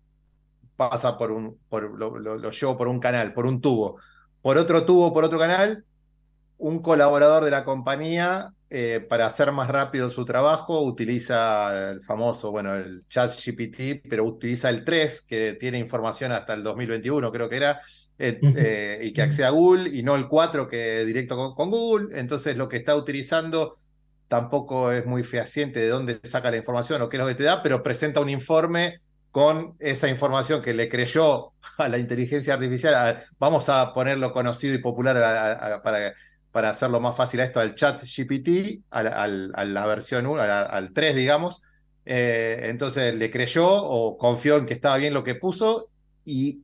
pasa 0.76 1.18
por 1.18 1.30
un, 1.30 1.58
por, 1.68 1.90
lo, 1.90 2.50
llevo 2.50 2.78
por 2.78 2.88
un 2.88 2.98
canal, 2.98 3.34
por 3.34 3.44
un 3.44 3.60
tubo. 3.60 3.98
Por 4.40 4.56
otro 4.56 4.86
tubo, 4.86 5.12
por 5.12 5.24
otro 5.24 5.38
canal, 5.38 5.84
un 6.62 6.80
colaborador 6.80 7.44
de 7.44 7.50
la 7.50 7.64
compañía 7.64 8.52
eh, 8.70 9.04
para 9.06 9.26
hacer 9.26 9.50
más 9.50 9.68
rápido 9.68 10.08
su 10.08 10.24
trabajo 10.24 10.80
utiliza 10.80 11.90
el 11.90 12.02
famoso, 12.02 12.52
bueno, 12.52 12.76
el 12.76 13.06
chat 13.08 13.32
GPT, 13.32 14.08
pero 14.08 14.24
utiliza 14.24 14.70
el 14.70 14.84
3, 14.84 15.22
que 15.22 15.54
tiene 15.54 15.78
información 15.78 16.30
hasta 16.30 16.54
el 16.54 16.62
2021, 16.62 17.32
creo 17.32 17.48
que 17.48 17.56
era, 17.56 17.80
eh, 18.16 18.38
eh, 18.56 19.00
y 19.02 19.12
que 19.12 19.22
accede 19.22 19.44
a 19.44 19.50
Google, 19.50 19.90
y 19.90 20.04
no 20.04 20.14
el 20.14 20.28
4 20.28 20.68
que 20.68 21.04
directo 21.04 21.52
con, 21.52 21.70
Google. 21.70 22.16
Entonces 22.18 22.56
lo 22.56 22.68
que 22.68 22.76
está 22.76 22.94
utilizando 22.94 23.78
tampoco 24.28 24.92
es 24.92 25.04
muy 25.04 25.24
fehaciente 25.24 25.80
de 25.80 25.88
dónde 25.88 26.20
saca 26.22 26.52
la 26.52 26.58
información 26.58 27.02
o 27.02 27.08
qué 27.08 27.16
es 27.16 27.20
lo 27.22 27.28
que 27.28 27.34
te 27.34 27.42
da, 27.42 27.60
pero 27.60 27.82
presenta 27.82 28.20
un 28.20 28.30
informe 28.30 29.00
con 29.32 29.74
esa 29.80 30.08
información 30.08 30.62
que 30.62 30.74
le 30.74 30.88
creyó 30.88 31.54
a 31.76 31.88
la 31.88 31.98
inteligencia 31.98 32.54
artificial. 32.54 33.24
vamos 33.40 33.68
a 33.68 33.92
ponerlo 33.92 34.32
conocido 34.32 34.74
y 34.76 34.78
popular 34.78 35.82
para 35.82 36.14
para 36.53 36.70
hacerlo 36.70 37.00
más 37.00 37.16
fácil 37.16 37.40
a 37.40 37.44
esto, 37.44 37.61
al 37.61 37.74
chat 37.74 38.03
GPT, 38.03 38.84
a 38.90 39.03
la, 39.03 39.86
versión 39.86 40.26
1, 40.26 40.40
al 40.40 40.92
3, 40.92 41.16
digamos. 41.16 41.62
Eh, 42.05 42.64
entonces 42.64 43.14
le 43.14 43.30
creyó 43.30 43.66
o 43.68 44.18
confió 44.18 44.59
en 44.59 44.66
que 44.66 44.74
estaba 44.74 44.98
bien 44.98 45.14
lo 45.14 45.24
que 45.24 45.34
puso 45.34 45.88
y 46.24 46.62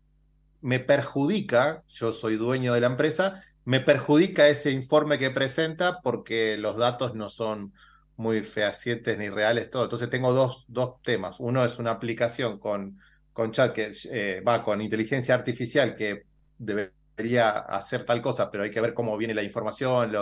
me 0.60 0.78
perjudica, 0.80 1.84
yo 1.88 2.12
soy 2.12 2.36
dueño 2.36 2.74
de 2.74 2.80
la 2.80 2.88
empresa, 2.88 3.42
me 3.64 3.80
perjudica 3.80 4.48
ese 4.48 4.70
informe 4.72 5.18
que 5.18 5.30
presenta 5.30 6.00
porque 6.02 6.56
los 6.58 6.76
datos 6.76 7.14
no 7.14 7.28
son 7.28 7.72
muy 8.16 8.40
fehacientes 8.40 9.16
ni 9.18 9.28
reales, 9.30 9.70
todo. 9.70 9.84
Entonces 9.84 10.10
tengo 10.10 10.32
dos, 10.32 10.64
dos 10.68 11.00
temas. 11.02 11.36
Uno 11.38 11.64
es 11.64 11.78
una 11.78 11.92
aplicación 11.92 12.58
con, 12.58 12.98
con 13.32 13.52
chat 13.52 13.72
que 13.72 13.92
eh, 14.10 14.42
va 14.46 14.64
con 14.64 14.82
inteligencia 14.82 15.34
artificial 15.34 15.94
que 15.94 16.24
debería 17.18 17.50
hacer 17.50 18.04
tal 18.04 18.22
cosa, 18.22 18.50
pero 18.50 18.62
hay 18.62 18.70
que 18.70 18.80
ver 18.80 18.94
cómo 18.94 19.16
viene 19.16 19.34
la 19.34 19.42
información, 19.42 20.12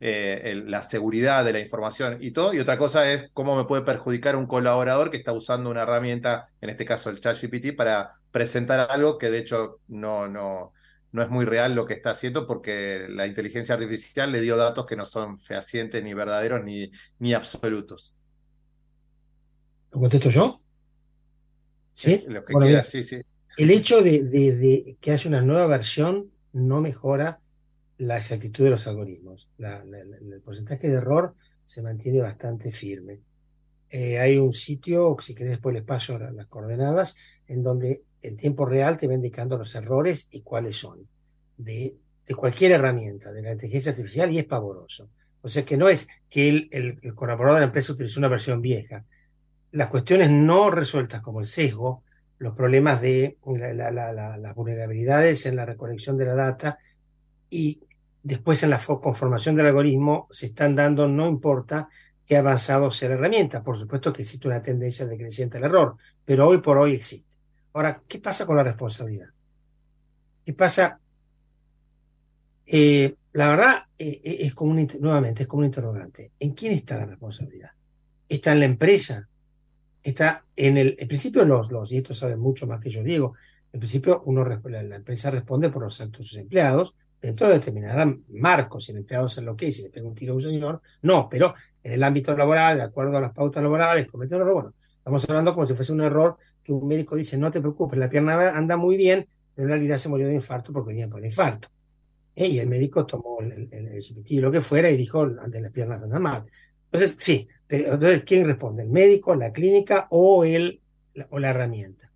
eh, 0.00 0.62
la 0.66 0.82
seguridad 0.82 1.44
de 1.44 1.52
la 1.52 1.60
información 1.60 2.18
y 2.20 2.32
todo. 2.32 2.52
Y 2.52 2.58
otra 2.58 2.76
cosa 2.76 3.10
es 3.10 3.30
cómo 3.32 3.56
me 3.56 3.64
puede 3.64 3.82
perjudicar 3.82 4.34
un 4.34 4.46
colaborador 4.46 5.10
que 5.10 5.16
está 5.16 5.32
usando 5.32 5.70
una 5.70 5.82
herramienta, 5.82 6.48
en 6.60 6.70
este 6.70 6.84
caso 6.84 7.08
el 7.08 7.20
ChatGPT, 7.20 7.76
para 7.76 8.14
presentar 8.32 8.90
algo 8.90 9.16
que 9.16 9.30
de 9.30 9.38
hecho 9.38 9.78
no, 9.86 10.26
no, 10.26 10.72
no 11.12 11.22
es 11.22 11.30
muy 11.30 11.44
real 11.44 11.74
lo 11.74 11.86
que 11.86 11.94
está 11.94 12.10
haciendo 12.10 12.46
porque 12.46 13.06
la 13.08 13.28
inteligencia 13.28 13.76
artificial 13.76 14.32
le 14.32 14.40
dio 14.40 14.56
datos 14.56 14.86
que 14.86 14.96
no 14.96 15.06
son 15.06 15.38
fehacientes, 15.38 16.02
ni 16.02 16.14
verdaderos, 16.14 16.64
ni, 16.64 16.90
ni 17.20 17.32
absolutos. 17.32 18.12
¿Lo 19.92 20.00
contesto 20.00 20.30
yo? 20.30 20.60
Sí, 21.92 22.24
lo 22.26 22.44
que 22.44 22.54
quieras, 22.54 22.88
sí, 22.88 23.04
sí. 23.04 23.20
El 23.56 23.70
hecho 23.70 24.00
de, 24.02 24.96
que 25.00 25.12
haya 25.12 25.28
una 25.28 25.42
nueva 25.42 25.66
versión 25.66 26.30
no 26.52 26.80
mejora 26.80 27.40
la 27.98 28.16
exactitud 28.16 28.64
de 28.64 28.70
los 28.70 28.86
algoritmos. 28.86 29.50
el 29.58 30.40
porcentaje 30.42 30.88
de 30.88 30.94
error 30.94 31.34
se 31.64 31.82
mantiene 31.82 32.20
bastante 32.20 32.72
firme. 32.72 33.20
Eh, 33.90 34.18
hay 34.18 34.38
un 34.38 34.52
sitio, 34.52 35.16
si 35.20 35.34
querés 35.34 35.52
después 35.52 35.74
les 35.74 35.84
paso 35.84 36.18
las 36.18 36.46
coordenadas, 36.46 37.16
en 37.46 37.62
donde 37.62 38.04
en 38.22 38.36
tiempo 38.36 38.64
real 38.64 38.96
te 38.96 39.06
va 39.06 39.14
indicando 39.14 39.58
los 39.58 39.74
errores 39.74 40.28
y 40.30 40.42
cuáles 40.42 40.76
son 40.76 41.08
de, 41.56 41.98
cualquier 42.36 42.72
herramienta, 42.72 43.32
de 43.32 43.42
la 43.42 43.52
inteligencia 43.52 43.90
artificial, 43.90 44.30
y 44.32 44.38
es 44.38 44.44
pavoroso. 44.44 45.10
O 45.42 45.48
sea 45.48 45.64
que 45.64 45.76
no 45.76 45.88
es 45.88 46.06
que 46.28 46.68
el, 46.70 47.14
colaborador 47.14 47.56
de 47.56 47.60
la 47.60 47.66
empresa 47.66 47.92
utilizó 47.92 48.20
una 48.20 48.28
versión 48.28 48.60
vieja. 48.60 49.04
Las 49.72 49.88
cuestiones 49.88 50.30
no 50.30 50.70
resueltas, 50.70 51.22
como 51.22 51.40
el 51.40 51.46
sesgo, 51.46 52.04
los 52.40 52.54
problemas 52.54 53.02
de 53.02 53.36
las 53.44 54.54
vulnerabilidades 54.56 55.44
en 55.44 55.56
la 55.56 55.66
recolección 55.66 56.16
de 56.16 56.24
la 56.24 56.34
data 56.34 56.78
y 57.50 57.80
después 58.22 58.62
en 58.62 58.70
la 58.70 58.78
conformación 58.78 59.54
del 59.54 59.66
algoritmo 59.66 60.26
se 60.30 60.46
están 60.46 60.74
dando, 60.74 61.06
no 61.06 61.28
importa 61.28 61.90
qué 62.24 62.38
avanzado 62.38 62.90
sea 62.90 63.10
la 63.10 63.16
herramienta. 63.16 63.62
Por 63.62 63.76
supuesto 63.76 64.10
que 64.10 64.22
existe 64.22 64.48
una 64.48 64.62
tendencia 64.62 65.04
decreciente 65.04 65.58
al 65.58 65.64
error, 65.64 65.96
pero 66.24 66.48
hoy 66.48 66.58
por 66.58 66.78
hoy 66.78 66.94
existe. 66.94 67.36
Ahora, 67.74 68.02
¿qué 68.08 68.18
pasa 68.18 68.46
con 68.46 68.56
la 68.56 68.64
responsabilidad? 68.64 69.28
¿Qué 70.44 70.54
pasa? 70.54 70.98
Eh, 72.64 73.16
la 73.34 73.48
verdad 73.48 73.84
eh, 73.98 74.18
eh, 74.24 74.36
es 74.40 74.54
como 74.54 74.70
un, 74.70 74.88
nuevamente, 74.98 75.42
es 75.42 75.46
como 75.46 75.60
un 75.60 75.66
interrogante. 75.66 76.32
¿En 76.40 76.52
quién 76.52 76.72
está 76.72 76.96
la 76.96 77.04
responsabilidad? 77.04 77.72
¿Está 78.26 78.52
en 78.52 78.60
la 78.60 78.64
empresa? 78.64 79.28
¿Está 80.02 80.44
en 80.56 80.78
el, 80.78 80.96
en 80.98 81.08
principio 81.08 81.44
los, 81.44 81.70
los, 81.70 81.92
y 81.92 81.98
esto 81.98 82.14
sabe 82.14 82.36
mucho 82.36 82.66
más 82.66 82.80
que 82.80 82.90
yo 82.90 83.02
digo, 83.02 83.34
en 83.72 83.80
principio 83.80 84.22
uno, 84.24 84.44
la, 84.44 84.96
empresa 84.96 85.30
responde 85.30 85.68
por 85.68 85.82
los 85.82 86.00
actos 86.00 86.20
de 86.20 86.24
sus 86.24 86.38
empleados, 86.38 86.94
dentro 87.20 87.48
de 87.48 87.54
determinada 87.54 88.12
marcos, 88.28 88.84
si 88.84 88.92
el 88.92 88.98
empleado 88.98 89.28
se 89.28 89.40
enloquece 89.40 89.82
y 89.82 89.84
le 89.84 89.90
pega 89.90 90.08
un 90.08 90.14
tiro 90.14 90.32
a 90.32 90.36
un 90.36 90.40
señor, 90.40 90.80
no, 91.02 91.28
pero 91.28 91.54
en 91.82 91.92
el 91.92 92.02
ámbito 92.02 92.34
laboral, 92.34 92.78
de 92.78 92.84
acuerdo 92.84 93.18
a 93.18 93.20
las 93.20 93.32
pautas 93.32 93.62
laborales, 93.62 94.06
comete 94.08 94.34
un 94.34 94.42
error, 94.42 94.54
bueno, 94.54 94.74
Estamos 95.00 95.28
hablando 95.30 95.54
como 95.54 95.66
si 95.66 95.74
fuese 95.74 95.94
un 95.94 96.02
error 96.02 96.36
que 96.62 96.72
un 96.72 96.86
médico 96.86 97.16
dice, 97.16 97.38
no 97.38 97.50
te 97.50 97.60
preocupes, 97.60 97.98
la 97.98 98.10
pierna 98.10 98.50
anda 98.50 98.76
muy 98.76 98.98
bien, 98.98 99.26
pero 99.54 99.66
en 99.66 99.70
realidad 99.70 99.96
se 99.96 100.10
murió 100.10 100.28
de 100.28 100.34
infarto 100.34 100.72
porque 100.74 100.88
venía 100.88 101.08
por 101.08 101.20
el 101.20 101.26
infarto. 101.26 101.68
¿Eh? 102.36 102.46
Y 102.46 102.58
el 102.58 102.68
médico 102.68 103.06
tomó 103.06 103.38
el, 103.40 103.68
el, 103.72 104.42
lo 104.42 104.52
que 104.52 104.60
fuera 104.60 104.90
y 104.90 104.96
dijo, 104.98 105.22
antes 105.22 105.62
las 105.62 105.72
piernas 105.72 106.02
andan 106.02 106.22
mal. 106.22 106.44
Entonces, 106.92 107.16
sí, 107.18 107.48
entonces, 107.68 108.24
¿quién 108.24 108.46
responde? 108.46 108.82
¿El 108.82 108.90
médico, 108.90 109.34
la 109.34 109.52
clínica 109.52 110.08
o, 110.10 110.44
el, 110.44 110.80
o 111.30 111.38
la 111.38 111.50
herramienta? 111.50 112.10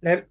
La, 0.00 0.26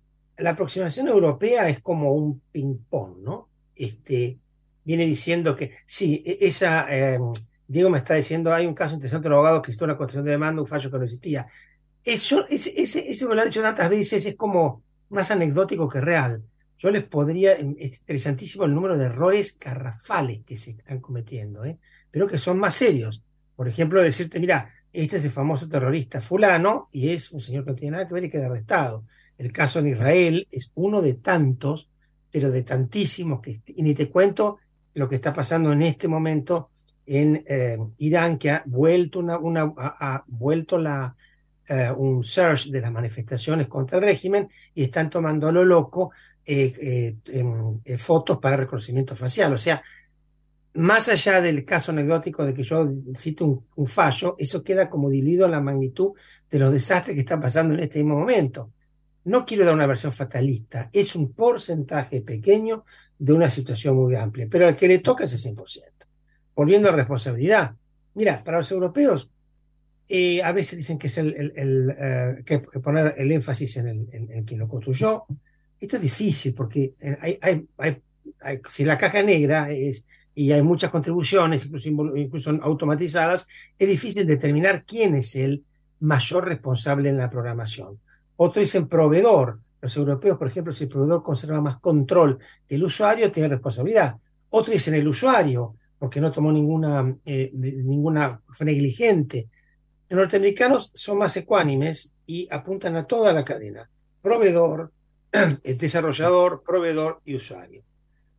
aproximación 0.52 1.08
europea 1.08 1.68
es 1.70 1.82
como 1.82 2.14
un 2.14 2.42
ping-pong, 2.52 3.18
¿no? 3.22 3.50
Este, 3.76 4.40
viene 4.84 5.06
diciendo 5.06 5.56
que, 5.56 5.72
sí, 5.86 6.24
e, 6.26 6.38
esa... 6.42 6.88
Eh, 6.90 7.20
Diego 7.68 7.90
me 7.90 7.98
está 7.98 8.14
diciendo, 8.14 8.54
hay 8.54 8.68
un 8.68 8.76
caso 8.76 8.94
interesante 8.94 9.24
de 9.24 9.30
un 9.30 9.34
abogado 9.34 9.62
que 9.62 9.72
hizo 9.72 9.84
una 9.86 9.98
construcción 9.98 10.24
de 10.26 10.32
demanda, 10.32 10.62
un 10.62 10.68
fallo 10.68 10.92
que 10.92 10.98
no 10.98 11.04
existía. 11.04 11.48
Eso, 12.04 12.46
ese, 12.48 12.80
ese, 12.80 13.10
ese 13.10 13.28
me 13.28 13.34
lo 13.34 13.42
han 13.42 13.48
dicho 13.48 13.62
tantas 13.62 13.90
veces, 13.90 14.24
es 14.26 14.36
como 14.36 14.84
más 15.10 15.32
anecdótico 15.32 15.90
que 15.90 16.00
real. 16.00 16.44
Yo 16.78 16.92
les 16.92 17.04
podría, 17.04 17.54
es 17.54 18.00
interesantísimo 18.00 18.66
el 18.66 18.76
número 18.76 18.98
de 18.98 19.06
errores 19.06 19.58
garrafales 19.58 20.44
que 20.46 20.58
se 20.58 20.72
están 20.72 21.00
cometiendo, 21.00 21.66
¿eh? 21.66 21.80
pero 22.12 22.28
que 22.28 22.38
son 22.38 22.60
más 22.60 22.76
serios. 22.76 23.24
Por 23.56 23.68
ejemplo, 23.68 24.02
decirte, 24.02 24.40
mira, 24.40 24.74
este 24.92 25.18
es 25.18 25.26
el 25.26 25.32
famoso 25.32 25.68
terrorista 25.68 26.22
fulano 26.22 26.88
y 26.92 27.10
es 27.10 27.32
un 27.32 27.42
señor 27.42 27.66
que 27.66 27.72
no 27.72 27.76
tiene 27.76 27.92
nada 27.92 28.08
que 28.08 28.14
ver 28.14 28.24
y 28.26 28.30
queda 28.30 28.46
arrestado. 28.46 29.04
El 29.38 29.52
caso 29.52 29.80
en 29.80 29.90
Israel 29.90 30.48
es 30.52 30.72
uno 30.76 31.02
de 31.02 31.16
tantos, 31.16 31.90
pero 32.32 32.52
de 32.52 32.64
tantísimos, 32.64 33.42
que, 33.42 33.62
y 33.68 33.84
ni 33.84 33.94
te 33.94 34.10
cuento 34.10 34.60
lo 34.94 35.10
que 35.10 35.16
está 35.16 35.34
pasando 35.34 35.74
en 35.74 35.82
este 35.82 36.08
momento 36.08 36.70
en 37.06 37.44
eh, 37.46 37.78
Irán, 37.98 38.38
que 38.38 38.52
ha 38.52 38.64
vuelto, 38.66 39.20
una, 39.20 39.74
ha 39.78 40.24
vuelto 40.28 40.82
eh, 41.68 41.92
un 41.96 42.24
search 42.24 42.68
de 42.68 42.82
las 42.82 42.92
manifestaciones 42.92 43.68
contra 43.68 43.98
el 43.98 44.04
régimen 44.06 44.50
y 44.74 44.84
están 44.84 45.10
tomando 45.10 45.48
a 45.48 45.52
lo 45.52 45.66
loco 45.66 46.12
eh, 46.46 47.18
fotos 47.98 48.40
para 48.40 48.56
reconocimiento 48.56 49.16
facial. 49.16 49.54
O 49.54 49.58
sea, 49.58 49.84
más 50.76 51.08
allá 51.08 51.42
del 51.42 51.64
caso 51.64 51.92
anecdótico 51.92 52.46
de 52.46 52.54
que 52.54 52.64
yo 52.64 52.86
cito 53.16 53.64
un, 53.76 53.88
fallo, 53.88 54.36
eso 54.38 54.64
queda 54.64 54.90
como 54.90 55.10
diluido 55.10 55.46
en 55.46 55.52
la 55.52 55.62
magnitud 55.62 56.12
de 56.50 56.60
los 56.60 56.72
desastres 56.72 57.16
que 57.16 57.22
están 57.22 57.42
pasando 57.42 57.74
en 57.74 57.80
este 57.80 58.00
mismo 58.00 58.20
momento. 58.20 58.72
No 59.24 59.46
quiero 59.46 59.66
dar 59.66 59.74
una 59.74 59.88
versión 59.88 60.12
fatalista, 60.12 60.90
es 60.92 61.16
un 61.16 61.34
porcentaje 61.34 62.22
pequeño 62.22 62.84
de 63.18 63.34
una 63.34 63.50
situación 63.50 63.96
muy 63.96 64.16
amplia, 64.16 64.48
pero 64.50 64.68
al 64.68 64.76
que 64.76 64.88
le 64.88 65.00
toca 65.00 65.24
es 65.24 65.34
el 65.34 65.56
100%. 65.56 65.82
Volviendo 66.56 66.90
a 66.90 66.92
la 66.92 66.98
responsabilidad. 66.98 67.76
Mira, 68.14 68.44
para 68.44 68.58
los 68.58 68.72
europeos, 68.72 69.30
y 70.08 70.40
a 70.42 70.52
veces 70.52 70.78
dicen 70.78 71.00
que 71.00 71.08
es 71.08 71.18
el, 71.18 71.96
eh, 71.98 72.44
que, 72.46 72.60
poner 72.60 73.16
el 73.18 73.32
énfasis 73.32 73.78
en, 73.78 73.88
el, 73.88 74.08
en, 74.12 74.44
quien 74.44 74.60
lo 74.60 74.68
construyó. 74.68 75.26
Esto 75.80 75.96
es 75.96 76.02
difícil 76.02 76.54
porque 76.54 76.94
hay, 77.20 77.40
hay, 77.42 77.68
hay, 77.78 78.62
si 78.70 78.86
la 78.86 78.98
caja 78.98 79.24
negra 79.24 79.72
es, 79.72 80.06
y 80.36 80.52
hay 80.52 80.62
muchas 80.62 80.92
contribuciones, 80.92 81.66
incluso, 81.66 82.16
incluso 82.16 82.50
automatizadas, 82.62 83.48
es 83.80 83.88
difícil 83.88 84.28
determinar 84.28 84.84
quién 84.86 85.16
es 85.16 85.36
el 85.36 85.64
mayor 86.02 86.46
responsable 86.46 87.10
en 87.10 87.18
la 87.18 87.30
programación. 87.30 88.00
Otros 88.36 88.64
dicen 88.64 88.88
proveedor. 88.88 89.60
Los 89.82 89.96
europeos, 89.98 90.38
por 90.38 90.48
ejemplo, 90.48 90.74
si 90.74 90.84
el 90.84 90.90
proveedor 90.90 91.24
conserva 91.24 91.62
más 91.62 91.80
control 91.80 92.40
del 92.68 92.84
usuario, 92.84 93.32
tiene 93.32 93.50
responsabilidad. 93.50 94.16
Otros 94.50 94.74
dicen 94.74 94.96
el 94.96 95.08
usuario, 95.08 95.76
porque 95.98 96.20
no 96.20 96.32
tomó 96.32 96.52
ninguna, 96.52 97.16
eh, 97.26 97.52
ninguna 97.54 98.42
negligente 98.60 99.48
los 100.10 100.20
norteamericanos 100.20 100.92
son 100.94 101.18
más 101.18 101.36
ecuánimes 101.36 102.14
y 102.28 102.48
apuntan 102.52 102.96
a 102.96 103.08
toda 103.08 103.34
la 103.34 103.44
cadena, 103.44 103.90
proveedor, 104.22 104.92
desarrollador, 105.64 106.62
proveedor 106.64 107.22
y 107.26 107.36
usuario. 107.36 107.84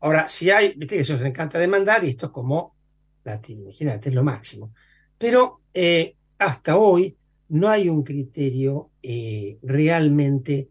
Ahora, 0.07 0.29
si 0.29 0.51
hay, 0.51 0.73
viste 0.77 0.95
que 0.95 1.01
eso 1.01 1.15
les 1.15 1.25
encanta 1.25 1.59
demandar 1.59 2.05
y 2.05 2.11
esto 2.11 2.27
es 2.27 2.33
como, 2.33 2.77
imagínate, 3.25 4.09
es 4.09 4.15
lo 4.15 4.23
máximo. 4.23 4.73
Pero 5.19 5.63
eh, 5.75 6.15
hasta 6.39 6.77
hoy 6.77 7.17
no 7.49 7.69
hay 7.69 7.89
un 7.89 8.05
criterio 8.05 8.91
eh, 9.03 9.59
realmente 9.63 10.71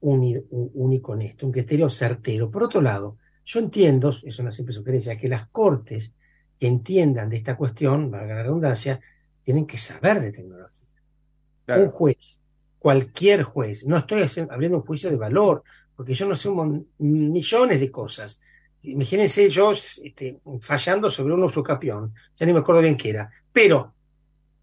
único 0.00 1.14
en 1.14 1.22
esto, 1.22 1.46
un 1.46 1.52
criterio 1.52 1.88
certero. 1.88 2.50
Por 2.50 2.64
otro 2.64 2.80
lado, 2.80 3.16
yo 3.44 3.60
entiendo, 3.60 4.10
es 4.10 4.38
una 4.40 4.50
simple 4.50 4.74
sugerencia, 4.74 5.16
que 5.16 5.28
las 5.28 5.46
cortes 5.50 6.12
que 6.58 6.66
entiendan 6.66 7.28
de 7.28 7.36
esta 7.36 7.56
cuestión, 7.56 8.10
valga 8.10 8.34
la 8.34 8.42
redundancia, 8.42 8.98
tienen 9.44 9.68
que 9.68 9.78
saber 9.78 10.20
de 10.20 10.32
tecnología. 10.32 11.00
Un 11.68 11.90
juez, 11.90 12.40
cualquier 12.80 13.44
juez, 13.44 13.86
no 13.86 13.98
estoy 13.98 14.26
abriendo 14.50 14.78
un 14.78 14.84
juicio 14.84 15.10
de 15.10 15.16
valor, 15.16 15.62
porque 15.94 16.14
yo 16.14 16.26
no 16.26 16.34
sé 16.34 16.50
millones 16.98 17.78
de 17.78 17.90
cosas. 17.92 18.40
Imagínense 18.84 19.48
yo 19.48 19.72
este, 19.72 20.40
fallando 20.60 21.10
sobre 21.10 21.34
un 21.34 21.44
usucapión, 21.44 22.12
ya 22.36 22.46
ni 22.46 22.52
me 22.52 22.60
acuerdo 22.60 22.82
bien 22.82 22.96
qué 22.96 23.10
era. 23.10 23.30
Pero, 23.52 23.94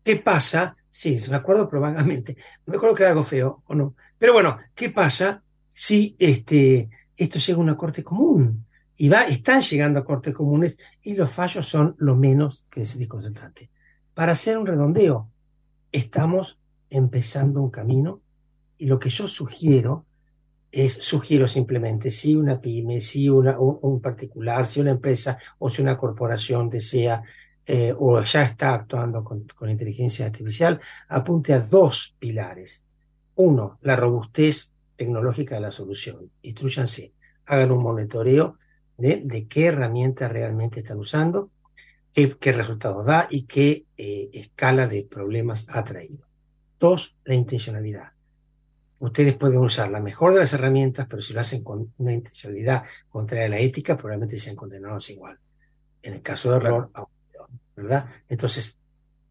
¿qué 0.04 0.18
pasa? 0.18 0.76
Sí, 0.90 1.18
me 1.30 1.38
acuerdo 1.38 1.70
probablemente, 1.70 2.36
no 2.66 2.72
me 2.72 2.78
acuerdo 2.78 2.96
que 2.96 3.04
era 3.04 3.12
algo 3.12 3.24
feo 3.24 3.64
o 3.66 3.76
no. 3.76 3.96
Pero 4.18 4.34
bueno, 4.34 4.58
¿qué 4.76 4.90
pasa 4.90 5.44
si 5.74 6.16
este, 6.20 6.90
esto 7.16 7.40
llega 7.40 7.58
a 7.58 7.62
una 7.62 7.78
corte 7.78 8.04
común? 8.04 8.66
Y 8.98 9.10
va, 9.10 9.24
están 9.24 9.62
llegando 9.62 10.00
a 10.00 10.06
cortes 10.06 10.34
comunes 10.34 10.78
y 11.02 11.16
los 11.16 11.32
fallos 11.32 11.68
son 11.68 11.96
lo 11.98 12.16
menos 12.16 12.66
que 12.70 12.86
se 12.86 13.04
trate 13.34 13.72
para 14.14 14.34
hacer 14.34 14.58
un 14.58 14.68
redondeo. 14.68 15.30
Estamos 15.92 16.60
empezando 16.90 17.62
un 17.62 17.72
camino 17.72 18.22
y 18.78 18.86
lo 18.86 19.00
que 19.00 19.10
yo 19.10 19.28
sugiero 19.28 20.06
es, 20.72 20.94
sugiero 20.94 21.48
simplemente, 21.48 22.12
si 22.12 22.36
una 22.36 22.62
pyme, 22.62 23.02
si 23.02 23.30
una, 23.30 23.60
un, 23.60 24.02
particular, 24.02 24.66
si 24.66 24.80
una 24.80 24.92
empresa 24.92 25.38
o 25.60 25.70
si 25.70 25.82
una 25.82 25.98
corporación 25.98 26.70
desea 26.70 27.22
eh, 27.68 27.94
o 27.98 28.22
ya 28.22 28.44
está 28.44 28.74
actuando 28.74 29.24
con, 29.24 29.70
inteligencia 29.70 30.26
artificial, 30.26 30.80
apunte 31.10 31.54
a 31.54 31.60
dos 31.60 32.16
pilares. 32.18 32.84
Uno, 33.36 33.78
la 33.82 33.96
robustez 33.96 34.72
tecnológica 34.96 35.56
de 35.56 35.62
la 35.62 35.72
solución. 35.72 36.32
Instruyanse, 36.42 37.14
hagan 37.46 37.72
un 37.72 37.84
monitoreo 37.84 38.58
de, 38.98 39.48
qué 39.50 39.66
herramientas 39.66 40.32
realmente 40.32 40.80
están 40.82 41.00
usando, 41.00 41.52
qué, 42.14 42.52
resultados 42.52 43.06
da 43.06 43.28
y 43.30 43.44
qué 43.44 43.86
eh, 43.98 44.30
escala 44.34 44.88
de 44.88 45.04
problemas 45.04 45.66
ha 45.70 45.84
traído. 45.84 46.28
Dos, 46.80 47.16
la 47.24 47.36
intencionalidad. 47.36 48.11
Ustedes 49.02 49.36
pueden 49.36 49.58
usar 49.58 49.90
la 49.90 50.00
mejor 50.00 50.36
de 50.36 50.42
las 50.42 50.54
herramientas, 50.54 51.08
pero 51.10 51.24
si 51.24 51.34
lo 51.34 51.42
hacen 51.42 51.64
con 51.64 51.92
una 51.98 52.14
intencionalidad 52.14 52.84
contraria 53.10 53.48
a 53.48 53.50
la 53.50 53.58
ética, 53.58 53.98
probablemente 53.98 54.38
sean 54.38 54.56
condenados 54.56 55.10
igual. 55.10 55.40
En 56.04 56.14
el 56.14 56.22
caso 56.22 56.52
de 56.52 56.58
error, 56.58 56.92
¿verdad? 57.76 58.06
Entonces, 58.30 58.78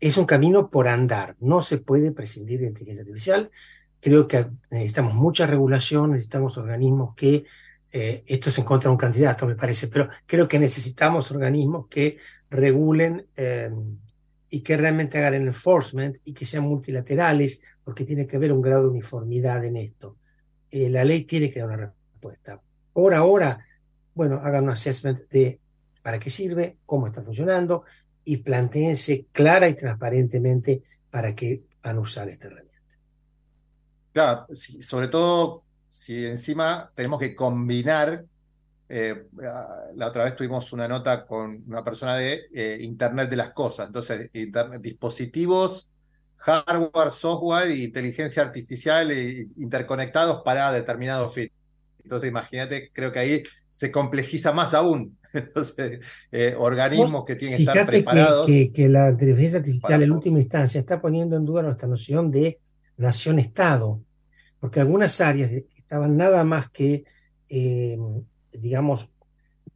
es 0.01 0.17
un 0.17 0.27
camino 0.27 0.71
por 0.71 0.89
andar. 0.89 1.37
No 1.39 1.63
se 1.63 1.79
puede 1.79 2.11
prescindir 2.11 2.59
de 2.59 2.67
inteligencia 2.67 3.03
artificial. 3.03 3.53
Creo 4.01 4.27
que 4.27 4.49
necesitamos 4.71 5.15
mucha 5.15 5.47
regulación, 5.47 6.11
necesitamos 6.11 6.59
organismos 6.59 7.15
que, 7.15 7.45
eh, 7.93 8.25
esto 8.27 8.49
es 8.49 8.59
en 8.59 8.65
contra 8.65 8.89
de 8.89 8.95
un 8.95 8.99
candidato, 8.99 9.47
me 9.47 9.55
parece, 9.55 9.87
pero 9.87 10.09
creo 10.27 10.49
que 10.49 10.59
necesitamos 10.59 11.31
organismos 11.31 11.87
que 11.87 12.17
regulen 12.51 13.25
eh, 13.37 13.71
y 14.51 14.61
que 14.61 14.77
realmente 14.77 15.17
hagan 15.19 15.35
el 15.35 15.47
enforcement 15.47 16.17
y 16.25 16.35
que 16.35 16.45
sean 16.45 16.65
multilaterales, 16.65 17.63
porque 17.85 18.05
tiene 18.05 18.27
que 18.27 18.37
haber 18.37 18.53
un 18.53 18.61
grado 18.61 18.83
de 18.83 18.89
uniformidad 18.89 19.65
en 19.65 19.77
esto. 19.77 20.17
Eh, 20.71 20.91
la 20.91 21.05
ley 21.05 21.25
tiene 21.25 21.51
que 21.51 21.61
dar 21.61 21.69
una 21.69 21.77
respuesta. 21.77 22.61
Por 22.93 23.15
ahora, 23.15 23.65
bueno, 24.15 24.41
hagan 24.43 24.65
un 24.65 24.71
assessment 24.71 25.29
de 25.31 25.61
para 26.03 26.19
qué 26.19 26.31
sirve, 26.31 26.79
cómo 26.85 27.07
está 27.07 27.23
funcionando 27.23 27.85
y 28.25 28.39
planteense 28.39 29.27
clara 29.33 29.69
y 29.69 29.75
transparentemente 29.75 30.83
para 31.11 31.35
qué 31.35 31.63
van 31.83 31.97
a 31.97 32.01
usar 32.01 32.29
esta 32.29 32.49
herramienta. 32.49 32.71
Claro, 34.13 34.47
sobre 34.81 35.09
todo 35.09 35.63
si 35.89 36.27
encima 36.27 36.91
tenemos 36.95 37.19
que 37.21 37.35
combinar, 37.35 38.25
eh, 38.91 39.27
la 39.95 40.07
otra 40.07 40.25
vez 40.25 40.37
tuvimos 40.37 40.73
una 40.73 40.89
nota 40.89 41.25
con 41.25 41.63
una 41.67 41.83
persona 41.85 42.17
de 42.17 42.43
eh, 42.53 42.79
Internet 42.81 43.31
de 43.31 43.37
las 43.37 43.51
Cosas, 43.51 43.87
entonces 43.87 44.31
dispositivos, 44.81 45.89
hardware, 46.37 47.11
software 47.11 47.71
e 47.71 47.85
inteligencia 47.85 48.43
artificial 48.43 49.11
e, 49.11 49.49
interconectados 49.57 50.43
para 50.43 50.73
determinados 50.73 51.33
fines. 51.33 51.53
Entonces 52.03 52.29
imagínate, 52.29 52.91
creo 52.93 53.13
que 53.13 53.19
ahí 53.19 53.43
se 53.71 53.93
complejiza 53.93 54.53
más 54.53 54.75
aún 54.75 55.17
Entonces, 55.33 56.01
eh, 56.33 56.55
organismos 56.59 57.25
que 57.25 57.37
tienen 57.37 57.59
que 57.59 57.63
estar 57.65 57.87
preparados. 57.87 58.47
Que, 58.47 58.73
que, 58.73 58.89
la 58.89 59.11
inteligencia 59.11 59.59
artificial 59.59 60.03
en 60.03 60.13
última 60.13 60.41
instancia 60.41 60.81
está 60.81 61.01
poniendo 61.01 61.37
en 61.37 61.45
duda 61.45 61.63
nuestra 61.63 61.89
noción 61.89 62.31
de 62.31 62.59
nación-estado, 62.97 64.03
porque 64.59 64.81
algunas 64.81 65.21
áreas 65.21 65.51
estaban 65.77 66.17
nada 66.17 66.45
más 66.45 66.71
que, 66.71 67.05
eh, 67.49 67.97
digamos, 68.53 69.11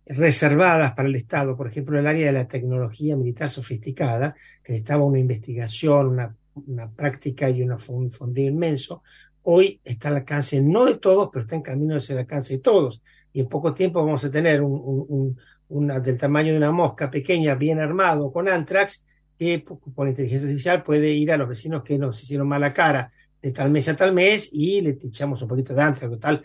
reservadas 0.06 0.92
para 0.92 1.08
el 1.08 1.16
Estado, 1.16 1.56
por 1.56 1.68
ejemplo, 1.68 1.98
el 1.98 2.06
área 2.06 2.26
de 2.26 2.32
la 2.32 2.48
tecnología 2.48 3.16
militar 3.16 3.50
sofisticada, 3.50 4.34
que 4.62 4.72
necesitaba 4.72 5.04
una 5.04 5.18
investigación, 5.18 6.08
una, 6.08 6.36
una 6.66 6.90
práctica 6.90 7.48
y 7.48 7.62
una, 7.62 7.76
un 7.88 8.10
fondeo 8.10 8.48
inmenso, 8.48 9.02
hoy 9.42 9.80
está 9.84 10.08
al 10.08 10.16
alcance 10.16 10.60
no 10.60 10.84
de 10.84 10.96
todos, 10.96 11.30
pero 11.32 11.42
está 11.42 11.56
en 11.56 11.62
camino 11.62 11.94
de 11.94 12.00
ser 12.00 12.16
al 12.16 12.22
alcance 12.22 12.54
de 12.54 12.60
todos. 12.60 13.02
Y 13.32 13.40
en 13.40 13.48
poco 13.48 13.74
tiempo 13.74 14.04
vamos 14.04 14.24
a 14.24 14.30
tener 14.30 14.62
un, 14.62 15.36
una, 15.68 16.00
del 16.00 16.18
tamaño 16.18 16.52
de 16.52 16.58
una 16.58 16.72
mosca 16.72 17.10
pequeña, 17.10 17.54
bien 17.54 17.78
armado, 17.78 18.30
con 18.32 18.48
Antrax, 18.48 19.04
que 19.38 19.64
por 19.94 20.08
inteligencia 20.08 20.46
artificial 20.46 20.82
puede 20.82 21.10
ir 21.10 21.32
a 21.32 21.36
los 21.36 21.48
vecinos 21.48 21.82
que 21.82 21.98
nos 21.98 22.22
hicieron 22.22 22.46
mala 22.46 22.72
cara 22.72 23.10
de 23.42 23.52
tal 23.52 23.70
mes 23.70 23.88
a 23.88 23.96
tal 23.96 24.12
mes 24.12 24.48
y 24.52 24.80
le 24.80 24.90
echamos 24.90 25.42
un 25.42 25.48
poquito 25.48 25.74
de 25.74 25.82
Antrax 25.82 26.12
o 26.12 26.18
tal, 26.18 26.42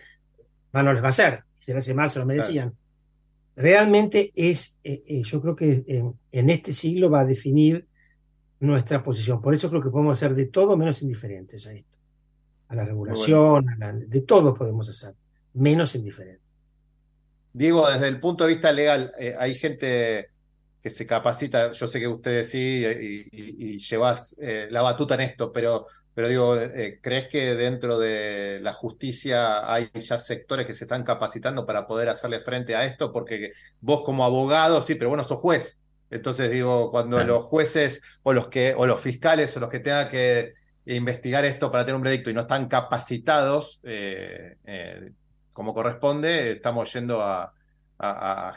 mal 0.73 0.85
no 0.85 0.93
les 0.93 1.01
va 1.01 1.07
a 1.07 1.09
hacer, 1.09 1.43
se 1.59 1.73
les 1.73 1.85
hace 1.85 1.93
mal 1.93 2.09
se 2.09 2.19
lo 2.19 2.25
merecían. 2.25 2.73
Realmente 3.55 4.31
es, 4.35 4.77
eh, 4.83 5.03
eh, 5.05 5.21
yo 5.23 5.41
creo 5.41 5.55
que 5.55 5.83
en, 6.31 6.49
este 6.49 6.73
siglo 6.73 7.09
va 7.09 7.21
a 7.21 7.25
definir 7.25 7.85
nuestra 8.59 9.03
posición. 9.03 9.41
Por 9.41 9.53
eso 9.53 9.69
creo 9.69 9.81
que 9.81 9.89
podemos 9.89 10.17
hacer 10.17 10.33
de 10.33 10.45
todo 10.45 10.77
menos 10.77 11.01
indiferentes 11.01 11.67
a 11.67 11.73
esto. 11.73 11.97
A 12.69 12.75
la 12.75 12.85
regulación, 12.85 13.65
de 14.07 14.21
todo 14.21 14.53
podemos 14.53 14.89
hacer, 14.89 15.15
menos 15.53 15.95
indiferentes. 15.95 16.49
Diego, 17.53 17.89
desde 17.89 18.07
el 18.07 18.19
punto 18.19 18.45
de 18.45 18.53
vista 18.53 18.71
legal, 18.71 19.11
eh, 19.19 19.35
hay 19.37 19.55
gente 19.55 20.29
que 20.81 20.89
se 20.89 21.05
capacita, 21.05 21.71
yo 21.73 21.87
sé 21.87 21.99
que 21.99 22.07
ustedes 22.07 22.49
sí 22.49 22.85
y, 23.31 23.79
llevas 23.79 24.35
eh, 24.39 24.67
la 24.69 24.81
batuta 24.81 25.15
en 25.15 25.21
esto, 25.21 25.51
pero, 25.51 25.87
pero 26.19 26.27
digo, 26.27 26.57
eh, 26.57 26.99
¿crees 27.01 27.29
que 27.29 27.55
dentro 27.55 27.97
de 27.97 28.59
la 28.61 28.73
justicia 28.73 29.73
hay 29.73 29.89
ya 29.93 30.17
sectores 30.17 30.67
que 30.67 30.73
se 30.73 30.83
están 30.83 31.05
capacitando 31.05 31.65
para 31.65 31.87
poder 31.87 32.09
hacerle 32.09 32.41
frente 32.41 32.75
a 32.75 32.83
esto? 32.83 33.13
Porque 33.13 33.53
vos 33.79 34.03
como 34.03 34.25
abogado, 34.25 34.83
sí, 34.83 34.95
pero 34.95 35.07
bueno, 35.07 35.23
sos 35.23 35.39
juez. 35.39 35.79
Entonces 36.09 36.51
digo, 36.51 36.91
cuando 36.91 37.23
los 37.23 37.45
jueces 37.45 38.01
o 38.21 38.33
los 38.33 38.49
que, 38.49 38.73
o 38.75 38.85
los 38.85 38.99
fiscales 38.99 39.55
o 39.55 39.61
los 39.61 39.69
que 39.69 39.79
tengan 39.79 40.09
que 40.09 40.55
investigar 40.87 41.45
esto 41.45 41.71
para 41.71 41.85
tener 41.85 41.95
un 41.95 42.01
veredicto 42.01 42.29
y 42.29 42.33
no 42.33 42.41
están 42.41 42.67
capacitados, 42.67 43.79
como 45.53 45.73
corresponde, 45.73 46.51
estamos 46.51 46.91
yendo 46.91 47.21
a, 47.21 47.53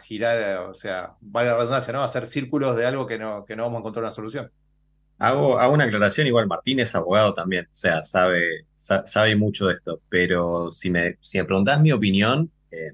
girar, 0.03 0.67
o 0.69 0.75
sea, 0.75 1.15
vale 1.21 1.51
la 1.51 1.59
redundancia, 1.59 1.93
¿no? 1.93 2.01
A 2.01 2.07
hacer 2.07 2.27
círculos 2.27 2.77
de 2.77 2.87
algo 2.87 3.07
que 3.07 3.19
no, 3.19 3.45
que 3.45 3.55
no 3.55 3.63
vamos 3.63 3.77
a 3.77 3.81
encontrar 3.83 4.03
una 4.03 4.13
solución. 4.13 4.51
Hago, 5.23 5.57
una 5.73 5.85
aclaración, 5.85 6.27
igual 6.27 6.49
Martín 6.49 6.81
es 6.81 6.97
abogado 6.97 7.33
también, 7.33 7.67
o 7.67 7.75
sea, 7.77 8.03
sabe, 8.03 8.67
sabe 8.75 9.37
mucho 9.37 9.69
de 9.69 9.75
esto, 9.75 10.01
pero 10.09 10.73
si 10.73 10.91
me, 10.91 11.17
si 11.21 11.39
me 11.39 11.45
preguntás 11.45 11.81
mi 11.81 11.93
opinión, 11.93 12.51
eh, 12.73 12.91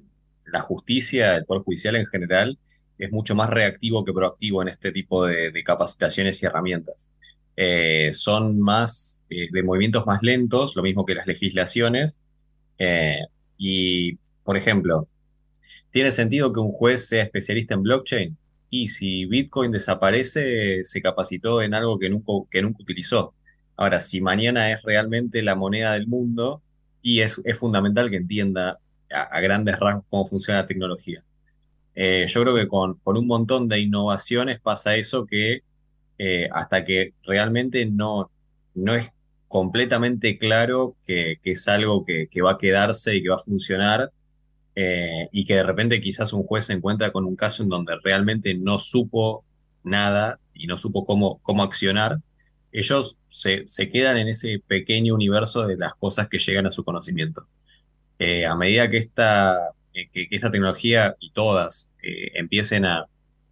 la 0.53 0.61
justicia, 0.61 1.37
el 1.37 1.47
Poder 1.47 1.63
Judicial 1.63 1.97
en 1.97 2.05
general, 2.05 2.59
es 2.99 3.11
mucho 3.13 3.35
más 3.35 3.49
reactivo 3.49 4.05
que 4.05 4.13
proactivo 4.13 4.61
en 4.61 4.69
este 4.69 4.93
tipo 4.93 5.25
de, 5.25 5.51
capacitaciones 5.65 6.43
y 6.43 6.47
herramientas. 6.47 7.11
Eh, 7.57 8.11
son 8.13 8.61
más 8.61 9.25
eh, 9.31 9.49
de 9.51 9.63
movimientos 9.63 10.05
más 10.05 10.19
lentos, 10.21 10.77
lo 10.77 10.83
mismo 10.83 11.07
que 11.07 11.15
las 11.15 11.27
legislaciones, 11.27 12.21
y, 13.57 14.19
por 14.45 14.59
ejemplo, 14.59 15.09
¿tiene 15.91 16.13
sentido 16.13 16.53
que 16.53 16.61
un 16.61 16.73
juez 16.73 17.09
sea 17.09 17.23
especialista 17.23 17.73
en 17.73 17.83
blockchain? 17.85 18.37
Y 18.70 18.89
si 18.89 19.27
Bitcoin 19.27 19.73
desaparece, 19.73 20.85
se 20.85 21.03
capacitó 21.03 21.62
en 21.62 21.74
algo 21.74 21.99
que 21.99 22.11
nunca, 22.11 22.32
que 22.51 22.62
nunca 22.62 22.82
utilizó. 22.82 23.35
Ahora, 23.77 24.01
si 24.01 24.20
mañana 24.20 24.73
es 24.73 24.82
realmente 24.82 25.43
la 25.43 25.55
moneda 25.55 25.95
del 25.95 26.07
mundo, 26.07 26.62
y 27.03 27.20
es, 27.20 27.40
fundamental 27.59 28.11
que 28.11 28.16
entienda 28.16 28.78
a, 29.11 29.40
grandes 29.40 29.78
rasgos 29.78 30.05
cómo 30.11 30.27
funciona 30.27 30.61
la 30.61 30.66
tecnología. 30.66 31.23
Eh, 31.95 32.27
yo 32.28 32.43
creo 32.43 32.55
que 32.55 32.69
con, 32.69 33.01
un 33.05 33.27
montón 33.27 33.69
de 33.69 33.81
innovaciones 33.81 34.61
pasa 34.61 34.97
eso 34.97 35.27
que 35.27 35.62
eh, 36.19 36.49
hasta 36.53 36.85
que 36.85 37.15
realmente 37.24 37.86
no, 37.86 38.31
no 38.74 38.95
es 38.95 39.12
completamente 39.49 40.39
claro 40.39 40.97
que, 41.07 41.39
es 41.43 41.69
algo 41.69 42.05
que, 42.05 42.28
va 42.43 42.53
a 42.53 42.59
quedarse 42.59 43.16
y 43.16 43.23
que 43.23 43.31
va 43.31 43.36
a 43.36 43.40
funcionar 43.40 44.11
eh, 44.81 45.29
y 45.33 45.45
que 45.45 45.57
de 45.57 45.65
repente 45.65 46.01
quizás 46.01 46.33
un 46.33 46.45
juez 46.45 46.67
se 46.67 46.73
encuentra 46.73 47.11
con 47.11 47.25
un 47.25 47.35
caso 47.35 47.65
en 47.65 47.69
donde 47.69 47.97
realmente 48.01 48.55
no 48.55 48.79
supo 48.79 49.45
nada 49.83 50.39
y 50.55 50.69
no 50.69 50.77
supo 50.77 51.05
cómo, 51.05 51.41
cómo 51.43 51.65
accionar, 51.65 52.19
ellos 52.71 53.19
se, 53.27 53.65
quedan 53.91 54.19
en 54.19 54.29
ese 54.29 54.63
pequeño 54.65 55.17
universo 55.17 55.67
de 55.67 55.77
las 55.77 55.97
cosas 55.97 56.29
que 56.29 56.39
llegan 56.39 56.67
a 56.67 56.71
su 56.71 56.85
conocimiento. 56.85 57.49
Eh, 58.21 58.47
a 58.47 58.55
medida 58.55 58.89
que 58.89 58.99
esta, 58.99 59.57
eh, 59.95 60.09
que, 60.13 60.29
esta 60.31 60.53
tecnología 60.53 61.17
y 61.19 61.33
todas 61.33 61.91
empiecen 62.01 62.85
a, 62.85 63.07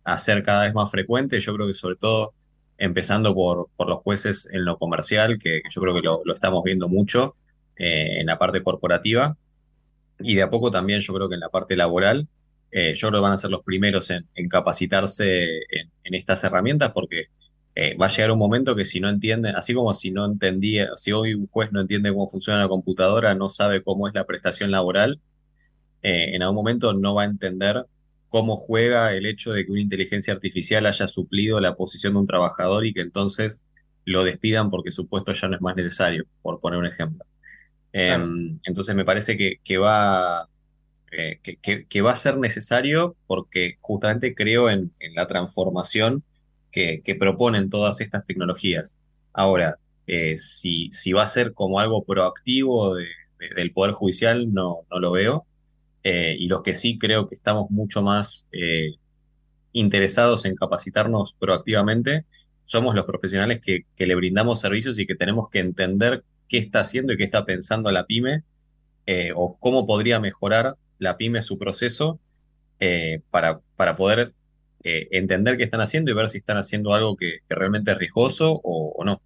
a 0.04 0.18
ser 0.18 0.44
cada 0.44 0.66
vez 0.66 0.74
más 0.74 0.92
frecuentes, 0.92 1.44
yo 1.44 1.56
creo 1.56 1.66
que 1.66 1.74
sobre 1.74 1.96
todo 1.96 2.34
empezando 2.78 3.34
por, 3.34 3.68
por 3.76 3.88
los 3.88 3.98
jueces 3.98 4.48
en 4.52 4.64
lo 4.64 4.78
comercial, 4.78 5.40
que, 5.40 5.62
yo 5.70 5.80
creo 5.80 5.94
que 5.94 6.02
lo, 6.02 6.22
estamos 6.32 6.62
viendo 6.62 6.88
mucho 6.88 7.34
en 7.74 8.26
la 8.26 8.38
parte 8.38 8.62
corporativa, 8.62 9.36
y 10.20 10.34
de 10.34 10.42
a 10.42 10.50
poco 10.50 10.70
también 10.70 11.00
yo 11.00 11.14
creo 11.14 11.28
que 11.28 11.34
en 11.34 11.40
la 11.40 11.48
parte 11.48 11.76
laboral, 11.76 12.28
eh, 12.70 12.94
yo 12.94 13.08
creo 13.08 13.20
que 13.20 13.24
van 13.24 13.32
a 13.32 13.36
ser 13.36 13.50
los 13.50 13.62
primeros 13.62 14.10
en, 14.10 14.26
capacitarse 14.48 15.44
en, 15.44 16.14
estas 16.14 16.44
herramientas, 16.44 16.92
porque 16.92 17.26
eh, 17.74 17.96
va 17.96 18.06
a 18.06 18.08
llegar 18.08 18.30
un 18.30 18.38
momento 18.38 18.74
que 18.74 18.84
si 18.84 19.00
no 19.00 19.08
entienden, 19.08 19.56
así 19.56 19.74
como 19.74 19.92
si 19.94 20.10
no 20.10 20.24
entendía, 20.24 20.90
si 20.96 21.12
hoy 21.12 21.34
un 21.34 21.46
juez 21.48 21.72
no 21.72 21.80
entiende 21.80 22.10
cómo 22.12 22.28
funciona 22.28 22.60
la 22.60 22.68
computadora, 22.68 23.34
no 23.34 23.48
sabe 23.48 23.82
cómo 23.82 24.08
es 24.08 24.14
la 24.14 24.24
prestación 24.24 24.70
laboral, 24.70 25.20
en 26.02 26.40
algún 26.42 26.56
momento 26.56 26.92
no 26.92 27.14
va 27.14 27.22
a 27.22 27.24
entender 27.24 27.84
cómo 28.28 28.56
juega 28.56 29.14
el 29.14 29.26
hecho 29.26 29.52
de 29.52 29.64
que 29.64 29.72
una 29.72 29.80
inteligencia 29.80 30.34
artificial 30.34 30.86
haya 30.86 31.06
suplido 31.06 31.60
la 31.60 31.74
posición 31.74 32.12
de 32.14 32.20
un 32.20 32.26
trabajador 32.26 32.86
y 32.86 32.92
que 32.92 33.00
entonces 33.00 33.64
lo 34.04 34.24
despidan 34.24 34.70
porque 34.70 34.90
su 34.90 35.08
puesto 35.08 35.32
ya 35.32 35.48
no 35.48 35.56
es 35.56 35.62
más 35.62 35.76
necesario, 35.76 36.26
por 36.42 36.60
poner 36.60 36.78
un 36.78 36.86
ejemplo. 36.86 37.24
Em, 37.98 38.60
entonces 38.64 38.94
me 38.94 39.06
parece 39.06 39.38
que, 39.38 39.78
va, 39.78 40.50
eh, 41.10 41.40
que, 41.88 42.02
va 42.02 42.12
a 42.12 42.14
ser 42.14 42.36
necesario 42.36 43.16
porque 43.26 43.76
justamente 43.80 44.34
creo 44.34 44.68
en, 44.68 44.92
la 45.14 45.26
transformación 45.26 46.22
que, 46.70 47.00
proponen 47.18 47.70
todas 47.70 48.02
estas 48.02 48.26
tecnologías. 48.26 48.98
Ahora, 49.32 49.76
eh, 50.06 50.36
si, 50.36 50.90
va 51.14 51.22
a 51.22 51.26
ser 51.26 51.54
como 51.54 51.80
algo 51.80 52.04
proactivo 52.04 52.94
del 52.94 53.72
Poder 53.72 53.92
Judicial, 53.92 54.52
no, 54.52 54.84
lo 54.90 55.10
veo. 55.12 55.46
Eh, 56.02 56.36
y 56.38 56.48
los 56.48 56.62
que 56.62 56.74
sí 56.74 56.98
creo 56.98 57.30
que 57.30 57.34
estamos 57.34 57.70
mucho 57.70 58.02
más 58.02 58.50
interesados 59.72 60.44
en 60.44 60.54
capacitarnos 60.54 61.34
proactivamente 61.38 62.26
somos 62.62 62.94
los 62.94 63.06
profesionales 63.06 63.60
que, 63.64 63.86
que, 63.94 64.06
le 64.06 64.16
brindamos 64.16 64.60
servicios 64.60 64.98
y 64.98 65.06
que 65.06 65.14
tenemos 65.14 65.48
que 65.48 65.60
entender 65.60 66.24
qué 66.48 66.58
está 66.58 66.80
haciendo 66.80 67.12
y 67.12 67.16
qué 67.16 67.24
está 67.24 67.44
pensando 67.44 67.90
la 67.90 68.06
pyme 68.06 68.42
o 69.34 69.56
cómo 69.58 69.86
podría 69.86 70.18
mejorar 70.18 70.76
la 70.98 71.16
pyme 71.16 71.42
su 71.42 71.58
proceso 71.58 72.18
para, 73.30 73.60
para 73.76 73.96
poder 73.96 74.34
eh, 74.88 75.08
entender 75.10 75.56
qué 75.56 75.64
están 75.64 75.80
haciendo 75.80 76.12
y 76.12 76.14
ver 76.14 76.28
si 76.28 76.38
están 76.38 76.58
haciendo 76.58 76.94
algo 76.94 77.16
que, 77.16 77.40
realmente 77.48 77.90
es 77.90 77.98
riesgoso 77.98 78.60
o, 78.62 79.02
no. 79.04 79.20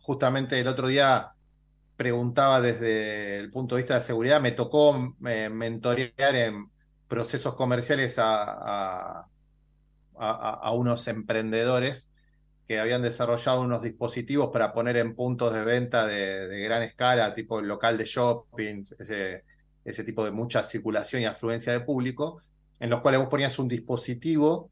Justamente 0.00 0.58
el 0.58 0.66
otro 0.66 0.88
día 0.88 1.30
preguntaba 1.96 2.60
desde 2.60 3.38
el 3.38 3.52
punto 3.52 3.76
de 3.76 3.82
vista 3.82 3.94
de 3.94 4.02
seguridad, 4.02 4.40
me 4.40 4.50
tocó 4.50 5.14
mentorear 5.20 6.34
en 6.34 6.66
procesos 7.06 7.54
comerciales 7.54 8.16
a, 8.18 9.28
unos 10.72 11.06
emprendedores 11.06 12.10
que 12.66 12.78
habían 12.78 13.02
desarrollado 13.02 13.60
unos 13.60 13.82
dispositivos 13.82 14.50
para 14.52 14.72
poner 14.72 14.96
en 14.96 15.14
puntos 15.14 15.52
de 15.52 15.62
venta 15.64 16.06
de, 16.06 16.60
gran 16.60 16.82
escala, 16.82 17.34
tipo 17.34 17.60
el 17.60 17.66
local 17.66 17.98
de 17.98 18.04
shopping, 18.04 18.84
ese, 18.98 19.44
ese 19.84 20.04
tipo 20.04 20.24
de 20.24 20.30
mucha 20.30 20.62
circulación 20.62 21.22
y 21.22 21.26
afluencia 21.26 21.72
de 21.72 21.80
público, 21.80 22.40
en 22.80 22.90
los 22.90 23.00
cuales 23.00 23.20
vos 23.20 23.28
ponías 23.28 23.58
un 23.58 23.68
dispositivo 23.68 24.70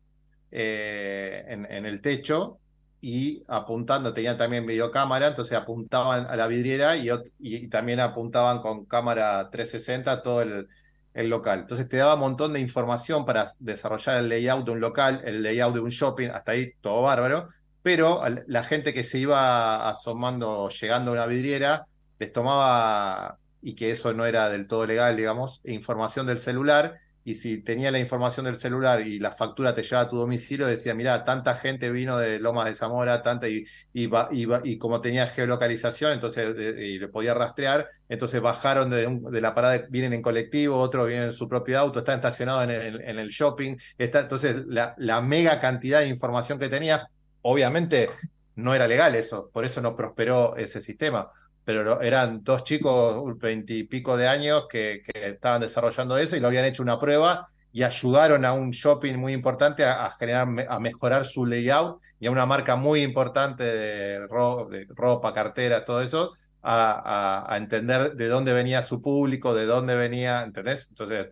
eh, 0.55 1.45
en, 1.49 1.87
el 1.87 2.03
techo 2.03 2.59
y 3.01 3.43
apuntando, 3.49 4.13
tenían 4.13 4.37
también 4.37 4.67
videocámara, 4.67 5.29
entonces 5.29 5.57
apuntaban 5.57 6.27
a 6.27 6.37
la 6.37 6.47
vidriera 6.47 6.95
y, 6.95 7.69
también 7.69 8.01
apuntaban 8.01 8.61
con 8.61 8.85
cámara 8.85 9.49
360 9.51 10.23
todo 10.23 10.43
el, 10.43 10.69
local. 11.15 11.61
Entonces 11.61 11.89
te 11.89 11.97
daba 11.97 12.15
un 12.15 12.21
montón 12.21 12.53
de 12.53 12.61
información 12.61 13.25
para 13.25 13.47
desarrollar 13.59 14.19
el 14.19 14.29
layout 14.29 14.67
de 14.67 14.73
un 14.73 14.81
local, 14.81 15.23
el 15.25 15.43
layout 15.43 15.75
de 15.75 15.81
un 15.81 15.91
shopping, 15.91 16.29
hasta 16.29 16.53
ahí 16.53 16.73
todo 16.81 17.03
bárbaro, 17.03 17.49
pero 17.83 18.23
la 18.47 18.63
gente 18.65 18.95
que 18.95 19.05
se 19.05 19.19
iba 19.19 19.89
asomando, 19.89 20.69
llegando 20.71 21.11
a 21.11 21.15
una 21.15 21.27
vidriera, 21.27 21.87
les 22.19 22.33
tomaba, 22.33 23.39
y 23.61 23.75
que 23.75 23.91
eso 23.91 24.13
no 24.13 24.27
era 24.27 24.49
del 24.49 24.67
todo 24.67 24.87
legal, 24.87 25.17
digamos, 25.17 25.61
información 25.65 26.27
del 26.27 26.39
celular 26.39 27.01
y 27.25 27.37
si 27.37 27.59
tenía 27.59 27.91
la 27.91 28.01
información 28.01 28.47
del 28.47 28.57
celular 28.57 29.07
y 29.07 29.19
la 29.21 29.31
factura 29.31 29.75
te 29.75 29.83
llevaba 29.83 30.07
a 30.07 30.09
tu 30.09 30.17
domicilio, 30.17 30.67
decía, 30.67 30.95
mira, 30.95 31.25
tanta 31.25 31.55
gente 31.55 31.91
vino 31.91 32.19
de 32.19 32.41
Lomas 32.41 32.67
de 32.67 32.75
Zamora, 32.75 33.23
tanta, 33.23 33.49
y, 33.49 33.65
y, 33.93 34.09
y, 34.33 34.79
como 34.79 35.01
tenía 35.01 35.29
geolocalización, 35.29 36.13
entonces 36.13 36.55
y 36.59 36.99
le 36.99 37.09
podía 37.09 37.35
rastrear, 37.35 37.89
entonces 38.09 38.41
bajaron 38.41 38.91
de, 38.91 39.41
la 39.41 39.55
parada, 39.55 39.87
vienen 39.89 40.15
en 40.15 40.23
colectivo, 40.23 40.79
otros 40.79 41.07
vienen 41.07 41.27
en 41.27 41.33
su 41.33 41.49
propio 41.49 41.79
auto, 41.79 42.01
están 42.01 42.17
estacionados 42.17 42.65
en 42.65 43.19
el, 43.19 43.29
shopping, 43.29 43.77
está, 43.99 44.21
entonces 44.21 44.57
la, 44.67 44.95
la 44.99 45.21
mega 45.21 45.61
cantidad 45.61 46.01
de 46.01 46.09
información 46.09 46.59
que 46.59 46.69
tenía, 46.69 47.09
obviamente 47.43 48.11
no 48.57 48.75
era 48.75 48.87
legal 48.87 49.15
eso, 49.15 49.51
por 49.53 49.65
eso 49.65 49.81
no 49.81 49.97
prosperó 49.97 50.57
ese 50.57 50.81
sistema 50.81 51.31
pero 51.65 52.01
eran 52.01 52.43
dos 52.43 52.65
chicos, 52.65 53.39
veintipico 53.39 54.17
de 54.17 54.29
años, 54.29 54.67
que, 54.69 55.03
estaban 55.15 55.61
desarrollando 55.61 56.17
eso 56.19 56.37
y 56.37 56.41
lo 56.41 56.49
habían 56.49 56.65
hecho 56.65 56.83
una 56.83 56.99
prueba 56.99 57.49
y 57.73 57.85
ayudaron 57.85 58.45
a 58.45 58.53
un 58.53 58.71
shopping 58.71 59.15
muy 59.17 59.33
importante 59.33 59.85
a, 59.85 60.11
generar, 60.11 60.49
a 60.69 60.79
mejorar 60.79 61.25
su 61.25 61.47
layout 61.47 62.01
y 62.21 62.27
a 62.27 62.31
una 62.31 62.47
marca 62.47 62.77
muy 62.77 63.03
importante 63.03 63.65
de, 63.65 64.27
ropa, 64.27 65.33
cartera, 65.33 65.85
todo 65.85 66.03
eso, 66.03 66.33
a, 66.63 67.55
entender 67.57 68.15
de 68.15 68.29
dónde 68.29 68.53
venía 68.53 68.83
su 68.83 69.01
público, 69.01 69.55
de 69.55 69.65
dónde 69.65 69.95
venía, 69.95 70.43
¿entendés? 70.43 70.87
Entonces, 70.91 71.29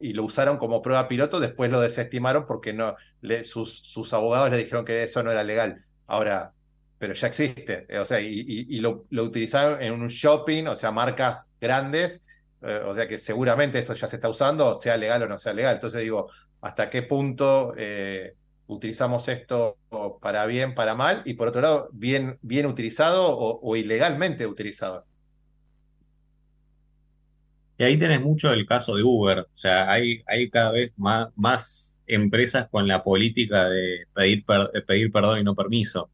y 0.00 0.12
lo 0.12 0.24
usaron 0.24 0.58
como 0.58 0.82
prueba 0.82 1.08
piloto, 1.08 1.40
después 1.40 1.70
lo 1.70 1.80
desestimaron 1.80 2.46
porque 2.46 2.72
no, 2.72 2.96
sus, 3.44 3.78
sus 3.78 4.12
abogados 4.12 4.50
le 4.50 4.58
dijeron 4.58 4.84
que 4.84 5.02
eso 5.02 5.22
no 5.22 5.30
era 5.30 5.44
legal. 5.44 5.84
Ahora, 6.06 6.52
pero 7.00 7.14
ya 7.14 7.28
existe. 7.28 7.86
Eh, 7.88 7.98
o 7.98 8.04
sea, 8.04 8.20
y, 8.20 8.78
lo, 8.78 9.06
utilizaron 9.10 9.82
en 9.82 9.92
un 9.92 10.08
shopping, 10.08 10.66
o 10.66 10.76
sea, 10.76 10.90
marcas 10.90 11.48
grandes, 11.58 12.22
eh, 12.60 12.82
o 12.84 12.94
sea 12.94 13.08
que 13.08 13.18
seguramente 13.18 13.78
esto 13.78 13.94
ya 13.94 14.06
se 14.06 14.16
está 14.16 14.28
usando, 14.28 14.74
sea 14.74 14.98
legal 14.98 15.22
o 15.22 15.28
no 15.28 15.38
sea 15.38 15.54
legal. 15.54 15.76
Entonces 15.76 16.02
digo, 16.02 16.30
¿hasta 16.60 16.90
qué 16.90 17.02
punto 17.02 17.72
eh, 17.78 18.34
utilizamos 18.66 19.28
esto 19.28 19.78
para 20.20 20.44
bien, 20.44 20.74
para 20.74 20.94
mal? 20.94 21.22
Y 21.24 21.34
por 21.34 21.48
otro 21.48 21.62
lado, 21.62 21.88
bien, 21.92 22.38
bien 22.42 22.66
utilizado 22.66 23.34
o, 23.34 23.76
ilegalmente 23.76 24.46
utilizado. 24.46 25.06
Y 27.80 27.84
ahí 27.84 27.98
tenés 27.98 28.20
mucho 28.20 28.52
el 28.52 28.66
caso 28.66 28.94
de 28.94 29.02
Uber. 29.02 29.38
O 29.38 29.56
sea, 29.56 29.90
hay, 29.90 30.22
hay 30.26 30.50
cada 30.50 30.70
vez 30.72 30.92
más, 30.98 31.28
más 31.34 31.98
empresas 32.06 32.68
con 32.68 32.86
la 32.86 33.02
política 33.02 33.70
de 33.70 34.04
pedir, 34.14 34.44
pedir 34.86 35.10
perdón 35.10 35.40
y 35.40 35.44
no 35.44 35.54
permiso. 35.54 36.10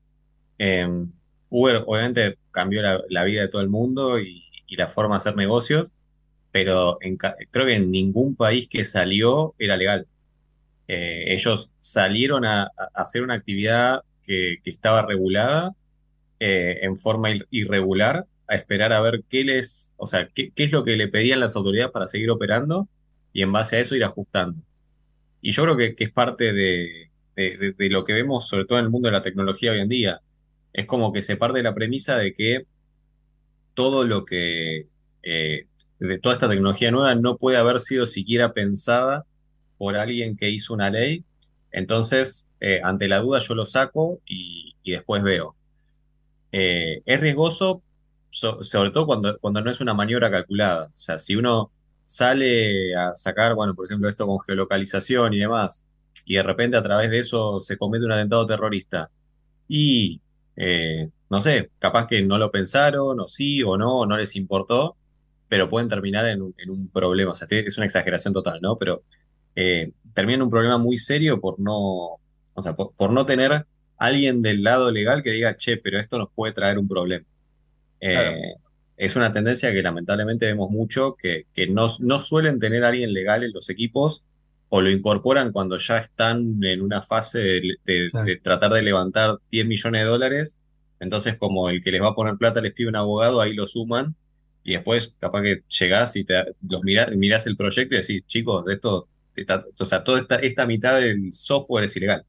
Em, 0.59 1.11
Uber 1.51 1.83
obviamente 1.85 2.39
cambió 2.53 2.83
la, 3.09 3.25
vida 3.25 3.43
de 3.43 3.49
todo 3.49 3.63
el 3.63 3.69
mundo 3.69 4.21
y, 4.21 4.45
la 4.77 4.87
forma 4.87 5.17
de 5.17 5.17
hacer 5.17 5.35
negocios, 5.37 5.91
pero 6.53 6.99
creo 7.51 7.67
que 7.67 7.75
en 7.75 7.91
ningún 7.91 8.37
país 8.37 8.69
que 8.69 8.85
salió 8.85 9.57
era 9.59 9.77
legal. 9.77 10.07
Eh, 10.87 11.35
ellos 11.35 11.73
salieron 11.81 12.45
a, 12.45 12.71
hacer 12.95 13.23
una 13.23 13.35
actividad 13.35 14.03
que, 14.23 14.61
estaba 14.65 15.03
regulada 15.03 15.73
eh, 16.39 16.79
en 16.83 16.97
forma 16.97 17.31
irregular, 17.51 18.25
a 18.49 18.55
esperar 18.55 18.93
a 18.93 19.01
ver 19.01 19.25
qué 19.29 19.45
les, 19.45 19.93
o 19.97 20.07
sea, 20.07 20.29
qué, 20.35 20.53
es 20.55 20.71
lo 20.71 20.85
que 20.85 20.97
le 20.97 21.09
pedían 21.09 21.41
las 21.41 21.57
autoridades 21.57 21.93
para 21.93 22.07
seguir 22.07 22.31
operando 22.31 22.89
y 23.33 23.43
en 23.43 23.53
base 23.53 23.77
a 23.77 23.81
eso 23.81 23.97
ir 23.97 24.05
ajustando. 24.05 24.63
Y 25.41 25.53
yo 25.53 25.63
creo 25.65 25.77
que, 25.77 25.95
es 25.99 26.11
parte 26.11 26.53
de, 26.53 27.11
de 27.35 27.91
lo 27.91 28.05
que 28.05 28.15
vemos, 28.15 28.49
sobre 28.49 28.65
todo 28.65 28.79
en 28.79 28.87
el 28.87 28.91
mundo 28.91 29.09
de 29.09 29.13
la 29.13 29.23
tecnología 29.23 29.73
hoy 29.73 29.81
en 29.81 29.89
día 29.89 30.23
es 30.77 30.85
como 30.85 31.11
que 31.11 31.23
se 31.23 31.37
parte 31.37 31.59
de 31.59 31.63
la 31.63 31.75
premisa 31.75 32.19
de 32.19 32.35
que 32.35 32.67
todo 33.73 34.05
lo 34.05 34.27
que, 34.27 34.89
eh, 35.23 35.67
de 35.99 36.19
toda 36.19 36.35
esta 36.35 36.51
tecnología 36.51 36.91
nueva 36.91 37.15
no 37.15 37.39
puede 37.39 37.57
haber 37.57 37.81
sido 37.81 38.07
siquiera 38.07 38.53
pensada 38.53 39.25
por 39.79 39.97
alguien 39.97 40.37
que 40.37 40.51
hizo 40.51 40.75
una 40.75 40.91
ley. 40.91 41.25
Entonces, 41.73 42.51
eh, 42.61 42.81
ante 42.85 43.09
la 43.09 43.21
duda 43.21 43.39
yo 43.39 43.55
lo 43.55 43.65
saco 43.65 44.21
y, 44.27 44.75
después 44.85 45.23
veo. 45.23 45.57
Eh, 46.53 47.01
es 47.07 47.21
riesgoso, 47.21 47.83
sobre 48.37 48.91
todo 48.91 49.07
cuando, 49.07 49.39
cuando 49.39 49.61
no 49.63 49.71
es 49.71 49.81
una 49.81 49.95
maniobra 49.95 50.31
calculada. 50.31 50.87
O 50.87 50.97
sea, 50.97 51.19
si 51.19 51.37
uno 51.37 51.73
sale 52.05 52.95
a 52.95 53.15
sacar, 53.15 53.55
bueno, 53.55 53.75
por 53.75 53.87
ejemplo, 53.87 54.09
esto 54.09 54.27
con 54.27 54.41
geolocalización 54.41 55.35
y 55.35 55.39
demás, 55.39 55.87
y 56.25 56.37
de 56.37 56.43
repente 56.43 56.77
a 56.77 56.83
través 56.83 57.11
de 57.11 57.21
eso 57.21 57.61
se 57.61 57.77
comete 57.79 58.05
un 58.05 58.13
atentado 58.13 58.47
terrorista, 58.47 59.11
y 59.69 60.21
eh, 60.57 61.11
no 61.31 61.43
sé, 61.43 61.71
capaz 61.79 62.07
que 62.07 62.23
no 62.23 62.39
lo 62.39 62.51
pensaron, 62.51 63.21
o 63.21 63.27
sí, 63.27 63.63
o 63.63 63.77
no, 63.77 64.07
no 64.07 64.17
les 64.17 64.37
importó, 64.37 64.97
pero 65.49 65.69
pueden 65.69 65.89
terminar 65.89 66.27
en 66.27 66.43
un, 66.43 66.55
problema. 66.93 67.33
O 67.33 67.35
sea, 67.35 67.49
es 67.51 67.77
una 67.77 67.87
exageración 67.87 68.35
total, 68.35 68.61
¿no? 68.61 68.77
Pero 68.79 69.03
eh, 69.55 69.93
en 70.15 70.43
un 70.43 70.51
problema 70.51 70.79
muy 70.79 70.99
serio 70.99 71.41
por 71.41 71.61
no, 71.61 72.19
o 72.55 72.63
sea, 72.63 72.75
por, 72.75 73.13
no 73.13 73.27
tener 73.27 73.67
alguien 73.99 74.43
del 74.43 74.63
lado 74.63 74.91
legal 74.91 75.23
que 75.23 75.31
diga, 75.31 75.57
che, 75.57 75.77
pero 75.77 75.99
esto 75.99 76.19
nos 76.19 76.31
puede 76.35 76.53
traer 76.53 76.79
un 76.79 76.89
problema. 76.89 77.25
Eh, 78.01 78.53
es 78.97 79.17
una 79.17 79.33
tendencia 79.33 79.73
que 79.73 79.83
lamentablemente 79.83 80.47
vemos 80.47 80.71
mucho, 80.71 81.17
que, 81.17 81.47
que 81.53 81.67
no, 81.67 81.91
no 82.01 82.21
suelen 82.21 82.59
tener 82.59 82.85
alguien 82.85 83.13
legal 83.13 83.45
en 83.45 83.53
los 83.53 83.69
equipos 83.69 84.25
o 84.69 84.81
lo 84.81 84.91
incorporan 84.91 85.53
cuando 85.53 85.79
ya 85.79 85.99
están 85.99 86.63
en 86.65 86.83
una 86.83 87.03
fase 87.03 87.39
de, 87.85 88.39
tratar 88.43 88.73
de 88.73 88.83
levantar 88.83 89.39
10 89.51 89.67
millones 89.67 90.03
de 90.03 90.07
dólares. 90.07 90.59
Entonces, 90.99 91.37
como 91.37 91.69
el 91.71 91.83
que 91.83 91.93
les 91.93 92.03
va 92.03 92.09
a 92.09 92.15
poner 92.15 92.37
plata 92.37 92.61
les 92.61 92.73
pide 92.73 92.89
un 92.89 92.97
abogado, 92.97 93.41
ahí 93.41 93.55
lo 93.55 93.67
suman. 93.67 94.17
Y 94.65 94.73
después, 94.73 95.17
capaz 95.21 95.43
que 95.43 95.63
llegás 95.69 96.17
y 96.17 96.25
te, 96.25 96.43
los 96.69 96.83
mirás, 96.83 97.47
el 97.47 97.57
proyecto 97.57 97.95
y 97.95 97.99
decís, 97.99 98.27
chicos, 98.27 98.65
esto, 98.69 99.09
o 99.79 99.85
sea, 99.85 100.03
toda 100.03 100.21
esta, 100.21 100.37
esta 100.37 100.67
mitad 100.67 101.01
del 101.01 101.33
software 101.33 101.85
es 101.85 101.97
ilegal. 101.97 102.25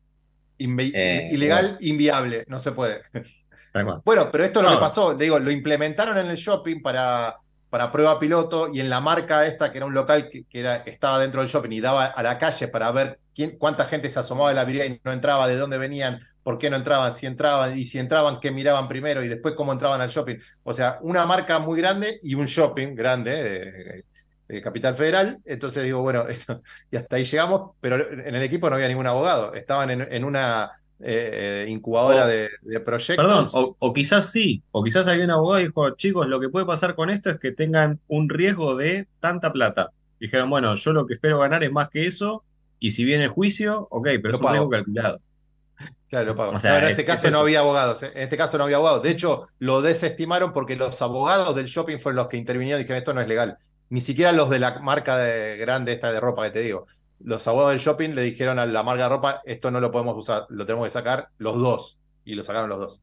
Eh, 0.60 1.30
ilegal, 1.32 1.78
inviable, 1.80 2.44
no 2.48 2.60
se 2.60 2.72
puede. 2.72 3.02
Bueno, 4.04 4.30
pero 4.32 4.44
esto 4.44 4.60
es 4.60 4.66
lo 4.66 4.72
que 4.72 4.80
pasó. 4.80 5.14
Digo, 5.14 5.40
lo 5.40 5.52
implementaron 5.52 6.18
en 6.18 6.28
el 6.28 6.38
shopping 6.38 6.82
para 6.82 7.38
para 7.70 7.92
prueba 7.92 8.20
piloto 8.20 8.70
y 8.74 8.80
en 8.80 8.90
la 8.90 9.02
marca 9.02 9.46
esta, 9.46 9.72
que 9.72 9.80
era 9.80 9.86
un 9.86 9.94
local 9.94 10.30
que, 10.30 10.46
era, 10.52 10.78
estaba 10.78 11.20
dentro 11.20 11.42
del 11.42 11.50
shopping 11.50 11.72
y 11.72 11.82
daba 11.82 12.06
a 12.06 12.24
la 12.24 12.38
calle 12.38 12.68
para 12.70 12.92
ver 12.92 13.20
quién, 13.36 13.58
cuánta 13.58 13.86
gente 13.86 14.10
se 14.10 14.20
asomaba 14.20 14.50
de 14.50 14.56
la 14.56 14.64
vidriera 14.64 14.86
y 14.88 15.02
no 15.04 15.12
entraba, 15.12 15.48
de 15.48 15.58
dónde 15.58 15.78
venían, 15.78 16.20
por 16.44 16.58
qué 16.58 16.70
no 16.70 16.78
entraban, 16.78 17.14
si 17.14 17.26
entraban 17.26 17.78
y 17.78 17.86
si 17.86 18.00
entraban, 18.00 18.40
qué 18.40 18.52
miraban 18.52 18.88
primero 18.88 19.24
y 19.24 19.28
después 19.28 19.54
cómo 19.54 19.74
entraban 19.74 20.00
al 20.00 20.10
shopping. 20.10 20.38
O 20.64 20.72
sea, 20.72 20.98
una 21.02 21.26
marca 21.26 21.60
muy 21.60 21.78
grande 21.80 22.20
y 22.24 22.36
un 22.36 22.46
shopping 22.46 22.96
grande. 22.96 24.04
Eh, 24.50 24.62
Capital 24.62 24.96
Federal. 24.96 25.40
Entonces 25.44 25.84
digo, 25.84 26.02
bueno, 26.02 26.26
y 26.92 26.96
hasta 26.96 27.18
ahí 27.18 27.26
llegamos, 27.26 27.72
pero 27.82 27.98
en 27.98 28.34
el 28.34 28.42
equipo 28.42 28.70
no 28.70 28.76
había 28.76 28.88
ningún 28.88 29.08
abogado. 29.08 29.54
Estaban 29.54 29.92
en, 29.92 30.24
una 30.24 30.72
eh, 31.00 31.66
incubadora 31.70 32.26
de, 32.26 32.50
proyectos. 32.86 33.16
Perdón, 33.16 33.76
o, 33.80 33.94
quizás 33.94 34.32
sí, 34.32 34.64
o 34.72 34.84
quizás 34.84 35.08
había 35.08 35.26
un 35.26 35.32
abogado 35.32 35.62
y 35.62 35.68
dijo, 35.68 35.90
chicos, 35.92 36.28
lo 36.28 36.40
que 36.40 36.50
puede 36.50 36.66
pasar 36.66 36.96
con 36.96 37.10
esto 37.10 37.30
es 37.30 37.40
que 37.40 37.52
tengan 37.52 38.00
un 38.08 38.30
riesgo 38.30 38.76
de 38.76 39.08
tanta 39.20 39.54
plata. 39.54 39.92
Dijeron, 40.20 40.50
bueno, 40.50 40.74
yo 40.76 40.94
lo 40.94 41.06
que 41.06 41.16
espero 41.16 41.40
ganar 41.40 41.64
es 41.64 41.72
más 41.72 41.90
que 41.90 42.06
eso, 42.06 42.44
y 42.80 42.92
si 42.92 43.04
viene 43.04 43.26
el 43.26 43.30
juicio, 43.30 43.88
ok, 43.92 44.08
pero 44.22 44.36
es 44.36 44.42
un 44.42 44.48
riesgo 44.48 44.70
calculado. 44.70 45.22
Claro, 46.10 46.28
lo 46.28 46.36
pago. 46.36 46.52
en 46.52 46.84
este 46.86 47.06
caso 47.06 47.30
no 47.30 47.40
había 47.40 47.60
abogados. 47.60 48.02
¿eh? 48.04 48.12
En 48.16 48.24
este 48.24 48.38
caso 48.38 48.58
no 48.58 48.64
había 48.64 48.78
abogados. 48.78 49.04
De 49.04 49.10
hecho, 49.10 49.48
lo 49.60 49.82
desestimaron 49.82 50.54
porque 50.54 50.76
los 50.76 51.02
abogados 51.02 51.54
del 51.56 51.66
shopping 51.66 51.98
fueron 51.98 52.18
los 52.18 52.28
que 52.28 52.38
intervinieron 52.38 52.80
y 52.80 52.84
dijeron 52.84 53.00
esto 53.00 53.14
no 53.14 53.22
es 53.22 53.28
legal. 53.28 53.58
Ni 53.90 54.02
siquiera 54.02 54.32
los 54.32 54.50
de 54.50 54.60
la 54.60 54.80
marca 54.80 55.18
de, 55.18 55.58
grande 55.58 55.92
esta 55.92 56.12
de 56.12 56.20
ropa 56.20 56.44
que 56.46 56.52
te 56.52 56.62
digo. 56.62 56.88
Los 57.20 57.48
abogados 57.48 57.74
del 57.74 57.82
shopping 57.82 58.10
le 58.10 58.22
dijeron 58.22 58.60
a 58.60 58.66
la 58.66 58.84
marca 58.84 59.04
de 59.04 59.10
ropa 59.10 59.42
esto 59.46 59.72
no 59.72 59.80
lo 59.80 59.92
podemos 59.92 60.16
usar, 60.16 60.46
lo 60.50 60.66
tenemos 60.66 60.88
que 60.88 60.94
sacar 60.94 61.30
los 61.38 61.58
dos. 61.58 61.98
Y 62.24 62.36
lo 62.36 62.44
sacaron 62.44 62.70
los 62.70 62.80
dos. 62.80 63.02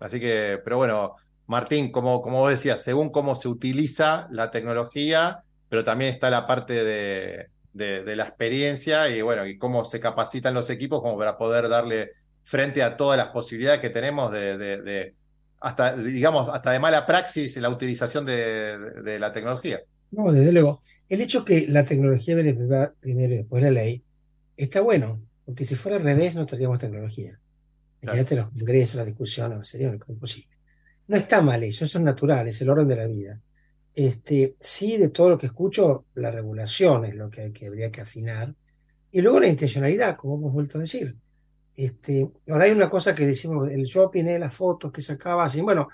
Así 0.00 0.18
que, 0.18 0.60
pero 0.64 0.78
bueno, 0.78 1.14
Martín, 1.46 1.92
como, 1.92 2.22
como 2.22 2.38
vos 2.38 2.50
decías, 2.50 2.82
según 2.82 3.10
cómo 3.10 3.36
se 3.36 3.48
utiliza 3.48 4.26
la 4.32 4.50
tecnología, 4.50 5.44
pero 5.68 5.84
también 5.84 6.12
está 6.12 6.28
la 6.28 6.46
parte 6.46 6.82
de, 6.82 7.50
de, 7.72 8.16
la 8.16 8.24
experiencia 8.24 9.08
y 9.08 9.22
bueno, 9.22 9.46
y 9.46 9.58
cómo 9.58 9.84
se 9.84 10.00
capacitan 10.00 10.54
los 10.54 10.70
equipos 10.70 11.00
como 11.00 11.16
para 11.16 11.38
poder 11.38 11.68
darle 11.68 12.12
frente 12.42 12.82
a 12.82 12.96
todas 12.96 13.16
las 13.16 13.28
posibilidades 13.28 13.80
que 13.80 13.90
tenemos 13.90 14.30
de, 14.32 15.14
hasta, 15.60 15.96
digamos, 15.96 16.48
hasta 16.48 16.72
de 16.72 16.80
mala 16.80 17.06
praxis 17.06 17.56
la 17.56 17.70
utilización 17.70 18.26
de, 18.26 19.18
la 19.18 19.32
tecnología. 19.32 19.80
No, 20.10 20.30
desde 20.32 20.52
luego. 20.52 20.80
El 21.12 21.20
hecho 21.20 21.44
que 21.44 21.66
la 21.68 21.84
tecnología 21.84 22.34
viene 22.34 22.54
primero 22.98 23.34
y 23.34 23.36
después 23.36 23.62
la 23.62 23.70
ley 23.70 24.02
está 24.56 24.80
bueno, 24.80 25.20
porque 25.44 25.62
si 25.62 25.74
fuera 25.74 25.98
al 25.98 26.04
revés 26.04 26.34
no 26.34 26.46
tendríamos 26.46 26.78
tecnología. 26.78 27.38
Imagínate 28.00 28.34
los 28.34 28.46
congresos, 28.46 28.94
la 28.94 29.04
discusión, 29.04 29.62
sería 29.62 29.94
imposible. 30.08 30.56
No 31.08 31.18
está 31.18 31.42
mal 31.42 31.62
eso, 31.64 31.84
eso 31.84 31.98
es 31.98 32.04
natural, 32.04 32.48
es 32.48 32.62
el 32.62 32.70
orden 32.70 32.88
de 32.88 32.96
la 32.96 33.06
vida. 33.06 33.38
Este, 33.94 34.56
sí, 34.58 34.96
de 34.96 35.10
todo 35.10 35.28
lo 35.28 35.36
que 35.36 35.48
escucho, 35.48 36.06
la 36.14 36.30
regulación 36.30 37.04
es 37.04 37.14
lo 37.14 37.28
que, 37.28 37.52
habría 37.66 37.90
que 37.90 38.00
afinar. 38.00 38.54
Y 39.10 39.20
luego 39.20 39.38
la 39.38 39.48
intencionalidad, 39.48 40.16
como 40.16 40.36
hemos 40.36 40.54
vuelto 40.54 40.78
a 40.78 40.80
decir. 40.80 41.14
Este, 41.76 42.26
ahora 42.48 42.64
hay 42.64 42.70
una 42.70 42.88
cosa 42.88 43.14
que 43.14 43.26
decimos, 43.26 43.68
el 43.68 43.82
shopping, 43.82 44.24
eh, 44.24 44.38
las 44.38 44.56
fotos 44.56 44.90
que 44.90 45.02
sacaba, 45.02 45.44
así. 45.44 45.60
Bueno, 45.60 45.88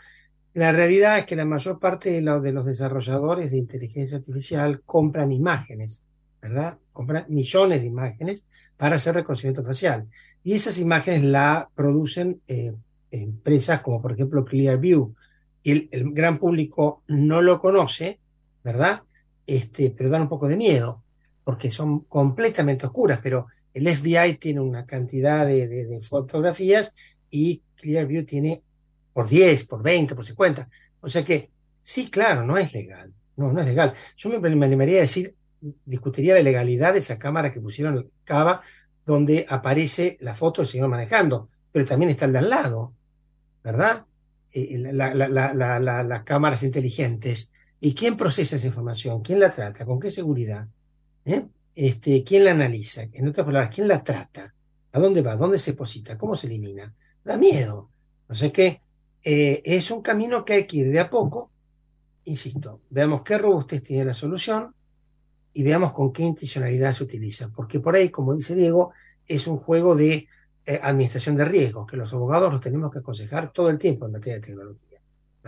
la 0.55 0.73
realidad 0.73 1.19
es 1.19 1.27
que 1.27 1.37
la 1.37 1.45
mayor 1.45 1.79
parte 1.79 2.11
de, 2.11 2.41
de 2.41 2.53
los 2.53 2.65
desarrolladores 2.65 3.51
de 3.51 3.59
inteligencia 3.59 4.19
artificial 4.19 4.83
compran 4.85 5.33
imágenes, 5.33 6.03
¿verdad? 6.41 6.79
Compran 6.93 7.27
millones 7.29 7.81
de 7.81 7.87
imágenes 7.87 8.45
para 8.77 8.97
hacer 8.97 9.15
reconocimiento 9.15 9.63
facial. 9.63 10.07
Y 10.43 10.55
esas 10.55 10.79
imágenes 10.79 11.25
la 11.25 11.69
producen 11.75 12.41
eh, 12.49 12.73
empresas 13.11 13.81
como 13.81 14.01
por 14.01 14.13
ejemplo 14.13 14.45
Clearview, 14.45 15.15
el, 15.65 15.89
gran 16.13 16.39
público 16.39 17.03
no 17.09 17.43
lo 17.43 17.61
conoce, 17.61 18.21
¿verdad? 18.65 19.03
Este, 19.47 19.91
pero 19.97 20.11
dan 20.11 20.23
un 20.23 20.29
poco 20.29 20.49
de 20.49 20.57
miedo, 20.57 21.03
porque 21.45 21.71
son 21.71 22.01
completamente 22.01 22.87
oscuras, 22.87 23.21
pero 23.23 23.47
el 23.75 23.89
FBI 23.89 24.35
tiene 24.35 24.61
una 24.61 24.87
cantidad 24.87 25.47
de, 25.47 25.99
fotografías 26.03 26.95
y 27.31 27.63
Clearview 27.77 28.25
tiene 28.25 28.63
por 29.19 29.29
10, 29.29 29.65
por 29.65 29.83
20, 29.83 30.15
por 30.15 30.25
50. 30.25 30.69
O 31.01 31.09
sea 31.09 31.25
que, 31.25 31.51
sí, 31.83 32.09
claro, 32.09 32.45
no 32.45 32.57
es 32.57 32.73
legal. 32.73 33.13
No, 33.35 33.53
no 33.53 33.59
es 33.59 33.67
legal. 33.67 33.93
Yo 34.17 34.31
me, 34.31 34.65
animaría 34.65 34.99
a 34.99 35.01
decir, 35.01 35.35
discutiría 35.85 36.35
la 36.35 36.43
legalidad 36.43 36.93
de 36.93 37.01
esa 37.01 37.19
cámara 37.19 37.53
que 37.53 37.61
pusieron 37.61 38.13
Cava, 38.23 38.63
donde 39.05 39.45
aparece 39.49 40.19
la 40.21 40.35
foto 40.35 40.63
del 40.63 40.69
señor 40.69 40.87
manejando, 40.87 41.49
pero 41.73 41.85
también 41.85 42.11
está 42.11 42.27
el 42.27 42.33
de 42.33 42.39
al 42.39 42.49
lado, 42.49 42.95
¿verdad? 43.65 44.07
Eh, 44.53 44.79
las 44.93 46.23
cámaras 46.23 46.63
inteligentes. 46.63 47.51
¿Y 47.81 47.95
quién 47.95 48.17
procesa 48.17 48.55
esa 48.55 48.69
información? 48.69 49.21
¿Quién 49.21 49.41
la 49.41 49.51
trata? 49.51 49.85
¿Con 49.85 49.99
qué 49.99 50.13
seguridad? 50.13 50.69
¿Eh? 51.25 51.45
Este, 51.75 52.23
¿Quién 52.23 52.45
la 52.45 52.53
analiza? 52.53 53.03
En 53.13 53.27
otras 53.27 53.45
palabras, 53.45 53.75
¿quién 53.75 53.89
la 53.89 54.05
trata? 54.05 54.55
¿A 54.93 55.01
dónde 55.01 55.23
va? 55.23 55.35
¿Dónde 55.35 55.59
se 55.59 55.73
deposita? 55.73 56.17
¿Cómo 56.17 56.37
se 56.37 56.47
elimina? 56.47 56.95
Da 57.25 57.37
miedo. 57.37 57.91
No 58.29 58.37
sé 58.37 58.53
qué. 58.53 58.81
Eh, 59.23 59.63
es 59.65 59.91
un 59.91 60.03
camino 60.03 60.45
que 60.45 60.55
hay 60.55 60.67
que 60.67 60.79
ir 60.79 60.91
de 60.91 61.01
a 61.01 61.11
poco. 61.11 61.51
Insisto, 62.25 62.83
veamos 62.91 63.23
qué 63.23 63.39
robustez 63.39 63.83
tiene 63.83 64.05
la 64.05 64.15
solución 64.15 64.75
y 65.53 65.63
veamos 65.63 65.93
con 65.93 66.13
qué 66.13 66.23
intencionalidad 66.23 66.93
se 66.93 67.05
utiliza. 67.05 67.49
Porque 67.49 67.81
por 67.81 67.97
ahí, 67.97 68.11
como 68.11 68.35
dice 68.35 68.55
Diego, 68.55 68.93
es 69.27 69.47
un 69.47 69.59
juego 69.59 69.97
de 69.97 70.29
eh, 70.67 70.81
administración 70.83 71.37
de 71.37 71.45
riesgos, 71.45 71.87
que 71.87 71.97
los 71.97 72.13
abogados 72.13 72.53
los 72.53 72.61
tenemos 72.61 72.93
que 72.93 72.99
aconsejar 72.99 73.53
todo 73.53 73.71
el 73.71 73.79
tiempo 73.79 74.07
en 74.07 74.13
materia 74.13 74.37
de 74.37 74.47
tecnología. 74.47 75.01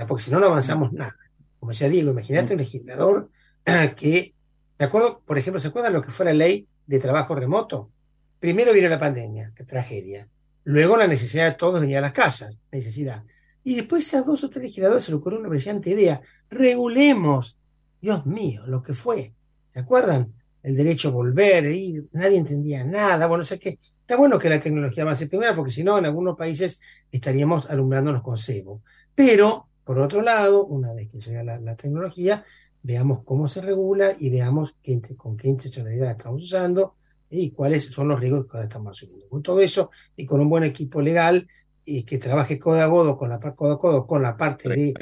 Porque 0.09 0.25
si 0.25 0.31
no, 0.31 0.41
no 0.41 0.47
avanzamos 0.47 0.93
nada. 0.93 1.17
Como 1.59 1.73
decía 1.73 1.89
Diego, 1.89 2.11
imagínate 2.11 2.55
un 2.55 2.61
legislador 2.61 3.31
que, 3.97 4.35
de 4.79 4.85
acuerdo, 4.85 5.21
por 5.25 5.37
ejemplo, 5.37 5.61
¿se 5.61 5.69
acuerdan 5.69 5.93
lo 5.93 6.03
que 6.03 6.11
fue 6.11 6.25
la 6.25 6.33
ley 6.33 6.67
de 6.87 6.99
trabajo 6.99 7.35
remoto? 7.35 7.91
Primero 8.39 8.73
vino 8.73 8.89
la 8.89 8.99
pandemia, 8.99 9.53
qué 9.55 9.65
tragedia. 9.65 10.27
Luego 10.65 10.97
la 10.97 11.07
necesidad 11.07 11.45
de 11.45 11.57
todos 11.57 11.81
venir 11.81 11.99
a 11.99 12.01
las 12.01 12.13
casas, 12.13 12.59
necesidad. 12.73 13.23
Y 13.71 13.77
después 13.77 14.13
a 14.15 14.23
dos 14.23 14.43
o 14.43 14.49
tres 14.51 14.65
legisladores 14.65 15.05
se 15.05 15.13
le 15.13 15.19
ocurrió 15.19 15.39
una 15.39 15.49
brillante 15.49 15.91
idea. 15.91 16.21
Regulemos, 16.51 17.57
Dios 18.01 18.27
mío, 18.27 18.67
lo 18.67 18.83
que 18.83 18.95
fue. 18.95 19.33
¿Se 19.69 19.79
acuerdan? 19.79 20.35
El 20.61 20.75
derecho 20.75 21.11
a 21.11 21.13
volver, 21.13 21.67
ir, 21.67 22.09
nadie 22.11 22.39
entendía 22.39 22.83
nada. 22.83 23.29
Bueno, 23.29 23.43
o 23.43 23.45
sea 23.45 23.59
que 23.59 23.79
Está 24.01 24.17
bueno 24.17 24.41
que 24.41 24.49
la 24.49 24.59
tecnología 24.59 25.05
avance 25.05 25.29
primero, 25.29 25.55
porque 25.55 25.71
si 25.71 25.85
no, 25.85 25.97
en 25.97 26.05
algunos 26.05 26.37
países 26.37 26.81
estaríamos 27.13 27.71
alumbrándonos 27.71 28.23
con 28.25 28.37
cebo. 28.37 28.83
Pero, 29.15 29.69
por 29.85 30.01
otro 30.01 30.21
lado, 30.21 30.67
una 30.67 30.93
vez 30.93 31.09
que 31.09 31.21
llega 31.21 31.45
la, 31.45 31.77
tecnología, 31.77 32.45
veamos 32.83 33.23
cómo 33.25 33.47
se 33.47 33.61
regula 33.61 34.17
y 34.19 34.31
veamos 34.31 34.75
con 35.17 35.37
qué 35.37 35.47
intencionalidad 35.47 36.11
estamos 36.11 36.43
usando 36.43 36.97
y 37.31 37.53
cuáles 37.53 37.85
son 37.85 38.09
los 38.09 38.19
riesgos 38.19 38.47
que 38.51 38.61
estamos 38.61 38.99
asumiendo. 38.99 39.29
Con 39.29 39.45
todo 39.45 39.61
eso 39.61 39.91
y 40.17 40.27
con 40.27 40.41
un 40.41 40.51
buen 40.51 40.65
equipo 40.65 41.01
legal 41.01 41.47
y 41.85 42.02
que 42.05 42.19
trabaje 42.19 42.59
codo 42.59 42.82
a 42.82 42.90
codo 42.90 43.16
con 43.16 43.31
la, 43.31 43.39
codo 43.39 43.73
a 43.73 43.78
codo 43.78 44.07
con 44.07 44.23
la 44.23 44.36
parte 44.36 44.69
de, 44.69 44.94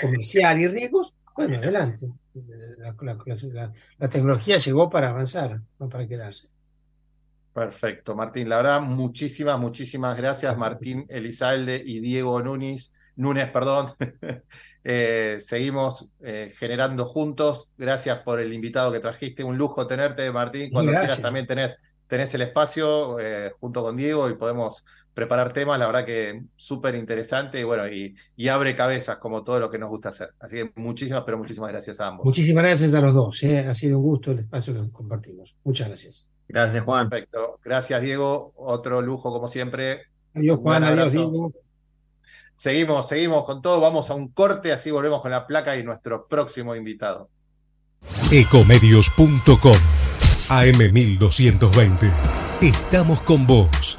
comercial 0.00 0.60
y 0.60 0.68
riesgos, 0.68 1.14
bueno, 1.36 1.58
adelante. 1.58 2.12
la 3.98 4.08
tecnología 4.08 4.58
llegó 4.58 4.90
para 4.90 5.10
avanzar, 5.10 5.60
no 5.78 5.88
para 5.88 6.06
quedarse. 6.06 6.48
Perfecto, 7.52 8.14
Martín. 8.14 8.48
La 8.48 8.58
verdad, 8.58 8.80
muchísimas, 8.80 9.58
muchísimas 9.58 10.16
gracias, 10.16 10.56
Martín 10.56 11.04
Elizalde 11.08 11.82
y 11.84 12.00
Diego 12.00 12.40
Núñez. 12.42 12.92
Núñez, 13.16 13.50
perdón. 13.50 13.92
Eh, 14.82 15.36
seguimos 15.40 16.08
eh, 16.20 16.54
generando 16.56 17.04
juntos. 17.04 17.68
Gracias 17.76 18.20
por 18.20 18.40
el 18.40 18.50
invitado 18.54 18.90
que 18.90 18.98
trajiste. 18.98 19.44
Un 19.44 19.58
lujo 19.58 19.86
tenerte, 19.86 20.30
Martín. 20.32 20.70
Cuando 20.70 20.92
quieras 20.92 21.20
también 21.20 21.46
tenés, 21.46 21.76
tenés 22.06 22.32
el 22.32 22.40
espacio 22.40 23.20
eh, 23.20 23.52
junto 23.60 23.82
con 23.82 23.94
Diego 23.94 24.30
y 24.30 24.36
podemos 24.36 24.82
preparar 25.14 25.52
temas. 25.52 25.78
La 25.78 25.86
verdad 25.86 26.04
que 26.04 26.42
súper 26.56 26.94
interesante 26.94 27.60
y 27.60 27.64
bueno, 27.64 27.88
y, 27.88 28.14
y, 28.36 28.48
abre 28.48 28.76
cabezas 28.76 29.18
como 29.18 29.42
todo 29.42 29.60
lo 29.60 29.70
que 29.70 29.78
nos 29.78 29.88
gusta 29.88 30.10
hacer. 30.10 30.34
Así 30.38 30.56
que 30.56 30.72
muchísimas, 30.76 31.22
pero 31.24 31.38
muchísimas 31.38 31.70
gracias 31.70 32.00
a 32.00 32.08
ambos. 32.08 32.24
Muchísimas 32.24 32.64
gracias 32.64 32.94
a 32.94 33.00
los 33.00 33.14
dos. 33.14 33.42
Ha 33.44 33.74
sido 33.74 33.98
un 33.98 34.04
gusto 34.04 34.32
el 34.32 34.38
espacio 34.38 34.74
que 34.74 34.90
compartimos. 34.90 35.56
Muchas 35.64 35.88
gracias. 35.88 36.28
Gracias, 36.48 36.84
Juan. 36.84 37.08
Perfecto. 37.08 37.60
Gracias, 37.64 38.02
Diego. 38.02 38.52
Otro 38.56 39.00
lujo, 39.02 39.32
como 39.32 39.48
siempre. 39.48 40.02
Adiós, 40.34 40.58
Juan. 40.58 40.84
Adiós, 40.84 41.12
Diego. 41.12 41.52
Seguimos, 42.56 43.08
seguimos 43.08 43.44
con 43.44 43.62
todo. 43.62 43.80
Vamos 43.80 44.10
a 44.10 44.14
un 44.14 44.28
corte, 44.28 44.72
así 44.72 44.90
volvemos 44.90 45.22
con 45.22 45.30
la 45.30 45.46
placa 45.46 45.78
y 45.78 45.82
nuestro 45.82 46.26
próximo 46.26 46.74
invitado. 46.74 47.30
Ecomedios.com 48.30 49.76
AM1220. 50.48 52.12
Estamos 52.60 53.20
con 53.20 53.46
vos. 53.46 53.98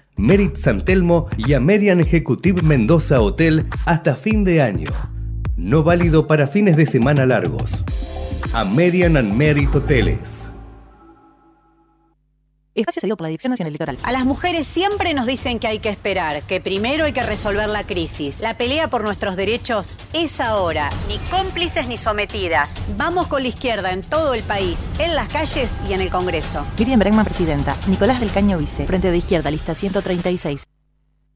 Merit 0.17 0.55
San 0.55 0.83
Telmo 0.83 1.27
y 1.37 1.53
Amerian 1.53 1.99
Executive 1.99 2.61
Mendoza 2.61 3.21
Hotel 3.21 3.65
hasta 3.85 4.15
fin 4.15 4.43
de 4.43 4.61
año. 4.61 4.91
No 5.57 5.83
válido 5.83 6.27
para 6.27 6.47
fines 6.47 6.77
de 6.77 6.85
semana 6.85 7.25
largos. 7.25 7.83
Amerian 8.53 9.17
and 9.17 9.33
Merit 9.33 9.73
Hoteles. 9.73 10.40
Espacio 12.73 13.01
cedido 13.01 13.17
por 13.17 13.25
la 13.25 13.29
Dirección 13.29 13.51
Nacional 13.51 13.71
Electoral. 13.71 13.97
A 14.03 14.13
las 14.13 14.23
mujeres 14.23 14.65
siempre 14.65 15.13
nos 15.13 15.25
dicen 15.25 15.59
que 15.59 15.67
hay 15.67 15.79
que 15.79 15.89
esperar, 15.89 16.41
que 16.43 16.61
primero 16.61 17.03
hay 17.03 17.11
que 17.11 17.21
resolver 17.21 17.67
la 17.67 17.83
crisis. 17.83 18.39
La 18.39 18.57
pelea 18.57 18.89
por 18.89 19.03
nuestros 19.03 19.35
derechos 19.35 19.93
es 20.13 20.39
ahora. 20.39 20.89
Ni 21.09 21.17
cómplices 21.29 21.89
ni 21.89 21.97
sometidas. 21.97 22.75
Vamos 22.97 23.27
con 23.27 23.43
la 23.43 23.49
izquierda 23.49 23.91
en 23.91 24.01
todo 24.01 24.33
el 24.33 24.43
país, 24.43 24.85
en 24.99 25.15
las 25.15 25.27
calles 25.27 25.71
y 25.89 25.93
en 25.93 26.01
el 26.01 26.09
Congreso. 26.09 26.65
Miriam 26.77 26.99
Bregman, 26.99 27.25
presidenta. 27.25 27.75
Nicolás 27.87 28.21
del 28.21 28.31
Caño, 28.31 28.57
vice. 28.57 28.85
Frente 28.85 29.11
de 29.11 29.17
Izquierda, 29.17 29.51
lista 29.51 29.75
136. 29.75 30.63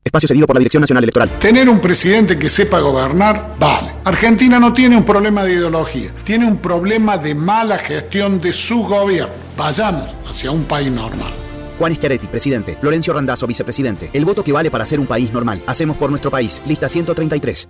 Espacio 0.05 0.27
cedido 0.27 0.47
por 0.47 0.55
la 0.55 0.59
Dirección 0.59 0.81
Nacional 0.81 1.03
Electoral. 1.03 1.29
Tener 1.39 1.67
un 1.67 1.81
presidente 1.81 2.39
que 2.39 2.47
sepa 2.47 2.79
gobernar, 2.79 3.55
vale. 3.59 3.95
Argentina 4.05 4.57
no 4.57 4.71
tiene 4.71 4.95
un 4.95 5.03
problema 5.03 5.43
de 5.43 5.53
ideología, 5.53 6.11
tiene 6.23 6.45
un 6.45 6.59
problema 6.59 7.17
de 7.17 7.35
mala 7.35 7.77
gestión 7.77 8.39
de 8.39 8.53
su 8.53 8.83
gobierno. 8.83 9.44
Vayamos 9.57 10.17
hacia 10.25 10.51
un 10.51 10.65
país 10.65 10.91
normal. 10.91 11.31
Juan 11.79 11.95
Schiaretti, 11.95 12.27
presidente. 12.27 12.77
Florencio 12.79 13.13
Randazzo, 13.13 13.47
vicepresidente. 13.47 14.09
El 14.13 14.25
voto 14.25 14.43
que 14.43 14.51
vale 14.51 14.69
para 14.69 14.85
ser 14.85 14.99
un 14.99 15.07
país 15.07 15.31
normal. 15.31 15.61
Hacemos 15.65 15.97
por 15.97 16.09
nuestro 16.09 16.29
país. 16.29 16.61
Lista 16.65 16.89
133. 16.89 17.69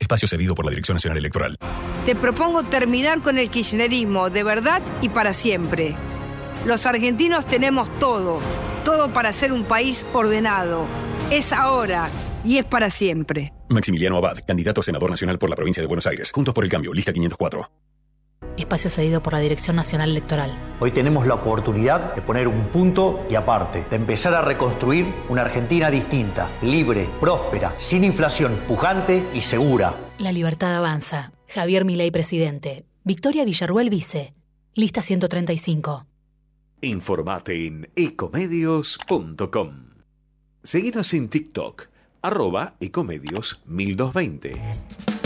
Espacio 0.00 0.28
cedido 0.28 0.54
por 0.54 0.64
la 0.64 0.70
Dirección 0.70 0.96
Nacional 0.96 1.18
Electoral. 1.18 1.56
Te 2.06 2.14
propongo 2.14 2.62
terminar 2.62 3.20
con 3.22 3.38
el 3.38 3.50
kirchnerismo 3.50 4.30
de 4.30 4.42
verdad 4.44 4.82
y 5.00 5.08
para 5.08 5.32
siempre. 5.32 5.96
Los 6.64 6.86
argentinos 6.86 7.46
tenemos 7.46 7.90
todo, 7.98 8.40
todo 8.84 9.12
para 9.12 9.32
ser 9.32 9.52
un 9.52 9.64
país 9.64 10.06
ordenado. 10.12 10.86
Es 11.30 11.52
ahora 11.52 12.08
y 12.44 12.58
es 12.58 12.64
para 12.64 12.90
siempre. 12.90 13.52
Maximiliano 13.68 14.16
Abad, 14.16 14.38
candidato 14.46 14.80
a 14.80 14.84
senador 14.84 15.10
nacional 15.10 15.38
por 15.38 15.50
la 15.50 15.56
provincia 15.56 15.80
de 15.80 15.86
Buenos 15.86 16.06
Aires. 16.06 16.30
Juntos 16.32 16.54
por 16.54 16.64
el 16.64 16.70
cambio, 16.70 16.92
lista 16.92 17.12
504. 17.12 17.68
Espacio 18.58 18.90
cedido 18.90 19.22
por 19.22 19.32
la 19.32 19.38
Dirección 19.38 19.76
Nacional 19.76 20.10
Electoral. 20.10 20.50
Hoy 20.80 20.90
tenemos 20.90 21.26
la 21.26 21.34
oportunidad 21.34 22.14
de 22.14 22.22
poner 22.22 22.48
un 22.48 22.66
punto 22.66 23.26
y 23.30 23.34
aparte, 23.34 23.84
de 23.88 23.96
empezar 23.96 24.34
a 24.34 24.42
reconstruir 24.42 25.06
una 25.28 25.42
Argentina 25.42 25.90
distinta, 25.90 26.50
libre, 26.62 27.08
próspera, 27.20 27.74
sin 27.78 28.04
inflación, 28.04 28.56
pujante 28.66 29.24
y 29.32 29.40
segura. 29.40 29.94
La 30.18 30.32
libertad 30.32 30.76
avanza. 30.76 31.32
Javier 31.48 31.84
Milei, 31.84 32.10
presidente. 32.10 32.84
Victoria 33.04 33.44
Villarruel, 33.44 33.90
vice. 33.90 34.34
Lista 34.74 35.00
135. 35.00 36.06
Informate 36.82 37.66
en 37.66 37.90
ecomedios.com. 37.96 39.88
Seguinos 40.62 41.14
en 41.14 41.28
TikTok, 41.28 41.88
arroba 42.22 42.74
ecomedios 42.80 43.60
1220. 43.66 45.17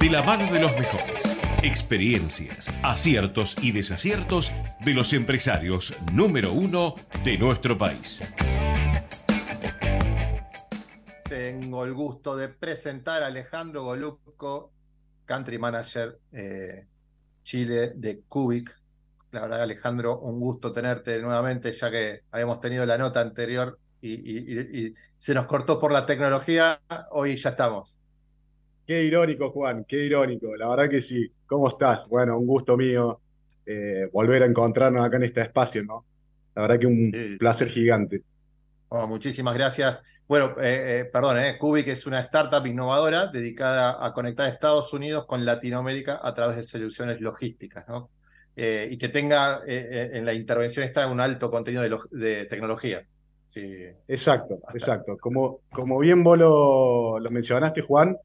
De 0.00 0.08
la 0.08 0.22
mano 0.22 0.50
de 0.50 0.60
los 0.60 0.72
mejores. 0.72 1.38
Experiencias, 1.62 2.70
aciertos 2.82 3.54
y 3.60 3.72
desaciertos 3.72 4.50
de 4.82 4.94
los 4.94 5.12
empresarios 5.12 5.92
número 6.14 6.52
uno 6.52 6.94
de 7.22 7.36
nuestro 7.36 7.76
país. 7.76 8.22
Tengo 11.28 11.84
el 11.84 11.92
gusto 11.92 12.34
de 12.34 12.48
presentar 12.48 13.22
a 13.22 13.26
Alejandro 13.26 13.84
Golubko, 13.84 14.72
Country 15.26 15.58
Manager 15.58 16.18
eh, 16.32 16.86
Chile 17.42 17.92
de 17.94 18.22
Cubic. 18.26 18.74
La 19.32 19.42
verdad, 19.42 19.60
Alejandro, 19.60 20.18
un 20.20 20.40
gusto 20.40 20.72
tenerte 20.72 21.20
nuevamente, 21.20 21.72
ya 21.72 21.90
que 21.90 22.22
habíamos 22.30 22.58
tenido 22.60 22.86
la 22.86 22.96
nota 22.96 23.20
anterior 23.20 23.78
y, 24.00 24.94
se 25.18 25.34
nos 25.34 25.44
cortó 25.44 25.78
por 25.78 25.92
la 25.92 26.06
tecnología, 26.06 26.80
hoy 27.10 27.36
ya 27.36 27.50
estamos. 27.50 27.99
Qué 28.90 29.04
irónico, 29.04 29.50
Juan, 29.50 29.84
qué 29.84 30.04
irónico. 30.04 30.56
La 30.56 30.66
verdad 30.66 30.90
que 30.90 31.00
sí. 31.00 31.32
¿Cómo 31.46 31.68
estás? 31.68 32.08
Bueno, 32.08 32.36
un 32.36 32.44
gusto 32.44 32.76
mío 32.76 33.20
eh, 33.64 34.08
volver 34.12 34.42
a 34.42 34.46
encontrarnos 34.46 35.06
acá 35.06 35.16
en 35.16 35.22
este 35.22 35.42
espacio, 35.42 35.84
¿no? 35.84 36.04
La 36.56 36.62
verdad 36.62 36.80
que 36.80 36.86
un 36.88 37.36
placer 37.38 37.68
gigante. 37.68 38.24
Oh, 38.88 39.06
muchísimas 39.06 39.54
gracias. 39.54 40.02
Bueno, 40.26 40.56
eh, 40.60 41.02
eh, 41.02 41.04
perdón, 41.04 41.38
eh, 41.38 41.56
Cubic 41.56 41.86
es 41.86 42.04
una 42.04 42.18
startup 42.18 42.66
innovadora 42.66 43.28
dedicada 43.28 44.04
a 44.04 44.12
conectar 44.12 44.48
Estados 44.48 44.92
Unidos 44.92 45.24
con 45.24 45.44
Latinoamérica 45.44 46.18
a 46.20 46.34
través 46.34 46.56
de 46.56 46.64
soluciones 46.64 47.20
logísticas, 47.20 47.86
¿no? 47.86 48.10
y 48.56 48.98
que 48.98 49.08
tenga 49.08 49.60
en 49.66 50.26
la 50.26 50.34
intervención 50.34 50.84
está 50.84 51.06
un 51.06 51.20
alto 51.20 51.48
contenido 51.48 51.84
de 52.10 52.44
tecnología. 52.46 53.06
Exacto, 54.06 54.60
exacto. 54.74 55.16
Como, 55.18 55.60
como 55.72 55.98
bien 55.98 56.22
vos 56.22 56.38
lo, 56.38 57.30
mencionaste, 57.30 57.80
Juan, 57.80 58.16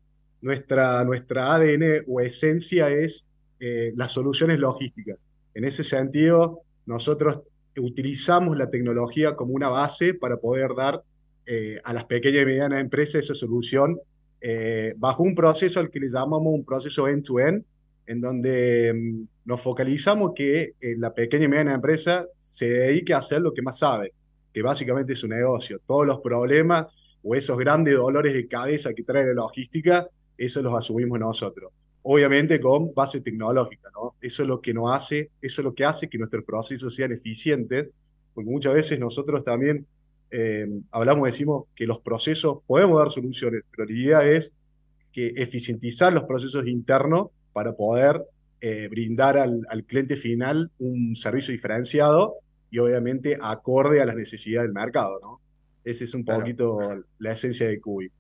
nuestra, 0.46 1.04
nuestra 1.04 1.56
ADN 1.56 2.04
o 2.08 2.22
esencia 2.22 2.88
es 2.90 3.26
eh, 3.60 3.92
las 3.96 4.12
soluciones 4.12 4.60
logísticas. 4.60 5.18
En 5.56 5.66
ese 5.66 5.84
sentido, 5.84 6.62
nosotros 6.86 7.40
utilizamos 7.76 8.56
la 8.56 8.70
tecnología 8.70 9.36
como 9.36 9.54
una 9.54 9.70
base 9.70 10.14
para 10.14 10.38
poder 10.38 10.76
dar 10.78 11.02
eh, 11.48 11.80
a 11.84 11.94
las 11.94 12.06
pequeñas 12.06 12.44
y 12.44 12.46
medianas 12.46 12.80
empresas 12.80 13.24
esa 13.24 13.34
solución 13.34 14.00
eh, 14.40 14.94
bajo 14.98 15.24
un 15.24 15.34
proceso 15.34 15.80
al 15.80 15.90
que 15.90 16.00
le 16.00 16.10
llamamos 16.10 16.54
un 16.54 16.64
proceso 16.64 17.08
end-to-end, 17.08 17.64
en 18.06 18.22
donde 18.22 18.94
mm, 18.94 19.28
nos 19.46 19.62
focalizamos 19.62 20.34
que 20.36 20.74
la 20.98 21.12
pequeña 21.12 21.46
y 21.46 21.48
mediana 21.48 21.74
empresa 21.74 22.28
se 22.36 22.70
dedique 22.70 23.16
a 23.16 23.18
hacer 23.18 23.42
lo 23.42 23.52
que 23.52 23.64
más 23.64 23.80
sabe, 23.80 24.14
que 24.54 24.62
básicamente 24.62 25.14
es 25.14 25.24
un 25.24 25.32
negocio. 25.32 25.82
Todos 25.88 26.06
los 26.06 26.20
problemas 26.20 26.86
o 27.24 27.34
esos 27.34 27.58
grandes 27.58 27.96
dolores 27.96 28.36
de 28.36 28.48
cabeza 28.48 28.94
que 28.94 29.02
trae 29.02 29.26
la 29.26 29.34
logística, 29.34 30.08
eso 30.38 30.62
los 30.62 30.74
asumimos 30.74 31.20
nosotros. 31.20 31.72
Obviamente 32.04 32.60
con 32.60 32.94
base 32.94 33.22
tecnológica, 33.22 33.90
¿no? 33.94 34.16
Eso 34.22 34.44
es 34.44 34.48
lo 34.48 34.62
que 34.62 34.74
nos 34.74 34.92
hace, 34.92 35.32
eso 35.42 35.62
es 35.62 35.66
lo 35.66 35.74
que 35.74 35.86
hace 35.86 36.08
que 36.08 36.18
nuestros 36.18 36.44
procesos 36.44 36.94
sean 36.94 37.12
eficientes, 37.12 37.90
porque 38.34 38.50
muchas 38.50 38.74
veces 38.74 39.00
nosotros 39.00 39.44
también 39.44 39.88
eh, 40.32 40.68
hablamos, 40.92 41.26
decimos 41.26 41.66
que 41.76 41.88
los 41.88 42.00
procesos 42.00 42.60
podemos 42.68 43.00
dar 43.00 43.10
soluciones, 43.10 43.64
pero 43.72 43.86
la 43.86 43.94
idea 43.94 44.26
es 44.30 44.54
que 45.12 45.28
eficientizar 45.38 46.14
los 46.14 46.24
procesos 46.24 46.68
internos 46.68 47.30
para 47.54 47.74
poder 47.74 48.22
eh, 48.62 48.88
brindar 48.90 49.38
al, 49.38 49.66
al 49.70 49.84
cliente 49.86 50.16
final 50.16 50.72
un 50.80 51.16
servicio 51.16 51.52
diferenciado 51.52 52.36
y 52.70 52.80
obviamente 52.80 53.38
acorde 53.42 54.02
a 54.02 54.06
las 54.06 54.16
necesidades 54.16 54.68
del 54.68 54.74
mercado, 54.74 55.20
¿no? 55.24 55.40
Esa 55.86 56.04
es 56.04 56.14
un 56.16 56.26
poquito 56.26 56.80
la 57.20 57.32
esencia 57.32 57.68
de 57.68 57.80
Cubi. 57.80 58.12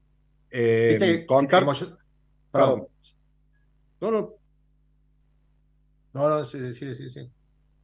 Eh, 0.52 1.26
contar... 1.28 1.66
Perdón. 2.56 2.88
No, 4.02 4.12
no. 4.12 4.34
No, 6.14 6.30
no, 6.30 6.46
sí, 6.46 6.74
sí, 6.74 6.96
sí, 6.96 7.10
sí. 7.10 7.30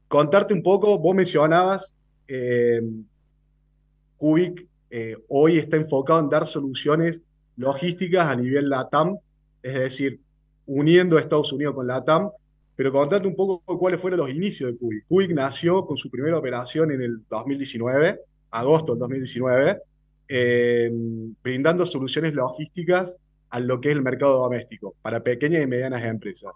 Contarte 0.07 0.53
un 0.53 0.63
poco, 0.63 0.97
vos 0.97 1.15
mencionabas, 1.15 1.93
eh, 2.27 2.81
Cubic 4.17 4.67
eh, 4.89 5.17
hoy 5.29 5.57
está 5.57 5.77
enfocado 5.77 6.19
en 6.19 6.29
dar 6.29 6.45
soluciones 6.45 7.21
logísticas 7.57 8.27
a 8.27 8.35
nivel 8.35 8.69
LATAM, 8.69 9.17
es 9.61 9.73
decir, 9.73 10.21
uniendo 10.65 11.17
a 11.17 11.21
Estados 11.21 11.51
Unidos 11.51 11.75
con 11.75 11.87
LATAM 11.87 12.31
pero 12.81 12.91
contarte 12.91 13.27
un 13.27 13.35
poco 13.35 13.61
cuáles 13.77 14.01
fueron 14.01 14.21
los 14.21 14.29
inicios 14.31 14.71
de 14.71 14.77
Cubic. 14.77 15.05
Cubic 15.07 15.31
nació 15.33 15.85
con 15.85 15.97
su 15.97 16.09
primera 16.09 16.39
operación 16.39 16.91
en 16.91 17.03
el 17.03 17.21
2019, 17.29 18.19
agosto 18.49 18.93
del 18.93 18.99
2019, 19.01 19.81
eh, 20.27 20.91
brindando 21.43 21.85
soluciones 21.85 22.33
logísticas 22.33 23.19
a 23.51 23.59
lo 23.59 23.79
que 23.81 23.89
es 23.89 23.95
el 23.95 24.01
mercado 24.01 24.39
doméstico 24.39 24.95
para 25.01 25.21
pequeñas 25.21 25.63
y 25.63 25.67
medianas 25.67 26.03
empresas. 26.05 26.51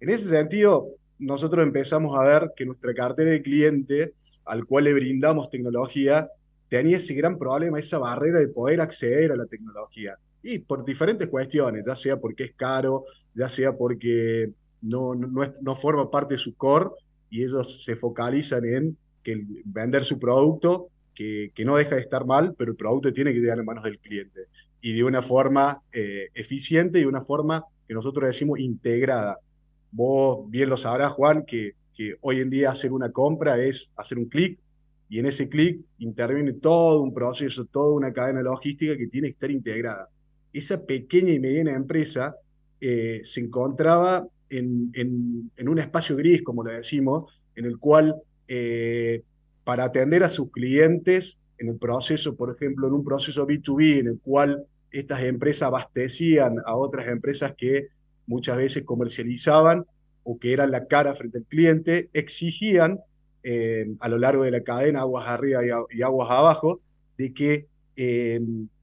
En 0.00 0.10
ese 0.10 0.28
sentido, 0.28 0.88
nosotros 1.18 1.66
empezamos 1.66 2.16
a 2.16 2.22
ver 2.22 2.52
que 2.54 2.66
nuestra 2.66 2.92
cartera 2.92 3.30
de 3.30 3.42
cliente, 3.42 4.12
al 4.44 4.66
cual 4.66 4.84
le 4.84 4.92
brindamos 4.92 5.48
tecnología, 5.48 6.28
tenía 6.68 6.98
ese 6.98 7.14
gran 7.14 7.38
problema, 7.38 7.78
esa 7.78 7.98
barrera 7.98 8.38
de 8.38 8.48
poder 8.48 8.82
acceder 8.82 9.32
a 9.32 9.36
la 9.36 9.46
tecnología. 9.46 10.18
Y 10.42 10.58
por 10.58 10.84
diferentes 10.84 11.28
cuestiones, 11.28 11.86
ya 11.86 11.96
sea 11.96 12.18
porque 12.18 12.44
es 12.44 12.52
caro, 12.54 13.06
ya 13.34 13.48
sea 13.48 13.72
porque 13.72 14.50
no, 14.82 15.14
no, 15.14 15.74
forma 15.74 16.10
parte 16.10 16.34
de 16.34 16.38
su 16.38 16.54
core 16.54 16.90
y 17.30 17.44
ellos 17.44 17.82
se 17.82 17.96
focalizan 17.96 18.64
en 18.66 18.96
que 19.22 19.42
vender 19.64 20.04
su 20.04 20.18
producto, 20.18 20.88
que, 21.14 21.50
que, 21.54 21.64
no 21.64 21.76
deja 21.76 21.94
de 21.94 22.02
estar 22.02 22.26
mal, 22.26 22.54
pero 22.56 22.72
el 22.72 22.76
producto 22.76 23.10
tiene 23.12 23.32
que 23.32 23.40
llegar 23.40 23.58
en 23.58 23.64
manos 23.64 23.84
del 23.84 23.98
cliente 23.98 24.42
y 24.86 24.92
de 24.92 25.02
una 25.02 25.20
forma 25.20 25.82
eh, 25.92 26.28
eficiente 26.32 27.00
y 27.00 27.02
de 27.02 27.08
una 27.08 27.20
forma 27.20 27.64
que 27.88 27.92
nosotros 27.92 28.28
decimos 28.28 28.60
integrada. 28.60 29.40
Vos 29.90 30.48
bien 30.48 30.68
lo 30.68 30.76
sabrás, 30.76 31.10
Juan, 31.10 31.44
que, 31.44 31.72
que 31.92 32.14
hoy 32.20 32.40
en 32.40 32.50
día 32.50 32.70
hacer 32.70 32.92
una 32.92 33.10
compra 33.10 33.58
es 33.58 33.90
hacer 33.96 34.16
un 34.16 34.26
clic 34.26 34.60
y 35.08 35.18
en 35.18 35.26
ese 35.26 35.48
clic 35.48 35.80
interviene 35.98 36.52
todo 36.52 37.02
un 37.02 37.12
proceso, 37.12 37.64
toda 37.64 37.94
una 37.94 38.12
cadena 38.12 38.42
logística 38.42 38.96
que 38.96 39.08
tiene 39.08 39.26
que 39.26 39.32
estar 39.32 39.50
integrada. 39.50 40.08
Esa 40.52 40.80
pequeña 40.86 41.32
y 41.32 41.40
mediana 41.40 41.74
empresa 41.74 42.36
eh, 42.80 43.22
se 43.24 43.40
encontraba 43.40 44.28
en, 44.48 45.50
un 45.66 45.78
espacio 45.80 46.14
gris, 46.14 46.44
como 46.44 46.62
le 46.62 46.74
decimos, 46.74 47.40
en 47.56 47.64
el 47.64 47.78
cual 47.78 48.14
eh, 48.46 49.24
para 49.64 49.82
atender 49.82 50.22
a 50.22 50.28
sus 50.28 50.52
clientes 50.52 51.40
en 51.58 51.70
el 51.70 51.76
proceso, 51.76 52.36
por 52.36 52.54
ejemplo, 52.54 52.86
en 52.86 52.92
un 52.94 53.02
proceso 53.02 53.48
B2B 53.48 53.98
en 53.98 54.06
el 54.06 54.20
cual 54.20 54.64
estas 55.00 55.22
empresas 55.22 55.62
abastecían 55.62 56.56
a 56.64 56.74
otras 56.74 57.08
empresas 57.08 57.54
que 57.56 57.88
muchas 58.26 58.56
veces 58.56 58.84
comercializaban 58.84 59.84
o 60.24 60.38
que 60.38 60.52
eran 60.52 60.70
la 60.70 60.86
cara 60.86 61.14
frente 61.14 61.38
al 61.38 61.44
cliente, 61.44 62.10
exigían 62.12 62.98
eh, 63.42 63.86
a 64.00 64.08
lo 64.08 64.18
largo 64.18 64.42
de 64.42 64.50
la 64.50 64.62
cadena, 64.62 65.00
aguas 65.00 65.28
arriba 65.28 65.60
y, 65.90 66.02
aguas 66.02 66.30
abajo, 66.30 66.80
de 67.16 67.32
que, 67.32 67.66
eh, 67.94 68.40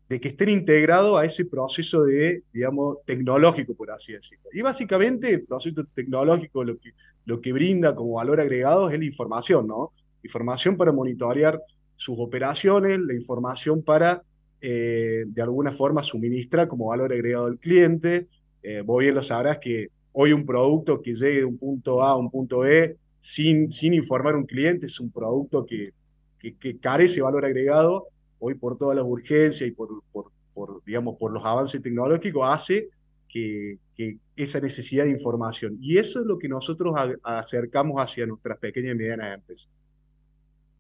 de 0.08 0.22
que 0.22 0.30
estén 0.30 0.48
integrados 0.48 1.20
a 1.20 1.26
ese 1.26 1.44
proceso 1.44 2.04
de, 2.04 2.44
digamos, 2.54 3.00
tecnológico, 3.06 3.76
por 3.76 3.92
así 3.92 4.14
decirlo. 4.14 4.50
Y 4.54 4.62
básicamente 4.62 5.34
el 5.34 5.44
proceso 5.44 5.84
tecnológico 5.94 6.64
lo 6.64 6.78
que, 6.78 6.92
lo 7.26 7.42
que 7.42 7.52
brinda 7.52 7.94
como 7.94 8.14
valor 8.14 8.40
agregado 8.40 8.90
es 8.90 8.98
la 8.98 9.06
información, 9.06 9.68
¿no? 9.68 9.92
Información 10.24 10.78
para 10.78 10.94
monitorear 10.94 11.60
sus 11.98 12.18
operaciones, 12.18 13.00
la 13.00 13.14
información 13.14 13.84
para, 13.84 14.24
de 14.70 15.42
alguna 15.42 15.72
forma, 15.72 16.04
suministrar 16.04 16.68
como 16.68 16.88
valor 16.88 17.12
agregado 17.12 17.48
al 17.48 17.60
cliente. 17.60 18.28
vos 18.86 19.00
bien 19.02 19.14
lo 19.14 19.22
sabrás 19.22 19.58
que 19.58 19.90
hoy 20.14 20.32
un 20.32 20.46
producto 20.46 21.02
que 21.02 21.16
llegue 21.16 21.40
de 21.40 21.46
un 21.46 21.58
punto 21.58 22.02
A 22.02 22.12
a 22.12 22.16
un 22.16 22.32
punto 22.32 22.60
B 22.60 22.98
sin, 23.20 23.72
sin 23.72 23.94
informar 23.94 24.36
a 24.36 24.38
un 24.38 24.46
cliente, 24.46 24.86
es 24.86 25.00
un 25.00 25.12
producto 25.12 25.66
que, 25.66 25.94
que, 26.40 26.78
carece 26.80 27.16
de 27.16 27.22
valor 27.22 27.46
agregado, 27.46 28.08
hoy 28.40 28.56
por 28.56 28.78
todas 28.78 28.96
las 28.96 29.06
urgencias 29.06 29.68
y 29.68 29.72
por, 29.72 29.90
por, 30.12 30.84
digamos, 30.86 31.18
por 31.18 31.32
los 31.32 31.44
avances 31.46 31.82
tecnológicos, 31.82 32.44
hace 32.46 32.90
que, 33.30 33.78
que, 33.96 34.18
esa 34.36 34.60
necesidad 34.60 35.06
de 35.06 35.12
información. 35.12 35.78
Y 35.80 35.98
eso 35.98 36.20
es 36.20 36.26
lo 36.26 36.38
que 36.38 36.50
nosotros 36.50 36.94
acercamos 37.24 38.02
hacia 38.02 38.26
nuestras 38.26 38.58
pequeñas 38.58 38.94
y 38.94 38.98
medianas 38.98 39.36
empresas. 39.36 39.70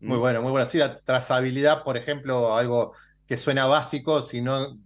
Muy 0.01 0.17
bueno, 0.17 0.41
muy 0.41 0.51
bueno. 0.51 0.67
Sí, 0.67 0.79
la 0.79 0.99
trazabilidad, 0.99 1.83
por 1.83 1.95
ejemplo, 1.95 2.55
algo 2.55 2.93
que 3.33 3.37
suena 3.37 3.65
básico, 3.65 4.21
si 4.21 4.41
no, 4.41 4.77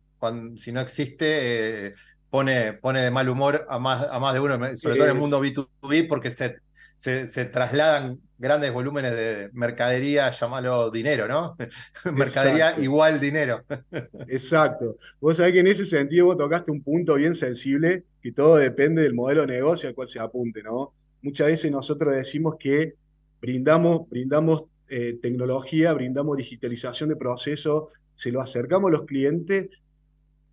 si 0.55 0.71
no 0.71 0.79
existe, 0.79 1.87
eh, 1.87 1.93
pone, 2.29 2.71
pone 2.71 3.01
de 3.01 3.11
mal 3.11 3.27
humor 3.27 3.65
a 3.67 3.77
más, 3.77 4.07
a 4.09 4.19
más 4.19 4.33
de 4.33 4.39
uno, 4.39 4.53
sobre 4.77 4.95
todo 4.95 5.03
en 5.03 5.11
el 5.11 5.17
mundo 5.17 5.43
B2B, 5.43 6.07
porque 6.07 6.31
se 6.31 6.61
se, 6.95 7.45
trasladan 7.45 8.21
grandes 8.37 8.71
volúmenes 8.71 9.11
de 9.11 9.49
mercadería, 9.51 10.31
llamalo 10.31 10.89
dinero, 10.89 11.27
¿no? 11.27 11.57
mercadería 12.13 12.79
igual 12.79 13.19
dinero. 13.19 13.65
Exacto. 14.29 14.95
Vos 15.19 15.35
sabés 15.35 15.51
que 15.51 15.59
en 15.59 15.67
ese 15.67 15.85
sentido 15.85 16.27
vos 16.27 16.37
tocaste 16.37 16.71
un 16.71 16.81
punto 16.81 17.15
bien 17.15 17.35
sensible, 17.35 18.05
que 18.21 18.31
todo 18.31 18.55
depende 18.55 19.01
del 19.01 19.13
modelo 19.13 19.41
de 19.41 19.47
negocio 19.47 19.89
al 19.89 19.95
cual 19.95 20.07
se 20.07 20.19
apunte, 20.19 20.63
¿no? 20.63 20.93
Muchas 21.21 21.47
veces 21.47 21.69
nosotros 21.69 22.15
decimos 22.15 22.55
que 22.57 22.95
brindamos, 23.41 24.09
brindamos 24.09 24.63
eh, 24.87 25.19
tecnología, 25.21 25.91
brindamos 25.91 26.37
digitalización 26.37 27.09
de 27.09 27.17
procesos, 27.17 27.91
se 28.17 28.31
lo 28.31 28.41
acercamos 28.41 28.89
a 28.89 28.97
los 28.97 29.05
clientes, 29.05 29.69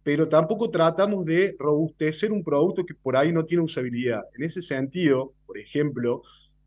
pero 0.02 0.28
tampoco 0.28 0.70
tratamos 0.70 1.24
de 1.24 1.56
robustecer 1.58 2.30
un 2.30 2.44
producto 2.44 2.84
que 2.84 2.92
por 2.94 3.16
ahí 3.16 3.32
no 3.32 3.46
tiene 3.46 3.64
usabilidad. 3.64 4.22
En 4.36 4.44
ese 4.44 4.60
sentido, 4.60 5.32
por 5.46 5.56
ejemplo, 5.56 6.20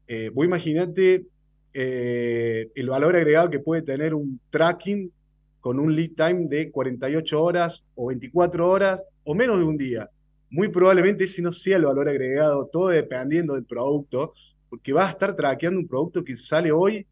eh, 0.07 0.31
vos 0.33 0.43
imaginate 0.43 1.27
eh, 1.71 2.71
el 2.73 2.89
valor 2.89 3.15
agregado 3.15 3.51
que 3.51 3.59
puede 3.59 3.83
tener 3.83 4.15
un 4.15 4.39
tracking 4.49 5.11
con 5.59 5.79
un 5.79 5.95
lead 5.95 6.13
time 6.17 6.47
de 6.47 6.71
48 6.71 7.43
horas 7.43 7.83
o 7.93 8.07
24 8.07 8.67
horas 8.67 9.03
o 9.23 9.35
menos 9.35 9.59
de 9.59 9.65
un 9.65 9.77
día. 9.77 10.09
Muy 10.49 10.69
probablemente 10.69 11.25
ese 11.25 11.43
no 11.43 11.53
sea 11.53 11.77
el 11.77 11.85
valor 11.85 12.09
agregado, 12.09 12.67
todo 12.73 12.87
dependiendo 12.87 13.53
del 13.53 13.65
producto, 13.65 14.33
porque 14.67 14.93
vas 14.93 15.09
a 15.09 15.11
estar 15.11 15.35
traqueando 15.35 15.79
un 15.79 15.87
producto 15.87 16.23
que 16.23 16.35
sale 16.35 16.71
hoy, 16.71 17.05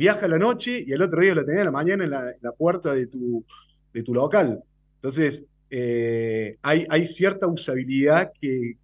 viaja 0.00 0.24
a 0.24 0.28
la 0.30 0.38
noche 0.38 0.82
y 0.86 0.92
el 0.92 1.02
otro 1.02 1.20
día 1.20 1.34
lo 1.34 1.44
tenés 1.44 1.60
a 1.60 1.64
la 1.64 1.70
mañana 1.70 2.04
en 2.04 2.10
la, 2.10 2.52
puerta 2.56 2.94
de 2.94 3.06
tu, 3.06 3.44
de 3.92 4.02
tu 4.02 4.14
local. 4.14 4.64
Entonces, 4.94 5.44
eh, 5.68 6.56
hay, 6.62 6.86
hay, 6.88 7.04
cierta 7.04 7.46
usabilidad 7.46 8.32
que, 8.40 8.78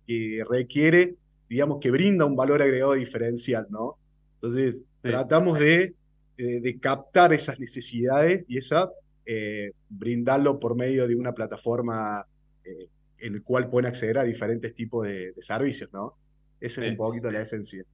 requiere, 0.47 1.14
digamos, 1.48 1.78
que 1.80 1.90
brinda 1.90 2.26
un 2.26 2.36
valor 2.36 2.60
agregado 2.60 2.93
diferencial, 2.93 3.66
¿no? 3.70 3.97
Entonces, 4.34 4.84
tratamos 5.01 5.59
de, 5.59 5.94
de, 6.36 6.78
captar 6.80 7.32
esas 7.32 7.59
necesidades 7.59 8.44
y 8.47 8.59
esa, 8.59 8.90
eh, 9.24 9.72
brindarlo 9.88 10.60
por 10.60 10.76
medio 10.76 11.09
de 11.09 11.16
una 11.16 11.32
plataforma 11.32 12.26
eh, 12.62 12.88
en 13.20 13.32
la 13.32 13.40
cual 13.40 13.70
pueden 13.70 13.88
acceder 13.88 14.18
a 14.18 14.24
diferentes 14.24 14.74
tipos 14.74 15.06
de, 15.06 15.32
servicios, 15.40 15.90
¿no? 15.94 16.12
Esa 16.60 16.84
es 16.84 16.90
un 16.90 16.97
poquito 16.98 17.30
la 17.30 17.40
esencia. 17.40 17.84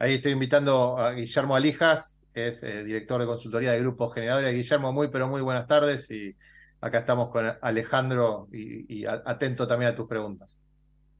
Ahí 0.00 0.14
estoy 0.14 0.32
invitando 0.32 0.98
a 0.98 1.12
Guillermo 1.12 1.54
Alijas, 1.54 2.16
que 2.34 2.48
es 2.48 2.60
director 2.84 3.20
de 3.20 3.26
consultoría 3.28 3.70
de 3.70 3.80
Grupos 3.80 4.12
Generadores. 4.14 4.52
Guillermo, 4.52 4.92
muy, 4.92 5.08
pero 5.08 5.28
muy 5.28 5.40
buenas 5.40 5.68
tardes 5.68 6.10
y 6.10 6.34
Acá 6.82 7.00
estamos 7.00 7.28
con 7.28 7.46
Alejandro 7.60 8.48
y, 8.52 9.04
atento 9.04 9.68
también 9.68 9.92
a 9.92 9.94
tus 9.94 10.08
preguntas. 10.08 10.58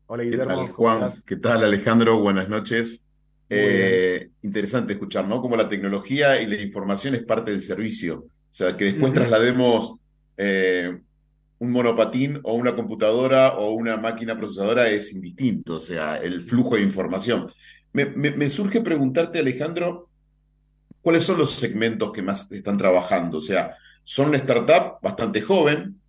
Hola 0.06 0.24
Guillermo. 0.24 0.48
¿Qué 0.48 0.54
tal, 0.54 0.72
Juan? 0.72 1.12
¿Qué 1.26 1.36
tal 1.36 1.64
Alejandro? 1.64 2.18
Buenas 2.18 2.48
noches. 2.48 3.04
Eh, 3.50 4.30
interesante 4.42 4.94
escuchar, 4.94 5.28
¿no? 5.28 5.42
Como 5.42 5.56
la 5.56 5.68
tecnología 5.68 6.40
y 6.40 6.46
la 6.46 6.56
información 6.56 7.14
es 7.14 7.24
parte 7.24 7.50
del 7.50 7.60
servicio. 7.60 8.20
O 8.20 8.52
sea, 8.52 8.74
que 8.74 8.86
después 8.86 9.12
traslademos 9.12 9.96
eh, 10.38 10.98
un 11.58 11.70
monopatín 11.70 12.40
o 12.42 12.54
una 12.54 12.74
computadora 12.74 13.58
o 13.58 13.72
una 13.72 13.98
máquina 13.98 14.38
procesadora 14.38 14.88
es 14.88 15.12
indistinto, 15.12 15.74
o 15.74 15.80
sea, 15.80 16.16
el 16.16 16.40
flujo 16.40 16.76
de 16.76 16.82
información. 16.82 17.52
Me 17.92 18.48
surge 18.48 18.80
preguntarte, 18.80 19.38
Alejandro, 19.38 20.10
¿cuáles 21.00 21.24
son 21.24 21.38
los 21.38 21.50
segmentos 21.50 22.12
que 22.12 22.22
más 22.22 22.50
están 22.52 22.76
trabajando? 22.76 23.38
O 23.38 23.42
sea, 23.42 23.76
son 24.04 24.28
una 24.28 24.38
startup 24.38 24.98
bastante 25.02 25.40
joven, 25.40 26.00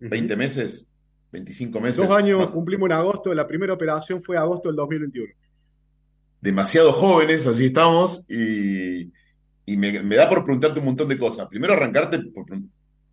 20 0.00 0.36
meses, 0.36 0.90
25 1.32 1.80
meses. 1.80 1.96
Dos 2.08 2.16
años 2.16 2.50
cumplimos 2.50 2.86
en 2.86 2.92
agosto, 2.92 3.34
la 3.34 3.46
primera 3.46 3.72
operación 3.72 4.22
fue 4.22 4.36
agosto 4.36 4.68
del 4.68 4.76
2021. 4.76 5.32
Demasiado 6.40 6.92
jóvenes, 6.92 7.46
así 7.46 7.66
estamos, 7.66 8.24
y, 8.28 9.10
me, 9.76 9.92
da 9.92 10.28
por 10.28 10.44
preguntarte 10.44 10.78
un 10.78 10.86
montón 10.86 11.08
de 11.08 11.18
cosas. 11.18 11.48
Primero, 11.48 11.72
arrancarte 11.72 12.20
por 12.32 12.46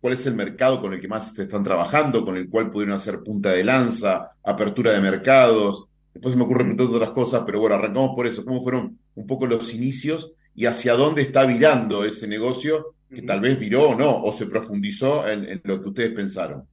cuál 0.00 0.14
es 0.14 0.24
el 0.26 0.34
mercado 0.34 0.80
con 0.80 0.94
el 0.94 1.00
que 1.00 1.08
más 1.08 1.34
te 1.34 1.42
están 1.42 1.64
trabajando, 1.64 2.24
con 2.24 2.36
el 2.36 2.48
cual 2.48 2.70
pudieron 2.70 2.96
hacer 2.96 3.20
punta 3.24 3.50
de 3.50 3.64
lanza, 3.64 4.30
apertura 4.44 4.92
de 4.92 5.00
mercados. 5.00 5.88
Después 6.16 6.32
se 6.32 6.38
me 6.38 6.44
ocurre 6.44 6.64
preguntar 6.64 6.86
otras 6.86 7.10
cosas, 7.10 7.42
pero 7.44 7.60
bueno, 7.60 7.74
arrancamos 7.74 8.16
por 8.16 8.26
eso. 8.26 8.42
¿Cómo 8.42 8.62
fueron 8.62 8.98
un 9.14 9.26
poco 9.26 9.46
los 9.46 9.74
inicios 9.74 10.32
y 10.54 10.64
hacia 10.64 10.94
dónde 10.94 11.20
está 11.20 11.44
virando 11.44 12.06
ese 12.06 12.26
negocio 12.26 12.94
que 13.10 13.20
tal 13.20 13.40
vez 13.40 13.58
viró 13.60 13.90
o 13.90 13.94
no, 13.94 14.22
o 14.22 14.32
se 14.32 14.46
profundizó 14.46 15.28
en, 15.28 15.60
lo 15.64 15.78
que 15.78 15.88
ustedes 15.88 16.12
pensaron. 16.12 16.64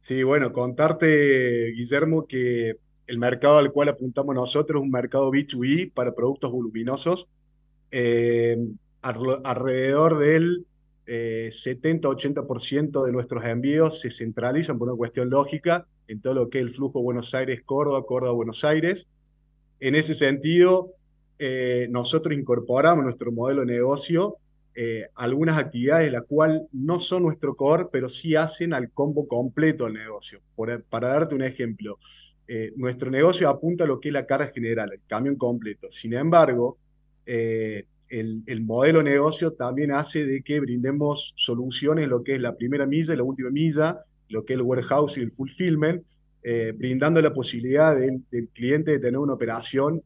Sí, 0.00 0.22
bueno, 0.22 0.52
contarte, 0.52 1.72
Guillermo, 1.72 2.28
que 2.28 2.76
el 3.08 3.18
mercado 3.18 3.58
al 3.58 3.72
cual 3.72 3.88
apuntamos 3.88 4.36
nosotros 4.36 4.80
es 4.80 4.84
un 4.84 4.92
mercado 4.92 5.32
B2B 5.32 5.92
para 5.92 6.14
productos 6.14 6.52
voluminosos. 6.52 7.26
Eh, 7.90 8.56
alrededor 9.02 10.18
del 10.18 10.64
70-80% 11.06 13.02
eh, 13.02 13.06
de 13.06 13.12
nuestros 13.12 13.44
envíos 13.44 14.00
se 14.00 14.12
centralizan 14.12 14.78
por 14.78 14.88
una 14.88 14.96
cuestión 14.96 15.28
lógica 15.28 15.88
en 16.10 16.20
todo 16.20 16.34
lo 16.34 16.50
que 16.50 16.58
es 16.58 16.64
el 16.64 16.70
flujo 16.70 17.02
Buenos 17.02 17.34
Aires-Córdoba, 17.34 18.04
Córdoba-Buenos 18.04 18.64
Aires. 18.64 19.08
En 19.78 19.94
ese 19.94 20.14
sentido, 20.14 20.92
eh, 21.38 21.86
nosotros 21.90 22.36
incorporamos 22.36 23.04
nuestro 23.04 23.32
modelo 23.32 23.60
de 23.60 23.66
negocio 23.68 24.36
eh, 24.74 25.08
algunas 25.16 25.58
actividades 25.58 26.12
las 26.12 26.22
cuales 26.22 26.62
no 26.72 27.00
son 27.00 27.24
nuestro 27.24 27.56
core, 27.56 27.86
pero 27.92 28.08
sí 28.08 28.36
hacen 28.36 28.72
al 28.72 28.90
combo 28.92 29.26
completo 29.26 29.84
del 29.84 29.94
negocio. 29.94 30.40
para 30.88 31.08
darte 31.08 31.34
un 31.34 31.42
ejemplo, 31.42 31.98
eh, 32.46 32.72
nuestro 32.76 33.10
negocio 33.10 33.48
apunta 33.48 33.84
a 33.84 33.86
lo 33.86 34.00
que 34.00 34.08
es 34.08 34.12
la 34.14 34.26
carga 34.26 34.50
general, 34.54 34.92
el 34.92 35.00
camión 35.06 35.36
completo. 35.36 35.90
Sin 35.90 36.14
embargo, 36.14 36.78
eh, 37.26 37.84
el, 38.08 38.42
el, 38.46 38.62
modelo 38.62 39.02
negocio 39.02 39.52
también 39.52 39.92
hace 39.92 40.24
de 40.26 40.42
que 40.42 40.60
brindemos 40.60 41.32
soluciones 41.36 42.08
lo 42.08 42.22
que 42.24 42.34
es 42.34 42.40
la 42.40 42.56
primera 42.56 42.86
milla 42.86 43.14
y 43.14 43.16
la 43.16 43.22
última 43.22 43.50
milla, 43.50 44.00
lo 44.30 44.44
que 44.44 44.54
es 44.54 44.58
el 44.58 44.62
warehouse 44.62 45.18
y 45.18 45.20
el 45.20 45.30
fulfillment, 45.30 46.02
brindando 46.76 47.20
la 47.20 47.34
posibilidad 47.34 47.94
del, 47.94 48.22
cliente 48.54 48.92
de 48.92 48.98
tener 48.98 49.18
una 49.18 49.34
operación 49.34 50.02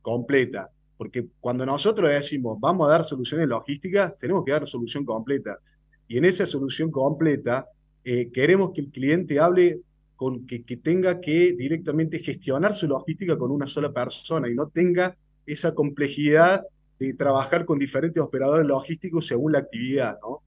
completa. 0.00 0.70
Porque 0.96 1.26
cuando 1.40 1.66
nosotros 1.66 2.08
decimos 2.08 2.58
vamos 2.60 2.86
a 2.86 2.92
dar 2.92 3.04
soluciones 3.04 3.48
logísticas, 3.48 4.16
tenemos 4.16 4.44
que 4.44 4.52
dar 4.52 4.66
solución 4.68 5.04
completa. 5.04 5.58
Y 6.06 6.18
en 6.18 6.24
esa 6.24 6.46
solución 6.46 6.92
completa 6.92 7.66
eh, 8.04 8.30
queremos 8.32 8.72
que 8.72 8.82
el 8.82 8.90
cliente 8.90 9.40
hable 9.40 9.80
con 10.16 10.46
que, 10.46 10.62
que, 10.64 10.76
tenga 10.76 11.20
que 11.20 11.54
directamente 11.54 12.18
gestionar 12.18 12.74
su 12.74 12.86
logística 12.86 13.36
con 13.36 13.50
una 13.50 13.66
sola 13.66 13.92
persona 13.92 14.48
y 14.48 14.54
no 14.54 14.68
tenga 14.68 15.16
esa 15.46 15.74
complejidad 15.74 16.62
de 16.98 17.14
trabajar 17.14 17.64
con 17.64 17.78
diferentes 17.78 18.22
operadores 18.22 18.66
logísticos 18.66 19.26
según 19.26 19.52
la 19.52 19.58
actividad, 19.58 20.18
¿no? 20.22 20.41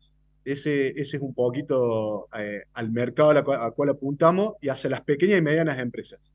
Ese, 0.46 0.90
ese 0.90 1.18
es 1.18 1.24
un 1.24 1.34
poquito 1.34 2.30
eh, 2.38 2.64
al 2.74 2.92
mercado 2.92 3.32
al 3.32 3.74
cual, 3.74 3.90
apuntamos 3.90 4.54
y 4.62 4.70
hacia 4.70 4.90
las 4.90 5.02
pequeñas 5.02 5.40
y 5.40 5.42
medianas 5.42 5.80
empresas. 5.80 6.34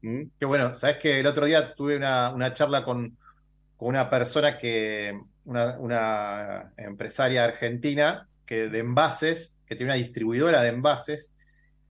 Qué 0.00 0.46
bueno, 0.46 0.74
sabes 0.74 0.96
que 0.98 1.18
el 1.20 1.26
otro 1.26 1.44
día 1.44 1.74
tuve 1.74 1.96
una, 1.96 2.32
una 2.32 2.54
charla 2.54 2.84
con, 2.84 3.18
con 3.76 3.88
una 3.88 4.08
persona 4.08 4.56
que, 4.56 5.12
una, 5.48 6.72
empresaria 6.76 7.44
argentina 7.44 8.28
que 8.44 8.68
de 8.68 8.78
envases, 8.78 9.58
que 9.66 9.76
tiene 9.76 9.92
una 9.92 9.98
distribuidora 9.98 10.62
de 10.62 10.68
envases, 10.68 11.32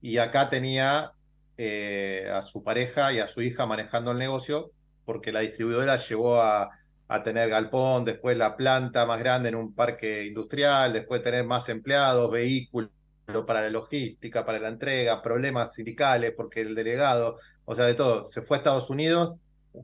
y 0.01 0.17
acá 0.17 0.49
tenía 0.49 1.11
eh, 1.57 2.29
a 2.33 2.41
su 2.41 2.63
pareja 2.63 3.11
y 3.13 3.19
a 3.19 3.27
su 3.27 3.41
hija 3.41 3.65
manejando 3.65 4.11
el 4.11 4.17
negocio, 4.17 4.71
porque 5.05 5.31
la 5.31 5.41
distribuidora 5.41 5.97
llevó 5.97 6.41
a, 6.41 6.69
a 7.09 7.23
tener 7.23 7.49
galpón, 7.49 8.05
después 8.05 8.37
la 8.37 8.55
planta 8.55 9.05
más 9.05 9.19
grande 9.19 9.49
en 9.49 9.55
un 9.55 9.73
parque 9.73 10.25
industrial, 10.25 10.93
después 10.93 11.23
tener 11.23 11.43
más 11.43 11.67
empleados, 11.67 12.31
vehículos 12.31 12.91
para 13.47 13.61
la 13.61 13.69
logística, 13.69 14.45
para 14.45 14.59
la 14.59 14.69
entrega, 14.69 15.21
problemas 15.21 15.73
sindicales, 15.73 16.33
porque 16.37 16.61
el 16.61 16.75
delegado, 16.75 17.37
o 17.65 17.73
sea, 17.73 17.85
de 17.85 17.95
todo, 17.95 18.25
se 18.25 18.43
fue 18.43 18.57
a 18.57 18.59
Estados 18.59 18.91
Unidos 18.91 19.35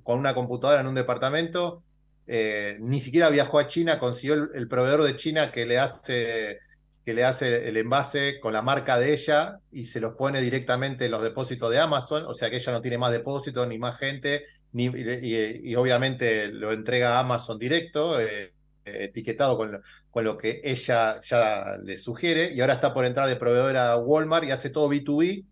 con 0.03 0.19
una 0.19 0.35
computadora 0.35 0.81
en 0.81 0.88
un 0.88 0.95
departamento, 0.95 1.84
eh, 2.27 2.77
ni 2.80 3.02
siquiera 3.02 3.30
viajó 3.30 3.57
a 3.57 3.68
China, 3.68 3.97
consiguió 3.97 4.35
el, 4.53 4.68
proveedor 4.68 5.03
de 5.03 5.15
China 5.15 5.52
que 5.52 5.65
le 5.65 5.80
hace 5.80 6.60
que 7.03 7.14
le 7.14 7.23
hace 7.23 7.69
el 7.69 7.77
envase 7.77 8.39
con 8.39 8.52
la 8.52 8.64
marca 8.64 8.97
de 8.97 9.14
ella 9.14 9.60
y 9.72 9.85
se 9.85 9.99
los 9.99 10.15
pone 10.15 10.41
directamente 10.41 11.06
en 11.06 11.11
los 11.11 11.22
depósitos 11.22 11.69
de 11.69 11.80
Amazon, 11.80 12.26
o 12.26 12.34
sea 12.34 12.49
que 12.49 12.56
ella 12.56 12.72
no 12.72 12.81
tiene 12.81 12.97
más 12.97 13.11
depósitos 13.11 13.68
ni 13.68 13.77
más 13.77 13.97
gente, 13.97 14.45
y, 14.76 15.76
obviamente 15.76 16.47
lo 16.47 16.72
entrega 16.72 17.19
Amazon 17.19 17.57
directo, 17.57 18.19
eh, 18.19 18.53
etiquetado 18.84 19.57
con, 19.57 19.81
con 20.11 20.23
lo 20.23 20.38
que 20.38 20.61
ella 20.64 21.19
ya 21.22 21.77
le 21.84 21.97
sugiere, 21.97 22.53
y 22.53 22.61
ahora 22.61 22.76
está 22.76 22.93
por 22.93 23.06
entrar 23.06 23.27
de 23.27 23.35
proveedor 23.35 23.77
a 23.77 23.97
Walmart 23.97 24.45
y 24.45 24.52
hace 24.52 24.69
todo 24.69 24.89
B2B, 24.89 25.45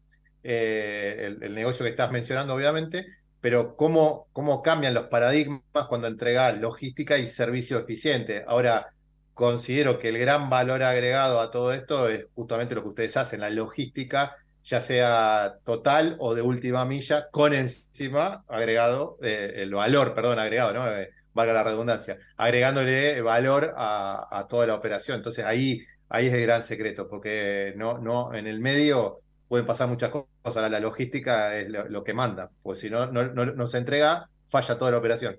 eh, 0.44 1.36
el, 1.42 1.56
negocio 1.56 1.86
que 1.86 1.92
estás 1.92 2.12
mencionando 2.12 2.54
obviamente, 2.54 3.08
pero 3.40 3.76
cómo, 3.76 4.28
cómo 4.34 4.62
cambian 4.62 4.94
los 4.94 5.08
paradigmas 5.08 5.62
cuando 5.88 6.08
entregas 6.08 6.60
logística 6.60 7.18
y 7.18 7.28
servicio 7.28 7.80
eficiente. 7.80 8.44
Ahora, 8.48 8.94
considero 9.34 10.00
que 10.00 10.10
el 10.10 10.18
gran 10.18 10.50
valor 10.50 10.84
agregado 10.84 11.40
a 11.40 11.50
todo 11.52 11.74
esto 11.74 12.10
es 12.10 12.26
justamente 12.36 12.76
lo 12.76 12.84
que 12.84 12.90
ustedes 12.90 13.18
hacen, 13.18 13.42
la 13.42 13.50
logística, 13.50 14.36
ya 14.64 14.82
sea 14.82 15.56
total 15.64 16.16
o 16.20 16.34
de 16.34 16.42
última 16.42 16.86
milla, 16.86 17.30
con 17.32 17.54
encima 17.54 18.46
agregado, 18.48 19.18
eh, 19.22 19.54
el 19.58 19.74
valor, 19.74 20.14
perdón, 20.14 20.40
agregado, 20.40 20.74
¿no? 20.74 20.88
Eh, 20.88 21.10
valga 21.34 21.54
la 21.54 21.64
redundancia, 21.64 22.18
agregándole 22.38 23.22
valor 23.22 23.74
a, 23.76 24.46
toda 24.50 24.68
la 24.68 24.76
operación. 24.76 25.18
Entonces 25.18 25.46
ahí, 25.46 25.82
ahí 26.10 26.28
es 26.28 26.34
el 26.34 26.42
gran 26.44 26.64
secreto, 26.64 27.08
porque 27.10 27.74
no, 27.76 27.98
no, 27.98 28.34
en 28.34 28.48
el 28.48 28.60
medio 28.60 29.20
pueden 29.48 29.66
pasar 29.66 29.88
muchas 29.88 30.10
cosas, 30.10 30.72
la 30.72 30.80
logística 30.80 31.58
es 31.58 31.70
lo, 31.70 32.04
que 32.04 32.14
manda, 32.14 32.50
pues 32.62 32.80
si 32.80 32.90
no, 32.90 33.08
no, 33.08 33.26
no 33.26 33.68
se 33.68 33.78
entrega, 33.78 34.30
falla 34.48 34.78
toda 34.78 34.92
la 34.92 34.98
operación. 34.98 35.38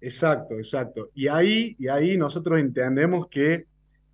Exacto, 0.00 0.56
exacto. 0.56 1.10
Y 1.14 1.28
ahí, 1.28 1.76
y 1.78 1.88
ahí 1.88 2.16
nosotros 2.16 2.58
entendemos 2.58 3.28
que 3.28 3.66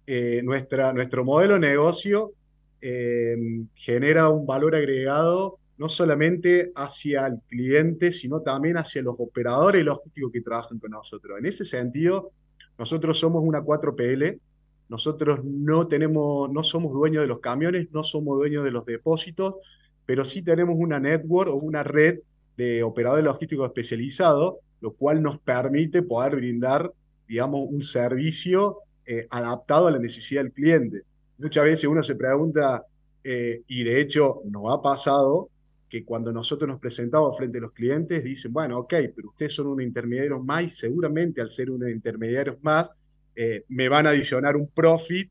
eh, 0.07 0.43
nuestra, 0.43 0.93
nuestro 0.93 1.25
modelo 1.25 1.55
de 1.55 1.61
negocio 1.61 2.33
eh, 2.80 3.36
genera 3.74 4.28
un 4.28 4.46
valor 4.46 4.74
agregado 4.74 5.59
no 5.76 5.88
solamente 5.88 6.72
hacia 6.74 7.26
el 7.26 7.40
cliente, 7.46 8.10
sino 8.10 8.40
también 8.40 8.78
hacia 8.78 9.00
los 9.00 9.14
operadores 9.18 9.84
logísticos 9.84 10.32
que 10.32 10.40
trabajan 10.40 10.78
con 10.78 10.90
nosotros. 10.90 11.38
En 11.38 11.46
ese 11.46 11.64
sentido, 11.64 12.32
nosotros 12.76 13.18
somos 13.18 13.44
una 13.44 13.62
4PL, 13.62 14.40
nosotros 14.88 15.44
no 15.44 15.86
tenemos, 15.86 16.50
no 16.50 16.64
somos 16.64 16.92
dueños 16.92 17.22
de 17.22 17.28
los 17.28 17.38
camiones, 17.38 17.88
no 17.92 18.02
somos 18.02 18.38
dueños 18.38 18.64
de 18.64 18.72
los 18.72 18.86
depósitos, 18.86 19.56
pero 20.05 20.24
sí 20.24 20.42
tenemos 20.42 20.74
una 20.76 20.98
network 20.98 21.50
o 21.50 21.56
una 21.56 21.84
red 21.84 22.20
de 22.56 22.82
operadores 22.82 23.24
logísticos 23.24 23.66
especializados 23.68 24.56
lo 24.80 24.92
cual 24.92 25.22
nos 25.22 25.38
permite 25.40 26.02
poder 26.02 26.36
brindar, 26.36 26.92
digamos, 27.26 27.66
un 27.68 27.82
servicio 27.82 28.78
eh, 29.06 29.26
adaptado 29.30 29.88
a 29.88 29.90
la 29.90 29.98
necesidad 29.98 30.42
del 30.42 30.52
cliente. 30.52 31.02
Muchas 31.39 31.65
veces 31.65 31.85
uno 31.85 32.02
se 32.02 32.16
pregunta, 32.16 32.85
eh, 33.23 33.62
y 33.66 33.85
de 33.85 34.01
hecho 34.01 34.43
nos 34.44 34.73
ha 34.73 34.82
pasado, 34.82 35.51
que 35.89 36.05
cuando 36.05 36.32
nosotros 36.32 36.69
nos 36.69 36.81
presentamos 36.81 37.36
frente 37.36 37.59
a 37.59 37.62
los 37.62 37.73
clientes, 37.73 38.23
dicen, 38.23 38.52
bueno, 38.52 38.81
ok, 38.81 38.94
pero 39.15 39.28
ustedes 39.28 39.55
son 39.55 39.69
un 39.69 39.81
intermediario 39.81 40.39
más 40.43 40.65
y 40.65 40.69
seguramente 40.69 41.40
al 41.40 41.48
ser 41.48 41.70
un 41.70 41.89
intermediario 41.89 42.59
más, 42.60 42.90
eh, 43.35 43.65
me 43.69 43.89
van 43.89 44.06
a 44.06 44.10
adicionar 44.10 44.56
un 44.56 44.69
profit 44.69 45.31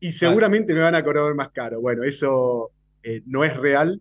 y 0.00 0.12
seguramente 0.12 0.72
me 0.72 0.80
van 0.80 0.94
a 0.94 1.04
cobrar 1.04 1.34
más 1.34 1.50
caro. 1.50 1.80
Bueno, 1.80 2.04
eso 2.04 2.70
no 3.26 3.44
es 3.44 3.56
real. 3.56 4.00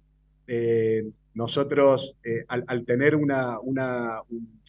nosotros, 1.33 2.15
al, 2.47 2.63
al, 2.67 2.85
tener 2.85 3.15
una, 3.15 3.59
una, 3.59 4.21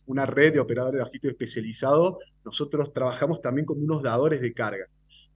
una 0.07 0.27
red 0.27 0.55
de 0.55 0.61
operadores 0.61 1.01
logísticos 1.01 1.33
especializados, 1.33 2.17
nosotros 2.45 2.93
trabajamos 2.93 3.41
también 3.41 3.65
como 3.65 3.83
unos 3.83 4.03
dadores 4.03 4.41
de 4.41 4.53
carga. 4.53 4.87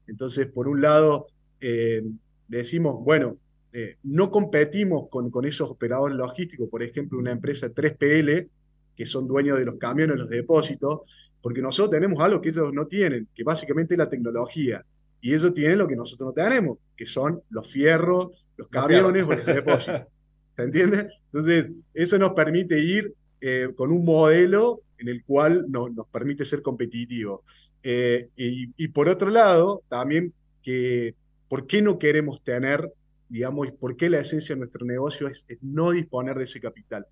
Entonces, 0.06 0.46
por 0.46 0.68
un 0.68 0.80
lado, 0.80 1.26
eh, 1.60 2.02
decimos, 2.48 2.96
bueno, 3.04 3.36
eh, 3.72 3.96
no 4.04 4.30
competimos 4.30 5.08
con, 5.10 5.30
con, 5.30 5.44
esos 5.44 5.68
operadores 5.68 6.16
logísticos, 6.16 6.68
por 6.68 6.82
ejemplo, 6.82 7.18
una 7.18 7.32
empresa 7.32 7.68
3PL, 7.68 8.48
que 8.96 9.06
son 9.06 9.28
dueños 9.28 9.58
de 9.58 9.66
los 9.66 9.76
camiones, 9.76 10.16
los 10.16 10.28
depósitos, 10.28 11.00
porque 11.42 11.60
nosotros 11.60 11.90
tenemos 11.90 12.20
algo 12.20 12.40
que 12.40 12.48
ellos 12.48 12.72
no 12.72 12.86
tienen, 12.86 13.28
que 13.34 13.44
básicamente 13.44 13.94
es 13.94 13.98
la 13.98 14.08
tecnología. 14.08 14.84
Y 15.20 15.34
ellos 15.34 15.52
tienen 15.54 15.78
lo 15.78 15.86
que 15.86 15.96
nosotros 15.96 16.28
no 16.28 16.32
tenemos, 16.32 16.78
que 16.96 17.06
son 17.06 17.42
los 17.50 17.70
fierros, 17.70 18.46
los 18.56 18.68
camiones 18.68 19.24
o 19.24 19.32
los 19.32 19.44
depósitos. 19.44 20.02
¿Se 20.56 20.62
entiende? 20.62 21.08
Entonces, 21.26 21.70
eso 21.92 22.18
nos 22.18 22.32
permite 22.32 22.78
ir 22.80 23.12
eh, 23.40 23.68
con 23.76 23.92
un 23.92 24.04
modelo 24.04 24.80
en 24.98 25.09
el 25.09 25.24
cual 25.24 25.66
nos 25.68 26.06
permite 26.10 26.44
ser 26.44 26.62
competitivos. 26.62 27.40
Eh, 27.82 28.28
y, 28.36 28.89
por 28.89 29.09
otro 29.09 29.31
lado, 29.31 29.82
también 29.89 30.32
que, 30.62 31.14
¿por 31.48 31.66
qué 31.66 31.82
no 31.82 31.98
queremos 31.98 32.43
tener, 32.43 32.93
digamos, 33.28 33.68
y 33.68 33.73
por 33.73 33.97
qué 33.97 34.10
la 34.10 34.20
esencia 34.20 34.55
de 34.55 34.60
nuestro 34.60 34.85
negocio 34.86 35.28
es, 35.28 35.47
no 35.60 35.90
disponer 35.90 36.36
de 36.36 36.44
ese 36.44 36.60
capital? 36.60 37.06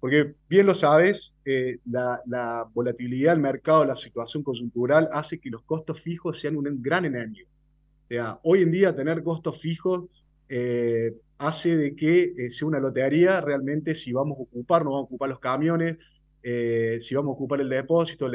Porque 0.00 0.34
bien 0.48 0.66
lo 0.66 0.74
sabes, 0.74 1.34
eh, 1.44 1.78
la, 1.84 2.66
volatilidad 2.74 3.32
del 3.32 3.40
mercado, 3.40 3.84
la 3.84 3.96
situación 3.96 4.42
coyuntural 4.42 5.08
hace 5.12 5.38
que 5.40 5.50
los 5.50 5.62
costos 5.62 6.00
fijos 6.00 6.40
sean 6.40 6.56
un 6.56 6.82
gran 6.82 7.04
enemigo. 7.04 7.48
O 8.04 8.08
sea, 8.08 8.38
hoy 8.42 8.62
en 8.62 8.70
día 8.70 8.94
tener 8.94 9.22
costos 9.22 9.60
fijos 9.60 10.04
hace 11.38 11.76
de 11.76 11.96
que 11.96 12.32
eh, 12.36 12.50
sea 12.50 12.68
una 12.68 12.80
lotería 12.80 13.40
realmente 13.40 13.94
si 13.94 14.12
vamos 14.12 14.38
a 14.38 14.42
ocupar, 14.42 14.84
no 14.84 14.90
vamos 14.90 15.04
a 15.04 15.06
ocupar 15.06 15.28
los 15.28 15.40
camiones, 15.40 15.96
eh, 16.48 17.00
si 17.00 17.12
vamos 17.16 17.34
a 17.34 17.38
ocupar 17.38 17.60
el 17.60 17.68
depósito, 17.68 18.30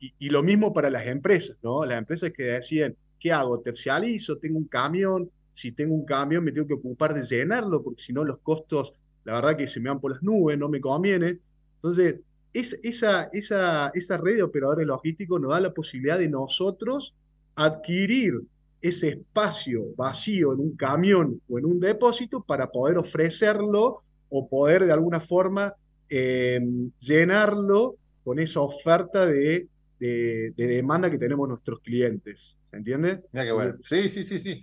y, 0.00 0.30
lo 0.30 0.42
mismo 0.42 0.72
para 0.72 0.88
las 0.88 1.06
empresas, 1.06 1.58
¿no? 1.62 1.84
Las 1.84 1.98
empresas 1.98 2.30
que 2.30 2.44
deciden, 2.44 2.96
¿qué 3.20 3.32
hago? 3.32 3.60
¿Tercializo? 3.60 4.38
¿Tengo 4.38 4.56
un 4.56 4.64
camión? 4.64 5.30
Si 5.52 5.72
tengo 5.72 5.94
un 5.94 6.06
camión 6.06 6.42
me 6.42 6.52
tengo 6.52 6.66
que 6.66 6.72
ocupar 6.72 7.12
de 7.12 7.24
llenarlo, 7.24 7.82
porque 7.82 8.00
si 8.00 8.14
no 8.14 8.24
los 8.24 8.38
costos, 8.38 8.94
la 9.24 9.34
verdad 9.34 9.58
que 9.58 9.66
se 9.66 9.78
me 9.78 9.90
van 9.90 10.00
por 10.00 10.12
las 10.12 10.22
nubes, 10.22 10.56
no 10.56 10.70
me 10.70 10.80
conviene. 10.80 11.38
Entonces, 11.74 12.20
es, 12.54 12.80
esa, 12.82 13.28
esa, 13.34 13.90
esa 13.92 14.16
red 14.16 14.36
de 14.36 14.42
operadores 14.42 14.86
logísticos 14.86 15.38
nos 15.38 15.50
da 15.50 15.60
la 15.60 15.74
posibilidad 15.74 16.18
de 16.18 16.30
nosotros 16.30 17.14
adquirir 17.56 18.40
ese 18.80 19.08
espacio 19.08 19.84
vacío 19.96 20.54
en 20.54 20.60
un 20.60 20.76
camión 20.76 21.42
o 21.46 21.58
en 21.58 21.66
un 21.66 21.78
depósito 21.78 22.42
para 22.42 22.70
poder 22.70 22.96
ofrecerlo 22.96 24.02
o 24.30 24.48
poder 24.48 24.86
de 24.86 24.92
alguna 24.92 25.20
forma 25.20 25.74
eh, 26.08 26.60
llenarlo 26.98 27.96
con 28.24 28.38
esa 28.38 28.60
oferta 28.60 29.26
de, 29.26 29.68
de, 29.98 30.52
demanda 30.56 31.10
que 31.10 31.18
tenemos 31.18 31.48
nuestros 31.48 31.80
clientes. 31.80 32.56
¿Se 32.64 32.76
entiende? 32.76 33.22
Mira 33.32 33.44
qué 33.44 33.52
bueno. 33.52 33.74
Sí, 33.84 34.08
sí, 34.08 34.24
sí, 34.24 34.38
sí. 34.38 34.62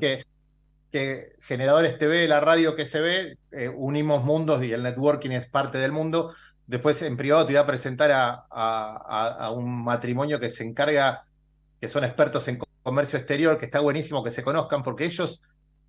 que, 0.00 0.24
que, 0.92 1.32
Generadores 1.40 1.98
TV, 1.98 2.28
la 2.28 2.40
radio 2.40 2.76
que 2.76 2.86
se 2.86 3.00
ve, 3.00 3.38
eh, 3.52 3.68
unimos 3.68 4.24
mundos 4.24 4.62
y 4.62 4.72
el 4.72 4.82
networking 4.82 5.30
es 5.30 5.48
parte 5.48 5.78
del 5.78 5.92
mundo. 5.92 6.32
Después 6.66 7.00
en 7.02 7.16
privado 7.16 7.46
te 7.46 7.52
voy 7.52 7.60
a 7.60 7.66
presentar 7.66 8.10
a, 8.12 8.46
a 8.50 9.50
un 9.52 9.84
matrimonio 9.84 10.40
que 10.40 10.50
se 10.50 10.64
encarga, 10.64 11.24
que 11.80 11.88
son 11.88 12.04
expertos 12.04 12.48
en 12.48 12.58
comercio 12.86 13.18
exterior, 13.18 13.58
que 13.58 13.64
está 13.64 13.80
buenísimo 13.80 14.22
que 14.22 14.30
se 14.30 14.44
conozcan, 14.44 14.84
porque 14.84 15.04
ellos, 15.06 15.42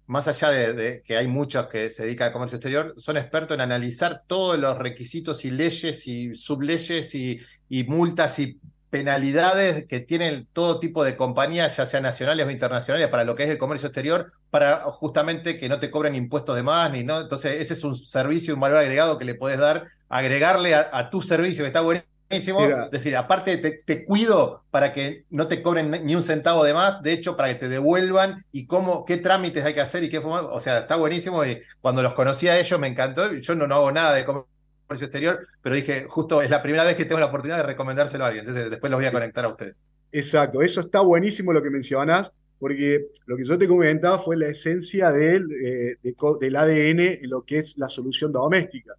más 0.07 0.27
allá 0.27 0.49
de, 0.49 1.01
que 1.05 1.17
hay 1.17 1.27
muchos 1.27 1.67
que 1.67 1.89
se 1.89 2.03
dedican 2.03 2.27
al 2.27 2.33
comercio 2.33 2.55
exterior, 2.55 2.93
son 2.97 3.17
expertos 3.17 3.55
en 3.55 3.61
analizar 3.61 4.23
todos 4.25 4.57
los 4.57 4.77
requisitos 4.77 5.43
y 5.45 5.51
leyes 5.51 6.07
y 6.07 6.33
subleyes 6.33 7.13
y, 7.13 7.39
multas 7.87 8.39
y 8.39 8.59
penalidades 8.89 9.85
que 9.85 9.99
tienen 9.99 10.47
todo 10.53 10.79
tipo 10.79 11.03
de 11.03 11.17
compañías, 11.17 11.75
ya 11.75 11.85
sean 11.85 12.03
nacionales 12.03 12.47
o 12.47 12.51
internacionales, 12.51 13.09
para 13.09 13.25
lo 13.25 13.35
que 13.35 13.43
es 13.43 13.49
el 13.49 13.57
comercio 13.57 13.87
exterior, 13.87 14.31
para 14.49 14.77
justamente 14.85 15.59
que 15.59 15.67
no 15.67 15.79
te 15.79 15.91
cobren 15.91 16.15
impuestos 16.15 16.55
de 16.55 16.63
más, 16.63 16.89
ni 16.91 17.03
no. 17.03 17.19
Entonces, 17.19 17.59
ese 17.59 17.73
es 17.73 17.83
un 17.83 17.97
servicio 17.97 18.53
y 18.53 18.55
un 18.55 18.61
valor 18.61 18.77
agregado 18.77 19.17
que 19.17 19.25
le 19.25 19.35
puedes 19.35 19.59
dar, 19.59 19.87
agregarle 20.07 20.73
a, 20.73 20.89
a 20.93 21.09
tu 21.09 21.21
servicio, 21.21 21.63
que 21.63 21.67
está 21.67 21.81
buenísimo 21.81 22.16
buenísimo. 22.29 22.61
Es 22.61 22.91
decir, 22.91 23.15
aparte 23.15 23.57
te, 23.57 24.05
cuido 24.05 24.63
para 24.71 24.93
que 24.93 25.25
no 25.29 25.47
te 25.47 25.61
cobren 25.61 25.91
ni 26.05 26.15
un 26.15 26.23
centavo 26.23 26.63
de 26.63 26.73
más, 26.73 27.01
de 27.01 27.13
hecho, 27.13 27.37
para 27.37 27.49
que 27.49 27.55
te 27.55 27.69
devuelvan 27.69 28.45
y 28.51 28.67
cómo, 28.67 29.05
qué 29.05 29.17
trámites 29.17 29.63
hay 29.65 29.73
que 29.73 29.81
hacer 29.81 30.03
y 30.03 30.09
qué 30.09 30.19
O 30.19 30.59
sea, 30.59 30.79
está 30.79 30.95
buenísimo 30.95 31.45
y 31.45 31.61
cuando 31.81 32.01
los 32.01 32.13
conocí 32.13 32.47
a 32.47 32.57
ellos 32.59 32.79
me 32.79 32.87
encantó. 32.87 33.33
Yo 33.33 33.55
no, 33.55 33.67
no 33.67 33.75
hago 33.75 33.91
nada 33.91 34.13
de 34.13 34.25
comercio 34.25 35.05
exterior, 35.05 35.39
pero 35.61 35.75
dije, 35.75 36.05
justo 36.07 36.41
es 36.41 36.49
la 36.49 36.61
primera 36.61 36.83
vez 36.83 36.95
que 36.95 37.05
tengo 37.05 37.19
la 37.19 37.27
oportunidad 37.27 37.57
de 37.57 37.63
recomendárselo 37.63 38.23
a 38.23 38.27
alguien. 38.27 38.45
Entonces, 38.45 38.69
después 38.69 38.91
los 38.91 38.99
voy 38.99 39.07
a 39.07 39.11
conectar 39.11 39.45
a 39.45 39.49
ustedes. 39.49 39.75
Exacto, 40.11 40.61
eso 40.61 40.79
está 40.79 41.01
buenísimo 41.01 41.51
lo 41.51 41.61
que 41.61 41.69
mencionas, 41.69 42.33
porque 42.59 43.07
lo 43.25 43.35
que 43.37 43.43
yo 43.43 43.57
te 43.57 43.67
comentaba 43.67 44.19
fue 44.19 44.37
la 44.37 44.47
esencia 44.47 45.11
del, 45.11 45.47
eh, 45.63 45.97
del 46.39 46.55
ADN 46.55 46.99
en 46.99 47.29
lo 47.29 47.43
que 47.43 47.57
es 47.59 47.77
la 47.77 47.89
solución 47.89 48.31
doméstica. 48.31 48.93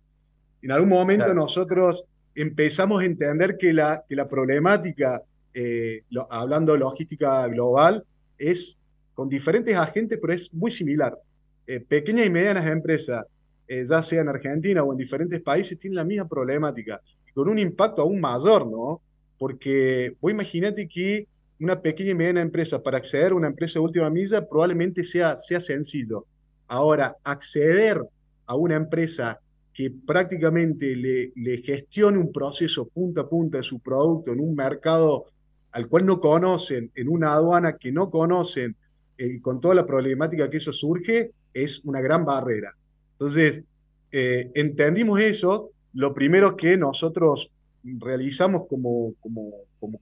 En 0.63 0.73
algún 0.73 0.91
momento 0.91 1.33
nosotros 1.35 2.05
empezamos 2.43 3.03
a 3.03 3.05
entender 3.05 3.57
que 3.57 3.73
la, 3.73 4.05
que 4.09 4.15
la 4.15 4.29
problemática, 4.29 5.23
eh, 5.53 6.05
hablando 6.31 6.73
de 6.73 6.79
logística 6.79 7.47
global, 7.49 8.05
es 8.39 8.79
con 9.13 9.29
diferentes 9.29 9.75
agentes, 9.77 10.19
pero 10.21 10.33
es 10.33 10.53
muy 10.55 10.71
similar. 10.71 11.19
Eh, 11.67 11.81
pequeñas 11.81 12.27
y 12.27 12.31
medianas 12.31 12.67
empresas, 12.69 13.27
eh, 13.67 13.85
ya 13.85 14.03
sea 14.03 14.21
en 14.21 14.29
Argentina 14.29 14.85
o 14.85 14.93
en 14.93 14.99
diferentes 14.99 15.41
países, 15.43 15.79
tienen 15.79 15.97
la 15.97 16.05
misma 16.05 16.29
problemática, 16.29 17.01
con 17.35 17.49
un 17.49 17.59
impacto 17.59 18.03
aún 18.03 18.21
mayor, 18.21 18.71
¿no? 18.71 19.03
Porque 19.37 20.15
vos 20.21 20.31
imagínate 20.31 20.87
que 20.89 21.27
una 21.59 21.83
pequeña 21.83 22.11
y 22.11 22.15
mediana 22.15 22.41
empresa, 22.41 22.81
para 22.81 22.99
acceder 22.99 23.33
a 23.33 23.35
una 23.35 23.49
empresa 23.49 23.81
de 23.81 23.85
última 23.85 24.11
milla, 24.11 24.49
probablemente 24.49 25.03
sea, 25.03 25.37
sea 25.37 25.61
sencillo. 25.61 26.25
Ahora, 26.69 27.17
acceder 27.25 28.01
a 28.47 28.55
una 28.55 28.77
empresa 28.77 29.41
que 29.79 29.93
prácticamente 29.93 30.97
le, 30.97 31.63
gestione 31.63 32.19
un 32.19 32.33
proceso 32.33 32.89
punta 32.89 33.21
a 33.21 33.29
punta 33.29 33.59
de 33.59 33.63
su 33.63 33.79
producto 33.79 34.33
en 34.33 34.41
un 34.41 34.57
mercado 34.57 35.27
al 35.71 35.87
cual 35.87 36.05
no 36.05 36.19
conocen, 36.19 36.91
en 36.97 37.09
una 37.09 37.33
aduana 37.33 37.77
que 37.77 37.93
no 37.93 38.11
conocen, 38.11 38.75
eh, 39.19 39.41
con 39.41 39.61
toda 39.61 39.77
la 39.77 39.87
problemática 39.87 40.51
que 40.51 40.57
eso 40.57 40.73
surge, 40.73 41.31
es 41.55 41.85
una 41.85 42.01
gran 42.01 42.25
barrera. 42.25 42.75
Entonces, 43.13 43.63
eh, 44.11 44.51
entendimos 44.57 45.21
eso, 45.21 45.71
lo 45.93 46.13
primero 46.13 46.57
que 46.57 46.77
nosotros 46.77 47.53
realizamos 47.85 48.67
como 48.67 49.15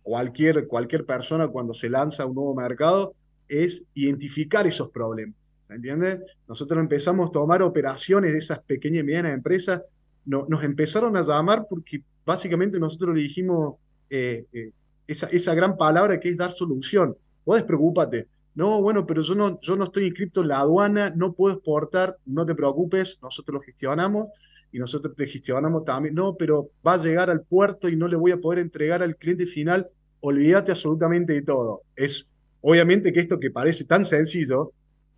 cualquier, 0.00 0.66
cualquier 0.68 1.04
persona 1.04 1.48
cuando 1.48 1.74
se 1.74 1.90
lanza 1.90 2.22
a 2.22 2.26
un 2.26 2.36
nuevo 2.36 2.54
mercado 2.54 3.14
es 3.46 3.84
identificar 3.92 4.66
esos 4.66 4.88
problemas. 4.88 5.45
¿Se 5.66 5.74
entiende? 5.74 6.20
Nosotros 6.46 6.78
empezamos 6.78 7.28
a 7.28 7.32
tomar 7.32 7.60
operaciones 7.60 8.32
de 8.32 8.38
esas 8.38 8.60
pequeñas 8.60 9.00
y 9.00 9.04
medianas 9.04 9.34
empresas. 9.34 9.82
No, 10.24 10.46
nos 10.48 10.62
empezaron 10.62 11.16
a 11.16 11.22
llamar 11.22 11.66
porque 11.68 12.04
básicamente 12.24 12.78
nosotros 12.78 13.16
le 13.16 13.22
dijimos 13.22 13.74
eh, 14.08 14.46
eh, 14.52 14.70
esa, 15.08 15.26
esa 15.26 15.56
gran 15.56 15.76
palabra 15.76 16.20
que 16.20 16.28
es 16.28 16.36
dar 16.36 16.52
solución. 16.52 17.16
Vos 17.44 17.56
despreocúpate. 17.56 18.28
No, 18.54 18.80
bueno, 18.80 19.06
pero 19.06 19.22
yo 19.22 19.34
no, 19.34 19.60
yo 19.60 19.74
no 19.74 19.84
estoy 19.86 20.06
inscrito 20.06 20.42
en 20.42 20.48
la 20.48 20.60
aduana, 20.60 21.10
no 21.10 21.32
puedo 21.32 21.56
exportar, 21.56 22.16
no 22.26 22.46
te 22.46 22.54
preocupes, 22.54 23.18
nosotros 23.20 23.54
lo 23.54 23.60
gestionamos 23.60 24.28
y 24.70 24.78
nosotros 24.78 25.16
te 25.16 25.26
gestionamos 25.26 25.84
también. 25.84 26.14
No, 26.14 26.36
pero 26.36 26.70
va 26.86 26.94
a 26.94 26.98
llegar 26.98 27.28
al 27.28 27.42
puerto 27.42 27.88
y 27.88 27.96
no 27.96 28.06
le 28.06 28.14
voy 28.14 28.30
a 28.30 28.38
poder 28.38 28.60
entregar 28.60 29.02
al 29.02 29.16
cliente 29.16 29.46
final. 29.46 29.88
Olvídate 30.20 30.70
absolutamente 30.70 31.32
de 31.32 31.42
todo. 31.42 31.82
Es 31.96 32.30
obviamente 32.60 33.12
que 33.12 33.18
esto 33.18 33.40
que 33.40 33.50
parece 33.50 33.84
tan 33.84 34.04
sencillo, 34.04 34.72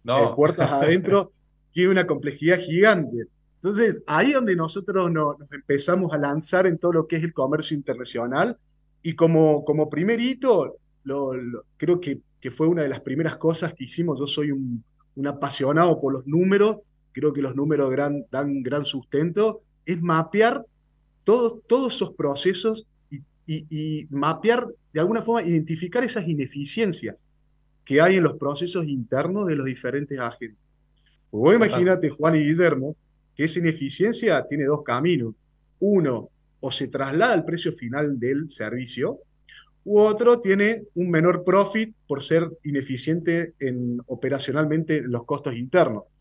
no. 0.05 0.35
puertas 0.35 0.71
adentro, 0.71 1.33
tiene 1.73 1.91
una 1.91 2.07
complejidad 2.07 2.59
gigante. 2.61 3.27
Entonces, 3.57 4.03
ahí 4.07 4.29
es 4.29 4.35
donde 4.35 4.57
nosotros 4.57 5.11
nos, 5.11 5.37
empezamos 5.51 6.13
a 6.13 6.19
lanzar 6.19 6.67
en 6.67 6.79
todo 6.79 6.93
lo 6.93 7.07
que 7.07 7.17
es 7.17 7.25
el 7.25 7.33
comercio 7.33 7.77
internacional 7.77 8.57
y 9.03 9.15
como, 9.15 9.65
como 9.65 9.91
primer 9.91 10.21
hito, 10.21 10.77
lo, 11.05 11.33
creo 11.77 12.01
que, 12.01 12.21
que, 12.41 12.51
fue 12.51 12.69
una 12.69 12.83
de 12.83 12.89
las 12.89 13.01
primeras 13.01 13.37
cosas 13.37 13.75
que 13.75 13.85
hicimos. 13.85 14.19
Yo 14.19 14.27
soy 14.27 14.53
un, 14.53 14.85
un 15.17 15.27
apasionado 15.27 16.01
por 16.01 16.13
los 16.13 16.27
números 16.27 16.79
creo 17.19 17.33
que 17.33 17.43
los 17.43 17.57
números 17.57 17.91
gran, 17.91 18.25
dan 18.31 18.63
gran 18.63 18.85
sustento, 18.85 19.63
es 19.85 20.01
mapear 20.01 20.65
todos, 21.25 21.59
todos 21.67 21.95
esos 21.95 22.13
procesos 22.15 22.87
y, 23.47 24.07
mapear, 24.11 24.67
de 24.93 25.01
alguna 25.01 25.23
forma, 25.23 25.43
identificar 25.43 26.05
esas 26.05 26.29
ineficiencias 26.29 27.28
que 27.89 28.03
hay 28.03 28.19
en 28.19 28.23
los 28.23 28.37
procesos 28.37 28.87
internos 28.87 29.47
de 29.47 29.57
los 29.57 29.65
diferentes 29.65 30.19
agentes. 30.19 30.59
Pues 31.31 31.41
vos 31.41 31.55
imagínate, 31.55 32.11
Juan 32.11 32.37
y 32.37 32.41
Guillermo, 32.41 32.95
que 33.35 33.45
esa 33.45 33.61
ineficiencia 33.61 34.45
tiene 34.47 34.67
dos 34.67 34.83
caminos. 34.83 35.35
Uno, 35.81 36.29
o 36.61 36.71
se 36.71 36.89
traslada 36.89 37.33
al 37.33 37.47
precio 37.47 37.73
final 37.73 38.21
del 38.21 38.51
servicio, 38.51 39.21
u 39.85 40.01
otro 40.01 40.39
tiene 40.39 40.83
un 40.97 41.11
menor 41.11 41.45
profit 41.45 41.97
por 42.07 42.23
ser 42.23 42.51
ineficiente 42.63 43.55
en, 43.59 44.03
operacionalmente 44.05 44.99
en 44.99 45.11
los 45.11 45.25
costos 45.25 45.55
internos. 45.55 46.15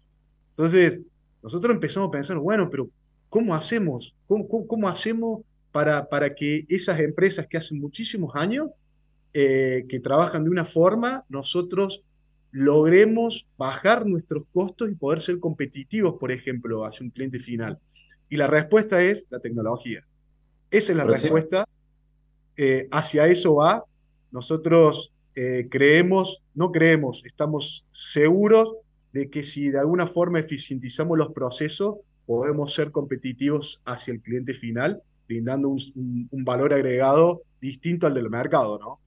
Entonces, 0.52 1.02
nosotros 1.44 1.74
empezamos 1.76 2.08
a 2.08 2.12
pensar, 2.12 2.38
bueno, 2.38 2.70
pero 2.70 2.90
¿cómo 3.28 3.54
hacemos? 3.54 4.16
¿Cómo, 4.26 4.88
hacemos 4.88 5.42
para, 5.74 6.08
para, 6.08 6.34
que 6.34 6.66
esas 6.70 7.02
empresas 7.02 7.46
que 7.46 7.58
hace 7.58 7.76
muchísimos 7.76 8.34
años, 8.36 8.70
eh, 9.34 9.86
que 9.88 10.00
trabajan 10.00 10.44
de 10.44 10.50
una 10.50 10.66
forma, 10.66 11.26
nosotros 11.30 12.04
logremos 12.52 13.48
bajar 13.58 14.06
nuestros 14.06 14.46
costos 14.52 14.90
y 14.90 14.96
poder 14.96 15.22
ser 15.22 15.40
competitivos, 15.40 16.16
por 16.20 16.32
ejemplo, 16.32 16.86
hacia 16.86 17.04
un 17.04 17.12
cliente 17.12 17.40
final? 17.40 17.80
Y 18.30 18.38
la 18.38 18.48
respuesta 18.48 19.02
es 19.02 19.26
la 19.30 19.40
tecnología. 19.40 20.06
Esa 20.72 20.92
es 20.92 20.98
la 20.98 21.06
respuesta. 21.06 21.68
Eh, 22.58 22.88
hacia 22.92 23.28
eso 23.28 23.56
va. 23.56 23.84
Nosotros 24.32 25.14
eh, 25.36 25.68
creemos, 25.70 26.42
no 26.56 26.72
creemos, 26.72 27.24
estamos 27.26 27.86
seguros 27.92 28.74
de 29.14 29.30
que 29.30 29.44
si 29.44 29.70
de 29.70 29.80
alguna 29.80 30.08
forma 30.08 30.40
eficientizamos 30.40 31.18
los 31.18 31.32
procesos, 31.32 31.98
podemos 32.26 32.74
ser 32.74 32.92
competitivos 32.92 33.82
hacia 33.86 34.14
el 34.14 34.22
cliente 34.22 34.54
final, 34.54 35.02
brindando 35.28 35.70
un, 35.70 36.28
valor 36.32 36.74
agregado 36.74 37.44
distinto 37.62 38.08
al 38.08 38.14
del 38.14 38.30
mercado, 38.30 38.78
¿no? 38.80 39.00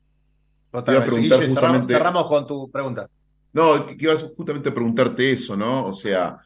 Cerramos, 1.86 2.26
con 2.26 2.46
tu 2.46 2.70
pregunta. 2.70 3.08
No, 3.52 3.86
iba 3.98 4.16
justamente 4.16 4.68
a 4.68 4.74
preguntarte 4.74 5.32
eso, 5.32 5.56
¿no? 5.56 5.86
O 5.86 5.94
sea, 5.94 6.38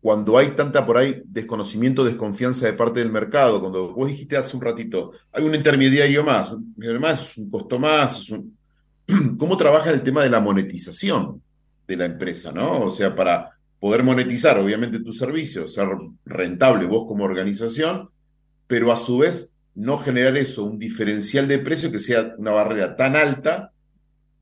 cuando 0.00 0.38
hay 0.38 0.54
tanta 0.54 0.86
por 0.86 0.96
ahí 0.96 1.22
desconocimiento, 1.24 2.04
desconfianza 2.04 2.66
de 2.66 2.72
parte 2.72 3.00
del 3.00 3.12
mercado, 3.12 3.60
cuando 3.60 3.92
vos 3.92 4.08
dijiste 4.08 4.36
hace 4.36 4.56
un 4.56 4.62
ratito, 4.62 5.12
hay 5.32 5.44
un 5.44 5.54
intermediario 5.54 6.24
más, 6.24 6.54
además 6.80 7.30
es 7.30 7.38
un 7.38 7.50
costo 7.50 7.78
más, 7.78 8.32
¿cómo 9.38 9.56
trabaja 9.56 9.90
el 9.90 10.02
tema 10.02 10.22
de 10.22 10.30
la 10.30 10.40
monetización? 10.40 11.42
de 11.86 11.96
la 11.96 12.06
empresa, 12.06 12.52
¿no? 12.52 12.80
O 12.80 12.90
sea, 12.90 13.14
para 13.14 13.58
poder 13.78 14.02
monetizar, 14.02 14.58
obviamente, 14.58 15.00
tus 15.00 15.18
servicios, 15.18 15.74
ser 15.74 15.88
rentable 16.24 16.86
vos 16.86 17.04
como 17.06 17.24
organización, 17.24 18.10
pero 18.66 18.92
a 18.92 18.98
su 18.98 19.18
vez 19.18 19.52
no 19.76 19.98
generar 19.98 20.36
eso, 20.36 20.64
un 20.64 20.78
diferencial 20.78 21.46
de 21.46 21.60
precio 21.60 21.92
que 21.92 21.98
sea 21.98 22.34
una 22.38 22.50
barrera 22.50 22.96
tan 22.96 23.14
alta 23.14 23.72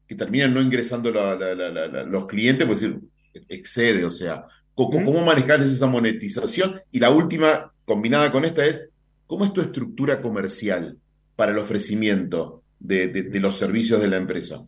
que 0.06 0.14
terminan 0.14 0.54
no 0.54 0.62
ingresando 0.62 1.10
los 1.10 2.26
clientes, 2.26 2.66
pues 2.66 2.80
decir, 2.80 3.00
excede, 3.48 4.04
o 4.04 4.10
sea, 4.10 4.44
¿cómo, 4.74 5.24
manejar 5.24 5.60
esa 5.60 5.86
monetización? 5.86 6.80
Y 6.90 7.00
la 7.00 7.10
última, 7.10 7.72
combinada 7.84 8.32
con 8.32 8.44
esta, 8.46 8.64
es, 8.64 8.88
¿cómo 9.26 9.44
es 9.44 9.52
tu 9.52 9.60
estructura 9.60 10.22
comercial 10.22 10.98
para 11.36 11.52
el 11.52 11.58
ofrecimiento 11.58 12.62
de 12.78 13.38
los 13.40 13.56
servicios 13.56 14.00
de 14.00 14.08
la 14.08 14.16
empresa? 14.16 14.60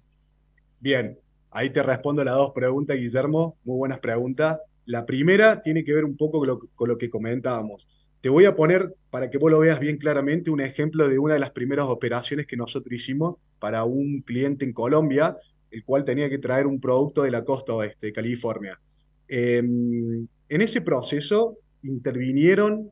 Bien, 0.80 1.18
Ahí 1.56 1.70
te 1.70 1.82
respondo 1.82 2.22
las 2.22 2.34
dos 2.34 2.52
preguntas, 2.54 2.98
Guillermo. 2.98 3.56
Muy 3.64 3.78
buenas 3.78 3.98
preguntas. 3.98 4.58
La 4.84 5.06
primera 5.06 5.62
tiene 5.62 5.84
que 5.84 5.94
ver 5.94 6.04
un 6.04 6.14
poco 6.14 6.44
con 6.74 6.88
lo, 6.88 6.98
que 6.98 7.08
comentábamos. 7.08 7.88
Te 8.26 8.30
voy 8.30 8.44
a 8.44 8.56
poner, 8.56 8.92
para 9.10 9.30
que 9.30 9.38
vos 9.38 9.52
lo 9.52 9.60
veas 9.60 9.78
bien 9.78 9.98
claramente, 9.98 10.50
un 10.50 10.60
ejemplo 10.60 11.08
de 11.08 11.16
una 11.16 11.34
de 11.34 11.38
las 11.38 11.52
primeras 11.52 11.86
operaciones 11.86 12.48
que 12.48 12.56
nosotros 12.56 12.92
hicimos 12.92 13.36
para 13.60 13.84
un 13.84 14.20
cliente 14.22 14.64
en 14.64 14.72
Colombia, 14.72 15.36
el 15.70 15.84
cual 15.84 16.02
tenía 16.02 16.28
que 16.28 16.38
traer 16.38 16.66
un 16.66 16.80
producto 16.80 17.22
de 17.22 17.30
la 17.30 17.44
costa 17.44 17.72
oeste 17.74 18.08
de 18.08 18.12
California. 18.12 18.80
Em, 19.28 20.26
en 20.48 20.60
ese 20.60 20.80
proceso 20.80 21.56
intervinieron, 21.84 22.90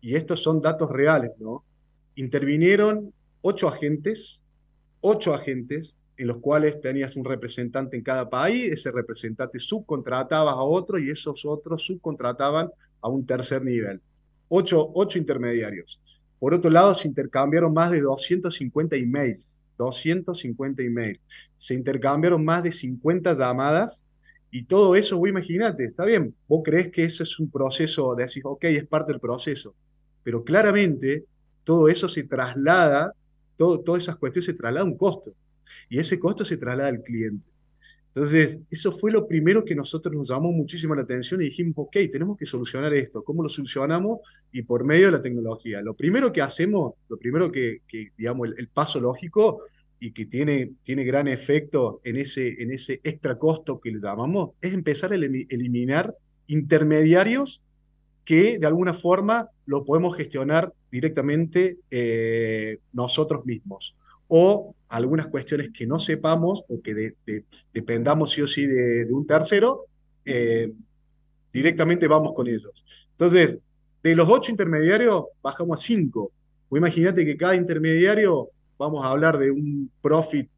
y 0.00 0.14
estos 0.14 0.40
son 0.40 0.60
datos 0.60 0.88
reales, 0.88 1.32
¿no? 1.40 1.64
Intervinieron 2.14 3.12
ocho 3.40 3.66
agentes, 3.66 4.44
ocho 5.00 5.34
agentes 5.34 5.96
en 6.16 6.28
los 6.28 6.36
cuales 6.36 6.80
tenías 6.80 7.16
un 7.16 7.24
representante 7.24 7.96
en 7.96 8.04
cada 8.04 8.30
país, 8.30 8.70
ese 8.70 8.92
representante 8.92 9.58
subcontrataba 9.58 10.52
a 10.52 10.62
otro 10.62 11.00
y 11.00 11.10
esos 11.10 11.44
otros 11.44 11.84
subcontrataban 11.84 12.70
a 13.00 13.08
un 13.08 13.26
tercer 13.26 13.64
nivel. 13.64 14.00
Ocho, 14.48 14.90
ocho 14.94 15.18
intermediarios. 15.18 16.00
Por 16.38 16.54
otro 16.54 16.70
lado, 16.70 16.94
se 16.94 17.08
intercambiaron 17.08 17.72
más 17.72 17.90
de 17.90 18.00
250 18.00 18.96
emails, 18.96 19.62
250 19.78 20.82
emails. 20.82 21.20
Se 21.56 21.74
intercambiaron 21.74 22.44
más 22.44 22.62
de 22.62 22.72
50 22.72 23.34
llamadas 23.34 24.06
y 24.50 24.64
todo 24.64 24.94
eso, 24.96 25.18
vos 25.18 25.28
imagínate, 25.28 25.84
está 25.84 26.04
bien, 26.04 26.34
vos 26.48 26.62
crees 26.64 26.90
que 26.90 27.04
eso 27.04 27.22
es 27.22 27.38
un 27.38 27.50
proceso 27.50 28.14
de 28.14 28.24
decir, 28.24 28.42
ok, 28.46 28.64
es 28.64 28.86
parte 28.86 29.12
del 29.12 29.20
proceso, 29.20 29.74
pero 30.22 30.44
claramente 30.44 31.24
todo 31.64 31.88
eso 31.88 32.08
se 32.08 32.24
traslada, 32.24 33.12
todo, 33.56 33.80
todas 33.80 34.04
esas 34.04 34.16
cuestiones 34.16 34.46
se 34.46 34.54
trasladan 34.54 34.88
a 34.88 34.90
un 34.92 34.96
costo 34.96 35.34
y 35.88 35.98
ese 35.98 36.18
costo 36.18 36.44
se 36.44 36.56
traslada 36.56 36.88
al 36.88 37.02
cliente. 37.02 37.48
Entonces, 38.16 38.60
eso 38.70 38.92
fue 38.92 39.12
lo 39.12 39.28
primero 39.28 39.62
que 39.62 39.74
nosotros 39.74 40.14
nos 40.14 40.30
llamó 40.30 40.50
muchísimo 40.50 40.94
la 40.94 41.02
atención 41.02 41.42
y 41.42 41.46
dijimos, 41.46 41.74
ok, 41.76 41.98
tenemos 42.10 42.38
que 42.38 42.46
solucionar 42.46 42.94
esto. 42.94 43.22
¿Cómo 43.22 43.42
lo 43.42 43.50
solucionamos? 43.50 44.20
Y 44.52 44.62
por 44.62 44.84
medio 44.84 45.06
de 45.06 45.12
la 45.12 45.20
tecnología. 45.20 45.82
Lo 45.82 45.92
primero 45.92 46.32
que 46.32 46.40
hacemos, 46.40 46.94
lo 47.10 47.18
primero 47.18 47.52
que, 47.52 47.82
digamos, 48.16 48.48
el, 48.56 48.68
paso 48.68 49.00
lógico 49.00 49.64
y 50.00 50.12
que 50.12 50.24
tiene, 50.24 50.72
tiene 50.82 51.04
gran 51.04 51.28
efecto 51.28 52.00
en 52.04 52.16
ese, 52.16 52.62
en 52.62 52.72
ese 52.72 53.02
extra 53.04 53.38
costo 53.38 53.80
que 53.80 53.90
le 53.90 54.00
llamamos, 54.00 54.52
es 54.62 54.72
empezar 54.72 55.12
a 55.12 55.16
eliminar 55.16 56.14
intermediarios 56.46 57.60
que 58.24 58.58
de 58.58 58.66
alguna 58.66 58.94
forma 58.94 59.50
lo 59.66 59.84
podemos 59.84 60.16
gestionar 60.16 60.72
directamente 60.90 61.76
eh, 61.90 62.78
nosotros 62.94 63.44
mismos. 63.44 63.94
O 64.28 64.74
algunas 64.88 65.26
cuestiones 65.28 65.70
que 65.72 65.86
no 65.86 65.98
sepamos 65.98 66.62
o 66.68 66.80
que 66.80 67.14
dependamos 67.72 68.30
sí 68.30 68.42
o 68.42 68.46
sí 68.46 68.66
de, 68.66 69.06
un 69.10 69.26
tercero, 69.26 69.86
eh, 70.24 70.72
directamente 71.52 72.06
vamos 72.06 72.32
con 72.34 72.46
ellos. 72.46 72.84
Entonces, 73.12 73.58
de 74.02 74.14
los 74.14 74.28
ocho 74.28 74.50
intermediarios 74.50 75.24
bajamos 75.42 75.80
a 75.80 75.82
cinco. 75.82 76.32
imagínate 76.70 77.24
que 77.24 77.36
cada 77.36 77.56
intermediario, 77.56 78.50
vamos 78.78 79.04
a 79.04 79.10
hablar 79.10 79.38
de 79.38 79.50
un 79.50 79.90
profit 80.00 80.48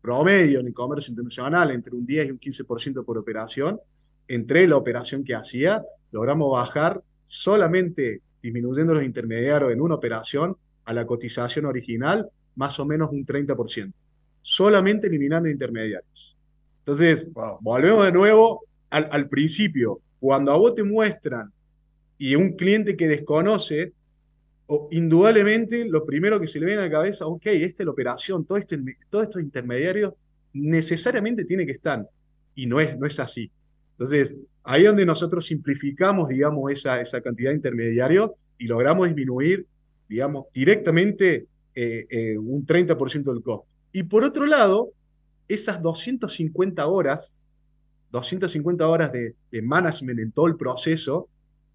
promedio 0.00 0.60
en 0.60 0.66
el 0.66 0.74
comercio 0.74 1.10
internacional 1.10 1.70
entre 1.70 1.94
un 1.94 2.06
10 2.06 2.28
y 2.28 2.30
un 2.30 2.40
15% 2.40 3.04
por 3.04 3.18
operación. 3.18 3.80
Entre 4.26 4.66
la 4.66 4.76
operación 4.76 5.24
que 5.24 5.34
hacía, 5.34 5.82
logramos 6.12 6.50
bajar 6.50 7.02
solamente 7.24 8.20
disminuyendo 8.42 8.94
los 8.94 9.04
intermediarios 9.04 9.72
en 9.72 9.80
una 9.80 9.94
operación 9.94 10.56
a 10.84 10.92
la 10.92 11.06
cotización 11.06 11.66
original 11.66 12.30
más 12.58 12.78
o 12.80 12.84
menos 12.84 13.10
un 13.12 13.24
30%, 13.24 13.92
solamente 14.42 15.06
eliminando 15.06 15.48
intermediarios. 15.48 16.36
Entonces, 16.80 17.28
volvemos 17.60 18.04
de 18.04 18.12
nuevo 18.12 18.64
al, 18.90 19.08
al, 19.12 19.28
principio. 19.28 20.00
Cuando 20.18 20.50
a 20.50 20.56
vos 20.56 20.74
te 20.74 20.82
muestran 20.82 21.52
y 22.18 22.34
un 22.34 22.56
cliente 22.56 22.96
que 22.96 23.06
desconoce, 23.06 23.92
o, 24.66 24.88
indudablemente 24.90 25.88
lo 25.88 26.04
primero 26.04 26.40
que 26.40 26.48
se 26.48 26.58
le 26.58 26.66
viene 26.66 26.82
a 26.82 26.86
la 26.86 26.90
cabeza, 26.90 27.26
ok, 27.26 27.46
esta 27.46 27.82
es 27.82 27.86
la 27.86 27.92
operación, 27.92 28.44
todo 28.44 28.58
esto, 28.58 28.74
todos 29.08 29.24
estos 29.24 29.40
intermediarios 29.40 30.14
necesariamente 30.52 31.44
tiene 31.44 31.64
que 31.64 31.72
estar. 31.72 32.08
Y 32.56 32.66
no 32.66 32.80
es, 32.80 32.98
no 32.98 33.06
es 33.06 33.20
así. 33.20 33.52
Entonces, 33.92 34.34
ahí 34.64 34.82
es 34.82 34.88
donde 34.88 35.06
nosotros 35.06 35.46
simplificamos, 35.46 36.28
digamos, 36.28 36.72
esa, 36.72 37.00
esa 37.00 37.20
cantidad 37.20 37.50
de 37.50 37.56
intermediarios 37.56 38.32
y 38.58 38.66
logramos 38.66 39.06
disminuir, 39.06 39.64
digamos, 40.08 40.46
directamente 40.52 41.46
eh, 41.74 42.06
eh, 42.10 42.38
un 42.38 42.66
30% 42.66 43.32
del 43.32 43.42
costo. 43.42 43.66
Y 43.92 44.04
por 44.04 44.24
otro 44.24 44.46
lado, 44.46 44.92
esas 45.48 45.82
250 45.82 46.86
horas, 46.86 47.46
250 48.12 48.86
horas 48.86 49.12
de, 49.12 49.34
management 49.62 50.20
en 50.20 50.32
todo 50.32 50.46
el 50.46 50.56
proceso, 50.56 51.28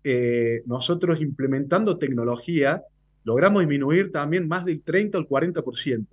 eh, 0.04 0.62
nosotros 0.66 1.22
implementando 1.22 1.98
tecnología, 1.98 2.84
logramos 3.24 3.62
disminuir 3.62 4.12
también 4.12 4.48
más 4.48 4.66
del 4.66 4.82
30 4.82 5.18
al 5.18 5.28
40%. 5.28 6.06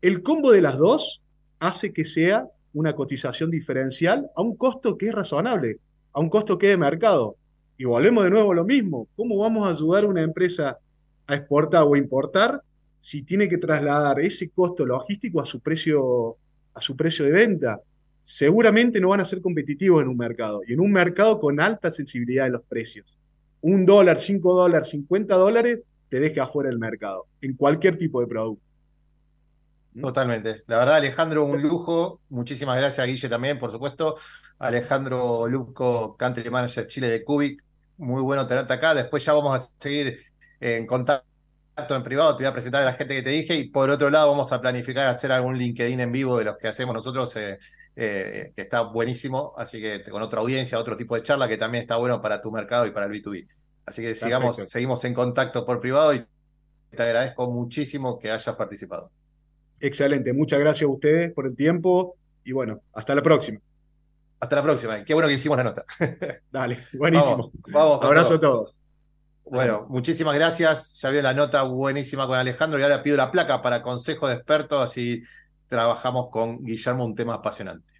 El 0.00 0.22
combo 0.22 0.50
de 0.50 0.60
las 0.60 0.76
dos 0.78 1.22
hace 1.60 1.92
que 1.92 2.04
sea 2.04 2.48
una 2.74 2.94
cotización 2.94 3.50
diferencial 3.50 4.30
a 4.34 4.42
un 4.42 4.56
costo 4.56 4.98
que 4.98 5.06
es 5.06 5.14
razonable, 5.14 5.78
a 6.12 6.20
un 6.20 6.28
costo 6.28 6.58
que 6.58 6.66
es 6.66 6.72
de 6.72 6.78
mercado. 6.78 7.36
Y 7.78 7.84
volvemos 7.84 8.24
de 8.24 8.30
nuevo 8.30 8.52
a 8.52 8.54
lo 8.54 8.64
mismo. 8.64 9.08
¿Cómo 9.16 9.38
vamos 9.38 9.66
a 9.66 9.70
ayudar 9.70 10.04
a 10.04 10.08
una 10.08 10.22
empresa 10.22 10.78
a 11.26 11.34
exportar 11.34 11.84
o 11.84 11.96
importar 11.96 12.62
si 13.02 13.24
tiene 13.24 13.48
que 13.48 13.58
trasladar 13.58 14.20
ese 14.20 14.50
costo 14.50 14.86
logístico 14.86 15.40
a 15.40 15.44
su 15.44 15.58
precio, 15.58 16.36
a 16.72 16.80
su 16.80 16.94
precio 16.94 17.24
de 17.24 17.32
venta? 17.32 17.80
Seguramente 18.22 19.00
no 19.00 19.08
van 19.08 19.20
a 19.20 19.24
ser 19.24 19.42
competitivos 19.42 20.02
en 20.02 20.08
un 20.08 20.16
mercado 20.16 20.60
y 20.64 20.72
en 20.72 20.80
un 20.80 20.92
mercado 20.92 21.40
con 21.40 21.60
alta 21.60 21.90
sensibilidad 21.90 22.44
de 22.44 22.50
los 22.50 22.62
precios. 22.62 23.18
Un 23.60 23.84
dólar, 23.84 24.20
cinco 24.20 24.54
dólares, 24.54 24.88
cincuenta 24.88 25.34
dólares 25.34 25.80
te 26.08 26.20
deja 26.20 26.44
afuera 26.44 26.70
del 26.70 26.78
mercado 26.78 27.26
en 27.40 27.54
cualquier 27.54 27.98
tipo 27.98 28.20
de 28.20 28.28
producto. 28.28 28.64
Totalmente. 30.00 30.62
La 30.68 30.78
verdad, 30.78 30.94
Alejandro, 30.94 31.44
un 31.44 31.60
lujo. 31.60 32.20
Muchísimas 32.28 32.78
gracias, 32.78 33.04
Guille, 33.04 33.28
también, 33.28 33.58
por 33.58 33.72
supuesto. 33.72 34.14
Alejandro 34.60 35.48
Luco, 35.48 36.16
Country 36.16 36.48
Manager 36.48 36.86
Chile 36.86 37.08
de 37.08 37.24
Cubic. 37.24 37.64
Muy 37.98 38.22
bueno 38.22 38.46
tenerte 38.46 38.72
acá. 38.74 38.94
Después 38.94 39.24
ya 39.24 39.32
vamos 39.32 39.60
a 39.60 39.68
seguir 39.80 40.18
en 40.60 40.86
contacto 40.86 41.31
en 41.76 42.02
privado. 42.02 42.36
Te 42.36 42.44
voy 42.44 42.50
a 42.50 42.52
presentar 42.52 42.82
a 42.82 42.86
la 42.86 42.92
gente 42.94 43.14
que 43.14 43.22
te 43.22 43.30
dije. 43.30 43.54
Y 43.56 43.68
por 43.68 43.90
otro 43.90 44.10
lado, 44.10 44.30
vamos 44.30 44.52
a 44.52 44.60
planificar 44.60 45.06
hacer 45.06 45.32
algún 45.32 45.56
LinkedIn 45.56 46.00
en 46.00 46.12
vivo 46.12 46.38
de 46.38 46.44
los 46.44 46.56
que 46.56 46.68
hacemos 46.68 46.94
nosotros, 46.94 47.34
eh, 47.36 47.58
eh, 47.96 48.52
que 48.54 48.62
está 48.62 48.82
buenísimo. 48.82 49.54
Así 49.56 49.80
que 49.80 50.02
con 50.04 50.22
otra 50.22 50.40
audiencia, 50.40 50.78
otro 50.78 50.96
tipo 50.96 51.14
de 51.14 51.22
charla 51.22 51.48
que 51.48 51.56
también 51.56 51.82
está 51.82 51.96
bueno 51.96 52.20
para 52.20 52.40
tu 52.40 52.50
mercado 52.50 52.86
y 52.86 52.90
para 52.90 53.06
el 53.06 53.12
B2B. 53.12 53.48
Así 53.86 54.02
que 54.02 54.14
sigamos, 54.14 54.56
seguimos 54.56 55.04
en 55.04 55.14
contacto 55.14 55.66
por 55.66 55.80
privado 55.80 56.14
y 56.14 56.24
te 56.90 57.02
agradezco 57.02 57.50
muchísimo 57.50 58.18
que 58.18 58.30
hayas 58.30 58.54
participado. 58.54 59.10
Excelente, 59.80 60.32
muchas 60.32 60.60
gracias 60.60 60.88
a 60.88 60.92
ustedes 60.92 61.32
por 61.32 61.46
el 61.46 61.56
tiempo 61.56 62.16
y 62.44 62.52
bueno, 62.52 62.80
hasta 62.92 63.14
la 63.14 63.22
próxima. 63.22 63.58
Hasta 64.38 64.56
la 64.56 64.62
próxima, 64.62 65.04
qué 65.04 65.14
bueno 65.14 65.28
que 65.28 65.34
hicimos 65.34 65.56
la 65.56 65.64
nota. 65.64 65.84
Dale, 66.50 66.78
buenísimo. 66.92 67.50
Vamos, 67.68 68.02
Abrazo 68.02 68.34
a 68.34 68.40
todos. 68.40 68.81
Bueno, 69.44 69.86
muchísimas 69.88 70.34
gracias. 70.34 70.98
Ya 71.00 71.10
vio 71.10 71.22
la 71.22 71.34
nota 71.34 71.62
buenísima 71.62 72.26
con 72.26 72.38
Alejandro 72.38 72.78
y 72.78 72.82
ahora 72.82 73.02
pido 73.02 73.16
la 73.16 73.30
placa 73.30 73.60
para 73.62 73.82
consejo 73.82 74.28
de 74.28 74.34
expertos, 74.34 74.82
así 74.82 75.22
trabajamos 75.68 76.28
con 76.30 76.64
Guillermo 76.64 77.04
un 77.04 77.14
tema 77.14 77.34
apasionante. 77.34 77.92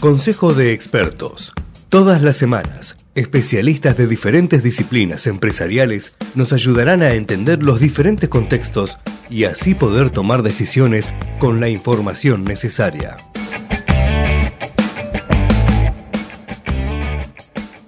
Consejo 0.00 0.52
de 0.52 0.72
expertos 0.72 1.52
Todas 1.94 2.22
las 2.22 2.36
semanas, 2.36 2.96
especialistas 3.14 3.96
de 3.96 4.08
diferentes 4.08 4.64
disciplinas 4.64 5.28
empresariales 5.28 6.16
nos 6.34 6.52
ayudarán 6.52 7.04
a 7.04 7.14
entender 7.14 7.62
los 7.62 7.78
diferentes 7.78 8.28
contextos 8.28 8.98
y 9.30 9.44
así 9.44 9.76
poder 9.76 10.10
tomar 10.10 10.42
decisiones 10.42 11.14
con 11.38 11.60
la 11.60 11.68
información 11.68 12.42
necesaria. 12.42 13.16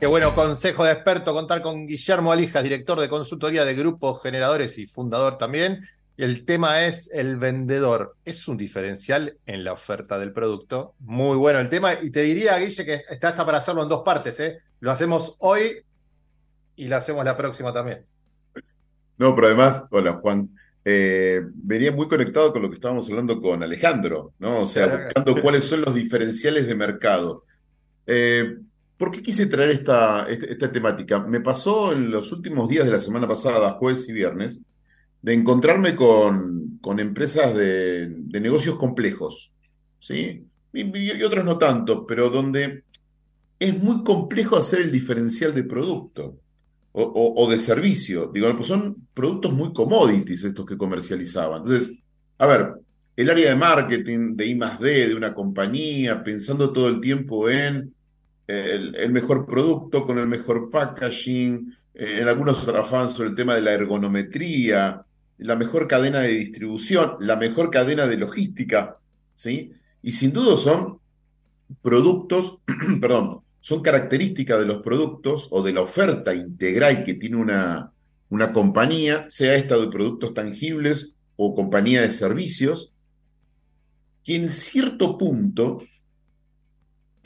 Qué 0.06 0.10
bueno 0.10 0.36
consejo 0.36 0.84
de 0.84 0.92
experto 0.92 1.34
contar 1.34 1.60
con 1.62 1.84
Guillermo 1.84 2.30
Alijas, 2.30 2.62
director 2.62 3.00
de 3.00 3.08
consultoría 3.08 3.64
de 3.64 3.74
grupos 3.74 4.22
generadores 4.22 4.78
y 4.78 4.86
fundador 4.86 5.36
también. 5.36 5.84
El 6.16 6.44
tema 6.44 6.84
es 6.86 7.10
el 7.12 7.38
vendedor. 7.38 8.14
¿Es 8.24 8.46
un 8.46 8.56
diferencial 8.56 9.36
en 9.46 9.64
la 9.64 9.72
oferta 9.72 10.16
del 10.20 10.32
producto? 10.32 10.94
Muy 11.00 11.36
bueno 11.36 11.58
el 11.58 11.68
tema. 11.68 11.94
Y 11.94 12.10
te 12.10 12.20
diría, 12.20 12.56
Guille, 12.56 12.84
que 12.84 13.02
está 13.10 13.30
hasta 13.30 13.44
para 13.44 13.58
hacerlo 13.58 13.82
en 13.82 13.88
dos 13.88 14.04
partes. 14.04 14.38
¿eh? 14.38 14.60
Lo 14.78 14.92
hacemos 14.92 15.34
hoy 15.40 15.82
y 16.76 16.86
lo 16.86 16.96
hacemos 16.98 17.24
la 17.24 17.36
próxima 17.36 17.72
también. 17.72 18.06
No, 19.18 19.34
pero 19.34 19.48
además, 19.48 19.86
hola 19.90 20.12
Juan, 20.22 20.48
eh, 20.84 21.42
venía 21.52 21.90
muy 21.90 22.06
conectado 22.06 22.52
con 22.52 22.62
lo 22.62 22.68
que 22.68 22.76
estábamos 22.76 23.08
hablando 23.10 23.42
con 23.42 23.60
Alejandro, 23.60 24.34
¿no? 24.38 24.60
O 24.60 24.66
sea, 24.68 24.86
buscando 24.86 25.42
cuáles 25.42 25.64
son 25.64 25.80
los 25.80 25.92
diferenciales 25.96 26.68
de 26.68 26.76
mercado. 26.76 27.42
Eh, 28.06 28.58
¿Por 28.96 29.10
qué 29.10 29.22
quise 29.22 29.46
traer 29.46 29.70
esta, 29.70 30.26
esta, 30.28 30.72
temática? 30.72 31.20
Me 31.20 31.40
pasó 31.40 31.92
en 31.92 32.10
los 32.10 32.32
últimos 32.32 32.68
días 32.68 32.86
de 32.86 32.92
la 32.92 33.00
semana 33.00 33.28
pasada, 33.28 33.74
jueves 33.74 34.08
y 34.08 34.12
viernes, 34.12 34.58
de 35.20 35.34
encontrarme 35.34 35.94
con, 35.94 36.80
empresas 36.98 37.54
de, 37.54 38.08
negocios 38.40 38.76
complejos, 38.76 39.52
¿sí? 39.98 40.46
Y, 40.72 41.22
otros 41.22 41.44
no 41.44 41.58
tanto, 41.58 42.06
pero 42.06 42.30
donde 42.30 42.84
es 43.58 43.82
muy 43.82 44.02
complejo 44.02 44.56
hacer 44.56 44.80
el 44.80 44.92
diferencial 44.92 45.54
de 45.54 45.64
producto 45.64 46.38
o, 46.92 47.50
de 47.50 47.58
servicio. 47.58 48.30
Digo, 48.32 48.54
pues 48.56 48.68
son 48.68 49.08
productos 49.12 49.52
muy 49.52 49.72
commodities 49.74 50.44
estos 50.44 50.64
que 50.64 50.78
comercializaban. 50.78 51.62
Entonces, 51.62 51.98
a 52.38 52.46
ver, 52.46 52.74
el 53.16 53.28
área 53.28 53.50
de 53.50 53.56
marketing, 53.56 54.36
de 54.36 54.46
I 54.46 54.54
más 54.54 54.80
D, 54.80 55.08
de 55.08 55.14
una 55.14 55.34
compañía, 55.34 56.22
pensando 56.22 56.72
todo 56.72 56.88
el 56.88 57.00
tiempo 57.00 57.50
en 57.50 57.95
el, 58.46 59.12
mejor 59.12 59.46
producto 59.46 60.06
con 60.06 60.18
el 60.18 60.26
mejor 60.26 60.70
packaging, 60.70 61.74
eh, 61.94 62.18
en 62.20 62.28
algunos 62.28 62.64
trabajaban 62.64 63.10
sobre 63.10 63.30
el 63.30 63.34
tema 63.34 63.54
de 63.54 63.62
la 63.62 63.72
ergonometría, 63.72 65.04
la 65.38 65.56
mejor 65.56 65.88
cadena 65.88 66.20
de 66.20 66.28
distribución, 66.28 67.16
la 67.20 67.36
mejor 67.36 67.70
cadena 67.70 68.06
de 68.06 68.16
logística, 68.16 68.98
¿sí? 69.34 69.72
Y 70.02 70.12
sin 70.12 70.32
duda 70.32 70.56
son 70.56 71.00
productos, 71.82 72.58
perdón, 73.00 73.40
son 73.60 73.82
características 73.82 74.58
de 74.60 74.66
los 74.66 74.82
productos 74.82 75.48
o 75.50 75.62
de 75.62 75.72
la 75.72 75.80
oferta 75.80 76.34
integral 76.34 77.02
que 77.04 77.14
tiene 77.14 77.36
una, 77.36 77.92
una 78.28 78.52
compañía, 78.52 79.26
sea 79.28 79.54
esta 79.56 79.76
de 79.76 79.88
productos 79.88 80.34
tangibles 80.34 81.16
o 81.34 81.54
compañía 81.54 82.02
de 82.02 82.10
servicios, 82.10 82.92
que 84.22 84.36
en 84.36 84.50
cierto 84.52 85.18
punto 85.18 85.82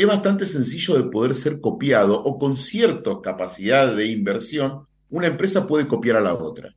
es 0.00 0.06
bastante 0.06 0.46
sencillo 0.46 0.96
de 0.96 1.10
poder 1.10 1.34
ser 1.34 1.60
copiado 1.60 2.22
o 2.22 2.38
con 2.38 2.56
cierta 2.56 3.20
capacidad 3.22 3.94
de 3.94 4.06
inversión, 4.06 4.86
una 5.10 5.26
empresa 5.26 5.66
puede 5.66 5.86
copiar 5.86 6.16
a 6.16 6.22
la 6.22 6.32
otra. 6.32 6.74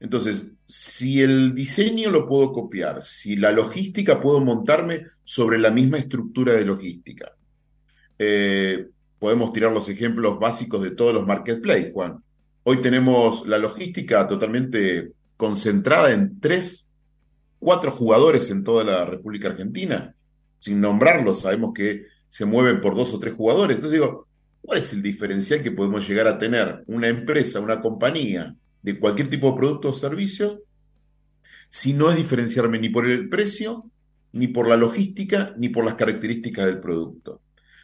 Entonces, 0.00 0.52
si 0.64 1.20
el 1.20 1.54
diseño 1.54 2.10
lo 2.10 2.26
puedo 2.26 2.54
copiar, 2.54 3.02
si 3.02 3.36
la 3.36 3.52
logística 3.52 4.18
puedo 4.22 4.40
montarme 4.40 5.04
sobre 5.24 5.58
la 5.58 5.70
misma 5.70 5.98
estructura 5.98 6.54
de 6.54 6.64
logística, 6.64 7.32
eh, 8.18 8.86
podemos 9.18 9.52
tirar 9.52 9.72
los 9.72 9.86
ejemplos 9.90 10.38
básicos 10.38 10.82
de 10.82 10.92
todos 10.92 11.12
los 11.12 11.26
marketplaces, 11.26 11.92
Juan. 11.92 12.16
Hoy 12.62 12.80
tenemos 12.80 13.46
la 13.46 13.58
logística 13.58 14.26
totalmente 14.26 15.12
concentrada 15.36 16.12
en 16.12 16.40
tres, 16.40 16.90
cuatro 17.58 17.90
jugadores 17.90 18.50
en 18.50 18.64
toda 18.64 18.84
la 18.84 19.04
República 19.04 19.48
Argentina. 19.48 20.14
Sin 20.58 20.80
nombrarlos, 20.80 21.42
sabemos 21.42 21.72
que 21.74 22.06
se 22.28 22.44
mueven 22.44 22.80
por 22.80 22.96
dos 22.96 23.12
o 23.14 23.18
tres 23.18 23.34
jugadores. 23.34 23.76
Entonces 23.76 24.00
digo, 24.00 24.26
¿cuál 24.62 24.80
es 24.80 24.92
el 24.92 25.02
diferencial 25.02 25.62
que 25.62 25.70
podemos 25.70 26.06
llegar 26.08 26.26
a 26.26 26.38
tener 26.38 26.84
una 26.86 27.08
empresa, 27.08 27.60
una 27.60 27.80
compañía 27.80 28.54
de 28.82 28.98
cualquier 28.98 29.30
tipo 29.30 29.50
de 29.50 29.56
producto 29.56 29.88
o 29.88 29.92
servicios 29.92 30.58
si 31.70 31.92
no 31.92 32.10
es 32.10 32.16
diferenciarme 32.16 32.78
ni 32.78 32.88
por 32.88 33.06
el 33.06 33.28
precio, 33.28 33.84
ni 34.32 34.48
por 34.48 34.68
la 34.68 34.76
logística, 34.76 35.54
ni 35.58 35.68
por 35.68 35.84
las 35.84 35.94
características 35.94 36.66
del 36.66 36.80
producto? 36.80 37.40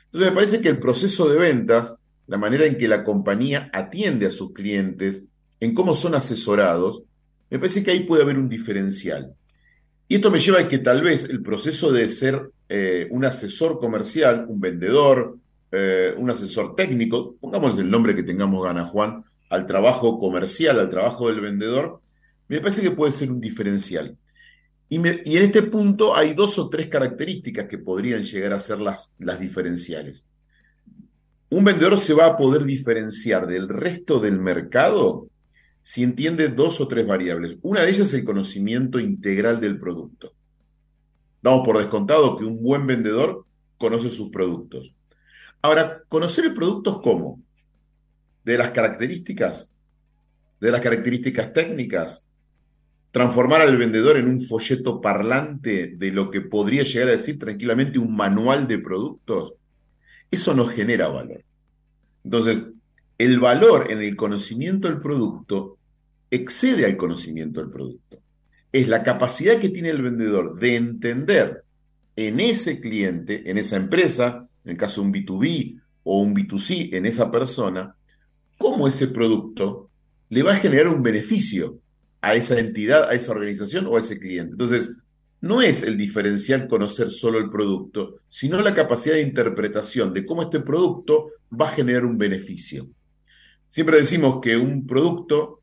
Entonces 0.07 0.31
me 0.31 0.35
parece 0.37 0.61
que 0.61 0.69
el 0.69 0.79
proceso 0.79 1.29
de 1.29 1.39
ventas, 1.39 1.97
la 2.27 2.39
manera 2.39 2.67
en 2.67 2.79
que 2.79 2.89
la 2.89 3.05
compañía 3.05 3.71
atiende 3.73 4.27
a 4.27 4.31
sus 4.31 4.53
clientes, 4.53 5.25
en 5.61 5.75
cómo 5.75 5.95
son 5.95 6.15
asesorados, 6.15 7.03
me 7.51 7.59
parece 7.59 7.83
que 7.83 7.91
ahí 7.91 8.01
puede 8.01 8.23
haber 8.23 8.39
un 8.39 8.49
diferencial. 8.49 9.35
Y 10.09 10.17
esto 10.17 10.31
me 10.31 10.39
lleva 10.39 10.61
a 10.61 10.69
que 10.69 10.79
tal 10.79 11.03
vez 11.03 11.25
el 11.25 11.43
proceso 11.43 11.91
de 11.91 12.09
ser 12.09 12.51
eh, 12.69 13.09
un 13.11 13.25
asesor 13.25 13.79
comercial, 13.79 14.47
un 14.49 14.61
vendedor, 14.61 15.39
eh, 15.73 16.15
un 16.17 16.31
asesor 16.31 16.77
técnico, 16.77 17.37
pongamos 17.41 17.79
el 17.79 17.91
nombre 17.91 18.15
que 18.15 18.23
tengamos 18.23 18.63
gana, 18.63 18.85
Juan, 18.85 19.25
al 19.49 19.67
trabajo 19.67 20.19
comercial, 20.19 20.79
al 20.79 20.91
trabajo 20.91 21.29
del 21.29 21.41
vendedor, 21.41 22.01
me 22.49 22.61
parece 22.61 22.83
que 22.83 22.91
puede 22.91 23.13
ser 23.13 23.31
un 23.31 23.41
diferencial. 23.41 24.17
Y, 24.89 24.97
en 24.97 25.43
este 25.43 25.63
punto 25.63 26.15
hay 26.15 26.35
dos 26.35 26.59
o 26.59 26.69
tres 26.69 26.89
características 26.89 27.67
que 27.67 27.79
podrían 27.79 28.23
llegar 28.23 28.53
a 28.53 28.61
ser 28.61 28.81
las, 28.81 29.17
las 29.19 29.41
diferenciales. 29.41 30.27
Un 31.51 31.65
vendedor 31.65 31.99
se 31.99 32.15
va 32.15 32.27
a 32.27 32.37
poder 32.37 32.65
diferenciar 32.65 33.47
del 33.47 33.69
resto 33.69 34.21
del 34.21 34.39
mercado 34.39 35.29
si 35.85 36.03
entiende 36.03 36.49
dos 36.49 36.81
o 36.81 36.89
tres 36.89 37.07
variables. 37.07 37.59
Una 37.63 37.83
de 37.83 37.91
ellas 37.91 38.09
es 38.09 38.15
el 38.15 38.25
conocimiento 38.25 38.99
integral 38.99 39.61
del 39.61 39.79
producto. 39.79 40.33
Damos 41.43 41.65
por 41.65 41.77
descontado 41.77 42.37
que 42.37 42.45
un 42.45 42.63
buen 42.63 42.87
vendedor 42.87 43.45
conoce 43.77 44.11
sus 44.11 44.31
productos. 44.31 44.95
Ahora, 45.61 46.03
conocer 46.09 46.47
el 46.47 46.55
producto 46.55 47.03
cómo? 47.03 47.43
De 48.45 48.57
las 48.57 48.71
características, 48.71 49.77
de 50.59 50.73
las 50.73 50.81
características 50.81 51.53
técnicas, 51.53 52.27
transformar 53.11 53.61
al 53.61 53.77
vendedor 53.77 54.17
en 54.17 54.27
un 54.27 54.41
folleto 54.41 55.03
parlante 55.03 55.95
de 55.97 56.11
lo 56.13 56.31
que 56.31 56.41
podría 56.41 56.83
llegar 56.83 57.09
a 57.09 57.13
decir 57.13 57.39
tranquilamente 57.39 57.99
un 57.99 58.17
manual 58.17 58.67
de 58.67 58.79
productos, 58.79 59.53
eso 60.31 60.55
no 60.55 60.67
genera 60.67 61.09
valor. 61.09 61.45
Entonces, 62.25 62.71
el 63.19 63.39
valor 63.39 63.93
en 63.93 64.03
el 64.03 64.17
conocimiento 64.17 64.89
del 64.89 65.01
producto 65.01 65.74
excede 66.35 66.85
al 66.85 66.97
conocimiento 66.97 67.61
del 67.61 67.71
producto. 67.71 68.21
Es 68.73 68.89
la 68.89 69.03
capacidad 69.03 69.59
que 69.59 69.69
tiene 69.69 69.91
el 69.91 70.03
vendedor 70.03 70.59
de 70.59 70.75
entender 70.75 71.65
en 72.17 72.41
ese 72.41 72.81
cliente, 72.81 73.49
en 73.51 73.59
esa 73.59 73.77
empresa, 73.77 74.49
en 74.65 74.73
el 74.73 74.77
caso 74.77 75.01
de 75.01 75.07
un 75.07 75.15
B2B 75.15 75.81
o 76.05 76.21
un 76.21 76.35
B2C, 76.35 76.95
en 76.95 77.07
esa 77.07 77.31
persona, 77.31 77.95
cómo 78.59 78.89
ese 78.89 79.09
producto 79.09 79.91
le 80.29 80.43
va 80.43 80.53
a 80.53 80.57
generar 80.57 80.89
un 80.89 81.03
beneficio 81.03 81.79
a 82.21 82.35
esa 82.35 82.59
entidad, 82.59 83.09
a 83.09 83.15
esa 83.15 83.33
organización 83.33 83.87
o 83.87 83.97
a 83.97 84.01
ese 84.01 84.19
cliente. 84.19 84.53
Entonces, 84.53 84.97
no 85.41 85.61
es 85.61 85.83
el 85.83 85.99
diferencial 85.99 86.67
conocer 86.67 87.11
solo 87.11 87.39
el 87.39 87.51
producto, 87.51 88.21
sino 88.29 88.61
la 88.63 88.75
capacidad 88.75 89.15
de 89.15 89.23
interpretación 89.23 90.15
de 90.15 90.25
cómo 90.25 90.43
este 90.43 90.61
producto 90.61 91.33
va 91.53 91.69
a 91.69 91.73
generar 91.73 92.05
un 92.05 92.17
beneficio. 92.17 92.89
Siempre 93.69 93.99
decimos 93.99 94.39
que 94.41 94.57
un 94.57 94.87
producto 94.87 95.61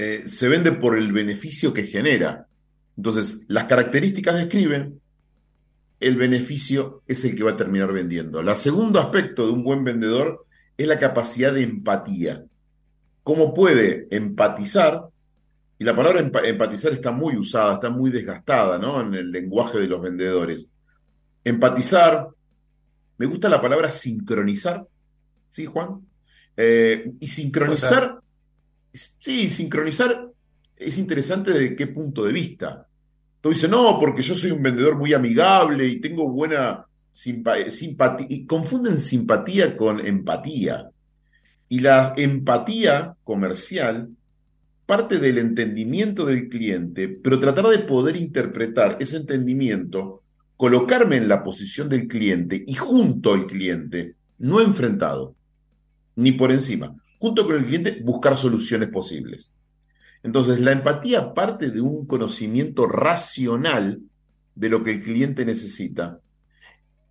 eh, 0.00 0.28
se 0.28 0.48
vende 0.48 0.70
por 0.70 0.96
el 0.96 1.12
beneficio 1.12 1.74
que 1.74 1.82
genera. 1.82 2.46
Entonces, 2.96 3.40
las 3.48 3.64
características 3.64 4.36
describen, 4.36 5.00
el 5.98 6.14
beneficio 6.14 7.02
es 7.08 7.24
el 7.24 7.34
que 7.34 7.42
va 7.42 7.50
a 7.50 7.56
terminar 7.56 7.92
vendiendo. 7.92 8.38
El 8.38 8.56
segundo 8.56 9.00
aspecto 9.00 9.44
de 9.44 9.52
un 9.52 9.64
buen 9.64 9.82
vendedor 9.82 10.46
es 10.76 10.86
la 10.86 11.00
capacidad 11.00 11.52
de 11.52 11.62
empatía. 11.62 12.44
¿Cómo 13.24 13.52
puede 13.52 14.06
empatizar? 14.12 15.08
Y 15.80 15.84
la 15.84 15.96
palabra 15.96 16.20
empatizar 16.20 16.92
está 16.92 17.10
muy 17.10 17.34
usada, 17.34 17.74
está 17.74 17.90
muy 17.90 18.12
desgastada 18.12 18.78
¿no? 18.78 19.00
en 19.00 19.14
el 19.14 19.32
lenguaje 19.32 19.80
de 19.80 19.88
los 19.88 20.00
vendedores. 20.00 20.70
Empatizar, 21.42 22.28
me 23.16 23.26
gusta 23.26 23.48
la 23.48 23.60
palabra 23.60 23.90
sincronizar, 23.90 24.86
¿sí, 25.48 25.66
Juan? 25.66 26.06
Eh, 26.56 27.14
y 27.18 27.28
sincronizar, 27.28 28.20
sí, 29.18 29.50
sincronizar 29.50 30.30
es 30.76 30.98
interesante 30.98 31.52
de 31.52 31.76
qué 31.76 31.86
punto 31.88 32.24
de 32.24 32.32
vista. 32.32 32.86
Tú 33.40 33.50
dices, 33.50 33.70
no, 33.70 33.98
porque 34.00 34.22
yo 34.22 34.34
soy 34.34 34.50
un 34.50 34.62
vendedor 34.62 34.96
muy 34.96 35.14
amigable 35.14 35.86
y 35.86 36.00
tengo 36.00 36.30
buena 36.30 36.86
simpatía. 37.12 38.26
Y 38.28 38.46
confunden 38.46 38.98
simpatía 38.98 39.76
con 39.76 40.04
empatía. 40.04 40.88
Y 41.68 41.80
la 41.80 42.14
empatía 42.16 43.14
comercial 43.24 44.08
parte 44.86 45.18
del 45.18 45.36
entendimiento 45.36 46.24
del 46.24 46.48
cliente, 46.48 47.08
pero 47.08 47.38
tratar 47.38 47.66
de 47.66 47.80
poder 47.80 48.16
interpretar 48.16 48.96
ese 49.00 49.18
entendimiento, 49.18 50.22
colocarme 50.56 51.16
en 51.16 51.28
la 51.28 51.42
posición 51.42 51.90
del 51.90 52.08
cliente 52.08 52.64
y 52.66 52.74
junto 52.74 53.34
al 53.34 53.46
cliente, 53.46 54.14
no 54.38 54.62
enfrentado 54.62 55.36
ni 56.16 56.32
por 56.32 56.50
encima. 56.52 56.96
Junto 57.18 57.46
con 57.46 57.56
el 57.56 57.64
cliente, 57.64 58.00
buscar 58.02 58.36
soluciones 58.36 58.88
posibles. 58.90 59.52
Entonces, 60.22 60.60
la 60.60 60.72
empatía 60.72 61.34
parte 61.34 61.70
de 61.70 61.80
un 61.80 62.06
conocimiento 62.06 62.86
racional 62.86 64.00
de 64.54 64.68
lo 64.68 64.82
que 64.82 64.92
el 64.92 65.02
cliente 65.02 65.44
necesita. 65.44 66.20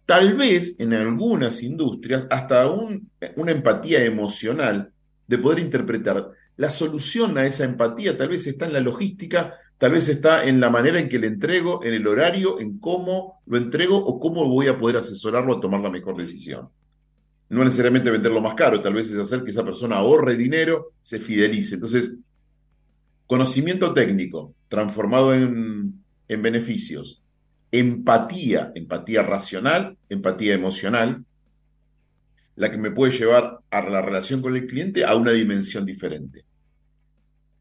Tal 0.05 0.35
vez 0.35 0.79
en 0.79 0.93
algunas 0.93 1.63
industrias, 1.63 2.27
hasta 2.29 2.69
una 2.69 3.51
empatía 3.51 4.03
emocional 4.03 4.91
de 5.27 5.38
poder 5.38 5.59
interpretar 5.59 6.31
la 6.55 6.69
solución 6.69 7.38
a 7.38 7.45
esa 7.45 7.65
empatía. 7.65 8.17
Tal 8.17 8.29
vez 8.29 8.47
está 8.47 8.65
en 8.65 8.73
la 8.73 8.79
logística, 8.79 9.53
tal 9.77 9.91
vez 9.91 10.07
está 10.09 10.45
en 10.45 10.59
la 10.59 10.69
manera 10.69 10.99
en 10.99 11.09
que 11.09 11.19
le 11.19 11.27
entrego, 11.27 11.84
en 11.84 11.93
el 11.93 12.07
horario, 12.07 12.59
en 12.59 12.79
cómo 12.79 13.41
lo 13.45 13.57
entrego 13.57 13.97
o 13.97 14.19
cómo 14.19 14.47
voy 14.47 14.67
a 14.67 14.79
poder 14.79 14.97
asesorarlo 14.97 15.57
a 15.57 15.61
tomar 15.61 15.81
la 15.81 15.91
mejor 15.91 16.15
decisión 16.17 16.69
no 17.49 17.64
necesariamente 17.64 18.11
venderlo 18.11 18.41
más 18.41 18.56
caro, 18.56 18.82
tal 18.82 18.94
vez 18.94 19.10
es 19.10 19.18
hacer 19.18 19.44
que 19.44 19.52
esa 19.52 19.64
persona 19.64 19.98
ahorre 19.98 20.36
dinero, 20.36 20.94
se 21.02 21.19
fidelice. 21.19 21.76
Entonces, 21.76 22.18
conocimiento 23.26 23.94
técnico 23.94 24.53
transformado 24.68 25.34
en, 25.34 26.03
en 26.28 26.41
beneficios, 26.41 27.24
empatía, 27.72 28.72
empatía 28.76 29.22
racional, 29.22 29.98
empatía 30.10 30.53
emocional, 30.53 31.24
la 32.56 32.72
que 32.72 32.78
me 32.78 32.91
puede 32.91 33.18
llevar 33.18 33.60
a 33.69 33.82
la 33.82 34.02
relación 34.02 34.41
con 34.41 34.56
el 34.56 34.68
cliente 34.68 35.06
a 35.06 35.15
una 35.15 35.32
dimensión 35.32 35.86
diferente. 35.86 36.44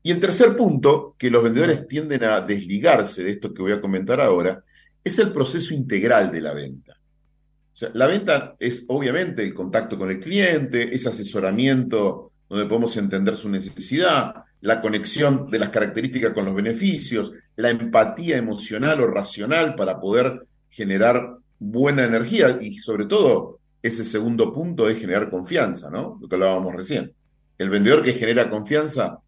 Y 0.03 0.11
el 0.11 0.21
tercer 0.21 0.57
punto, 0.57 1.15
que 1.19 1.31
los 1.31 1.43
vendedores 1.43 1.87
tienden 1.87 2.25
a 2.25 2.41
desligarse 2.41 3.25
de 3.25 3.33
esto 3.33 3.53
que 3.53 3.63
voy 3.63 3.73
a 3.73 3.81
comentar 3.81 4.21
ahora, 4.21 4.65
es 5.05 5.19
el 5.19 5.33
proceso 5.33 5.75
integral 5.75 6.33
de 6.33 6.41
la 6.41 6.55
venta 6.55 6.96
la 7.93 8.07
venta 8.07 8.57
es 8.59 8.85
obviamente 8.89 9.43
el 9.43 9.53
contacto 9.53 9.99
con 9.99 10.11
el 10.11 10.21
cliente, 10.21 10.95
ese 10.95 11.11
asesoramiento 11.11 12.33
donde 12.49 12.67
podemos 12.67 12.97
entender 12.97 13.37
su 13.37 13.49
necesidad, 13.49 14.35
la 14.61 14.81
conexión 14.81 15.51
de 15.51 15.59
las 15.59 15.71
características 15.71 16.33
con 16.33 16.45
los 16.45 16.55
beneficios, 16.55 17.33
la 17.57 17.71
empatía 17.71 18.37
emocional 18.37 19.01
o 19.01 19.07
racional 19.09 19.75
para 19.75 20.01
poder 20.01 20.47
generar 20.71 21.37
buena 21.59 22.05
energía 22.05 22.59
y 22.61 22.79
sobre 22.79 23.07
todo 23.07 23.59
ese 23.83 24.05
segundo 24.05 24.53
punto 24.53 24.89
es 24.89 24.99
generar 24.99 25.31
confianza, 25.31 25.91
¿no? 25.91 26.19
Lo 26.21 26.29
que 26.29 26.35
hablábamos 26.35 26.75
recién. 26.75 27.13
El 27.59 27.71
vendedor 27.71 28.03
que 28.03 28.15
genera 28.15 28.51
confianza 28.51 29.19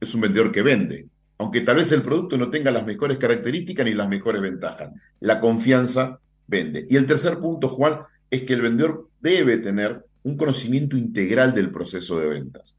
es 0.00 0.14
un 0.14 0.20
vendedor 0.20 0.52
que 0.52 0.62
vende, 0.62 1.06
aunque 1.38 1.62
tal 1.62 1.76
vez 1.76 1.90
el 1.92 2.02
producto 2.02 2.36
no 2.36 2.50
tenga 2.50 2.70
las 2.70 2.86
mejores 2.86 3.16
características 3.16 3.86
ni 3.86 3.94
las 3.94 4.08
mejores 4.08 4.40
ventajas. 4.40 4.92
La 5.20 5.40
confianza 5.40 6.20
Y 6.50 6.96
el 6.96 7.06
tercer 7.06 7.38
punto, 7.38 7.68
Juan, 7.68 8.00
es 8.30 8.42
que 8.42 8.52
el 8.52 8.62
vendedor 8.62 9.08
debe 9.20 9.58
tener 9.58 10.04
un 10.22 10.36
conocimiento 10.36 10.96
integral 10.96 11.54
del 11.54 11.70
proceso 11.70 12.18
de 12.18 12.26
ventas. 12.26 12.78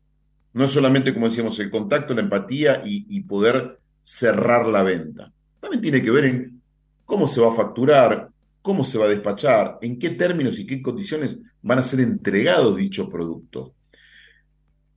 No 0.53 0.65
es 0.65 0.71
solamente, 0.71 1.13
como 1.13 1.27
decíamos, 1.27 1.59
el 1.59 1.69
contacto, 1.69 2.13
la 2.13 2.21
empatía 2.21 2.81
y, 2.85 3.19
poder 3.21 3.79
cerrar 4.01 4.67
la 4.67 4.83
venta. 4.83 5.31
También 5.59 5.81
tiene 5.81 6.01
que 6.01 6.11
ver 6.11 6.25
en 6.25 6.61
cómo 7.05 7.27
se 7.27 7.41
va 7.41 7.49
a 7.49 7.55
facturar, 7.55 8.29
cómo 8.61 8.85
se 8.85 8.97
va 8.97 9.05
a 9.05 9.09
despachar, 9.09 9.77
en 9.81 9.99
qué 9.99 10.11
términos 10.11 10.57
y 10.59 10.65
qué 10.65 10.81
condiciones 10.81 11.39
van 11.61 11.79
a 11.79 11.83
ser 11.83 11.99
entregados 11.99 12.77
dichos 12.77 13.09
productos. 13.09 13.71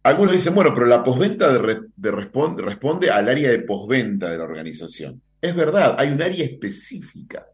Algunos 0.02 0.32
dicen, 0.32 0.54
bueno, 0.54 0.72
pero 0.72 0.86
la 0.86 1.02
postventa 1.02 1.52
de 1.52 2.10
responde, 2.10 2.62
responde 2.62 3.10
al 3.10 3.28
área 3.28 3.50
de 3.50 3.58
postventa 3.60 4.30
de 4.30 4.38
la 4.38 4.44
organización. 4.44 5.20
Es 5.40 5.54
verdad, 5.54 5.96
hay 5.98 6.12
un 6.12 6.22
área 6.22 6.44
específica 6.44 7.46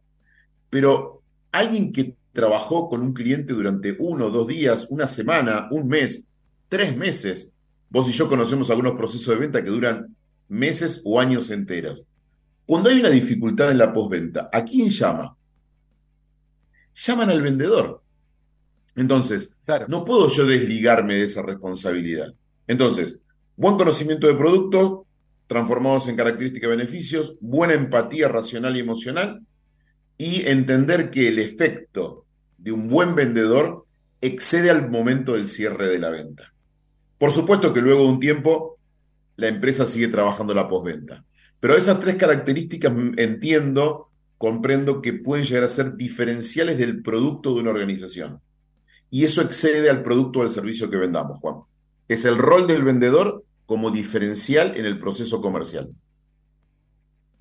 pero 0.75 1.23
alguien 1.53 1.93
que 1.93 2.17
trabajó 2.33 2.89
con 2.89 3.01
un 3.01 3.13
cliente 3.13 3.53
durante 3.53 3.95
uno, 3.97 4.29
dos 4.29 4.49
días, 4.49 4.89
una 4.91 5.07
semana, 5.07 5.69
un 5.71 5.87
mes, 5.87 6.27
tres 6.69 6.97
meses, 6.97 7.55
vos 7.89 8.09
y 8.09 8.13
yo 8.13 8.29
conocemos 8.29 8.71
algunos 8.71 8.95
procesos 8.95 9.29
de 9.29 9.37
venta 9.37 9.63
que 9.63 9.71
duran 9.71 10.17
meses 10.49 11.01
o 11.05 11.21
años 11.21 11.53
enteros. 11.53 12.05
Cuando 12.67 12.91
hay 12.91 12.99
una 12.99 13.11
dificultad 13.11 13.71
en 13.71 13.79
la 13.79 13.93
postventa, 13.93 14.51
¿a 14.53 14.65
quién 14.65 14.89
llama? 14.89 15.37
llaman 16.93 17.31
al 17.31 17.41
vendedor. 17.41 18.03
Entonces, 18.97 19.57
no 19.87 20.05
puedo 20.05 20.29
yo 20.29 20.45
desligarme 20.45 21.15
de 21.15 21.23
esa 21.27 21.43
responsabilidad. 21.43 22.35
Entonces, 22.67 23.21
buen 23.55 23.77
conocimiento 23.77 24.27
de 24.27 24.35
producto, 24.35 25.07
transformados 25.47 26.09
en 26.09 26.17
características 26.17 26.67
y 26.67 26.71
beneficios, 26.71 27.37
buena 27.41 27.75
empatía 27.75 28.27
racional 28.27 28.77
y 28.77 28.81
emocional, 28.81 29.41
y 30.19 30.47
entender 30.47 31.11
que 31.11 31.29
el 31.29 31.39
efecto 31.39 32.25
de 32.59 32.73
un 32.73 32.89
buen 32.89 33.15
vendedor 33.15 33.87
excede 34.21 34.71
al 34.71 34.91
momento 34.91 35.35
del 35.35 35.49
cierre 35.49 35.89
de 35.89 35.99
la 35.99 36.11
venta. 36.11 36.53
Por 37.19 37.33
supuesto 37.33 37.73
que 37.73 37.81
luego 37.81 38.03
de 38.03 38.09
un 38.09 38.21
tiempo 38.21 38.79
la 39.37 39.49
empresa 39.49 39.87
sigue 39.87 40.09
trabajando 40.09 40.55
la 40.55 40.69
postventa. 40.69 41.25
Pero 41.61 41.77
esas 41.77 42.01
tres 42.01 42.17
características 42.17 42.93
entiendo, 43.17 44.11
comprendo 44.39 45.01
que 45.03 45.13
pueden 45.13 45.47
llegar 45.47 45.65
a 45.65 45.69
ser 45.69 45.97
diferenciales 45.97 46.79
del 46.79 47.03
producto 47.03 47.55
de 47.55 47.61
una 47.61 47.71
organización. 47.71 48.41
Y 49.11 49.25
eso 49.25 49.41
excede 49.41 49.89
al 49.91 50.03
producto 50.03 50.41
o 50.41 50.43
al 50.43 50.51
servicio 50.51 50.91
que 50.91 50.97
vendamos, 50.97 51.39
Juan. 51.41 51.57
Es 52.09 52.25
el 52.25 52.37
rol 52.37 52.67
del 52.67 52.83
vendedor 52.83 53.45
como 53.67 53.91
diferencial 53.91 54.77
en 54.77 54.87
el 54.87 54.99
proceso 54.99 55.41
comercial. 55.41 55.91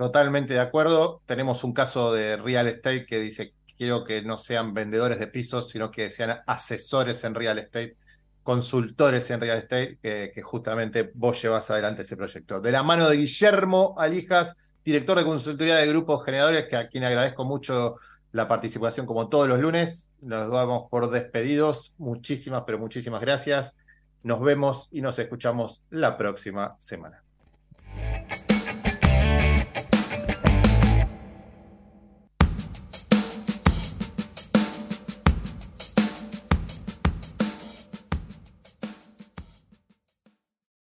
Totalmente 0.03 0.53
de 0.53 0.59
acuerdo. 0.59 1.21
Tenemos 1.25 1.63
un 1.63 1.71
caso 1.71 2.11
de 2.11 2.35
real 2.35 2.67
estate 2.67 3.05
que 3.05 3.21
dice, 3.21 3.53
quiero 3.77 4.03
que 4.03 4.21
no 4.21 4.37
sean 4.37 4.73
vendedores 4.73 5.17
de 5.17 5.27
pisos, 5.27 5.69
sino 5.69 5.91
que 5.91 6.11
sean 6.11 6.41
asesores 6.45 7.23
en 7.23 7.33
real 7.33 7.57
estate, 7.57 7.95
consultores 8.43 9.29
en 9.29 9.39
real 9.39 9.59
estate, 9.59 9.99
que, 10.01 10.41
justamente 10.41 11.09
vos 11.13 11.41
llevas 11.41 11.71
adelante 11.71 12.01
ese 12.01 12.17
proyecto. 12.17 12.59
De 12.59 12.69
la 12.73 12.83
mano 12.83 13.09
de 13.09 13.15
Guillermo 13.15 13.95
Alijas, 13.97 14.57
director 14.83 15.17
de 15.17 15.23
consultoría 15.23 15.75
de 15.75 15.87
grupos 15.87 16.25
generadores, 16.25 16.67
que 16.67 16.75
a 16.75 16.89
quien 16.89 17.05
agradezco 17.05 17.45
mucho 17.45 17.95
la 18.33 18.49
participación 18.49 19.05
como 19.05 19.29
todos 19.29 19.47
los 19.47 19.59
lunes. 19.59 20.09
Nos 20.19 20.51
damos 20.51 20.89
por 20.89 21.11
despedidos. 21.11 21.93
Muchísimas, 21.97 22.63
pero 22.67 22.77
muchísimas 22.77 23.21
gracias. 23.21 23.73
Nos 24.21 24.41
vemos 24.41 24.89
y 24.91 24.99
nos 24.99 25.17
escuchamos 25.17 25.81
la 25.91 26.17
próxima 26.17 26.75
semana. 26.77 27.23